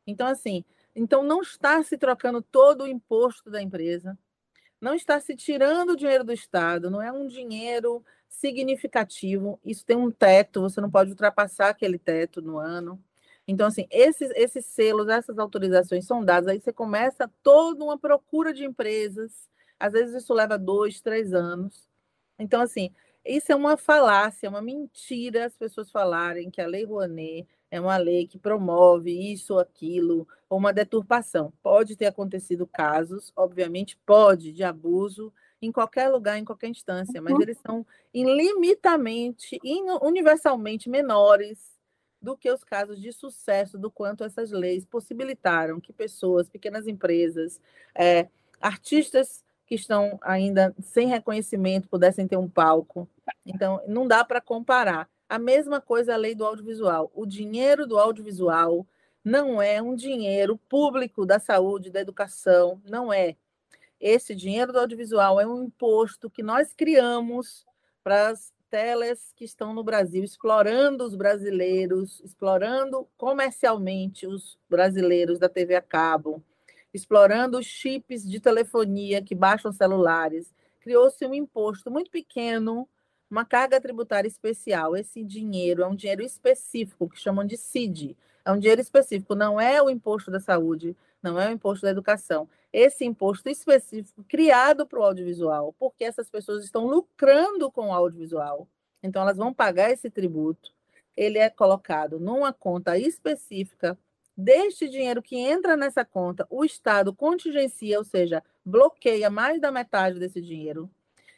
Então, 0.06 0.26
assim, 0.26 0.64
então 0.96 1.22
não 1.22 1.42
está 1.42 1.82
se 1.82 1.98
trocando 1.98 2.40
todo 2.40 2.84
o 2.84 2.88
imposto 2.88 3.50
da 3.50 3.60
empresa, 3.60 4.18
não 4.80 4.94
está 4.94 5.20
se 5.20 5.36
tirando 5.36 5.90
o 5.90 5.96
dinheiro 5.96 6.24
do 6.24 6.32
Estado, 6.32 6.90
não 6.90 7.02
é 7.02 7.12
um 7.12 7.26
dinheiro 7.26 8.02
significativo, 8.30 9.60
isso 9.62 9.84
tem 9.84 9.96
um 9.96 10.10
teto, 10.10 10.62
você 10.62 10.80
não 10.80 10.90
pode 10.90 11.10
ultrapassar 11.10 11.68
aquele 11.68 11.98
teto 11.98 12.40
no 12.40 12.56
ano. 12.56 12.98
Então, 13.46 13.66
assim, 13.66 13.86
esses, 13.90 14.30
esses 14.36 14.64
selos, 14.64 15.08
essas 15.08 15.38
autorizações 15.38 16.06
são 16.06 16.24
dadas, 16.24 16.48
aí 16.48 16.58
você 16.58 16.72
começa 16.72 17.30
toda 17.42 17.84
uma 17.84 17.98
procura 17.98 18.54
de 18.54 18.64
empresas, 18.64 19.50
às 19.78 19.92
vezes 19.92 20.14
isso 20.14 20.32
leva 20.32 20.56
dois, 20.56 21.02
três 21.02 21.34
anos. 21.34 21.90
Então, 22.38 22.62
assim, 22.62 22.90
isso 23.24 23.52
é 23.52 23.56
uma 23.56 23.76
falácia, 23.76 24.48
uma 24.48 24.62
mentira 24.62 25.46
as 25.46 25.56
pessoas 25.56 25.90
falarem 25.90 26.50
que 26.50 26.60
a 26.60 26.66
Lei 26.66 26.84
Rouanet 26.84 27.46
é 27.70 27.80
uma 27.80 27.96
lei 27.96 28.26
que 28.26 28.38
promove 28.38 29.32
isso 29.32 29.54
ou 29.54 29.60
aquilo, 29.60 30.26
ou 30.48 30.58
uma 30.58 30.72
deturpação. 30.72 31.52
Pode 31.62 31.94
ter 31.96 32.06
acontecido 32.06 32.66
casos, 32.66 33.32
obviamente 33.36 33.96
pode, 34.04 34.52
de 34.52 34.64
abuso 34.64 35.32
em 35.62 35.70
qualquer 35.70 36.08
lugar, 36.08 36.38
em 36.38 36.44
qualquer 36.44 36.68
instância, 36.68 37.20
mas 37.20 37.34
uhum. 37.34 37.42
eles 37.42 37.58
são 37.58 37.86
ilimitamente, 38.12 39.58
universalmente 40.02 40.88
menores 40.88 41.78
do 42.20 42.36
que 42.36 42.50
os 42.50 42.64
casos 42.64 43.00
de 43.00 43.12
sucesso, 43.12 43.78
do 43.78 43.90
quanto 43.90 44.24
essas 44.24 44.50
leis 44.50 44.84
possibilitaram 44.84 45.80
que 45.80 45.92
pessoas, 45.92 46.48
pequenas 46.48 46.86
empresas, 46.86 47.60
é, 47.94 48.28
artistas 48.60 49.44
que 49.66 49.74
estão 49.74 50.18
ainda 50.20 50.74
sem 50.80 51.06
reconhecimento 51.06 51.88
pudessem 51.88 52.26
ter 52.26 52.36
um 52.36 52.48
palco. 52.48 53.08
Então, 53.44 53.82
não 53.86 54.06
dá 54.06 54.24
para 54.24 54.40
comparar. 54.40 55.08
A 55.28 55.38
mesma 55.38 55.80
coisa 55.80 56.14
a 56.14 56.16
lei 56.16 56.34
do 56.34 56.44
audiovisual. 56.44 57.10
O 57.14 57.24
dinheiro 57.24 57.86
do 57.86 57.98
audiovisual 57.98 58.86
não 59.24 59.60
é 59.60 59.80
um 59.80 59.94
dinheiro 59.94 60.56
público 60.68 61.26
da 61.26 61.38
saúde, 61.38 61.90
da 61.90 62.00
educação, 62.00 62.80
não 62.84 63.12
é. 63.12 63.36
Esse 64.00 64.34
dinheiro 64.34 64.72
do 64.72 64.78
audiovisual 64.78 65.38
é 65.40 65.46
um 65.46 65.64
imposto 65.64 66.30
que 66.30 66.42
nós 66.42 66.72
criamos 66.74 67.66
para 68.02 68.30
as 68.30 68.52
telas 68.70 69.32
que 69.36 69.44
estão 69.44 69.74
no 69.74 69.82
Brasil, 69.82 70.24
explorando 70.24 71.04
os 71.04 71.14
brasileiros, 71.14 72.20
explorando 72.20 73.06
comercialmente 73.18 74.26
os 74.26 74.58
brasileiros 74.70 75.38
da 75.38 75.48
TV 75.48 75.74
a 75.74 75.82
cabo, 75.82 76.42
explorando 76.94 77.58
os 77.58 77.66
chips 77.66 78.26
de 78.26 78.40
telefonia 78.40 79.22
que 79.22 79.34
baixam 79.34 79.72
celulares, 79.72 80.54
criou-se 80.80 81.24
um 81.26 81.34
imposto 81.34 81.90
muito 81.90 82.10
pequeno, 82.10 82.88
uma 83.30 83.44
carga 83.44 83.80
tributária 83.80 84.28
especial. 84.28 84.96
Esse 84.96 85.22
dinheiro 85.22 85.82
é 85.82 85.86
um 85.86 85.94
dinheiro 85.94 86.22
específico, 86.22 87.08
que 87.08 87.20
chamam 87.20 87.44
de 87.44 87.56
CID. 87.56 88.16
É 88.44 88.50
um 88.50 88.58
dinheiro 88.58 88.80
específico, 88.80 89.34
não 89.34 89.60
é 89.60 89.80
o 89.82 89.88
imposto 89.88 90.30
da 90.30 90.40
saúde, 90.40 90.96
não 91.22 91.38
é 91.38 91.48
o 91.48 91.52
imposto 91.52 91.84
da 91.84 91.92
educação. 91.92 92.48
Esse 92.72 93.04
imposto 93.04 93.48
específico 93.48 94.24
criado 94.24 94.86
para 94.86 94.98
o 94.98 95.04
audiovisual, 95.04 95.74
porque 95.78 96.04
essas 96.04 96.28
pessoas 96.28 96.64
estão 96.64 96.86
lucrando 96.86 97.70
com 97.70 97.88
o 97.88 97.92
audiovisual. 97.92 98.66
Então, 99.02 99.22
elas 99.22 99.36
vão 99.36 99.52
pagar 99.52 99.90
esse 99.90 100.10
tributo. 100.10 100.72
Ele 101.16 101.38
é 101.38 101.50
colocado 101.50 102.18
numa 102.18 102.52
conta 102.52 102.98
específica 102.98 103.98
Deste 104.42 104.88
dinheiro 104.88 105.20
que 105.20 105.36
entra 105.36 105.76
nessa 105.76 106.02
conta, 106.02 106.46
o 106.48 106.64
Estado 106.64 107.12
contingencia, 107.12 107.98
ou 107.98 108.04
seja, 108.04 108.42
bloqueia 108.64 109.28
mais 109.28 109.60
da 109.60 109.70
metade 109.70 110.18
desse 110.18 110.40
dinheiro 110.40 110.90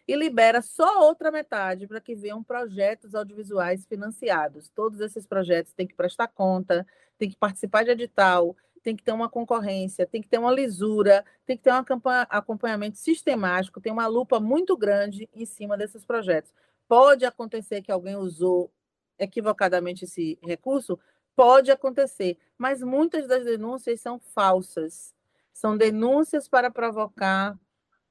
e 0.06 0.16
libera 0.16 0.60
só 0.60 1.04
outra 1.06 1.30
metade 1.30 1.86
para 1.86 2.00
que 2.00 2.14
venham 2.14 2.42
projetos 2.42 3.14
audiovisuais 3.14 3.86
financiados. 3.86 4.68
Todos 4.74 5.00
esses 5.00 5.26
projetos 5.26 5.72
têm 5.72 5.86
que 5.86 5.94
prestar 5.94 6.28
conta, 6.28 6.86
têm 7.18 7.30
que 7.30 7.36
participar 7.36 7.84
de 7.84 7.90
edital, 7.90 8.56
tem 8.82 8.96
que 8.96 9.02
ter 9.02 9.12
uma 9.12 9.28
concorrência, 9.28 10.06
tem 10.06 10.20
que 10.20 10.28
ter 10.28 10.38
uma 10.38 10.52
lisura, 10.52 11.24
tem 11.46 11.56
que 11.56 11.62
ter 11.62 11.72
um 11.72 11.84
acompanhamento 12.28 12.98
sistemático, 12.98 13.80
tem 13.80 13.92
uma 13.92 14.06
lupa 14.06 14.40
muito 14.40 14.76
grande 14.76 15.28
em 15.32 15.46
cima 15.46 15.76
desses 15.76 16.04
projetos. 16.04 16.52
Pode 16.88 17.24
acontecer 17.24 17.80
que 17.80 17.92
alguém 17.92 18.16
usou 18.16 18.70
equivocadamente 19.18 20.04
esse 20.04 20.38
recurso? 20.42 20.98
Pode 21.36 21.70
acontecer, 21.70 22.36
mas 22.58 22.82
muitas 22.82 23.26
das 23.26 23.44
denúncias 23.44 24.00
são 24.00 24.18
falsas. 24.18 25.14
São 25.52 25.76
denúncias 25.76 26.48
para 26.48 26.70
provocar 26.70 27.56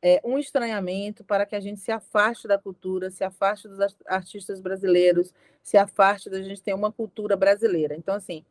é, 0.01 0.19
um 0.23 0.37
estranhamento, 0.37 1.23
para 1.23 1.45
que 1.45 1.55
a 1.55 1.59
gente 1.59 1.79
se 1.79 1.91
afaste 1.91 2.47
da 2.47 2.57
cultura, 2.57 3.11
se 3.11 3.23
afaste 3.23 3.67
dos 3.67 3.79
artistas 4.07 4.59
brasileiros, 4.59 5.33
se 5.61 5.77
afaste 5.77 6.29
da 6.29 6.41
gente 6.41 6.61
ter 6.61 6.73
uma 6.73 6.91
cultura 6.91 7.35
brasileira. 7.37 7.95
Então, 7.95 8.15
assim, 8.15 8.43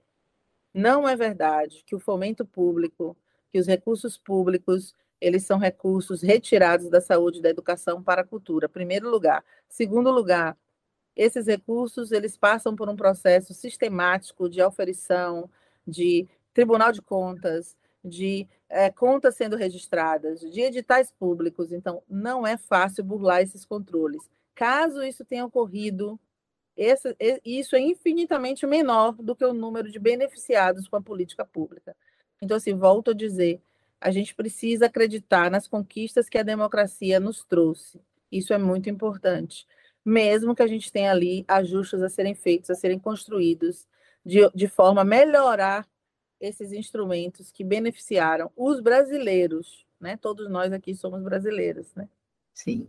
não 0.72 1.08
é 1.08 1.16
verdade 1.16 1.82
que 1.84 1.94
o 1.94 2.00
fomento 2.00 2.46
público, 2.46 3.16
que 3.50 3.58
os 3.58 3.66
recursos 3.66 4.16
públicos, 4.16 4.94
eles 5.20 5.44
são 5.44 5.58
recursos 5.58 6.22
retirados 6.22 6.88
da 6.88 7.00
saúde 7.00 7.42
da 7.42 7.50
educação 7.50 8.02
para 8.02 8.22
a 8.22 8.26
cultura, 8.26 8.68
primeiro 8.68 9.10
lugar. 9.10 9.44
Segundo 9.68 10.10
lugar, 10.10 10.56
esses 11.16 11.46
recursos, 11.46 12.12
eles 12.12 12.36
passam 12.36 12.76
por 12.76 12.88
um 12.88 12.96
processo 12.96 13.52
sistemático 13.52 14.48
de 14.48 14.60
auferição, 14.60 15.50
de 15.86 16.28
tribunal 16.54 16.92
de 16.92 17.02
contas, 17.02 17.76
de 18.04 18.48
é, 18.68 18.90
contas 18.90 19.36
sendo 19.36 19.56
registradas, 19.56 20.40
de 20.40 20.60
editais 20.60 21.12
públicos. 21.12 21.72
Então, 21.72 22.02
não 22.08 22.46
é 22.46 22.56
fácil 22.56 23.04
burlar 23.04 23.42
esses 23.42 23.64
controles. 23.64 24.28
Caso 24.54 25.02
isso 25.02 25.24
tenha 25.24 25.44
ocorrido, 25.44 26.18
esse, 26.76 27.14
isso 27.44 27.76
é 27.76 27.80
infinitamente 27.80 28.66
menor 28.66 29.12
do 29.12 29.36
que 29.36 29.44
o 29.44 29.52
número 29.52 29.90
de 29.90 29.98
beneficiados 29.98 30.88
com 30.88 30.96
a 30.96 31.02
política 31.02 31.44
pública. 31.44 31.96
Então, 32.40 32.56
assim, 32.56 32.74
volto 32.74 33.10
a 33.10 33.14
dizer, 33.14 33.60
a 34.00 34.10
gente 34.10 34.34
precisa 34.34 34.86
acreditar 34.86 35.50
nas 35.50 35.68
conquistas 35.68 36.28
que 36.28 36.38
a 36.38 36.42
democracia 36.42 37.20
nos 37.20 37.44
trouxe. 37.44 38.00
Isso 38.32 38.54
é 38.54 38.58
muito 38.58 38.88
importante. 38.88 39.66
Mesmo 40.04 40.54
que 40.54 40.62
a 40.62 40.66
gente 40.66 40.90
tenha 40.90 41.10
ali 41.10 41.44
ajustes 41.46 42.00
a 42.02 42.08
serem 42.08 42.34
feitos, 42.34 42.70
a 42.70 42.74
serem 42.74 42.98
construídos, 42.98 43.86
de, 44.24 44.48
de 44.54 44.68
forma 44.68 45.02
a 45.02 45.04
melhorar 45.04 45.86
esses 46.40 46.72
instrumentos 46.72 47.52
que 47.52 47.62
beneficiaram 47.62 48.50
os 48.56 48.80
brasileiros, 48.80 49.86
né? 50.00 50.16
Todos 50.16 50.50
nós 50.50 50.72
aqui 50.72 50.94
somos 50.94 51.22
brasileiros, 51.22 51.94
né? 51.94 52.08
Sim. 52.54 52.88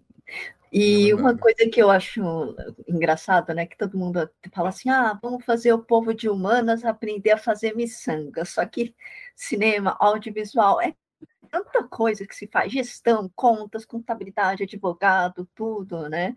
E 0.72 1.14
uma 1.14 1.38
coisa 1.38 1.70
que 1.70 1.82
eu 1.82 1.90
acho 1.92 2.56
engraçada, 2.88 3.54
né, 3.54 3.66
que 3.66 3.78
todo 3.78 3.98
mundo 3.98 4.30
fala 4.54 4.70
assim, 4.70 4.90
ah, 4.90 5.20
vamos 5.22 5.44
fazer 5.44 5.74
o 5.74 5.84
povo 5.84 6.14
de 6.14 6.30
humanas 6.30 6.86
aprender 6.86 7.32
a 7.32 7.38
fazer 7.38 7.76
miçanga. 7.76 8.46
Só 8.46 8.66
que 8.66 8.96
cinema, 9.36 9.98
audiovisual, 10.00 10.80
é 10.82 10.96
tanta 11.50 11.84
coisa 11.84 12.26
que 12.26 12.34
se 12.34 12.48
faz, 12.48 12.72
gestão, 12.72 13.30
contas, 13.36 13.84
contabilidade, 13.86 14.64
advogado, 14.64 15.46
tudo, 15.54 16.08
né? 16.08 16.34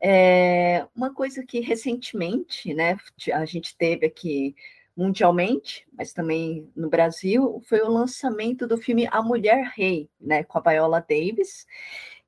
É, 0.00 0.86
uma 0.94 1.12
coisa 1.12 1.44
que 1.44 1.58
recentemente, 1.60 2.72
né, 2.72 2.96
a 3.32 3.44
gente 3.44 3.76
teve 3.76 4.06
aqui 4.06 4.54
mundialmente, 4.96 5.86
mas 5.92 6.12
também 6.12 6.70
no 6.74 6.88
Brasil, 6.88 7.60
foi 7.68 7.80
o 7.80 7.90
lançamento 7.90 8.66
do 8.66 8.78
filme 8.78 9.08
A 9.10 9.22
Mulher 9.22 9.72
Rei, 9.74 10.08
né, 10.20 10.44
com 10.44 10.58
a 10.58 10.60
Viola 10.60 11.00
Davis, 11.00 11.66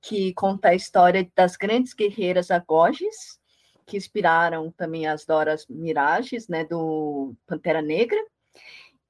que 0.00 0.32
conta 0.34 0.68
a 0.68 0.74
história 0.74 1.30
das 1.34 1.56
grandes 1.56 1.94
guerreiras 1.94 2.50
agoges, 2.50 3.40
que 3.86 3.96
inspiraram 3.96 4.72
também 4.72 5.06
as 5.06 5.24
Doras 5.24 5.66
Mirages, 5.68 6.48
né, 6.48 6.64
do 6.64 7.34
Pantera 7.46 7.80
Negra. 7.80 8.18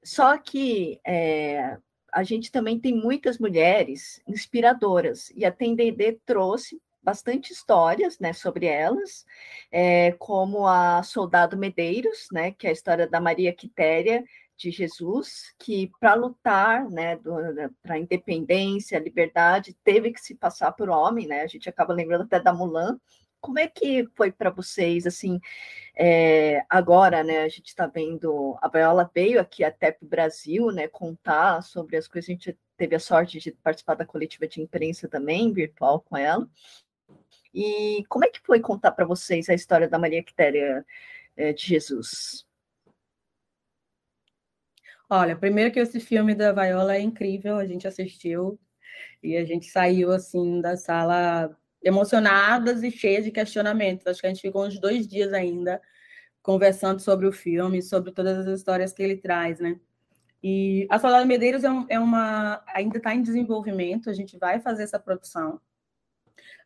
Só 0.03 0.37
que 0.37 0.99
é, 1.05 1.77
a 2.13 2.23
gente 2.23 2.51
também 2.51 2.79
tem 2.79 2.95
muitas 2.95 3.39
mulheres 3.39 4.21
inspiradoras, 4.27 5.31
e 5.35 5.45
a 5.45 5.51
TNDD 5.51 6.19
trouxe 6.25 6.79
bastante 7.07 7.53
histórias 7.53 8.19
né, 8.19 8.33
sobre 8.33 8.65
elas, 8.65 9.25
é, 9.71 10.11
como 10.19 10.67
a 10.67 11.01
Soldado 11.03 11.55
Medeiros, 11.55 12.27
né, 12.33 12.51
que 12.51 12.67
é 12.67 12.69
a 12.69 12.73
história 12.73 13.07
da 13.07 13.21
Maria 13.21 13.53
Quitéria 13.53 14.25
de 14.57 14.71
Jesus, 14.71 15.53
que 15.57 15.89
para 16.01 16.15
lutar 16.15 16.89
né, 16.89 17.17
para 17.81 17.95
a 17.95 17.97
independência, 17.97 18.97
a 18.97 19.01
liberdade, 19.01 19.77
teve 19.85 20.11
que 20.11 20.19
se 20.19 20.35
passar 20.35 20.73
por 20.73 20.89
homem, 20.89 21.27
né? 21.27 21.43
A 21.43 21.47
gente 21.47 21.69
acaba 21.69 21.93
lembrando 21.93 22.23
até 22.23 22.39
da 22.41 22.51
Mulan. 22.51 22.99
Como 23.39 23.59
é 23.59 23.67
que 23.67 24.05
foi 24.15 24.31
para 24.31 24.49
vocês, 24.49 25.05
assim, 25.05 25.39
é, 25.95 26.65
agora, 26.67 27.23
né, 27.23 27.43
a 27.43 27.49
gente 27.49 27.67
está 27.67 27.87
vendo, 27.87 28.57
a 28.61 28.67
Viola 28.67 29.09
veio 29.13 29.39
aqui 29.39 29.63
até 29.63 29.91
para 29.91 30.05
o 30.05 30.09
Brasil, 30.09 30.71
né, 30.71 30.87
contar 30.87 31.61
sobre 31.61 31.95
as 31.95 32.07
coisas, 32.07 32.27
a 32.27 32.33
gente 32.33 32.57
teve 32.75 32.95
a 32.95 32.99
sorte 32.99 33.39
de 33.39 33.51
participar 33.51 33.95
da 33.95 34.05
coletiva 34.05 34.47
de 34.47 34.61
imprensa 34.61 35.07
também, 35.07 35.53
virtual 35.53 36.01
com 36.01 36.17
ela, 36.17 36.47
e 37.57 38.05
como 38.07 38.23
é 38.23 38.29
que 38.29 38.39
foi 38.39 38.59
contar 38.59 38.91
para 38.91 39.03
vocês 39.03 39.49
a 39.49 39.53
história 39.55 39.89
da 39.89 39.97
Maria 39.97 40.21
Quitéria 40.21 40.85
é, 41.35 41.51
de 41.51 41.65
Jesus? 41.65 42.45
Olha, 45.09 45.35
primeiro 45.35 45.71
que 45.71 45.79
esse 45.79 45.99
filme 45.99 46.35
da 46.35 46.51
Viola 46.51 46.95
é 46.95 47.01
incrível, 47.01 47.57
a 47.57 47.65
gente 47.65 47.87
assistiu 47.87 48.59
e 49.23 49.35
a 49.35 49.43
gente 49.43 49.65
saiu 49.71 50.11
assim 50.11 50.61
da 50.61 50.77
sala 50.77 51.57
emocionadas 51.83 52.83
e 52.83 52.91
cheias 52.91 53.25
de 53.25 53.31
questionamentos. 53.31 54.05
Acho 54.05 54.21
que 54.21 54.27
a 54.27 54.29
gente 54.29 54.41
ficou 54.41 54.63
uns 54.63 54.79
dois 54.79 55.07
dias 55.07 55.33
ainda 55.33 55.81
conversando 56.43 56.99
sobre 56.99 57.25
o 57.25 57.31
filme, 57.31 57.81
sobre 57.81 58.11
todas 58.11 58.37
as 58.37 58.59
histórias 58.59 58.93
que 58.93 59.01
ele 59.01 59.17
traz, 59.17 59.59
né? 59.59 59.79
E 60.43 60.85
a 60.91 60.99
Saudade 60.99 61.27
Medeiros 61.27 61.63
é, 61.63 61.71
um, 61.71 61.87
é 61.89 61.99
uma 61.99 62.63
ainda 62.67 62.97
está 62.99 63.15
em 63.15 63.23
desenvolvimento. 63.23 64.11
A 64.11 64.13
gente 64.13 64.37
vai 64.37 64.59
fazer 64.59 64.83
essa 64.83 64.99
produção 64.99 65.59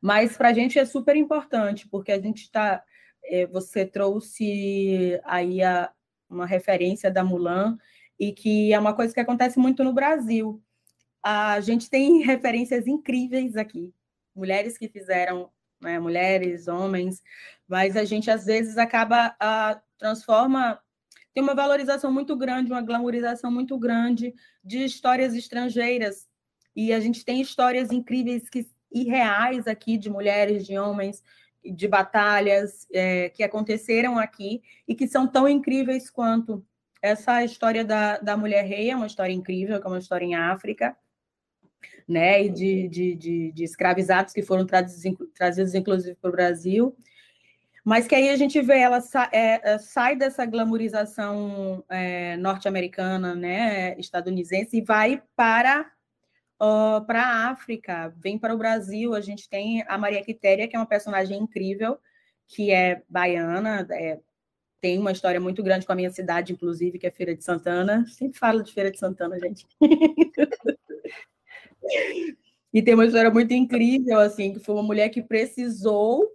mas 0.01 0.35
para 0.35 0.49
a 0.49 0.53
gente 0.53 0.79
é 0.79 0.85
super 0.85 1.15
importante, 1.15 1.87
porque 1.87 2.11
a 2.11 2.19
gente 2.19 2.43
está. 2.43 2.83
É, 3.23 3.45
você 3.45 3.85
trouxe 3.85 5.19
aí 5.23 5.61
a, 5.63 5.91
uma 6.29 6.45
referência 6.45 7.11
da 7.11 7.23
Mulan, 7.23 7.77
e 8.19 8.31
que 8.31 8.73
é 8.73 8.79
uma 8.79 8.95
coisa 8.95 9.13
que 9.13 9.19
acontece 9.19 9.59
muito 9.59 9.83
no 9.83 9.93
Brasil. 9.93 10.61
A 11.23 11.59
gente 11.59 11.89
tem 11.89 12.21
referências 12.23 12.87
incríveis 12.87 13.55
aqui, 13.55 13.93
mulheres 14.35 14.77
que 14.77 14.87
fizeram, 14.87 15.51
né, 15.79 15.99
mulheres, 15.99 16.67
homens, 16.67 17.21
mas 17.67 17.95
a 17.95 18.03
gente 18.03 18.29
às 18.29 18.45
vezes 18.45 18.77
acaba 18.77 19.35
a, 19.39 19.79
transforma 19.97 20.79
tem 21.33 21.41
uma 21.41 21.55
valorização 21.55 22.11
muito 22.11 22.35
grande, 22.35 22.71
uma 22.71 22.81
glamorização 22.81 23.49
muito 23.49 23.77
grande 23.77 24.33
de 24.63 24.83
histórias 24.83 25.33
estrangeiras. 25.33 26.27
E 26.75 26.91
a 26.91 26.99
gente 26.99 27.23
tem 27.23 27.41
histórias 27.41 27.91
incríveis 27.91 28.49
que 28.49 28.67
e 28.91 29.03
reais 29.03 29.67
aqui 29.67 29.97
de 29.97 30.09
mulheres, 30.09 30.65
de 30.65 30.77
homens, 30.77 31.23
de 31.63 31.87
batalhas 31.87 32.87
é, 32.91 33.29
que 33.29 33.43
aconteceram 33.43 34.17
aqui 34.17 34.61
e 34.87 34.95
que 34.95 35.07
são 35.07 35.27
tão 35.27 35.47
incríveis 35.47 36.09
quanto 36.09 36.65
essa 37.01 37.43
história 37.43 37.83
da, 37.83 38.17
da 38.17 38.37
mulher 38.37 38.63
rei, 38.63 38.91
é 38.91 38.95
uma 38.95 39.07
história 39.07 39.33
incrível, 39.33 39.79
que 39.79 39.87
é 39.87 39.89
uma 39.89 39.99
história 39.99 40.25
em 40.25 40.35
África, 40.35 40.95
né, 42.07 42.43
e 42.43 42.49
de, 42.49 42.87
de, 42.87 43.15
de, 43.15 43.51
de 43.51 43.63
escravizados 43.63 44.33
que 44.33 44.43
foram 44.43 44.65
trazidos, 44.65 45.27
trazidos 45.33 45.73
inclusive 45.73 46.15
para 46.15 46.29
o 46.29 46.33
Brasil, 46.33 46.95
mas 47.83 48.05
que 48.05 48.13
aí 48.13 48.29
a 48.29 48.35
gente 48.35 48.61
vê 48.61 48.79
ela 48.79 49.01
sa 49.01 49.27
é, 49.31 49.73
é, 49.73 49.77
sai 49.79 50.15
dessa 50.15 50.45
glamorização 50.45 51.83
é, 51.89 52.37
norte-americana, 52.37 53.33
né, 53.33 53.97
estadunidense, 53.97 54.77
e 54.77 54.81
vai 54.81 55.23
para 55.35 55.91
uh, 56.61 57.03
para 57.05 57.23
a 57.23 57.49
África, 57.49 58.13
vem 58.17 58.37
para 58.37 58.53
o 58.53 58.57
Brasil. 58.57 59.15
A 59.15 59.21
gente 59.21 59.49
tem 59.49 59.83
a 59.87 59.97
Maria 59.97 60.23
Quitéria, 60.23 60.67
que 60.67 60.75
é 60.75 60.79
uma 60.79 60.85
personagem 60.85 61.39
incrível, 61.39 61.97
que 62.47 62.71
é 62.71 63.01
baiana, 63.09 63.87
é, 63.91 64.19
tem 64.79 64.97
uma 64.97 65.11
história 65.11 65.39
muito 65.39 65.61
grande 65.63 65.85
com 65.85 65.91
a 65.91 65.95
minha 65.95 66.09
cidade, 66.09 66.53
inclusive, 66.53 66.97
que 66.97 67.07
é 67.07 67.11
Feira 67.11 67.35
de 67.35 67.43
Santana. 67.43 68.05
Sempre 68.07 68.39
falo 68.39 68.63
de 68.63 68.73
Feira 68.73 68.91
de 68.91 68.97
Santana, 68.97 69.39
gente. 69.39 69.65
e 72.73 72.81
tem 72.81 72.95
uma 72.95 73.05
história 73.05 73.29
muito 73.29 73.53
incrível, 73.53 74.19
assim, 74.19 74.53
que 74.53 74.59
foi 74.59 74.73
uma 74.75 74.83
mulher 74.83 75.09
que 75.09 75.21
precisou, 75.21 76.27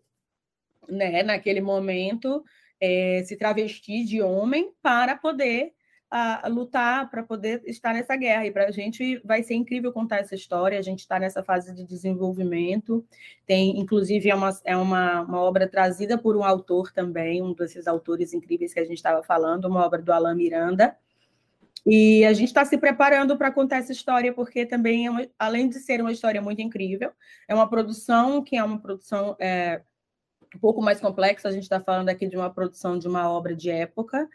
né, 0.89 1.25
naquele 1.25 1.61
momento, 1.61 2.45
é, 2.81 3.25
se 3.25 3.37
travestir 3.37 4.05
de 4.05 4.23
homem 4.23 4.73
para 4.81 5.17
poder 5.17 5.73
a, 6.11 6.47
lutar 6.49 7.11
para 7.11 7.23
poder 7.23 7.63
estar 7.67 7.93
nessa 7.93 8.17
guerra. 8.17 8.47
E 8.47 8.51
para 8.51 8.67
a 8.67 8.71
gente 8.71 9.21
vai 9.25 9.43
ser 9.43 9.55
incrível 9.55 9.93
contar 9.93 10.19
essa 10.19 10.35
história. 10.35 10.79
A 10.79 10.83
gente 10.83 11.01
está 11.01 11.19
nessa 11.19 11.43
fase 11.43 11.75
de 11.75 11.85
desenvolvimento. 11.85 13.05
Tem, 13.47 13.79
inclusive, 13.79 14.31
é, 14.31 14.35
uma, 14.35 14.51
é 14.65 14.77
uma, 14.77 15.23
uma 15.23 15.41
obra 15.41 15.69
trazida 15.69 16.17
por 16.17 16.37
um 16.37 16.45
autor 16.45 16.93
também, 16.93 17.43
um 17.43 17.53
desses 17.53 17.87
autores 17.87 18.33
incríveis 18.33 18.73
que 18.73 18.81
a 18.81 18.85
gente 18.85 18.97
estava 18.97 19.23
falando, 19.23 19.67
uma 19.67 19.85
obra 19.85 20.01
do 20.01 20.13
Alain 20.13 20.37
Miranda. 20.37 20.97
E 21.85 22.25
a 22.25 22.33
gente 22.33 22.49
está 22.49 22.65
se 22.65 22.77
preparando 22.77 23.37
para 23.37 23.53
contar 23.53 23.77
essa 23.77 23.93
história, 23.93 24.33
porque 24.33 24.67
também, 24.67 25.07
é 25.07 25.11
uma, 25.11 25.27
além 25.39 25.69
de 25.69 25.79
ser 25.79 26.01
uma 26.01 26.11
história 26.11 26.43
muito 26.43 26.61
incrível, 26.61 27.13
é 27.47 27.55
uma 27.55 27.69
produção 27.71 28.43
que 28.43 28.57
é 28.57 28.65
uma 28.65 28.81
produção 28.81 29.37
é, 29.39 29.83
um 30.53 30.59
pouco 30.59 30.83
mais 30.83 31.01
complexa. 31.01 31.49
A 31.49 31.53
gente 31.53 31.63
está 31.63 31.81
falando 31.81 32.09
aqui 32.09 32.27
de 32.27 32.37
uma 32.37 32.51
produção 32.53 32.99
de 32.99 33.07
uma 33.07 33.31
obra 33.31 33.55
de 33.55 33.71
época, 33.71 34.29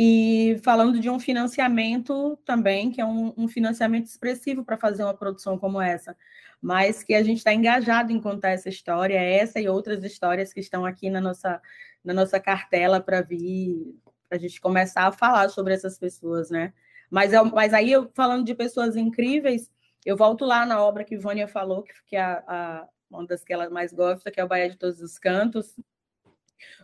e 0.00 0.60
falando 0.62 1.00
de 1.00 1.10
um 1.10 1.18
financiamento 1.18 2.38
também, 2.44 2.88
que 2.88 3.00
é 3.00 3.04
um, 3.04 3.34
um 3.36 3.48
financiamento 3.48 4.06
expressivo 4.06 4.64
para 4.64 4.76
fazer 4.76 5.02
uma 5.02 5.12
produção 5.12 5.58
como 5.58 5.80
essa, 5.80 6.16
mas 6.62 7.02
que 7.02 7.14
a 7.14 7.22
gente 7.24 7.38
está 7.38 7.52
engajado 7.52 8.12
em 8.12 8.20
contar 8.20 8.50
essa 8.50 8.68
história, 8.68 9.18
essa 9.20 9.58
e 9.58 9.68
outras 9.68 10.04
histórias 10.04 10.52
que 10.52 10.60
estão 10.60 10.86
aqui 10.86 11.10
na 11.10 11.20
nossa, 11.20 11.60
na 12.04 12.14
nossa 12.14 12.38
cartela 12.38 13.00
para 13.00 13.22
vir, 13.22 13.98
para 14.28 14.38
a 14.38 14.40
gente 14.40 14.60
começar 14.60 15.04
a 15.08 15.10
falar 15.10 15.48
sobre 15.48 15.74
essas 15.74 15.98
pessoas, 15.98 16.48
né? 16.48 16.72
Mas, 17.10 17.32
mas 17.52 17.74
aí, 17.74 17.90
eu 17.90 18.08
falando 18.14 18.44
de 18.44 18.54
pessoas 18.54 18.94
incríveis, 18.94 19.68
eu 20.06 20.16
volto 20.16 20.44
lá 20.44 20.64
na 20.64 20.80
obra 20.80 21.02
que 21.02 21.18
Vânia 21.18 21.48
falou, 21.48 21.82
que, 21.82 21.92
que 22.06 22.14
é 22.14 22.20
a, 22.20 22.44
a, 22.46 22.88
uma 23.10 23.26
das 23.26 23.42
que 23.42 23.52
ela 23.52 23.68
mais 23.68 23.92
gosta, 23.92 24.30
que 24.30 24.40
é 24.40 24.44
o 24.44 24.48
Bahia 24.48 24.70
de 24.70 24.76
Todos 24.76 25.00
os 25.02 25.18
Cantos, 25.18 25.74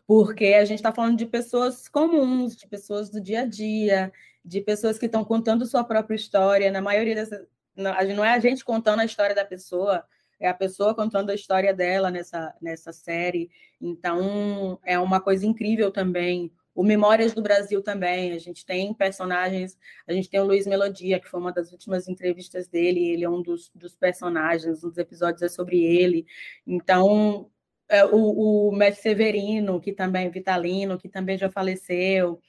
porque 0.06 0.46
a 0.46 0.64
gente 0.64 0.78
está 0.78 0.92
falando 0.92 1.16
de 1.16 1.26
pessoas 1.26 1.88
comuns, 1.88 2.56
de 2.56 2.66
pessoas 2.66 3.10
do 3.10 3.20
dia 3.20 3.40
a 3.40 3.46
dia, 3.46 4.12
de 4.44 4.60
pessoas 4.60 4.98
que 4.98 5.06
estão 5.06 5.24
contando 5.24 5.66
sua 5.66 5.84
própria 5.84 6.16
história. 6.16 6.70
Na 6.70 6.80
maioria 6.82 7.14
dessas. 7.14 7.46
Não 7.76 8.24
é 8.24 8.32
a 8.32 8.38
gente 8.38 8.64
contando 8.64 9.00
a 9.00 9.04
história 9.04 9.34
da 9.34 9.44
pessoa, 9.44 10.04
é 10.38 10.48
a 10.48 10.54
pessoa 10.54 10.94
contando 10.94 11.30
a 11.30 11.34
história 11.34 11.74
dela 11.74 12.10
nessa, 12.10 12.54
nessa 12.60 12.92
série. 12.92 13.50
Então, 13.80 14.78
é 14.84 14.98
uma 14.98 15.20
coisa 15.20 15.44
incrível 15.44 15.90
também. 15.90 16.52
O 16.74 16.82
Memórias 16.82 17.32
do 17.32 17.42
Brasil 17.42 17.80
também, 17.82 18.32
a 18.32 18.38
gente 18.38 18.66
tem 18.66 18.92
personagens, 18.92 19.78
a 20.08 20.12
gente 20.12 20.28
tem 20.28 20.40
o 20.40 20.44
Luiz 20.44 20.66
Melodia, 20.66 21.20
que 21.20 21.28
foi 21.28 21.38
uma 21.38 21.52
das 21.52 21.70
últimas 21.70 22.08
entrevistas 22.08 22.66
dele, 22.66 23.10
ele 23.10 23.24
é 23.24 23.30
um 23.30 23.42
dos, 23.42 23.70
dos 23.74 23.94
personagens, 23.94 24.82
um 24.82 24.88
dos 24.88 24.98
episódios 24.98 25.42
é 25.42 25.48
sobre 25.48 25.84
ele. 25.84 26.26
Então, 26.66 27.48
é, 27.94 28.04
o, 28.04 28.68
o 28.68 28.72
Mestre 28.72 29.02
Severino, 29.02 29.80
que 29.80 29.92
também, 29.92 30.28
Vitalino, 30.30 30.98
que 30.98 31.08
também 31.08 31.38
já 31.38 31.50
faleceu. 31.50 32.40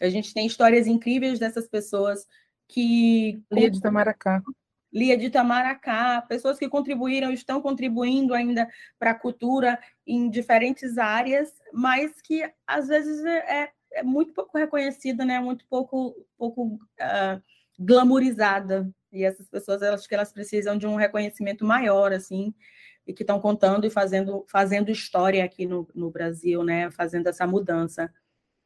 A 0.00 0.08
gente 0.08 0.32
tem 0.32 0.46
histórias 0.46 0.86
incríveis 0.86 1.38
dessas 1.38 1.68
pessoas 1.68 2.26
que. 2.68 3.42
Lia 3.52 3.70
de 3.70 3.80
Tamaracá. 3.80 4.42
Lia 4.92 5.16
de 5.16 5.28
Tamaracá, 5.28 6.22
pessoas 6.22 6.58
que 6.58 6.68
contribuíram, 6.68 7.32
estão 7.32 7.60
contribuindo 7.60 8.32
ainda 8.32 8.68
para 8.98 9.10
a 9.10 9.18
cultura 9.18 9.78
em 10.06 10.30
diferentes 10.30 10.98
áreas, 10.98 11.52
mas 11.72 12.22
que 12.22 12.48
às 12.64 12.86
vezes 12.86 13.24
é, 13.24 13.64
é, 13.64 13.72
é 13.94 14.02
muito 14.04 14.32
pouco 14.32 14.56
reconhecida, 14.56 15.24
né? 15.24 15.40
muito 15.40 15.66
pouco, 15.68 16.14
pouco 16.38 16.74
uh, 16.76 17.42
glamourizada. 17.78 18.88
E 19.12 19.24
essas 19.24 19.48
pessoas, 19.48 19.82
acho 19.82 20.08
que 20.08 20.14
elas 20.14 20.32
precisam 20.32 20.78
de 20.78 20.86
um 20.86 20.94
reconhecimento 20.94 21.64
maior, 21.64 22.12
assim, 22.12 22.54
e 23.06 23.12
que 23.12 23.22
estão 23.22 23.40
contando 23.40 23.86
e 23.86 23.90
fazendo, 23.90 24.44
fazendo 24.48 24.90
história 24.90 25.44
aqui 25.44 25.66
no, 25.66 25.88
no 25.94 26.10
Brasil, 26.10 26.62
né? 26.62 26.90
Fazendo 26.90 27.26
essa 27.28 27.46
mudança. 27.46 28.12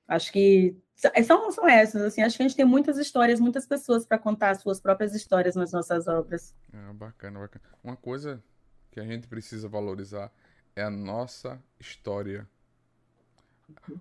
Acho 0.06 0.32
que 0.32 0.76
são, 1.24 1.50
são 1.52 1.68
essas, 1.68 2.02
assim, 2.02 2.22
acho 2.22 2.36
que 2.36 2.42
a 2.42 2.48
gente 2.48 2.56
tem 2.56 2.64
muitas 2.64 2.98
histórias, 2.98 3.38
muitas 3.38 3.66
pessoas 3.66 4.06
para 4.06 4.18
contar 4.18 4.50
as 4.50 4.60
suas 4.60 4.80
próprias 4.80 5.14
histórias 5.14 5.54
nas 5.54 5.72
nossas 5.72 6.08
obras. 6.08 6.54
É, 6.72 6.92
bacana, 6.92 7.38
bacana. 7.38 7.64
Uma 7.84 7.96
coisa 7.96 8.42
que 8.90 8.98
a 8.98 9.04
gente 9.04 9.28
precisa 9.28 9.68
valorizar 9.68 10.32
é 10.74 10.82
a 10.82 10.90
nossa 10.90 11.62
história. 11.78 12.48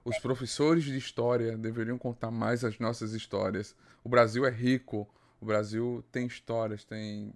Os 0.03 0.18
professores 0.19 0.85
de 0.85 0.97
história 0.97 1.57
deveriam 1.57 1.97
contar 1.97 2.31
mais 2.31 2.64
as 2.64 2.80
nossas 2.80 3.14
histórias. 3.14 3.76
O 4.03 4.09
Brasil 4.09 4.45
é 4.45 4.49
rico, 4.49 5.07
o 5.41 5.45
Brasil 5.45 6.03
tem 6.11 6.26
histórias, 6.26 6.84
tem 6.84 7.34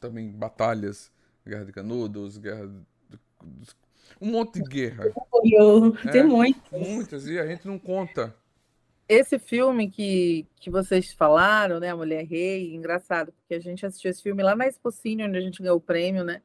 também 0.00 0.30
batalhas, 0.30 1.10
Guerra 1.48 1.64
de 1.64 1.72
Canudos, 1.72 2.36
Guerra. 2.36 2.66
De... 2.66 3.18
Um 4.20 4.30
monte 4.32 4.60
de 4.60 4.68
guerra. 4.68 5.04
Tem 6.12 6.20
é, 6.20 6.24
muitas. 6.24 6.80
Muitas, 6.88 7.26
e 7.26 7.38
a 7.38 7.46
gente 7.46 7.66
não 7.66 7.78
conta. 7.78 8.34
Esse 9.08 9.38
filme 9.38 9.90
que, 9.90 10.46
que 10.56 10.70
vocês 10.70 11.12
falaram, 11.12 11.80
né, 11.80 11.90
A 11.90 11.96
Mulher 11.96 12.24
Rei, 12.26 12.74
engraçado, 12.74 13.32
porque 13.32 13.54
a 13.54 13.60
gente 13.60 13.86
assistiu 13.86 14.10
esse 14.10 14.22
filme 14.22 14.42
lá 14.42 14.54
na 14.54 14.66
Expocine, 14.66 15.24
onde 15.24 15.38
a 15.38 15.40
gente 15.40 15.62
ganhou 15.62 15.78
o 15.78 15.80
prêmio, 15.80 16.24
né? 16.24 16.42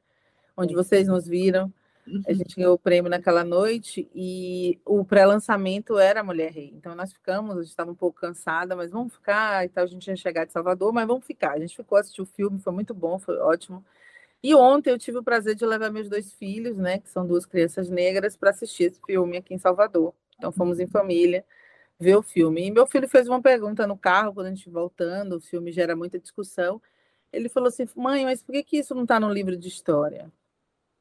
Onde 0.56 0.74
vocês 0.74 1.08
nos 1.08 1.28
viram. 1.28 1.74
A 2.08 2.10
uhum. 2.10 2.24
gente 2.36 2.56
ganhou 2.56 2.74
o 2.74 2.80
prêmio 2.80 3.10
naquela 3.10 3.44
noite 3.44 4.10
e 4.14 4.80
o 4.86 5.04
pré-lançamento 5.04 5.98
era 5.98 6.20
a 6.20 6.24
Mulher 6.24 6.52
Rei. 6.52 6.74
Então 6.76 6.96
nós 6.96 7.12
ficamos, 7.12 7.58
a 7.58 7.62
gente 7.62 7.70
estava 7.70 7.92
um 7.92 7.96
pouco 7.96 8.20
cansada, 8.20 8.76
mas 8.76 8.92
vamos 8.92 9.14
ficar 9.14 9.66
e 9.66 9.70
tal. 9.70 9.84
A 9.84 9.88
gente 9.88 10.08
ia 10.08 10.16
chegar 10.16 10.46
de 10.46 10.52
Salvador, 10.52 10.94
mas 10.94 11.08
vamos 11.08 11.26
ficar. 11.26 11.54
A 11.54 11.60
gente 11.60 11.76
ficou, 11.76 11.98
assistiu 11.98 12.24
o 12.24 12.28
filme, 12.28 12.60
foi 12.60 12.74
muito 12.74 12.94
bom, 12.94 13.18
foi 13.20 13.38
ótimo. 13.38 13.84
E 14.44 14.54
ontem 14.56 14.92
eu 14.92 15.00
tive 15.00 15.18
o 15.20 15.24
prazer 15.24 15.56
de 15.56 15.66
levar 15.66 15.90
meus 15.92 16.10
dois 16.10 16.34
filhos, 16.34 16.78
né, 16.78 17.00
que 17.00 17.10
são 17.10 17.26
duas 17.26 17.46
crianças 17.46 17.90
negras, 17.90 18.36
para 18.38 18.50
assistir 18.52 18.86
esse 18.86 19.00
filme 19.06 19.38
aqui 19.38 19.54
em 19.54 19.58
Salvador. 19.58 20.14
Então 20.38 20.52
fomos 20.52 20.80
em 20.80 20.88
família 20.88 21.46
ver 22.00 22.16
o 22.18 22.24
filme. 22.24 22.66
E 22.68 22.72
meu 22.72 22.88
filho 22.88 23.08
fez 23.10 23.28
uma 23.30 23.42
pergunta 23.42 23.88
no 23.88 23.98
carro 23.98 24.34
quando 24.34 24.48
a 24.48 24.50
gente 24.50 24.70
voltando, 24.70 25.38
o 25.38 25.42
filme 25.42 25.72
gera 25.72 25.96
muita 25.96 26.20
discussão. 26.20 26.82
Ele 27.34 27.50
falou 27.50 27.70
assim: 27.70 27.86
"Mãe, 27.96 28.26
mas 28.26 28.44
por 28.44 28.54
que 28.54 28.64
que 28.64 28.78
isso 28.80 28.96
não 28.96 29.04
está 29.04 29.20
no 29.20 29.32
livro 29.34 29.58
de 29.58 29.68
história?" 29.70 30.32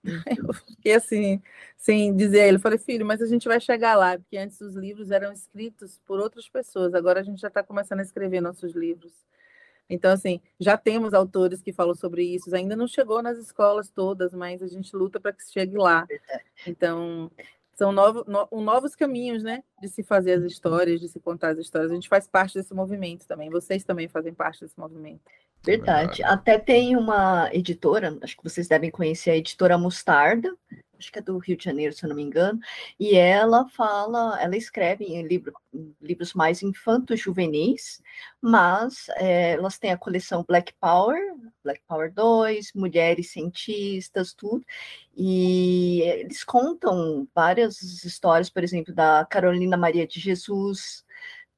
Eu 0.48 0.52
fiquei 0.54 0.94
assim, 0.94 1.40
sem 1.76 2.14
dizer 2.16 2.42
a 2.42 2.48
ele, 2.48 2.58
falei, 2.58 2.78
filho, 2.78 3.06
mas 3.06 3.22
a 3.22 3.26
gente 3.26 3.46
vai 3.48 3.60
chegar 3.60 3.94
lá, 3.96 4.18
porque 4.18 4.36
antes 4.36 4.60
os 4.60 4.74
livros 4.74 5.10
eram 5.10 5.32
escritos 5.32 6.00
por 6.06 6.18
outras 6.20 6.48
pessoas, 6.48 6.94
agora 6.94 7.20
a 7.20 7.22
gente 7.22 7.40
já 7.40 7.48
está 7.48 7.62
começando 7.62 8.00
a 8.00 8.02
escrever 8.02 8.40
nossos 8.40 8.72
livros. 8.74 9.12
Então, 9.92 10.10
assim, 10.10 10.40
já 10.58 10.74
temos 10.78 11.12
autores 11.12 11.60
que 11.60 11.70
falam 11.70 11.94
sobre 11.94 12.24
isso, 12.24 12.54
ainda 12.56 12.74
não 12.74 12.86
chegou 12.88 13.22
nas 13.22 13.36
escolas 13.36 13.90
todas, 13.90 14.32
mas 14.32 14.62
a 14.62 14.66
gente 14.66 14.96
luta 14.96 15.20
para 15.20 15.34
que 15.34 15.44
chegue 15.44 15.76
lá. 15.76 16.06
Então, 16.66 17.30
são 17.74 17.92
novo, 17.92 18.24
no, 18.26 18.48
novos 18.62 18.96
caminhos, 18.96 19.42
né, 19.42 19.62
de 19.82 19.88
se 19.88 20.02
fazer 20.02 20.32
as 20.32 20.44
histórias, 20.44 20.98
de 20.98 21.10
se 21.10 21.20
contar 21.20 21.50
as 21.50 21.58
histórias. 21.58 21.90
A 21.90 21.94
gente 21.94 22.08
faz 22.08 22.26
parte 22.26 22.54
desse 22.54 22.72
movimento 22.72 23.26
também, 23.26 23.50
vocês 23.50 23.84
também 23.84 24.08
fazem 24.08 24.32
parte 24.32 24.62
desse 24.62 24.80
movimento. 24.80 25.20
Verdade. 25.62 26.22
Até 26.24 26.58
tem 26.58 26.96
uma 26.96 27.50
editora, 27.52 28.16
acho 28.22 28.34
que 28.34 28.44
vocês 28.44 28.66
devem 28.66 28.90
conhecer 28.90 29.30
a 29.30 29.36
editora 29.36 29.76
Mostarda, 29.76 30.56
acho 31.02 31.12
que 31.12 31.18
é 31.18 31.22
do 31.22 31.36
Rio 31.38 31.56
de 31.56 31.64
Janeiro, 31.64 31.92
se 31.92 32.04
eu 32.04 32.08
não 32.08 32.16
me 32.16 32.22
engano, 32.22 32.60
e 32.98 33.16
ela 33.16 33.68
fala, 33.68 34.40
ela 34.40 34.56
escreve 34.56 35.04
em, 35.04 35.26
livro, 35.26 35.52
livros 36.00 36.32
mais 36.32 36.62
infantos 36.62 37.20
juvenis, 37.20 38.00
mas 38.40 39.08
é, 39.16 39.52
elas 39.52 39.78
têm 39.78 39.90
a 39.90 39.98
coleção 39.98 40.44
Black 40.46 40.72
Power, 40.80 41.18
Black 41.64 41.82
Power 41.86 42.12
2, 42.12 42.72
Mulheres 42.74 43.32
Cientistas, 43.32 44.32
tudo, 44.32 44.64
e 45.16 46.02
eles 46.02 46.44
contam 46.44 47.26
várias 47.34 47.82
histórias, 48.04 48.48
por 48.48 48.62
exemplo, 48.62 48.94
da 48.94 49.26
Carolina 49.28 49.76
Maria 49.76 50.06
de 50.06 50.20
Jesus, 50.20 51.04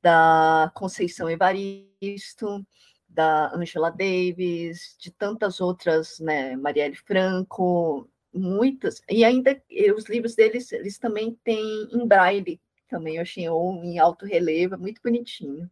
da 0.02 0.70
Conceição 0.74 1.30
Evaristo, 1.30 2.64
da 3.08 3.54
Angela 3.54 3.90
Davis, 3.90 4.96
de 4.98 5.10
tantas 5.10 5.60
outras, 5.60 6.18
né, 6.18 6.56
Marielle 6.56 6.96
Franco, 6.96 8.08
muitas, 8.38 9.00
e 9.08 9.24
ainda 9.24 9.60
os 9.96 10.06
livros 10.06 10.34
deles, 10.34 10.72
eles 10.72 10.98
também 10.98 11.38
têm 11.44 11.88
em 11.92 12.06
braille, 12.06 12.60
também 12.88 13.16
eu 13.16 13.22
achei, 13.22 13.48
ou 13.48 13.82
em 13.82 13.98
alto 13.98 14.26
relevo, 14.26 14.74
é 14.74 14.78
muito 14.78 15.00
bonitinho. 15.02 15.70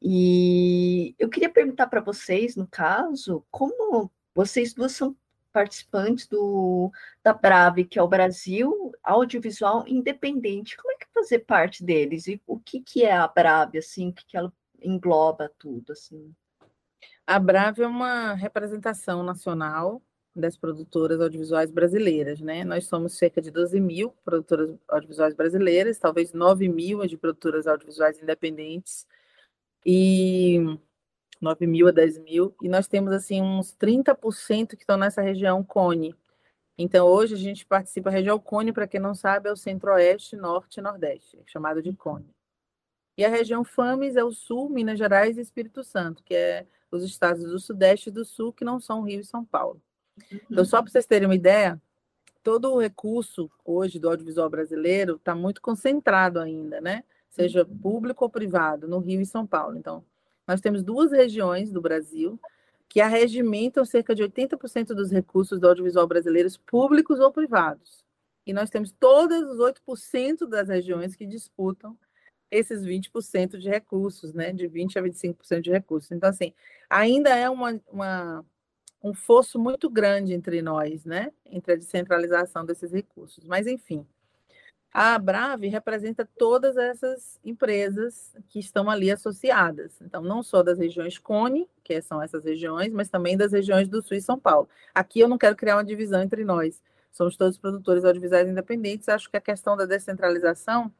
E 0.00 1.14
eu 1.18 1.28
queria 1.28 1.48
perguntar 1.48 1.86
para 1.86 2.00
vocês, 2.00 2.56
no 2.56 2.66
caso, 2.66 3.44
como 3.50 4.10
vocês 4.34 4.74
duas 4.74 4.92
são 4.92 5.16
participantes 5.52 6.26
do 6.26 6.90
da 7.22 7.32
Brave, 7.32 7.84
que 7.84 7.98
é 7.98 8.02
o 8.02 8.08
Brasil 8.08 8.92
Audiovisual 9.02 9.84
Independente. 9.86 10.76
Como 10.76 10.92
é 10.92 10.96
que 10.96 11.06
fazer 11.12 11.40
parte 11.40 11.84
deles? 11.84 12.26
E 12.26 12.40
o 12.46 12.58
que, 12.58 12.80
que 12.80 13.04
é 13.04 13.12
a 13.12 13.28
Brave, 13.28 13.78
assim, 13.78 14.08
o 14.08 14.12
que, 14.12 14.26
que 14.26 14.36
ela 14.36 14.52
engloba 14.82 15.52
tudo, 15.58 15.92
assim? 15.92 16.34
A 17.26 17.38
Brave 17.38 17.82
é 17.82 17.86
uma 17.86 18.34
representação 18.34 19.22
nacional 19.22 20.02
das 20.34 20.56
produtoras 20.56 21.20
audiovisuais 21.20 21.70
brasileiras, 21.70 22.40
né? 22.40 22.64
Nós 22.64 22.86
somos 22.86 23.14
cerca 23.18 23.40
de 23.40 23.50
12 23.50 23.78
mil 23.80 24.14
produtoras 24.24 24.74
audiovisuais 24.88 25.34
brasileiras, 25.34 25.98
talvez 25.98 26.32
9 26.32 26.68
mil 26.68 27.06
de 27.06 27.16
produtoras 27.16 27.66
audiovisuais 27.66 28.20
independentes, 28.20 29.06
e 29.84 30.58
9 31.40 31.66
mil 31.66 31.88
a 31.88 31.90
10 31.90 32.18
mil, 32.18 32.54
e 32.62 32.68
nós 32.68 32.86
temos, 32.86 33.12
assim, 33.12 33.42
uns 33.42 33.74
30% 33.76 34.76
que 34.76 34.82
estão 34.82 34.96
nessa 34.96 35.20
região 35.20 35.62
Cone. 35.62 36.14
Então, 36.78 37.06
hoje 37.06 37.34
a 37.34 37.38
gente 37.38 37.66
participa, 37.66 38.08
a 38.08 38.12
região 38.12 38.38
Cone, 38.38 38.72
para 38.72 38.86
quem 38.86 39.00
não 39.00 39.14
sabe, 39.14 39.48
é 39.48 39.52
o 39.52 39.56
centro-oeste, 39.56 40.36
norte 40.36 40.78
e 40.78 40.82
nordeste, 40.82 41.38
é 41.38 41.42
chamado 41.46 41.82
de 41.82 41.92
Cone. 41.92 42.32
E 43.18 43.24
a 43.24 43.28
região 43.28 43.62
FAMES 43.62 44.16
é 44.16 44.24
o 44.24 44.32
sul, 44.32 44.70
Minas 44.70 44.98
Gerais 44.98 45.36
e 45.36 45.42
Espírito 45.42 45.84
Santo, 45.84 46.22
que 46.22 46.34
é 46.34 46.66
os 46.90 47.04
estados 47.04 47.44
do 47.44 47.58
sudeste 47.58 48.08
e 48.08 48.12
do 48.12 48.24
sul, 48.24 48.52
que 48.52 48.64
não 48.64 48.80
são 48.80 49.02
Rio 49.02 49.20
e 49.20 49.24
São 49.24 49.44
Paulo. 49.44 49.82
Então, 50.50 50.64
só 50.64 50.82
para 50.82 50.90
vocês 50.90 51.06
terem 51.06 51.26
uma 51.26 51.34
ideia, 51.34 51.80
todo 52.42 52.72
o 52.72 52.80
recurso 52.80 53.50
hoje 53.64 53.98
do 53.98 54.08
audiovisual 54.08 54.50
brasileiro 54.50 55.16
está 55.16 55.34
muito 55.34 55.60
concentrado 55.60 56.40
ainda, 56.40 56.80
né? 56.80 57.04
Seja 57.30 57.64
público 57.64 58.24
ou 58.24 58.30
privado, 58.30 58.86
no 58.86 58.98
Rio 58.98 59.20
e 59.20 59.26
São 59.26 59.46
Paulo. 59.46 59.76
Então, 59.76 60.04
nós 60.46 60.60
temos 60.60 60.82
duas 60.82 61.12
regiões 61.12 61.70
do 61.70 61.80
Brasil 61.80 62.38
que 62.88 63.00
arregimentam 63.00 63.84
cerca 63.86 64.14
de 64.14 64.22
80% 64.22 64.88
dos 64.88 65.10
recursos 65.10 65.58
do 65.58 65.66
audiovisual 65.66 66.06
brasileiro, 66.06 66.48
públicos 66.66 67.20
ou 67.20 67.32
privados. 67.32 68.04
E 68.44 68.52
nós 68.52 68.68
temos 68.68 68.92
todos 68.92 69.40
os 69.42 69.58
8% 69.58 70.46
das 70.46 70.68
regiões 70.68 71.16
que 71.16 71.24
disputam 71.24 71.96
esses 72.50 72.84
20% 72.84 73.56
de 73.56 73.70
recursos, 73.70 74.34
né? 74.34 74.52
De 74.52 74.68
20% 74.68 74.96
a 74.98 75.02
25% 75.02 75.60
de 75.62 75.70
recursos. 75.70 76.10
Então, 76.12 76.28
assim, 76.28 76.52
ainda 76.90 77.30
é 77.30 77.48
uma, 77.48 77.80
uma 77.90 78.44
um 79.02 79.14
fosso 79.14 79.58
muito 79.58 79.90
grande 79.90 80.32
entre 80.34 80.62
nós, 80.62 81.04
né? 81.04 81.32
Entre 81.46 81.72
a 81.72 81.76
descentralização 81.76 82.64
desses 82.64 82.92
recursos. 82.92 83.44
Mas, 83.44 83.66
enfim, 83.66 84.06
A 84.94 85.18
Brave 85.18 85.68
representa 85.68 86.28
todas 86.36 86.76
essas 86.76 87.40
empresas 87.42 88.34
que 88.48 88.58
estão 88.60 88.90
ali 88.90 89.10
associadas. 89.10 89.98
Então, 90.02 90.20
não 90.22 90.42
só 90.42 90.62
das 90.62 90.78
regiões 90.78 91.16
Cone, 91.18 91.66
que 91.82 92.00
são 92.02 92.20
essas 92.22 92.44
regiões, 92.44 92.92
mas 92.92 93.08
também 93.08 93.34
das 93.36 93.52
regiões 93.52 93.88
do 93.88 94.02
Sul 94.02 94.18
e 94.18 94.20
São 94.20 94.38
Paulo. 94.38 94.68
Aqui 94.94 95.20
eu 95.20 95.28
não 95.28 95.38
quero 95.38 95.56
criar 95.56 95.76
uma 95.76 95.84
divisão 95.84 96.22
entre 96.22 96.44
nós. 96.44 96.82
Somos 97.10 97.36
todos 97.38 97.58
produtores 97.58 98.04
audiovisuais 98.04 98.46
independentes. 98.48 99.08
Acho 99.08 99.30
que 99.30 99.36
a 99.36 99.40
questão 99.40 99.76
da 99.76 99.86
descentralização 99.86 100.92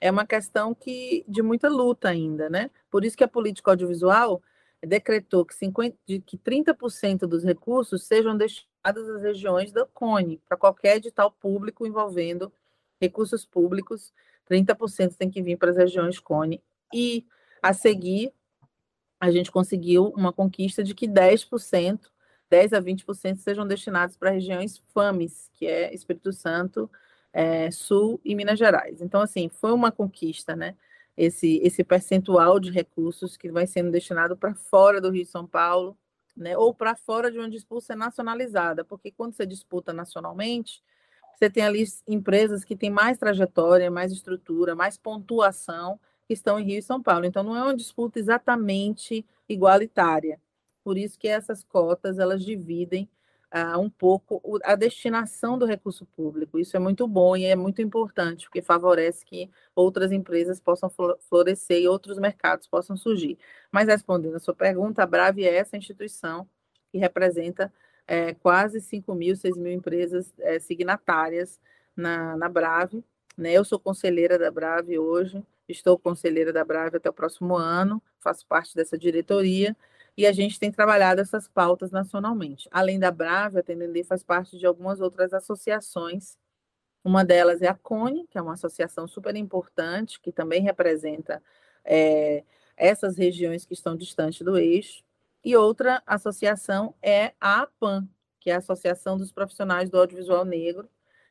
é 0.00 0.10
uma 0.10 0.26
questão 0.26 0.74
que 0.74 1.24
de 1.28 1.42
muita 1.42 1.68
luta 1.68 2.08
ainda, 2.10 2.50
né? 2.50 2.70
Por 2.90 3.04
isso 3.04 3.16
que 3.16 3.24
a 3.24 3.28
política 3.28 3.70
audiovisual 3.70 4.42
decretou 4.82 5.44
que, 5.44 5.54
50, 5.54 5.96
que 6.26 6.38
30% 6.38 7.20
dos 7.20 7.44
recursos 7.44 8.04
sejam 8.06 8.36
destinados 8.36 9.08
às 9.08 9.22
regiões 9.22 9.72
da 9.72 9.84
CONE, 9.86 10.40
para 10.48 10.56
qualquer 10.56 10.96
edital 10.96 11.30
público 11.30 11.86
envolvendo 11.86 12.52
recursos 13.00 13.44
públicos, 13.44 14.12
30% 14.50 15.16
tem 15.16 15.30
que 15.30 15.42
vir 15.42 15.56
para 15.56 15.70
as 15.70 15.76
regiões 15.76 16.18
CONE. 16.18 16.62
E, 16.92 17.26
a 17.62 17.72
seguir, 17.72 18.32
a 19.20 19.30
gente 19.30 19.50
conseguiu 19.52 20.08
uma 20.16 20.32
conquista 20.32 20.82
de 20.82 20.94
que 20.94 21.06
10%, 21.06 22.00
10 22.48 22.72
a 22.72 22.80
20% 22.80 23.36
sejam 23.36 23.66
destinados 23.66 24.16
para 24.16 24.30
regiões 24.30 24.82
FAMES, 24.92 25.50
que 25.54 25.66
é 25.66 25.94
Espírito 25.94 26.32
Santo, 26.32 26.90
é, 27.32 27.70
Sul 27.70 28.20
e 28.24 28.34
Minas 28.34 28.58
Gerais. 28.58 29.00
Então, 29.00 29.20
assim, 29.20 29.48
foi 29.48 29.72
uma 29.72 29.92
conquista, 29.92 30.56
né? 30.56 30.74
Esse, 31.22 31.60
esse 31.62 31.84
percentual 31.84 32.58
de 32.58 32.70
recursos 32.70 33.36
que 33.36 33.52
vai 33.52 33.66
sendo 33.66 33.90
destinado 33.90 34.36
para 34.38 34.54
fora 34.54 35.02
do 35.02 35.10
Rio 35.10 35.24
de 35.24 35.30
São 35.30 35.46
Paulo, 35.46 35.94
né? 36.34 36.56
Ou 36.56 36.72
para 36.72 36.96
fora 36.96 37.30
de 37.30 37.38
uma 37.38 37.50
disputa 37.50 37.94
nacionalizada, 37.94 38.86
porque 38.86 39.10
quando 39.10 39.34
você 39.34 39.44
disputa 39.44 39.92
nacionalmente, 39.92 40.82
você 41.34 41.50
tem 41.50 41.62
ali 41.62 41.84
empresas 42.08 42.64
que 42.64 42.74
têm 42.74 42.88
mais 42.88 43.18
trajetória, 43.18 43.90
mais 43.90 44.12
estrutura, 44.12 44.74
mais 44.74 44.96
pontuação, 44.96 46.00
que 46.26 46.32
estão 46.32 46.58
em 46.58 46.64
Rio 46.64 46.78
e 46.78 46.82
São 46.82 47.02
Paulo. 47.02 47.26
Então, 47.26 47.42
não 47.42 47.54
é 47.54 47.62
uma 47.62 47.76
disputa 47.76 48.18
exatamente 48.18 49.26
igualitária. 49.46 50.40
Por 50.82 50.96
isso 50.96 51.18
que 51.18 51.28
essas 51.28 51.62
cotas, 51.62 52.18
elas 52.18 52.42
dividem 52.42 53.06
uh, 53.54 53.78
um 53.78 53.90
pouco 53.90 54.40
a 54.64 54.74
destinação 54.74 55.58
do 55.58 55.66
recurso 55.66 56.06
público. 56.06 56.58
Isso 56.58 56.76
é 56.76 56.80
muito 56.80 57.06
bom 57.06 57.36
e 57.36 57.44
é 57.44 57.56
muito 57.56 57.82
importante, 57.82 58.46
porque 58.46 58.62
favorece 58.62 59.24
que 59.24 59.50
outras 59.74 60.12
empresas 60.12 60.60
possam 60.60 60.90
florescer 61.28 61.82
e 61.82 61.88
outros 61.88 62.18
mercados 62.18 62.66
possam 62.66 62.96
surgir. 62.96 63.38
Mas, 63.70 63.88
respondendo 63.88 64.36
a 64.36 64.40
sua 64.40 64.54
pergunta, 64.54 65.02
a 65.02 65.06
Brave 65.06 65.44
é 65.44 65.56
essa 65.56 65.76
instituição 65.76 66.48
que 66.90 66.98
representa 66.98 67.72
é, 68.06 68.34
quase 68.34 68.80
5 68.80 69.14
mil, 69.14 69.36
6 69.36 69.56
mil 69.56 69.72
empresas 69.72 70.32
é, 70.38 70.58
signatárias 70.58 71.60
na, 71.96 72.36
na 72.36 72.48
Brave. 72.48 73.04
Né? 73.36 73.52
Eu 73.52 73.64
sou 73.64 73.78
conselheira 73.78 74.38
da 74.38 74.50
Brave 74.50 74.98
hoje, 74.98 75.42
estou 75.68 75.98
conselheira 75.98 76.52
da 76.52 76.64
Brave 76.64 76.96
até 76.96 77.08
o 77.08 77.12
próximo 77.12 77.56
ano, 77.56 78.02
faço 78.18 78.46
parte 78.46 78.74
dessa 78.74 78.98
diretoria 78.98 79.76
e 80.20 80.26
a 80.26 80.32
gente 80.32 80.60
tem 80.60 80.70
trabalhado 80.70 81.22
essas 81.22 81.48
pautas 81.48 81.90
nacionalmente. 81.90 82.68
Além 82.70 82.98
da 82.98 83.10
Brave, 83.10 83.58
a 83.58 83.62
TND 83.62 84.04
faz 84.04 84.22
parte 84.22 84.58
de 84.58 84.66
algumas 84.66 85.00
outras 85.00 85.32
associações. 85.32 86.36
Uma 87.02 87.24
delas 87.24 87.62
é 87.62 87.68
a 87.68 87.74
CONE, 87.74 88.26
que 88.28 88.36
é 88.36 88.42
uma 88.42 88.52
associação 88.52 89.08
super 89.08 89.34
importante, 89.34 90.20
que 90.20 90.30
também 90.30 90.60
representa 90.60 91.42
é, 91.82 92.44
essas 92.76 93.16
regiões 93.16 93.64
que 93.64 93.72
estão 93.72 93.96
distantes 93.96 94.42
do 94.42 94.58
eixo. 94.58 95.02
E 95.42 95.56
outra 95.56 96.02
associação 96.06 96.94
é 97.00 97.32
a 97.40 97.62
APAN, 97.62 98.06
que 98.38 98.50
é 98.50 98.54
a 98.56 98.58
Associação 98.58 99.16
dos 99.16 99.32
Profissionais 99.32 99.88
do 99.88 99.98
Audiovisual 99.98 100.44
Negro, 100.44 100.86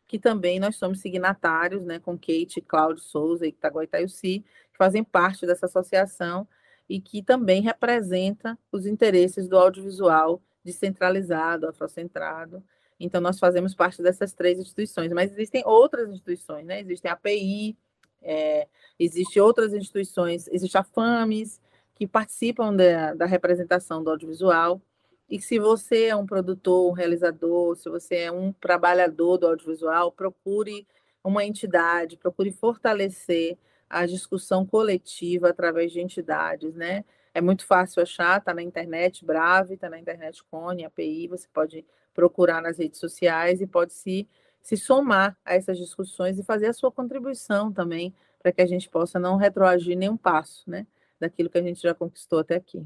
que 0.07 0.17
também 0.17 0.59
nós 0.59 0.77
somos 0.77 0.99
signatários, 0.99 1.83
né, 1.85 1.99
com 1.99 2.17
Kate, 2.17 2.59
Cláudio 2.59 3.03
Souza 3.03 3.45
e 3.45 3.49
Itaguai 3.49 3.85
Itaiuci, 3.85 4.43
que 4.71 4.77
fazem 4.79 5.03
parte 5.03 5.45
dessa 5.45 5.67
associação 5.67 6.47
e 6.89 6.99
que 6.99 7.21
também 7.21 7.61
representa 7.61 8.57
os 8.71 8.87
interesses 8.87 9.47
do 9.47 9.57
audiovisual 9.57 10.41
descentralizado, 10.65 11.67
afrocentrado. 11.67 12.63
Então, 12.99 13.21
nós 13.21 13.39
fazemos 13.39 13.75
parte 13.75 14.01
dessas 14.01 14.33
três 14.33 14.59
instituições, 14.59 15.11
mas 15.13 15.31
existem 15.31 15.63
outras 15.65 16.09
instituições, 16.09 16.65
né? 16.65 16.81
Existe 16.81 17.07
a 17.07 17.13
API, 17.13 17.77
é, 18.21 18.67
existe 18.99 19.39
outras 19.39 19.73
instituições, 19.73 20.47
existe 20.47 20.77
a 20.77 20.83
FAMES, 20.83 21.61
que 21.95 22.07
participam 22.07 22.75
da, 22.75 23.13
da 23.13 23.25
representação 23.25 24.03
do 24.03 24.09
audiovisual. 24.09 24.81
E 25.29 25.39
se 25.39 25.59
você 25.59 26.05
é 26.05 26.15
um 26.15 26.25
produtor, 26.25 26.89
um 26.89 26.93
realizador, 26.93 27.75
se 27.75 27.87
você 27.89 28.15
é 28.15 28.31
um 28.31 28.51
trabalhador 28.51 29.37
do 29.37 29.47
audiovisual, 29.47 30.11
procure 30.11 30.87
uma 31.23 31.45
entidade, 31.45 32.17
procure 32.17 32.51
fortalecer 32.51 33.57
a 33.89 34.05
discussão 34.05 34.65
coletiva 34.65 35.49
através 35.49 35.91
de 35.91 35.99
entidades, 35.99 36.75
né? 36.75 37.03
É 37.33 37.41
muito 37.41 37.65
fácil 37.65 38.01
achar, 38.01 38.39
está 38.39 38.53
na 38.53 38.61
internet 38.61 39.25
Brave, 39.25 39.75
está 39.75 39.89
na 39.89 39.99
internet 39.99 40.43
Cone, 40.45 40.85
API, 40.85 41.27
você 41.27 41.47
pode 41.53 41.85
procurar 42.13 42.61
nas 42.61 42.77
redes 42.77 42.99
sociais 42.99 43.61
e 43.61 43.67
pode 43.67 43.93
se, 43.93 44.27
se 44.61 44.75
somar 44.75 45.37
a 45.45 45.55
essas 45.55 45.77
discussões 45.77 46.37
e 46.37 46.43
fazer 46.43 46.67
a 46.67 46.73
sua 46.73 46.91
contribuição 46.91 47.71
também, 47.71 48.13
para 48.41 48.51
que 48.51 48.61
a 48.61 48.65
gente 48.65 48.89
possa 48.89 49.19
não 49.19 49.37
retroagir 49.37 49.97
nenhum 49.97 50.17
passo, 50.17 50.69
né? 50.69 50.85
daquilo 51.19 51.49
que 51.49 51.57
a 51.57 51.61
gente 51.61 51.81
já 51.81 51.93
conquistou 51.93 52.39
até 52.39 52.55
aqui. 52.55 52.85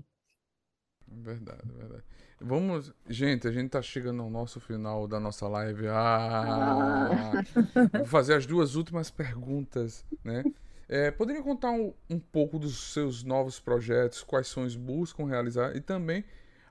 Verdade, 1.08 1.72
verdade. 1.72 2.04
Vamos, 2.42 2.94
gente, 3.08 3.48
a 3.48 3.52
gente 3.52 3.70
tá 3.70 3.82
chegando 3.82 4.24
ao 4.24 4.30
nosso 4.30 4.60
final 4.60 5.08
da 5.08 5.20
nossa 5.20 5.48
live. 5.48 5.88
Ah, 5.88 7.12
ah. 7.12 7.98
Vou 8.00 8.06
fazer 8.08 8.34
as 8.34 8.46
duas 8.46 8.76
últimas 8.76 9.10
perguntas, 9.12 10.04
né? 10.24 10.44
É, 10.88 11.12
poderia 11.12 11.42
contar 11.42 11.72
um, 11.72 11.94
um, 12.10 12.20
pouco 12.20 12.60
dos 12.60 12.94
seus 12.94 13.24
novos 13.24 13.60
projetos, 13.60 14.24
quais 14.24 14.48
são 14.48 14.64
os 14.64 14.76
buscam 14.76 15.26
realizar 15.26 15.76
e 15.76 15.82
também 15.82 16.24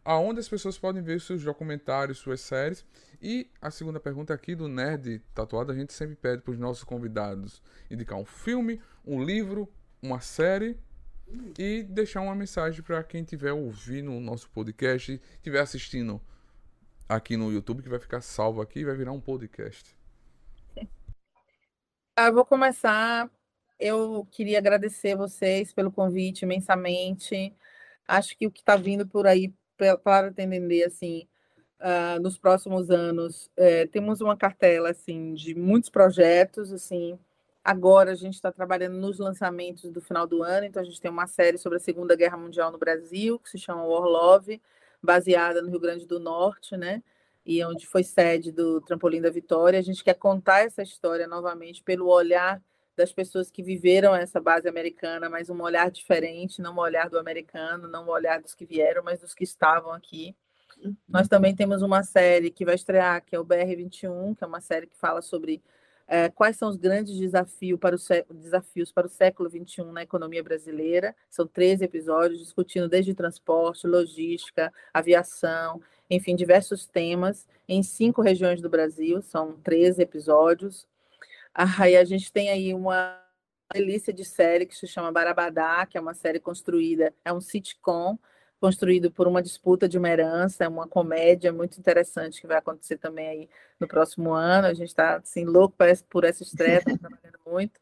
aonde 0.05 0.41
as 0.41 0.49
pessoas 0.49 0.79
podem 0.79 1.03
ver 1.03 1.21
seus 1.21 1.43
documentários, 1.43 2.19
suas 2.19 2.41
séries. 2.41 2.85
E 3.21 3.49
a 3.61 3.71
segunda 3.71 4.01
pergunta 4.01 4.35
aqui 4.35 4.55
do 4.55 4.69
Nerd 4.69 5.21
Tatuado, 5.35 5.73
a 5.73 5.75
gente 5.75 5.93
sempre 5.93 6.17
pede 6.17 6.43
para 6.43 6.53
os 6.53 6.59
nossos 6.59 6.85
convidados 6.85 7.63
indicar 7.91 8.19
um 8.19 8.25
filme, 8.25 8.81
um 9.05 9.23
livro, 9.23 9.69
uma 10.03 10.21
série 10.21 10.77
e 11.59 11.83
deixar 11.85 12.21
uma 12.21 12.35
mensagem 12.35 12.83
para 12.83 13.03
quem 13.03 13.23
estiver 13.23 13.53
ouvindo 13.53 14.13
o 14.13 14.21
nosso 14.21 14.51
podcast, 14.51 15.21
estiver 15.37 15.61
assistindo 15.61 16.21
aqui 17.09 17.37
no 17.37 17.53
YouTube, 17.53 17.83
que 17.83 17.89
vai 17.89 17.99
ficar 17.99 18.21
salvo 18.21 18.61
aqui 18.61 18.81
e 18.81 18.85
vai 18.85 18.97
virar 18.97 19.13
um 19.13 19.21
podcast. 19.21 19.97
Ah, 22.17 22.27
eu 22.27 22.35
vou 22.35 22.45
começar. 22.45 23.31
Eu 23.79 24.27
queria 24.31 24.59
agradecer 24.59 25.17
vocês 25.17 25.73
pelo 25.73 25.93
convite 25.93 26.43
imensamente. 26.43 27.55
Acho 28.07 28.37
que 28.37 28.47
o 28.47 28.51
que 28.51 28.61
está 28.61 28.77
vindo 28.77 29.07
por 29.07 29.27
aí, 29.27 29.53
para 30.05 30.29
entender, 30.29 30.85
assim, 30.85 31.27
uh, 31.81 32.21
nos 32.21 32.39
próximos 32.39 32.91
anos, 32.91 33.51
é, 33.57 33.87
temos 33.87 34.21
uma 34.21 34.37
cartela 34.37 34.91
assim 34.91 35.35
de 35.35 35.55
muitos 35.55 35.91
projetos, 35.91 36.73
assim, 36.73 37.19
Agora 37.65 38.11
a 38.11 38.15
gente 38.17 38.35
está 38.35 38.51
trabalhando 38.51 38.97
nos 38.97 39.21
lançamentos 39.21 39.89
do 39.89 40.01
final 40.01 40.27
do 40.27 40.43
ano, 40.43 40.67
então 40.67 40.83
a 40.83 40.85
gente 40.85 41.01
tem 41.01 41.11
uma 41.11 41.29
série 41.29 41.57
sobre 41.57 41.77
a 41.79 41.81
Segunda 41.81 42.17
Guerra 42.17 42.37
Mundial 42.37 42.73
no 42.73 42.79
Brasil, 42.79 43.39
que 43.39 43.49
se 43.49 43.57
chama 43.57 43.85
War 43.85 44.03
Love, 44.03 44.61
baseada 45.01 45.63
no 45.63 45.71
Rio 45.71 45.79
Grande 45.79 46.05
do 46.05 46.19
Norte, 46.19 46.77
né? 46.77 47.05
E 47.47 47.65
onde 47.65 47.87
foi 47.87 48.03
sede 48.03 48.51
do 48.51 48.81
Trampolim 48.81 49.21
da 49.21 49.31
Vitória. 49.31 49.79
A 49.79 49.83
gente 49.83 50.03
quer 50.03 50.15
contar 50.15 50.61
essa 50.65 50.83
história 50.83 51.29
novamente 51.29 51.85
pelo 51.85 52.09
olhar 52.09 52.61
das 52.97 53.13
pessoas 53.13 53.51
que 53.51 53.63
viveram 53.63 54.15
essa 54.15 54.41
base 54.41 54.69
americana, 54.69 55.29
mas 55.29 55.49
um 55.49 55.61
olhar 55.63 55.91
diferente, 55.91 56.61
não 56.61 56.75
um 56.75 56.81
olhar 56.81 57.09
do 57.09 57.19
americano, 57.19 57.89
não 57.89 58.07
um 58.07 58.11
olhar 58.11 58.41
dos 58.41 58.55
que 58.55 58.65
vieram, 58.65 59.03
mas 59.03 59.21
dos 59.21 59.35
que 59.35 59.45
estavam 59.45 59.93
aqui. 59.93 60.35
Uhum. 60.83 60.97
Nós 61.09 61.29
também 61.29 61.55
temos 61.55 61.83
uma 61.83 62.03
série 62.03 62.51
que 62.51 62.65
vai 62.65 62.75
estrear, 62.75 63.25
que 63.25 63.35
é 63.35 63.41
o 63.41 63.45
BR21, 63.45 64.37
que 64.37 64.45
é 64.45 64.47
uma 64.47 64.61
série 64.61 64.87
que 64.87 64.97
fala 64.97 65.23
sobre 65.23 65.63
é, 66.07 66.29
quais 66.29 66.57
são 66.57 66.69
os 66.69 66.77
grandes 66.77 67.19
desafios 67.19 67.79
para, 67.79 67.97
o 67.97 68.35
desafios 68.35 68.93
para 68.93 69.07
o 69.07 69.11
século 69.11 69.49
XXI 69.49 69.85
na 69.93 70.03
economia 70.03 70.43
brasileira. 70.43 71.15
São 71.31 71.47
13 71.47 71.85
episódios 71.85 72.41
discutindo 72.41 72.89
desde 72.89 73.15
transporte, 73.15 73.87
logística, 73.87 74.73
aviação, 74.93 75.81
enfim, 76.11 76.37
diversos 76.37 76.87
temas 76.87 77.49
em 77.67 77.83
cinco 77.83 78.21
regiões 78.21 78.61
do 78.61 78.69
Brasil. 78.69 79.23
São 79.23 79.57
13 79.63 80.03
episódios. 80.03 80.87
Aí 81.55 81.97
a 81.97 82.05
gente 82.05 82.33
tem 82.33 82.51
aí 82.51 82.75
uma 82.75 83.19
delícia 83.73 84.13
de 84.13 84.25
série 84.25 84.67
que 84.67 84.77
se 84.77 84.87
chama 84.87 85.13
Barabadá, 85.13 85.87
que 85.87 85.97
é 85.97 86.01
uma 86.01 86.15
série 86.15 86.41
construída, 86.41 87.13
é 87.25 87.33
um 87.33 87.41
sitcom 87.41 88.19
construído 88.61 89.11
por 89.11 89.27
uma 89.27 89.43
disputa 89.43 89.89
de 89.89 89.99
uma 89.99 90.09
herança, 90.09 90.65
é 90.65 90.69
uma 90.69 90.87
comédia 90.87 91.53
muito 91.53 91.81
interessante 91.81 92.41
que 92.41 92.47
vai 92.47 92.59
acontecer 92.59 92.97
também 92.97 93.29
aí 93.29 93.49
no 93.81 93.89
próximo 93.89 94.33
ano. 94.33 94.69
A 94.69 94.75
gente 94.75 94.89
está 94.89 95.17
assim 95.17 95.45
louco 95.45 95.75
por 96.09 96.25
essa 96.25 96.45
estreia, 96.45 96.81
tá 96.81 96.97
trabalhando 96.97 97.41
muito. 97.45 97.81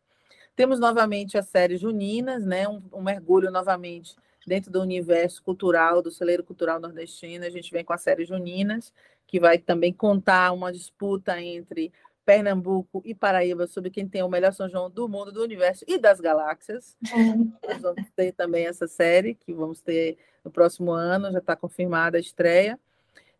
Temos 0.56 0.80
novamente 0.80 1.36
a 1.36 1.42
série 1.42 1.76
Juninas, 1.76 2.46
né? 2.46 2.66
Um, 2.66 2.82
um, 2.94 3.02
mergulho 3.02 3.50
novamente 3.50 4.16
dentro 4.46 4.70
do 4.70 4.80
universo 4.80 5.42
cultural 5.42 6.00
do 6.00 6.10
celeiro 6.10 6.42
cultural 6.42 6.80
nordestino. 6.80 7.44
A 7.44 7.50
gente 7.50 7.70
vem 7.70 7.84
com 7.84 7.92
a 7.92 7.98
série 7.98 8.24
Juninas, 8.24 8.92
que 9.26 9.38
vai 9.38 9.58
também 9.58 9.92
contar 9.92 10.50
uma 10.52 10.72
disputa 10.72 11.40
entre 11.40 11.92
Pernambuco 12.30 13.02
e 13.04 13.12
Paraíba 13.12 13.66
sobre 13.66 13.90
quem 13.90 14.06
tem 14.06 14.22
o 14.22 14.28
melhor 14.28 14.52
São 14.52 14.68
João 14.68 14.88
do 14.88 15.08
mundo, 15.08 15.32
do 15.32 15.42
universo 15.42 15.84
e 15.88 15.98
das 15.98 16.20
galáxias. 16.20 16.96
Uhum. 17.12 17.52
Nós 17.66 17.82
vamos 17.82 18.08
ter 18.14 18.30
também 18.30 18.66
essa 18.66 18.86
série, 18.86 19.34
que 19.34 19.52
vamos 19.52 19.80
ter 19.80 20.16
no 20.44 20.50
próximo 20.50 20.92
ano, 20.92 21.32
já 21.32 21.38
está 21.38 21.56
confirmada 21.56 22.18
a 22.18 22.20
estreia. 22.20 22.78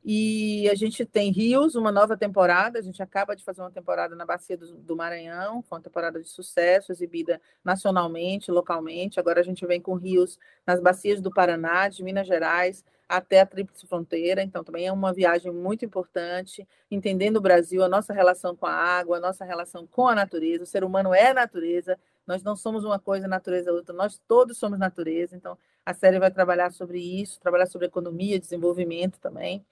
E 0.02 0.68
a 0.70 0.74
gente 0.74 1.04
tem 1.04 1.30
Rios, 1.30 1.74
uma 1.74 1.92
nova 1.92 2.16
temporada. 2.16 2.78
A 2.78 2.82
gente 2.82 3.02
acaba 3.02 3.36
de 3.36 3.44
fazer 3.44 3.60
uma 3.60 3.70
temporada 3.70 4.16
na 4.16 4.24
Bacia 4.24 4.56
do, 4.56 4.76
do, 4.78 4.96
Maranhão, 4.96 5.62
foi 5.62 5.76
uma 5.76 5.84
temporada 5.84 6.20
de 6.20 6.28
sucesso, 6.28 6.90
exibida 6.90 7.40
nacionalmente, 7.62 8.50
localmente. 8.50 9.20
Agora 9.20 9.40
a 9.40 9.42
gente 9.44 9.66
vem 9.66 9.80
com 9.80 9.94
Rios 9.94 10.38
nas 10.66 10.80
bacias 10.80 11.20
do 11.20 11.30
Paraná, 11.30 11.88
de 11.88 12.02
Minas 12.02 12.26
Gerais, 12.26 12.82
até 13.06 13.40
a 13.40 13.46
Tríplice 13.46 13.86
Fronteira. 13.86 14.42
Então, 14.42 14.64
também 14.64 14.86
é 14.86 14.92
uma 14.92 15.12
viagem 15.12 15.52
muito 15.52 15.84
importante, 15.84 16.66
entendendo 16.90 17.36
o 17.36 17.40
Brasil, 17.40 17.82
a 17.82 17.88
nossa 17.88 18.14
relação 18.14 18.56
com 18.56 18.66
a 18.66 18.72
água, 18.72 19.18
a 19.18 19.20
nossa 19.20 19.44
relação 19.44 19.86
com 19.86 20.08
a 20.08 20.14
natureza. 20.14 20.62
O 20.64 20.66
ser 20.66 20.82
humano 20.82 21.12
é 21.12 21.34
natureza, 21.34 21.98
nós 22.26 22.42
não 22.42 22.56
somos 22.56 22.84
uma 22.84 22.98
coisa, 22.98 23.28
natureza 23.28 23.72
outra, 23.72 23.94
nós 23.94 24.18
todos 24.26 24.56
somos 24.56 24.78
natureza. 24.78 25.36
Então, 25.36 25.58
a 25.84 25.92
série 25.92 26.18
vai 26.18 26.30
trabalhar 26.30 26.70
sobre 26.70 27.00
isso, 27.00 27.40
trabalhar 27.40 27.66
sobre 27.66 27.86
economia, 27.86 28.38
desenvolvimento 28.38 29.18
também. 29.20 29.64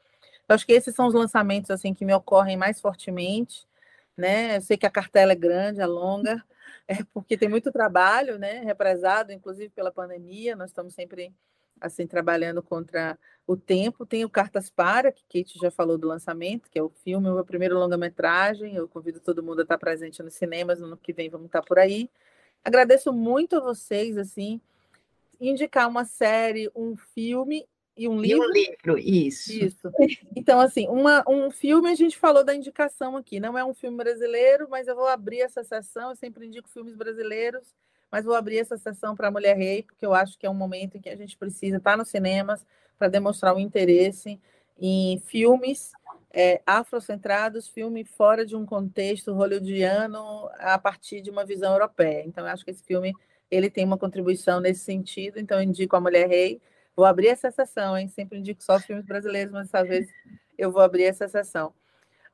Eu 0.49 0.55
acho 0.55 0.67
que 0.67 0.73
esses 0.73 0.95
são 0.95 1.07
os 1.07 1.15
lançamentos 1.15 1.71
assim 1.71 1.93
que 1.93 2.05
me 2.05 2.15
ocorrem 2.15 2.57
mais 2.57 2.81
fortemente, 2.81 3.67
né? 4.17 4.57
Eu 4.57 4.63
sei 4.63 4.77
que 4.77 4.87
a 4.87 4.91
cartela 4.91 5.33
é 5.33 5.37
grande, 5.37 5.81
é 5.81 5.87
longa, 5.87 6.43
é 6.89 7.05
porque 7.13 7.37
tem 7.37 7.49
muito 7.49 7.71
trabalho, 7.71 8.39
né? 8.39 8.61
Represado, 8.61 9.33
inclusive 9.33 9.69
pela 9.71 9.93
pandemia, 9.93 10.57
nós 10.57 10.71
estamos 10.71 10.95
sempre 10.95 11.35
assim 11.81 12.07
trabalhando 12.07 12.63
contra 12.63 13.19
o 13.47 13.57
tempo. 13.57 14.07
Tem 14.07 14.25
o 14.25 14.31
Cartas 14.31 14.71
para, 14.71 15.13
que 15.13 15.23
Kate 15.25 15.59
já 15.59 15.71
falou 15.71 15.99
do 15.99 16.09
lançamento, 16.09 16.71
que 16.71 16.79
é 16.79 16.83
o 16.83 16.89
filme, 16.89 17.29
o 17.29 17.35
meu 17.35 17.45
primeiro 17.45 17.79
longa-metragem. 17.79 18.75
Eu 18.75 18.89
convido 18.89 19.21
todo 19.21 19.43
mundo 19.43 19.61
a 19.61 19.63
estar 19.63 19.79
presente 19.79 20.23
nos 20.23 20.35
cinemas 20.35 20.81
no 20.81 20.87
ano 20.87 20.97
que 20.97 21.13
vem, 21.13 21.31
vamos 21.31 21.47
estar 21.47 21.63
por 21.63 21.79
aí. 21.79 22.11
Agradeço 22.65 23.13
muito 23.13 23.57
a 23.57 23.61
vocês, 23.61 24.17
assim, 24.19 24.61
indicar 25.41 25.89
uma 25.89 26.05
série, 26.05 26.71
um 26.75 26.97
filme 26.97 27.67
e 27.99 28.09
um 28.09 28.21
livro. 28.21 28.45
E 28.45 28.49
um 28.49 28.53
livro, 28.53 28.99
isso. 28.99 29.53
Isso. 29.53 29.91
Então, 30.37 30.61
assim, 30.61 30.87
uma, 30.89 31.25
um 31.29 31.51
filme, 31.51 31.91
a 31.91 31.95
gente 31.97 32.17
falou 32.17 32.45
da 32.45 32.55
indicação 32.55 33.17
aqui. 33.17 33.41
Não 33.41 33.59
é 33.59 33.65
um 33.65 33.75
filme 33.75 33.97
brasileiro, 33.97 34.69
mas 34.71 34.87
eu 34.87 34.95
vou 34.95 35.09
abrir 35.09 35.41
essa 35.41 35.65
sessão. 35.65 36.11
Eu 36.11 36.17
sempre 36.17 36.47
indico 36.47 36.69
filmes 36.69 36.95
brasileiros, 36.95 37.75
mas 38.11 38.25
vou 38.25 38.37
abrir 38.37 38.59
essa 38.59 38.79
sessão 38.79 39.17
para 39.17 39.27
a 39.27 39.31
Mulher 39.31 39.57
Rei, 39.57 39.83
porque 39.83 40.07
eu 40.07 40.15
acho 40.15 40.39
que 40.39 40.47
é 40.47 40.51
um 40.51 40.55
momento 40.55 40.97
em 40.97 41.01
que 41.01 41.09
a 41.09 41.17
gente 41.17 41.37
precisa 41.37 41.79
estar 41.79 41.97
nos 41.97 42.09
cinemas 42.09 42.65
para 42.97 43.09
demonstrar 43.09 43.55
o 43.55 43.59
interesse 43.59 44.41
em 44.81 45.19
filmes 45.27 45.91
é, 46.33 46.63
afrocentrados, 46.65 47.67
filme 47.67 48.05
fora 48.05 48.47
de 48.47 48.55
um 48.55 48.65
contexto 48.65 49.33
hollywoodiano 49.33 50.49
a 50.59 50.79
partir 50.79 51.21
de 51.21 51.31
uma 51.31 51.45
visão 51.45 51.73
europeia. 51.73 52.23
Então, 52.25 52.47
eu 52.47 52.53
acho 52.53 52.65
que 52.65 52.71
esse 52.71 52.85
filme 52.85 53.13
ele 53.51 53.69
tem 53.69 53.85
uma 53.85 53.99
contribuição 53.99 54.61
nesse 54.61 54.85
sentido. 54.85 55.41
Então, 55.41 55.59
eu 55.59 55.65
indico 55.65 55.97
a 55.97 56.01
Mulher 56.01 56.29
Rei 56.29 56.61
Vou 56.99 57.07
abrir 57.07 57.29
essa 57.29 57.49
sessão, 57.53 57.97
hein? 57.97 58.09
Sempre 58.09 58.41
indico 58.41 58.61
só 58.61 58.81
filmes 58.81 59.07
brasileiros, 59.07 59.53
mas 59.53 59.69
dessa 59.69 59.85
vez 59.85 60.09
eu 60.59 60.73
vou 60.73 60.83
abrir 60.83 61.05
essa 61.05 61.29
sessão. 61.29 61.73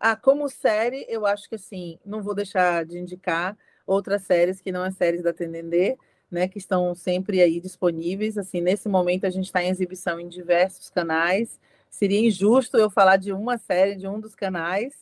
Ah, 0.01 0.17
como 0.17 0.49
série, 0.49 1.05
eu 1.07 1.27
acho 1.27 1.51
que 1.51 1.57
assim, 1.57 1.99
não 2.03 2.23
vou 2.23 2.35
deixar 2.35 2.83
de 2.87 2.99
indicar 2.99 3.59
outras 3.87 4.23
séries 4.23 4.63
que 4.63 4.73
não 4.73 4.83
é 4.83 4.91
séries 4.91 5.23
da 5.23 5.35
Tendendê, 5.35 5.99
né, 6.31 6.49
que 6.49 6.57
estão 6.57 6.95
sempre 6.95 7.43
aí 7.43 7.61
disponíveis. 7.61 8.39
Assim, 8.39 8.63
nesse 8.63 8.89
momento 8.89 9.27
a 9.27 9.31
gente 9.31 9.45
está 9.45 9.63
em 9.63 9.69
exibição 9.69 10.19
em 10.19 10.29
diversos 10.29 10.89
canais. 10.89 11.61
Seria 11.91 12.27
injusto 12.27 12.79
eu 12.79 12.89
falar 12.89 13.19
de 13.19 13.35
uma 13.35 13.59
série 13.59 13.97
de 13.97 14.09
um 14.09 14.19
dos 14.19 14.35
canais, 14.35 14.95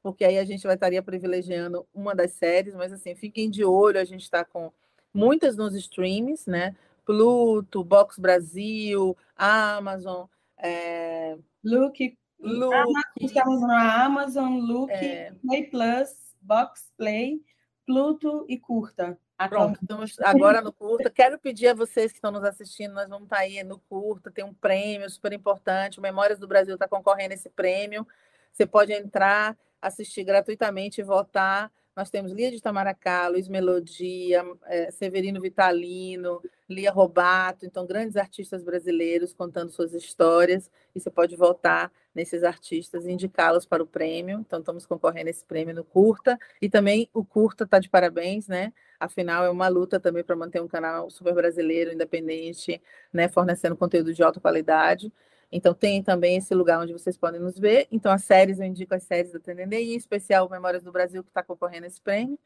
porque 0.00 0.24
aí 0.24 0.38
a 0.38 0.44
gente 0.44 0.62
vai 0.62 0.76
estaria 0.76 1.02
privilegiando 1.02 1.84
uma 1.92 2.14
das 2.14 2.30
séries, 2.34 2.72
mas 2.72 2.92
assim, 2.92 3.16
fiquem 3.16 3.50
de 3.50 3.64
olho, 3.64 3.98
a 3.98 4.04
gente 4.04 4.22
está 4.22 4.44
com 4.44 4.70
muitas 5.12 5.56
nos 5.56 5.74
streams, 5.74 6.48
né? 6.48 6.76
Pluto, 7.08 7.82
Box 7.82 8.18
Brasil, 8.18 9.16
Amazon, 9.34 10.26
é... 10.58 11.38
Look, 11.64 12.14
Look. 12.38 12.74
estamos 13.18 13.62
na 13.62 14.04
Amazon, 14.04 14.58
Look, 14.58 14.90
é... 14.90 15.32
Play 15.40 15.70
Plus, 15.70 16.10
Box 16.42 16.92
Play, 16.98 17.40
Pluto 17.86 18.44
e 18.46 18.58
Curta. 18.58 19.18
Pronto, 19.48 19.78
estamos 19.80 20.20
agora 20.20 20.60
no 20.60 20.70
Curta. 20.70 21.08
Quero 21.08 21.38
pedir 21.38 21.68
a 21.68 21.74
vocês 21.74 22.12
que 22.12 22.18
estão 22.18 22.30
nos 22.30 22.44
assistindo, 22.44 22.92
nós 22.92 23.08
vamos 23.08 23.24
estar 23.24 23.36
tá 23.36 23.42
aí 23.42 23.64
no 23.64 23.78
Curta, 23.78 24.30
tem 24.30 24.44
um 24.44 24.52
prêmio 24.52 25.08
super 25.08 25.32
importante, 25.32 25.98
o 25.98 26.02
Memórias 26.02 26.38
do 26.38 26.46
Brasil 26.46 26.74
está 26.74 26.86
concorrendo 26.86 27.32
a 27.32 27.36
esse 27.36 27.48
prêmio. 27.48 28.06
Você 28.52 28.66
pode 28.66 28.92
entrar, 28.92 29.56
assistir 29.80 30.24
gratuitamente 30.24 31.00
e 31.00 31.04
votar. 31.04 31.72
Nós 31.98 32.10
temos 32.10 32.30
Lia 32.30 32.48
de 32.52 32.62
Tamaracá, 32.62 33.26
Luiz 33.26 33.48
Melodia, 33.48 34.44
é, 34.66 34.88
Severino 34.92 35.40
Vitalino, 35.40 36.40
Lia 36.68 36.92
Robato, 36.92 37.66
então 37.66 37.84
grandes 37.84 38.16
artistas 38.16 38.62
brasileiros 38.62 39.34
contando 39.34 39.72
suas 39.72 39.92
histórias, 39.92 40.70
e 40.94 41.00
você 41.00 41.10
pode 41.10 41.34
voltar 41.34 41.90
nesses 42.14 42.44
artistas 42.44 43.04
e 43.04 43.10
indicá-los 43.10 43.66
para 43.66 43.82
o 43.82 43.86
prêmio. 43.86 44.38
Então 44.38 44.60
estamos 44.60 44.86
concorrendo 44.86 45.26
a 45.26 45.30
esse 45.30 45.44
prêmio 45.44 45.74
no 45.74 45.82
Curta, 45.82 46.38
e 46.62 46.70
também 46.70 47.10
o 47.12 47.24
Curta 47.24 47.64
está 47.64 47.80
de 47.80 47.88
parabéns, 47.88 48.46
né? 48.46 48.72
Afinal, 49.00 49.44
é 49.44 49.50
uma 49.50 49.66
luta 49.66 49.98
também 49.98 50.22
para 50.22 50.36
manter 50.36 50.62
um 50.62 50.68
canal 50.68 51.10
super 51.10 51.34
brasileiro, 51.34 51.92
independente, 51.92 52.80
né? 53.12 53.26
fornecendo 53.28 53.76
conteúdo 53.76 54.14
de 54.14 54.22
alta 54.22 54.38
qualidade. 54.38 55.12
Então 55.50 55.72
tem 55.72 56.02
também 56.02 56.36
esse 56.36 56.54
lugar 56.54 56.80
onde 56.80 56.92
vocês 56.92 57.16
podem 57.16 57.40
nos 57.40 57.58
ver. 57.58 57.88
Então 57.90 58.12
as 58.12 58.24
séries, 58.24 58.58
eu 58.58 58.66
indico 58.66 58.94
as 58.94 59.04
séries 59.04 59.32
da 59.32 59.40
e 59.80 59.94
em 59.94 59.96
especial 59.96 60.48
Memórias 60.48 60.82
do 60.82 60.92
Brasil, 60.92 61.22
que 61.22 61.30
está 61.30 61.42
concorrendo 61.42 61.84
a 61.84 61.88
esse 61.88 62.00
prêmio. 62.00 62.38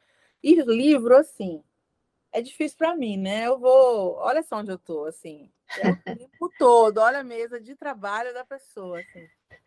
E 0.43 0.61
livro, 0.63 1.17
assim, 1.17 1.63
é 2.33 2.41
difícil 2.41 2.79
para 2.79 2.97
mim, 2.97 3.17
né? 3.17 3.47
Eu 3.47 3.59
vou. 3.59 4.17
Olha 4.17 4.43
só 4.43 4.57
onde 4.57 4.71
eu 4.71 4.77
estou, 4.77 5.07
assim. 5.07 5.51
É 5.79 5.91
o 5.91 5.97
tempo 6.03 6.51
todo, 6.59 6.99
olha 6.99 7.21
a 7.21 7.25
mesa 7.25 7.61
de 7.61 7.75
trabalho 7.77 8.33
da 8.33 8.45
pessoa, 8.45 8.99
assim. 9.01 9.27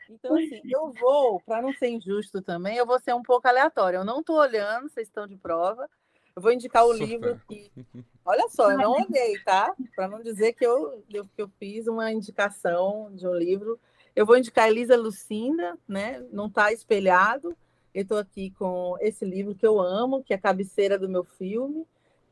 Então, 0.10 0.36
assim, 0.36 0.62
eu 0.66 0.91
vou, 0.94 1.41
para 1.41 1.62
não 1.62 1.74
ser 1.74 1.88
injusto 1.88 2.41
também, 2.41 2.78
eu 2.78 2.86
vou 2.86 2.99
ser 2.99 3.14
um 3.14 3.24
pouco 3.24 3.48
aleatório. 3.48 3.98
Eu 3.98 4.06
não 4.06 4.20
estou 4.20 4.38
olhando, 4.38 4.90
vocês 4.90 5.07
estão 5.07 5.28
de 5.28 5.36
prova. 5.36 5.90
Eu 6.36 6.41
vou 6.41 6.52
indicar 6.52 6.86
o 6.86 6.94
Super. 6.94 7.06
livro 7.06 7.41
que. 7.48 7.72
Olha 8.26 8.48
só, 8.49 8.72
eu 8.72 8.78
não 8.78 8.91
olhei, 8.91 9.40
tá? 9.44 9.74
Para 9.95 10.07
não 10.07 10.22
dizer 10.22 10.53
que 10.53 10.66
eu, 10.66 11.03
eu, 11.14 11.26
que 11.26 11.41
eu 11.41 11.49
fiz 11.60 11.88
uma 11.88 12.12
indicação 12.12 13.12
de 13.14 13.28
um 13.28 13.34
livro. 13.34 13.80
Eu 14.16 14.26
vou 14.26 14.38
indicar 14.38 14.68
Elisa 14.68 14.98
Lucinda, 14.98 15.78
né? 15.88 16.26
Não 16.32 16.48
está 16.48 16.72
espelhado. 16.72 17.56
Eu 17.94 18.02
estou 18.02 18.18
aqui 18.18 18.52
com 18.52 18.98
esse 18.99 19.24
livro 19.24 19.56
que 19.56 19.66
eu 19.66 19.80
amo, 19.80 20.24
que 20.24 20.34
é 20.34 20.36
a 20.36 20.40
cabeceira 20.40 20.98
do 20.99 21.07
meu 21.07 21.24
filme 21.24 21.86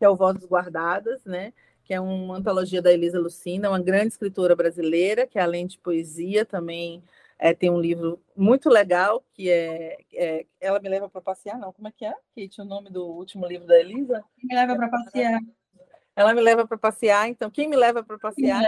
que 0.04 0.06
é 0.06 0.10
o 0.10 0.18
Vozes 0.18 0.46
Guardadas, 0.46 1.24
né? 1.24 1.54
que 1.86 1.94
é 1.94 2.00
uma 2.00 2.36
antologia 2.36 2.82
da 2.82 2.92
Elisa 2.92 3.18
Lucina, 3.18 3.70
uma 3.70 3.82
grande 3.82 4.10
escritora 4.10 4.54
brasileira, 4.54 5.26
que 5.26 5.40
além 5.40 5.66
de 5.66 5.78
poesia 5.78 6.46
também 6.46 7.02
é, 7.44 7.54
tem 7.54 7.70
um 7.70 7.78
livro 7.78 8.24
muito 8.34 8.70
legal, 8.70 9.22
que 9.34 9.50
é, 9.50 9.98
é 10.14 10.46
Ela 10.62 10.80
Me 10.80 10.88
Leva 10.88 11.10
para 11.10 11.20
Passear, 11.20 11.60
não, 11.60 11.74
como 11.74 11.90
é 11.90 11.92
que 11.92 12.06
é, 12.06 12.14
Kate, 12.34 12.62
o 12.62 12.64
nome 12.64 12.90
do 12.90 13.06
último 13.06 13.46
livro 13.46 13.68
da 13.68 13.78
Elisa? 13.78 14.24
Me 14.42 14.56
Leva 14.56 14.78
para 14.78 14.88
Passear. 14.88 15.42
Ela 16.16 16.34
Me 16.34 16.40
Leva 16.40 16.66
para 16.66 16.78
Passear, 16.78 17.28
então, 17.28 17.52
Quem 17.52 17.68
Me 17.68 17.76
Leva 17.76 18.02
para 18.02 18.18
Passear, 18.18 18.64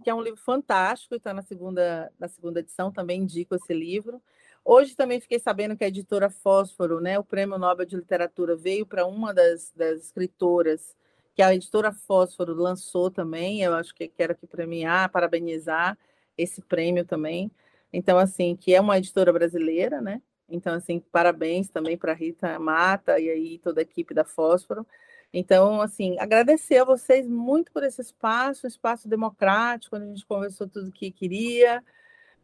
que 0.00 0.08
é 0.08 0.14
um 0.14 0.22
livro 0.22 0.40
fantástico, 0.40 1.16
está 1.16 1.34
na 1.34 1.42
segunda, 1.42 2.12
na 2.20 2.28
segunda 2.28 2.60
edição, 2.60 2.92
também 2.92 3.22
indico 3.22 3.56
esse 3.56 3.74
livro. 3.74 4.22
Hoje 4.64 4.94
também 4.94 5.20
fiquei 5.20 5.40
sabendo 5.40 5.76
que 5.76 5.82
a 5.82 5.88
editora 5.88 6.30
Fósforo, 6.30 7.00
né, 7.00 7.18
o 7.18 7.24
Prêmio 7.24 7.58
Nobel 7.58 7.84
de 7.84 7.96
Literatura, 7.96 8.54
veio 8.54 8.86
para 8.86 9.06
uma 9.06 9.34
das, 9.34 9.72
das 9.74 10.02
escritoras 10.02 10.94
que 11.34 11.42
a 11.42 11.52
editora 11.52 11.90
Fósforo 11.90 12.54
lançou 12.54 13.10
também. 13.10 13.60
Eu 13.60 13.74
acho 13.74 13.92
que 13.92 14.06
quero 14.06 14.34
aqui 14.34 14.46
premiar, 14.46 15.10
parabenizar 15.10 15.98
esse 16.38 16.62
prêmio 16.62 17.04
também. 17.04 17.50
Então, 17.92 18.18
assim, 18.18 18.56
que 18.56 18.74
é 18.74 18.80
uma 18.80 18.98
editora 18.98 19.32
brasileira, 19.32 20.00
né? 20.00 20.22
Então, 20.48 20.74
assim, 20.74 21.00
parabéns 21.00 21.68
também 21.68 21.96
para 21.96 22.12
Rita 22.12 22.58
Mata 22.58 23.18
e 23.18 23.30
aí 23.30 23.58
toda 23.58 23.80
a 23.80 23.82
equipe 23.82 24.14
da 24.14 24.24
Fósforo. 24.24 24.86
Então, 25.32 25.80
assim, 25.80 26.18
agradecer 26.18 26.78
a 26.78 26.84
vocês 26.84 27.26
muito 27.26 27.72
por 27.72 27.82
esse 27.82 28.02
espaço, 28.02 28.66
um 28.66 28.68
espaço 28.68 29.08
democrático, 29.08 29.96
onde 29.96 30.04
a 30.04 30.08
gente 30.08 30.26
conversou 30.26 30.68
tudo 30.68 30.88
o 30.88 30.92
que 30.92 31.10
queria, 31.10 31.82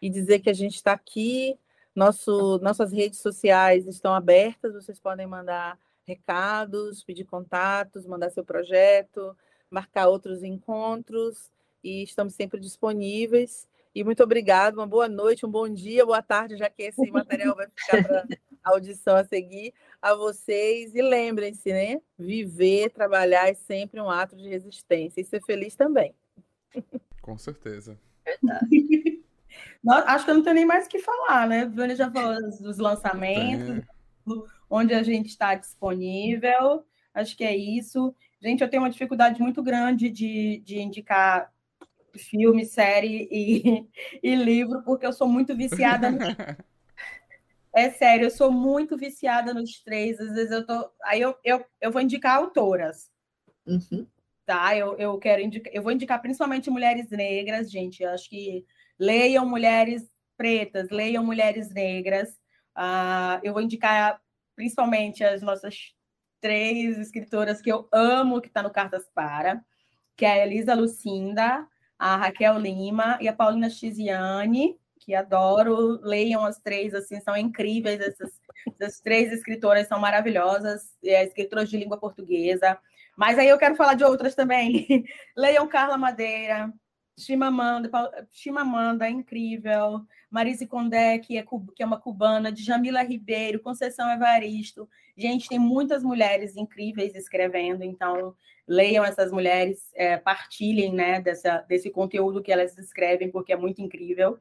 e 0.01 0.09
dizer 0.09 0.39
que 0.41 0.49
a 0.49 0.55
gente 0.55 0.77
está 0.77 0.93
aqui 0.93 1.59
nosso, 1.95 2.59
nossas 2.59 2.93
redes 2.93 3.20
sociais 3.20 3.87
estão 3.87 4.15
abertas, 4.15 4.73
vocês 4.73 4.99
podem 5.01 5.27
mandar 5.27 5.79
recados, 6.07 7.03
pedir 7.05 7.25
contatos, 7.25 8.07
mandar 8.07 8.31
seu 8.31 8.45
projeto, 8.45 9.37
marcar 9.70 10.09
outros 10.09 10.43
encontros 10.43 11.51
e 11.85 12.03
estamos 12.03 12.35
sempre 12.35 12.59
disponíveis. 12.59 13.69
E 13.99 14.05
muito 14.05 14.23
obrigado, 14.23 14.77
uma 14.77 14.87
boa 14.87 15.09
noite, 15.09 15.45
um 15.45 15.51
bom 15.51 15.69
dia, 15.69 16.07
boa 16.07 16.23
tarde, 16.23 16.57
já 16.57 16.70
que 16.70 16.85
esse 16.85 17.11
material 17.11 17.57
vai 17.57 17.66
ficar 17.66 18.05
para 18.05 18.25
audição 18.62 19.16
a 19.16 19.25
seguir 19.25 19.75
a 20.01 20.15
vocês. 20.15 20.95
E 20.95 21.03
lembrem-se, 21.03 21.73
né? 21.73 22.01
Viver, 22.16 22.91
trabalhar 22.91 23.49
é 23.49 23.55
sempre 23.55 24.01
um 24.01 24.09
ato 24.09 24.37
de 24.37 24.49
resistência 24.49 25.20
e 25.20 25.25
ser 25.25 25.43
feliz 25.43 25.75
também. 25.75 26.15
Com 27.20 27.37
certeza. 27.37 27.99
Verdade. 28.25 29.20
Acho 30.07 30.25
que 30.25 30.31
eu 30.31 30.35
não 30.37 30.45
tenho 30.45 30.55
nem 30.55 30.65
mais 30.65 30.87
o 30.87 30.89
que 30.89 31.01
falar, 31.01 31.49
né? 31.49 31.65
O 31.66 31.70
Vânia 31.73 31.97
já 31.97 32.09
falou 32.09 32.41
dos 32.41 32.79
lançamentos, 32.79 33.85
onde 34.70 34.95
a 34.95 35.03
gente 35.03 35.27
está 35.27 35.57
disponível. 35.57 36.85
Acho 37.12 37.37
que 37.37 37.43
é 37.43 37.57
isso. 37.57 38.15
Gente, 38.41 38.62
eu 38.62 38.70
tenho 38.70 38.85
uma 38.85 38.91
dificuldade 38.91 39.43
muito 39.43 39.61
grande 39.61 40.09
de, 40.09 40.62
de 40.65 40.79
indicar 40.79 41.53
filme, 42.17 42.65
série 42.65 43.29
e, 43.31 43.89
e 44.23 44.35
livro, 44.35 44.83
porque 44.83 45.07
eu 45.07 45.13
sou 45.13 45.29
muito 45.29 45.57
viciada. 45.57 46.11
No... 46.11 46.19
É 47.71 47.91
sério, 47.91 48.25
eu 48.25 48.31
sou 48.31 48.51
muito 48.51 48.97
viciada 48.97 49.55
nos 49.55 49.81
três. 49.83 50.19
Às 50.19 50.33
vezes 50.33 50.51
eu 50.51 50.67
tô. 50.67 50.91
Aí 51.05 51.21
eu, 51.21 51.37
eu, 51.45 51.65
eu 51.81 51.93
vou 51.93 52.01
indicar 52.01 52.37
autoras. 52.37 53.11
Uhum. 53.67 54.07
Tá? 54.45 54.77
Eu, 54.77 54.97
eu 54.97 55.17
quero 55.19 55.43
indicar, 55.43 55.73
eu 55.73 55.83
vou 55.83 55.93
indicar 55.93 56.21
principalmente 56.21 56.71
mulheres 56.71 57.09
negras, 57.11 57.71
gente. 57.71 58.03
Eu 58.03 58.11
acho 58.11 58.29
que 58.29 58.67
leiam 58.99 59.47
mulheres 59.47 60.11
pretas, 60.37 60.89
leiam 60.91 61.23
mulheres 61.23 61.71
negras. 61.71 62.31
Uh, 62.77 63.39
eu 63.43 63.53
vou 63.53 63.63
indicar 63.63 64.21
principalmente 64.57 65.23
as 65.23 65.43
nossas 65.43 65.95
três 66.41 66.99
escritoras 66.99 67.61
que 67.61 67.71
eu 67.71 67.89
amo, 67.93 68.41
que 68.41 68.49
está 68.49 68.63
no 68.63 68.71
Cartas 68.71 69.09
Para, 69.15 69.63
que 70.17 70.25
é 70.25 70.33
a 70.33 70.47
Elisa 70.47 70.75
Lucinda, 70.75 71.67
a 71.99 72.16
Raquel 72.16 72.59
Lima 72.59 73.19
e 73.20 73.29
a 73.29 73.33
Paulina 73.33 73.69
Chiziane, 73.69 74.79
que 75.01 75.15
adoro. 75.15 76.01
Leiam 76.03 76.45
as 76.45 76.59
três, 76.59 76.95
assim, 76.95 77.20
são 77.20 77.37
incríveis. 77.37 78.01
Essas, 78.01 78.31
essas 78.79 79.01
três 79.01 79.33
escritoras 79.33 79.89
são 79.89 79.99
maravilhosas, 79.99 80.97
é, 81.05 81.25
escritoras 81.25 81.69
de 81.69 81.77
língua 81.77 81.99
portuguesa. 81.99 82.79
Mas 83.16 83.39
aí 83.39 83.49
eu 83.49 83.59
quero 83.59 83.75
falar 83.75 83.95
de 83.95 84.05
outras 84.05 84.35
também. 84.35 84.87
Leiam 85.37 85.66
Carla 85.66 85.99
Madeira, 85.99 86.73
Chimamanda, 87.19 87.91
Chimamanda, 88.31 89.09
incrível. 89.09 90.07
Marise 90.31 90.66
Condé, 90.66 91.19
que 91.19 91.39
é, 91.39 91.45
que 91.75 91.83
é 91.83 91.87
uma 91.87 91.99
cubana, 91.99 92.53
Djamila 92.53 93.03
Ribeiro, 93.03 93.61
Conceição 93.61 94.11
Evaristo. 94.11 94.89
Gente, 95.16 95.49
tem 95.49 95.59
muitas 95.59 96.03
mulheres 96.05 96.55
incríveis 96.55 97.15
escrevendo, 97.15 97.83
então 97.83 98.35
leiam 98.69 99.05
essas 99.05 99.32
mulheres, 99.32 99.90
é, 99.95 100.16
partilhem 100.16 100.93
né, 100.93 101.20
dessa, 101.20 101.59
desse 101.62 101.90
conteúdo 101.90 102.43
que 102.43 102.53
elas 102.53 102.77
escrevem, 102.77 103.31
porque 103.31 103.53
é 103.53 103.57
muito 103.57 103.81
incrível. 103.81 104.39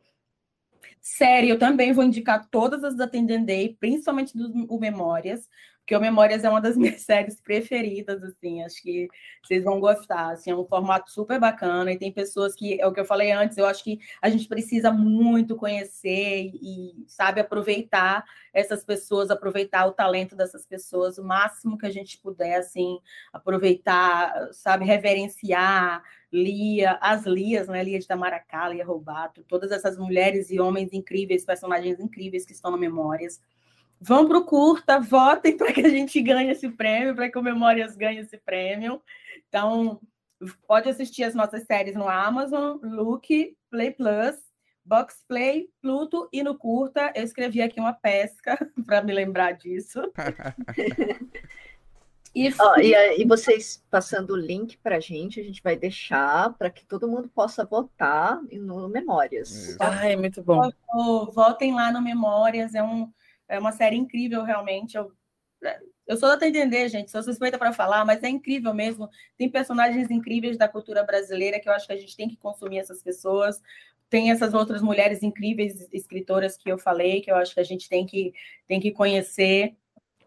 Série, 0.99 1.49
eu 1.49 1.57
também 1.57 1.93
vou 1.93 2.03
indicar 2.03 2.47
todas 2.49 2.83
as 2.83 2.95
da 2.95 3.07
Tendendei, 3.07 3.77
principalmente 3.79 4.37
do 4.37 4.79
Memórias, 4.79 5.47
porque 5.87 5.95
o 5.95 6.01
Memórias 6.01 6.43
é 6.43 6.49
uma 6.49 6.59
das 6.59 6.75
minhas 6.75 7.01
séries 7.01 7.39
preferidas, 7.39 8.21
assim, 8.21 8.61
acho 8.61 8.83
que 8.83 9.07
vocês 9.41 9.63
vão 9.63 9.79
gostar, 9.79 10.33
assim, 10.33 10.51
é 10.51 10.55
um 10.55 10.65
formato 10.65 11.09
super 11.09 11.39
bacana, 11.39 11.93
e 11.93 11.97
tem 11.97 12.11
pessoas 12.11 12.53
que, 12.53 12.79
é 12.81 12.85
o 12.85 12.91
que 12.91 12.99
eu 12.99 13.05
falei 13.05 13.31
antes, 13.31 13.57
eu 13.57 13.65
acho 13.65 13.85
que 13.85 13.97
a 14.21 14.29
gente 14.29 14.49
precisa 14.49 14.91
muito 14.91 15.55
conhecer 15.55 16.51
e, 16.53 17.05
sabe, 17.07 17.39
aproveitar 17.39 18.25
essas 18.53 18.83
pessoas, 18.83 19.31
aproveitar 19.31 19.85
o 19.85 19.93
talento 19.93 20.35
dessas 20.35 20.65
pessoas, 20.65 21.17
o 21.17 21.23
máximo 21.23 21.77
que 21.77 21.85
a 21.85 21.89
gente 21.89 22.17
puder, 22.17 22.55
assim, 22.55 22.99
aproveitar, 23.31 24.49
sabe, 24.51 24.83
reverenciar, 24.83 26.03
Lia, 26.33 26.97
as 26.99 27.25
Lias, 27.25 27.69
né, 27.69 27.81
Lia 27.81 27.97
de 27.97 28.05
Tamaracá, 28.05 28.67
Lia 28.67 28.85
Roubato, 28.85 29.41
todas 29.47 29.71
essas 29.71 29.97
mulheres 29.97 30.51
e 30.51 30.59
homens 30.59 30.91
incríveis, 30.91 31.45
personagens 31.45 31.97
incríveis 31.97 32.45
que 32.45 32.51
estão 32.51 32.71
no 32.71 32.77
Memórias, 32.77 33.39
Vão 33.99 34.27
para 34.27 34.37
o 34.37 34.45
curta, 34.45 34.99
votem 34.99 35.57
para 35.57 35.73
que 35.73 35.81
a 35.81 35.89
gente 35.89 36.21
ganhe 36.21 36.51
esse 36.51 36.69
prêmio, 36.69 37.15
para 37.15 37.29
que 37.29 37.37
o 37.37 37.43
Memórias 37.43 37.95
ganhe 37.95 38.19
esse 38.19 38.37
prêmio. 38.37 39.01
Então, 39.47 39.99
pode 40.67 40.89
assistir 40.89 41.23
as 41.23 41.33
nossas 41.33 41.63
séries 41.63 41.95
no 41.95 42.07
Amazon, 42.07 42.77
Look, 42.83 43.55
Play 43.69 43.91
Plus, 43.91 44.35
Box 44.85 45.23
Play, 45.27 45.69
Pluto 45.81 46.29
e 46.31 46.43
no 46.43 46.57
curta. 46.57 47.11
Eu 47.15 47.23
escrevi 47.23 47.61
aqui 47.61 47.79
uma 47.79 47.93
pesca 47.93 48.57
para 48.85 49.01
me 49.01 49.13
lembrar 49.13 49.53
disso. 49.53 50.01
E, 52.35 52.53
oh, 52.59 52.79
e, 52.79 53.21
e, 53.21 53.25
vocês 53.25 53.83
passando 53.89 54.33
o 54.33 54.37
link 54.37 54.77
para 54.77 54.97
a 54.97 54.99
gente, 54.99 55.39
a 55.39 55.43
gente 55.43 55.63
vai 55.63 55.75
deixar 55.75 56.53
para 56.53 56.69
que 56.69 56.85
todo 56.85 57.07
mundo 57.07 57.27
possa 57.29 57.65
votar 57.65 58.39
no 58.51 58.87
Memórias. 58.87 59.75
Ai, 59.79 60.15
muito 60.15 60.43
bom. 60.43 60.69
Votem 61.33 61.73
lá 61.73 61.91
no 61.91 61.99
Memórias, 61.99 62.75
é 62.75 62.83
um, 62.83 63.11
é 63.47 63.59
uma 63.59 63.71
série 63.71 63.95
incrível, 63.95 64.43
realmente. 64.43 64.97
Eu, 64.97 65.11
eu 66.05 66.17
sou 66.17 66.29
até 66.29 66.47
entender, 66.47 66.87
gente, 66.89 67.11
sou 67.11 67.23
suspeita 67.23 67.57
para 67.57 67.73
falar, 67.73 68.05
mas 68.05 68.23
é 68.23 68.29
incrível 68.29 68.73
mesmo. 68.73 69.09
Tem 69.37 69.49
personagens 69.49 70.09
incríveis 70.09 70.57
da 70.57 70.67
cultura 70.67 71.03
brasileira 71.03 71.59
que 71.59 71.67
eu 71.67 71.73
acho 71.73 71.87
que 71.87 71.93
a 71.93 71.97
gente 71.97 72.15
tem 72.15 72.29
que 72.29 72.37
consumir 72.37 72.79
essas 72.79 73.01
pessoas. 73.01 73.61
Tem 74.09 74.31
essas 74.31 74.53
outras 74.53 74.81
mulheres 74.81 75.21
incríveis 75.21 75.87
escritoras 75.91 76.55
que 76.57 76.69
eu 76.69 76.77
falei, 76.77 77.21
que 77.21 77.29
eu 77.29 77.35
acho 77.35 77.53
que 77.53 77.59
a 77.59 77.63
gente 77.63 77.89
tem 77.89 78.05
que, 78.05 78.33
tem 78.67 78.79
que 78.79 78.91
conhecer. 78.91 79.75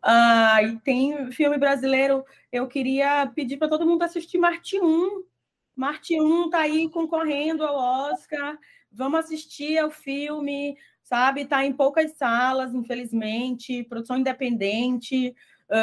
Ah, 0.02 0.62
e 0.62 0.78
tem 0.80 1.30
filme 1.32 1.58
brasileiro, 1.58 2.24
eu 2.50 2.66
queria 2.66 3.26
pedir 3.34 3.58
para 3.58 3.68
todo 3.68 3.86
mundo 3.86 4.02
assistir 4.02 4.38
Marte 4.38 4.80
1. 4.80 5.24
Marte 5.76 6.20
1 6.20 6.44
está 6.46 6.60
aí 6.60 6.88
concorrendo 6.88 7.64
ao 7.64 8.12
Oscar. 8.12 8.58
Vamos 8.92 9.20
assistir 9.20 9.78
ao 9.78 9.90
filme 9.90 10.76
sabe? 11.10 11.40
Está 11.42 11.66
em 11.66 11.72
poucas 11.72 12.12
salas, 12.12 12.72
infelizmente, 12.72 13.82
produção 13.82 14.16
independente, 14.16 15.34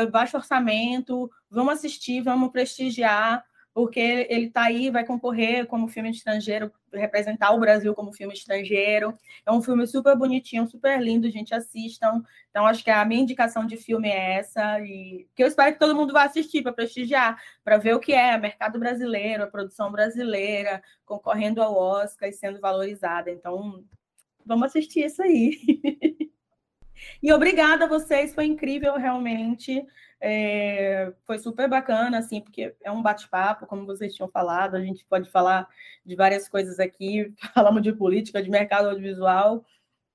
baixo 0.10 0.38
orçamento. 0.38 1.30
Vamos 1.52 1.74
assistir, 1.74 2.22
vamos 2.22 2.49
prestigiar, 2.49 3.44
porque 3.74 4.26
ele 4.30 4.48
está 4.48 4.64
aí, 4.64 4.90
vai 4.90 5.06
concorrer 5.06 5.68
como 5.68 5.88
filme 5.88 6.10
estrangeiro, 6.10 6.72
representar 6.91 7.52
o 7.52 7.60
Brasil 7.60 7.94
como 7.94 8.14
filme 8.14 8.34
estrangeiro. 8.34 9.16
É 9.45 9.52
um 9.52 9.62
filme 9.62 9.86
super 9.86 10.16
bonitinho, 10.16 10.66
super 10.66 10.99
lindo, 10.99 11.30
gente, 11.30 11.54
assistam. 11.54 12.24
Então, 12.49 12.66
acho 12.66 12.84
que 12.84 12.90
a 12.90 13.06
minha 13.06 13.22
indicação 13.22 13.68
de 13.68 13.78
filme 13.78 14.08
é 14.10 14.40
essa, 14.40 14.80
e 14.80 15.28
que 15.36 15.44
eu 15.44 15.48
espero 15.48 15.74
que 15.74 15.80
todo 15.80 15.94
mundo 15.94 16.14
vá 16.14 16.24
assistir 16.24 16.64
para 16.64 16.72
prestigiar, 16.72 17.40
para 17.64 17.78
ver 17.78 17.94
o 17.95 17.99
que 17.99 18.14
é 18.14 18.38
mercado 18.38 18.80
brasileiro, 18.80 19.44
a 19.44 19.48
produção 19.48 19.91
brasileira, 19.91 20.82
concorrendo 21.06 21.62
ao 21.62 21.76
Oscar 21.76 22.30
e 22.30 22.34
sendo 22.34 22.60
valorizada. 22.60 23.30
Então, 23.30 23.84
Vamos 24.48 24.68
assistir 24.68 25.06
isso 25.06 25.22
aí. 25.22 25.60
e 27.22 27.32
obrigada 27.34 27.86
a 27.86 27.88
vocês, 27.88 28.34
foi 28.34 28.45
incrível 28.45 28.95
realmente. 28.95 29.86
É, 30.19 31.14
foi 31.26 31.38
super 31.38 31.69
bacana, 31.69 32.18
assim, 32.18 32.41
porque 32.41 32.76
é 32.84 32.91
um 32.91 33.03
bate-papo, 33.03 33.68
como 33.68 33.86
vocês 33.86 34.15
tinham 34.15 34.30
falado, 34.30 34.76
a 34.76 34.82
gente 34.82 35.06
pode 35.06 35.30
falar 35.30 35.68
de 36.03 36.15
várias 36.15 36.48
coisas 36.49 36.80
aqui, 36.80 37.34
falamos 37.53 37.84
de 37.84 37.94
política, 37.94 38.41
de 38.41 38.49
mercado 38.49 38.88
audiovisual, 38.88 39.64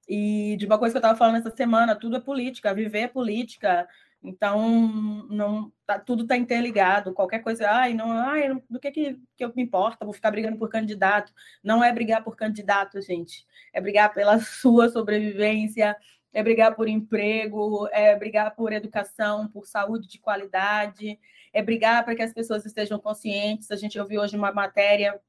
e 0.08 0.56
de 0.58 0.66
uma 0.66 0.78
coisa 0.78 0.92
que 0.92 0.96
eu 0.96 1.00
estava 1.00 1.18
falando 1.18 1.36
essa 1.36 1.54
semana, 1.54 1.94
tudo 1.94 2.16
é 2.16 2.20
política, 2.20 2.74
viver 2.74 3.00
é 3.00 3.08
política, 3.08 3.88
então 4.22 5.24
não 5.28 5.72
tá, 5.84 5.98
tudo 5.98 6.22
está 6.22 6.36
interligado, 6.36 7.12
qualquer 7.12 7.40
coisa, 7.40 7.68
ai, 7.68 7.92
não, 7.94 8.10
ai, 8.12 8.54
do 8.70 8.78
que, 8.78 8.90
que, 8.90 9.20
que 9.36 9.44
eu 9.44 9.52
me 9.54 9.62
importa, 9.62 10.04
vou 10.04 10.14
ficar 10.14 10.30
brigando 10.30 10.56
por 10.56 10.68
candidato. 10.68 11.32
Não 11.62 11.82
é 11.82 11.92
brigar 11.92 12.22
por 12.22 12.36
candidato, 12.36 13.00
gente, 13.00 13.44
é 13.72 13.80
brigar 13.80 14.12
pela 14.14 14.38
sua 14.40 14.88
sobrevivência, 14.88 15.96
é 16.32 16.42
brigar 16.42 16.74
por 16.74 16.88
emprego, 16.88 17.88
é 17.92 18.16
brigar 18.16 18.54
por 18.54 18.72
educação, 18.72 19.48
por 19.48 19.66
saúde 19.66 20.08
de 20.08 20.18
qualidade, 20.18 21.18
é 21.52 21.62
brigar 21.62 22.04
para 22.04 22.14
que 22.14 22.22
as 22.22 22.32
pessoas 22.32 22.64
estejam 22.64 22.98
conscientes. 22.98 23.70
A 23.70 23.76
gente 23.76 23.98
ouviu 23.98 24.22
hoje 24.22 24.36
uma 24.36 24.52
matéria 24.52 25.20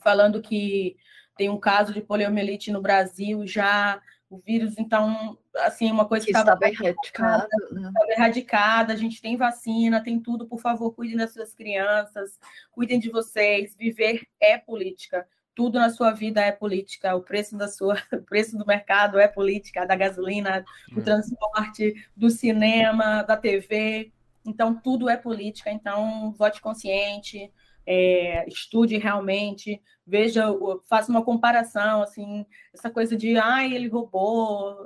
falando 0.00 0.42
que 0.42 0.96
tem 1.36 1.48
um 1.48 1.58
caso 1.58 1.92
de 1.92 2.00
poliomielite 2.00 2.72
no 2.72 2.80
Brasil 2.80 3.46
já, 3.46 4.00
o 4.28 4.38
vírus, 4.38 4.78
então, 4.78 5.38
assim, 5.56 5.90
uma 5.90 6.06
coisa 6.06 6.24
que, 6.24 6.32
estava 6.32 6.66
erradicada, 6.66 7.48
né? 7.70 7.92
erradicada, 8.08 8.92
a 8.92 8.96
gente 8.96 9.20
tem 9.20 9.36
vacina, 9.36 10.02
tem 10.02 10.18
tudo, 10.20 10.46
por 10.46 10.60
favor, 10.60 10.92
cuidem 10.92 11.16
das 11.16 11.32
suas 11.32 11.54
crianças, 11.54 12.38
cuidem 12.70 12.98
de 12.98 13.10
vocês, 13.10 13.76
viver 13.76 14.26
é 14.40 14.56
política, 14.56 15.26
tudo 15.54 15.78
na 15.78 15.90
sua 15.90 16.12
vida 16.12 16.40
é 16.40 16.50
política, 16.50 17.14
o 17.14 17.22
preço 17.22 17.56
da 17.56 17.68
sua, 17.68 17.96
o 18.12 18.22
preço 18.22 18.56
do 18.56 18.66
mercado 18.66 19.18
é 19.18 19.28
política, 19.28 19.86
da 19.86 19.94
gasolina, 19.94 20.64
do 20.90 21.00
é. 21.00 21.04
transporte, 21.04 21.94
do 22.16 22.30
cinema, 22.30 23.22
da 23.22 23.36
TV, 23.36 24.10
então 24.44 24.74
tudo 24.74 25.08
é 25.08 25.16
política, 25.16 25.70
então 25.70 26.32
vote 26.32 26.60
consciente, 26.60 27.52
é, 27.86 28.46
estude 28.48 28.96
realmente, 28.96 29.80
veja, 30.06 30.46
faça 30.88 31.10
uma 31.10 31.24
comparação, 31.24 32.02
assim, 32.02 32.46
essa 32.72 32.90
coisa 32.90 33.16
de, 33.16 33.36
ai, 33.36 33.72
ele 33.72 33.88
roubou, 33.88 34.76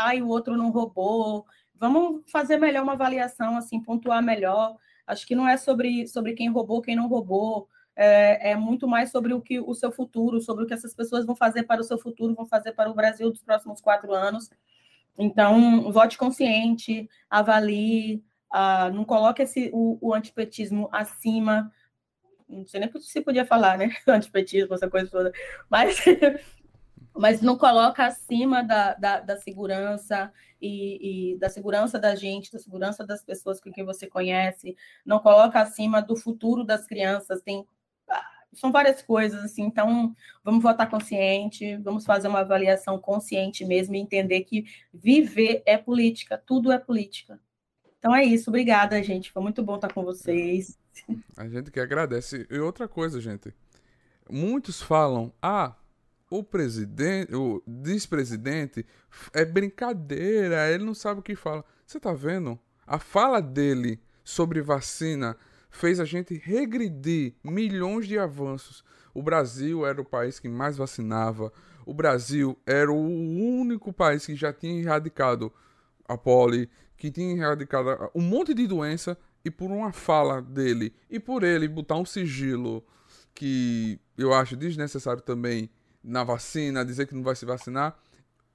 ai, 0.00 0.22
o 0.22 0.28
outro 0.28 0.56
não 0.56 0.70
roubou. 0.70 1.46
Vamos 1.74 2.22
fazer 2.30 2.56
melhor 2.56 2.82
uma 2.82 2.92
avaliação, 2.92 3.56
assim, 3.56 3.80
pontuar 3.80 4.22
melhor. 4.22 4.76
Acho 5.06 5.26
que 5.26 5.34
não 5.34 5.46
é 5.46 5.56
sobre, 5.56 6.06
sobre 6.06 6.32
quem 6.34 6.48
roubou, 6.48 6.80
quem 6.80 6.96
não 6.96 7.08
roubou, 7.08 7.68
é, 7.96 8.50
é, 8.50 8.56
muito 8.56 8.88
mais 8.88 9.10
sobre 9.10 9.32
o 9.32 9.40
que 9.40 9.60
o 9.60 9.74
seu 9.74 9.92
futuro, 9.92 10.40
sobre 10.40 10.64
o 10.64 10.66
que 10.66 10.74
essas 10.74 10.94
pessoas 10.94 11.24
vão 11.24 11.36
fazer 11.36 11.64
para 11.64 11.80
o 11.80 11.84
seu 11.84 11.98
futuro, 11.98 12.34
vão 12.34 12.46
fazer 12.46 12.72
para 12.72 12.90
o 12.90 12.94
Brasil 12.94 13.30
dos 13.30 13.42
próximos 13.42 13.80
quatro 13.80 14.12
anos. 14.12 14.50
Então, 15.16 15.92
vote 15.92 16.18
consciente, 16.18 17.08
avalie, 17.30 18.24
uh, 18.52 18.92
não 18.92 19.04
coloque 19.04 19.42
esse, 19.42 19.70
o, 19.72 19.98
o 20.00 20.12
antipetismo 20.12 20.88
acima 20.90 21.70
não 22.48 22.66
sei 22.66 22.80
nem 22.80 22.90
se 23.00 23.20
podia 23.20 23.44
falar, 23.44 23.78
né? 23.78 23.90
Antipetismo, 24.06 24.74
essa 24.74 24.88
coisa 24.88 25.10
toda. 25.10 25.32
Mas 25.68 25.96
mas 27.16 27.40
não 27.40 27.56
coloca 27.56 28.04
acima 28.04 28.62
da, 28.62 28.94
da, 28.94 29.20
da 29.20 29.36
segurança 29.36 30.32
e, 30.60 31.34
e, 31.34 31.38
da 31.38 31.48
segurança 31.48 31.96
da 31.98 32.16
gente, 32.16 32.50
da 32.50 32.58
segurança 32.58 33.06
das 33.06 33.22
pessoas 33.22 33.60
com 33.60 33.70
quem 33.70 33.84
você 33.84 34.08
conhece, 34.08 34.76
não 35.06 35.20
coloca 35.20 35.60
acima 35.60 36.02
do 36.02 36.16
futuro 36.16 36.64
das 36.64 36.86
crianças, 36.86 37.40
tem 37.40 37.64
são 38.52 38.70
várias 38.70 39.02
coisas 39.02 39.44
assim, 39.44 39.62
então 39.62 40.14
vamos 40.42 40.62
votar 40.62 40.88
consciente, 40.88 41.76
vamos 41.78 42.04
fazer 42.04 42.28
uma 42.28 42.40
avaliação 42.40 42.98
consciente 42.98 43.64
mesmo 43.64 43.94
e 43.94 43.98
entender 43.98 44.42
que 44.42 44.64
viver 44.92 45.62
é 45.66 45.76
política, 45.76 46.38
tudo 46.38 46.70
é 46.70 46.78
política. 46.78 47.40
Então 48.04 48.14
é 48.14 48.22
isso, 48.22 48.50
obrigada, 48.50 49.02
gente. 49.02 49.32
Foi 49.32 49.42
muito 49.42 49.62
bom 49.62 49.76
estar 49.76 49.90
com 49.90 50.04
vocês. 50.04 50.78
A 51.38 51.48
gente 51.48 51.70
que 51.70 51.80
agradece. 51.80 52.46
E 52.50 52.58
outra 52.58 52.86
coisa, 52.86 53.18
gente. 53.18 53.50
Muitos 54.30 54.82
falam: 54.82 55.32
"Ah, 55.40 55.74
o 56.28 56.44
presidente, 56.44 57.34
o 57.34 57.62
vice-presidente 57.66 58.84
é 59.32 59.42
brincadeira, 59.42 60.70
ele 60.70 60.84
não 60.84 60.92
sabe 60.92 61.20
o 61.20 61.22
que 61.22 61.34
fala. 61.34 61.64
Você 61.86 61.98
tá 61.98 62.12
vendo? 62.12 62.58
A 62.86 62.98
fala 62.98 63.40
dele 63.40 63.98
sobre 64.22 64.60
vacina 64.60 65.34
fez 65.70 65.98
a 65.98 66.04
gente 66.04 66.36
regredir 66.36 67.32
milhões 67.42 68.06
de 68.06 68.18
avanços. 68.18 68.84
O 69.14 69.22
Brasil 69.22 69.86
era 69.86 69.98
o 69.98 70.04
país 70.04 70.38
que 70.38 70.46
mais 70.46 70.76
vacinava. 70.76 71.50
O 71.86 71.94
Brasil 71.94 72.58
era 72.66 72.92
o 72.92 73.00
único 73.00 73.94
país 73.94 74.26
que 74.26 74.36
já 74.36 74.52
tinha 74.52 74.78
erradicado 74.78 75.50
a 76.06 76.18
poli, 76.18 76.68
que 76.96 77.10
tinha 77.10 77.36
erradicado 77.36 78.10
um 78.14 78.22
monte 78.22 78.54
de 78.54 78.66
doença 78.66 79.16
e 79.44 79.50
por 79.50 79.70
uma 79.70 79.92
fala 79.92 80.40
dele 80.40 80.94
e 81.10 81.20
por 81.20 81.42
ele 81.42 81.68
botar 81.68 81.96
um 81.96 82.04
sigilo 82.04 82.84
que 83.34 84.00
eu 84.16 84.32
acho 84.32 84.56
desnecessário 84.56 85.20
também 85.20 85.68
na 86.02 86.22
vacina, 86.22 86.84
dizer 86.84 87.06
que 87.06 87.14
não 87.14 87.22
vai 87.22 87.34
se 87.34 87.44
vacinar. 87.44 87.98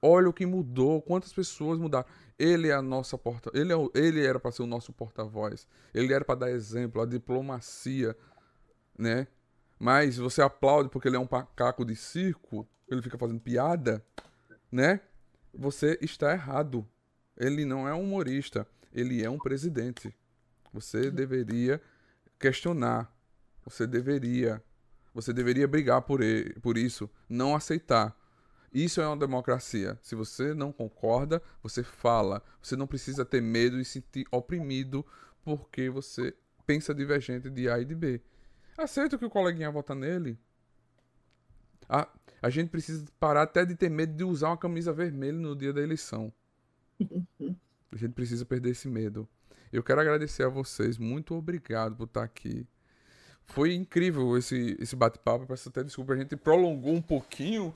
Olha 0.02 0.28
o 0.28 0.32
que 0.32 0.46
mudou, 0.46 1.02
quantas 1.02 1.32
pessoas 1.32 1.78
mudaram. 1.78 2.06
Ele 2.38 2.68
é 2.68 2.72
a 2.72 2.80
nossa 2.80 3.18
porta, 3.18 3.50
ele, 3.52 3.72
é, 3.72 3.76
ele 3.94 4.24
era 4.24 4.40
para 4.40 4.50
ser 4.50 4.62
o 4.62 4.66
nosso 4.66 4.92
porta-voz. 4.92 5.66
Ele 5.92 6.12
era 6.14 6.24
para 6.24 6.36
dar 6.36 6.50
exemplo, 6.50 7.02
a 7.02 7.06
diplomacia, 7.06 8.16
né? 8.96 9.26
Mas 9.78 10.16
você 10.16 10.40
aplaude 10.40 10.88
porque 10.88 11.08
ele 11.08 11.16
é 11.16 11.20
um 11.20 11.28
macaco 11.30 11.84
de 11.84 11.94
circo, 11.94 12.66
ele 12.88 13.02
fica 13.02 13.18
fazendo 13.18 13.40
piada, 13.40 14.04
né? 14.72 15.00
Você 15.52 15.98
está 16.00 16.32
errado. 16.32 16.86
Ele 17.40 17.64
não 17.64 17.88
é 17.88 17.94
um 17.94 18.02
humorista, 18.02 18.66
ele 18.92 19.24
é 19.24 19.30
um 19.30 19.38
presidente. 19.38 20.14
Você 20.74 21.10
deveria 21.10 21.80
questionar. 22.38 23.10
Você 23.64 23.86
deveria. 23.86 24.62
Você 25.14 25.32
deveria 25.32 25.66
brigar 25.66 26.02
por, 26.02 26.20
ele, 26.20 26.52
por 26.60 26.76
isso, 26.76 27.08
não 27.26 27.56
aceitar. 27.56 28.14
Isso 28.72 29.00
é 29.00 29.06
uma 29.06 29.16
democracia. 29.16 29.98
Se 30.02 30.14
você 30.14 30.52
não 30.52 30.70
concorda, 30.70 31.42
você 31.62 31.82
fala. 31.82 32.42
Você 32.62 32.76
não 32.76 32.86
precisa 32.86 33.24
ter 33.24 33.40
medo 33.40 33.80
e 33.80 33.86
se 33.86 33.92
sentir 33.92 34.26
oprimido 34.30 35.04
porque 35.42 35.88
você 35.88 36.36
pensa 36.66 36.94
divergente 36.94 37.48
de 37.48 37.70
A 37.70 37.80
e 37.80 37.86
de 37.86 37.94
B. 37.94 38.20
Aceita 38.76 39.16
que 39.16 39.24
o 39.24 39.30
coleguinha 39.30 39.70
vota 39.70 39.94
nele. 39.94 40.38
A, 41.88 42.06
a 42.42 42.50
gente 42.50 42.68
precisa 42.68 43.06
parar 43.18 43.42
até 43.42 43.64
de 43.64 43.74
ter 43.74 43.88
medo 43.88 44.14
de 44.14 44.24
usar 44.24 44.50
uma 44.50 44.58
camisa 44.58 44.92
vermelha 44.92 45.38
no 45.38 45.56
dia 45.56 45.72
da 45.72 45.80
eleição. 45.80 46.30
A 47.92 47.96
gente 47.96 48.12
precisa 48.12 48.44
perder 48.44 48.70
esse 48.70 48.88
medo. 48.88 49.28
Eu 49.72 49.82
quero 49.82 50.00
agradecer 50.00 50.42
a 50.42 50.48
vocês. 50.48 50.98
Muito 50.98 51.34
obrigado 51.34 51.96
por 51.96 52.04
estar 52.04 52.22
aqui. 52.22 52.66
Foi 53.44 53.74
incrível 53.74 54.36
esse, 54.36 54.76
esse 54.80 54.94
bate-papo. 54.94 55.46
Peço 55.46 55.68
até 55.68 55.82
desculpa, 55.82 56.12
a 56.12 56.16
gente 56.16 56.36
prolongou 56.36 56.94
um 56.94 57.02
pouquinho 57.02 57.74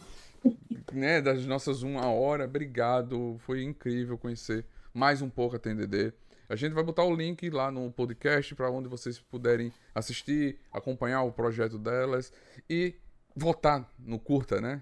né, 0.93 1.21
das 1.21 1.45
nossas 1.47 1.83
uma 1.83 2.07
hora. 2.07 2.45
Obrigado, 2.45 3.37
foi 3.41 3.63
incrível 3.63 4.17
conhecer 4.17 4.65
mais 4.93 5.21
um 5.21 5.29
pouco 5.29 5.57
a 5.57 5.59
TNDD. 5.59 6.13
A 6.49 6.57
gente 6.57 6.73
vai 6.73 6.85
botar 6.85 7.05
o 7.05 7.15
link 7.15 7.49
lá 7.51 7.71
no 7.71 7.91
podcast 7.91 8.55
para 8.55 8.71
onde 8.71 8.89
vocês 8.89 9.19
puderem 9.19 9.73
assistir, 9.95 10.59
acompanhar 10.73 11.23
o 11.23 11.33
projeto 11.33 11.79
delas 11.79 12.33
e 12.69 12.95
votar 13.35 13.91
no 13.99 14.19
curta, 14.19 14.61
né? 14.61 14.81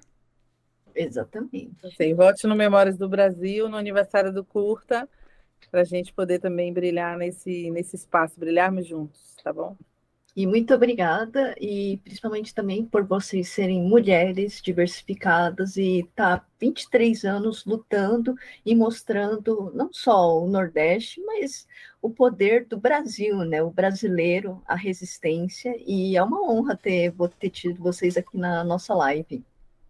Exatamente. 0.95 1.95
Sim, 1.97 2.15
vote 2.15 2.47
no 2.47 2.55
Memórias 2.55 2.97
do 2.97 3.09
Brasil, 3.09 3.69
no 3.69 3.77
aniversário 3.77 4.33
do 4.33 4.45
curta, 4.45 5.09
para 5.71 5.81
a 5.81 5.85
gente 5.85 6.13
poder 6.13 6.39
também 6.39 6.73
brilhar 6.73 7.17
nesse, 7.17 7.71
nesse 7.71 7.97
espaço, 7.97 8.39
brilharmos 8.39 8.87
juntos, 8.87 9.37
tá 9.43 9.53
bom? 9.53 9.77
E 10.35 10.47
muito 10.47 10.73
obrigada, 10.73 11.55
e 11.61 11.99
principalmente 11.99 12.55
também 12.55 12.87
por 12.87 13.05
vocês 13.05 13.51
serem 13.51 13.83
mulheres 13.83 14.63
diversificadas 14.63 15.77
e 15.77 16.01
estar 16.01 16.41
tá 16.41 16.47
23 16.59 17.25
anos 17.25 17.67
lutando 17.67 18.35
e 18.65 18.75
mostrando 18.75 19.71
não 19.75 19.93
só 19.93 20.43
o 20.43 20.49
Nordeste, 20.49 21.21
mas 21.21 21.69
o 22.01 22.09
poder 22.09 22.65
do 22.65 22.79
Brasil, 22.79 23.39
né? 23.45 23.63
O 23.63 23.71
brasileiro, 23.71 24.63
a 24.67 24.75
resistência, 24.75 25.75
e 25.87 26.17
é 26.17 26.23
uma 26.23 26.43
honra 26.51 26.77
ter, 26.79 27.13
ter 27.39 27.51
tido 27.51 27.83
vocês 27.83 28.17
aqui 28.17 28.39
na 28.39 28.65
nossa 28.65 28.95
live. 28.95 29.45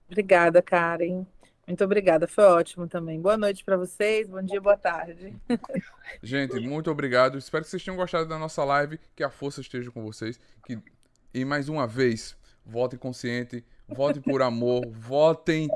Obrigada, 0.09 0.61
Karen. 0.63 1.27
Muito 1.67 1.85
obrigada, 1.85 2.27
foi 2.27 2.45
ótimo 2.45 2.89
também. 2.89 3.21
Boa 3.21 3.37
noite 3.37 3.65
para 3.65 3.77
vocês, 3.77 4.29
bom 4.29 4.43
dia, 4.43 4.61
boa 4.61 4.77
tarde. 4.77 5.35
Gente, 6.23 6.59
muito 6.61 6.91
obrigado. 6.91 7.39
Espero 7.39 7.63
que 7.63 7.71
vocês 7.71 7.85
tenham 7.85 7.97
gostado 7.97 8.29
da 8.29 8.37
nossa 8.37 8.65
live, 8.65 8.99
que 9.15 9.23
a 9.23 9.31
força 9.31 9.61
esteja 9.61 9.91
com 9.91 10.03
vocês. 10.03 10.41
Que... 10.67 10.79
E 11.33 11.45
mais 11.45 11.69
uma 11.69 11.87
vez, 11.87 12.37
votem 12.67 12.99
consciente, 12.99 13.65
votem 13.89 14.21
por 14.21 14.43
amor, 14.43 14.85
votem 14.91 15.71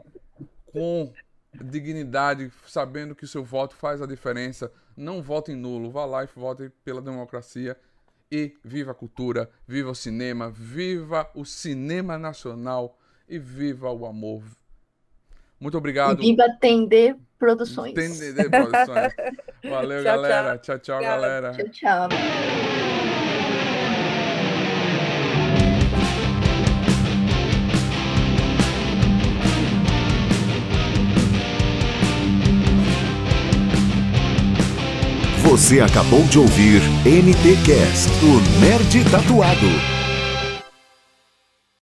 com 0.72 1.12
dignidade, 1.54 2.52
sabendo 2.66 3.14
que 3.14 3.24
o 3.24 3.28
seu 3.28 3.44
voto 3.44 3.76
faz 3.76 4.02
a 4.02 4.06
diferença. 4.06 4.72
Não 4.96 5.22
votem 5.22 5.54
nulo, 5.54 5.90
vá 5.90 6.04
lá 6.04 6.24
e 6.24 6.28
votem 6.34 6.68
pela 6.84 7.00
democracia. 7.00 7.76
E 8.30 8.54
viva 8.64 8.90
a 8.90 8.94
cultura, 8.94 9.48
viva 9.68 9.90
o 9.90 9.94
cinema, 9.94 10.50
viva 10.50 11.30
o 11.32 11.44
cinema 11.44 12.18
nacional 12.18 12.95
e 13.28 13.38
viva 13.38 13.90
o 13.90 14.06
amor. 14.06 14.42
Muito 15.60 15.76
obrigado. 15.78 16.18
Viva 16.18 16.44
Tender 16.60 17.16
Produções. 17.38 17.94
Tender 17.94 18.50
Produções. 18.50 19.12
Valeu, 19.64 20.02
tchau, 20.02 20.22
galera. 20.22 20.58
Tchau, 20.58 20.78
tchau, 20.78 20.78
tchau 20.78 21.00
galera. 21.00 21.52
Tchau, 21.52 21.68
tchau. 21.70 22.08
Você 35.48 35.80
acabou 35.80 36.22
de 36.24 36.40
ouvir 36.40 36.82
NTcast, 37.04 38.10
o 38.24 38.60
Nerd 38.60 39.10
Tatuado. 39.10 39.95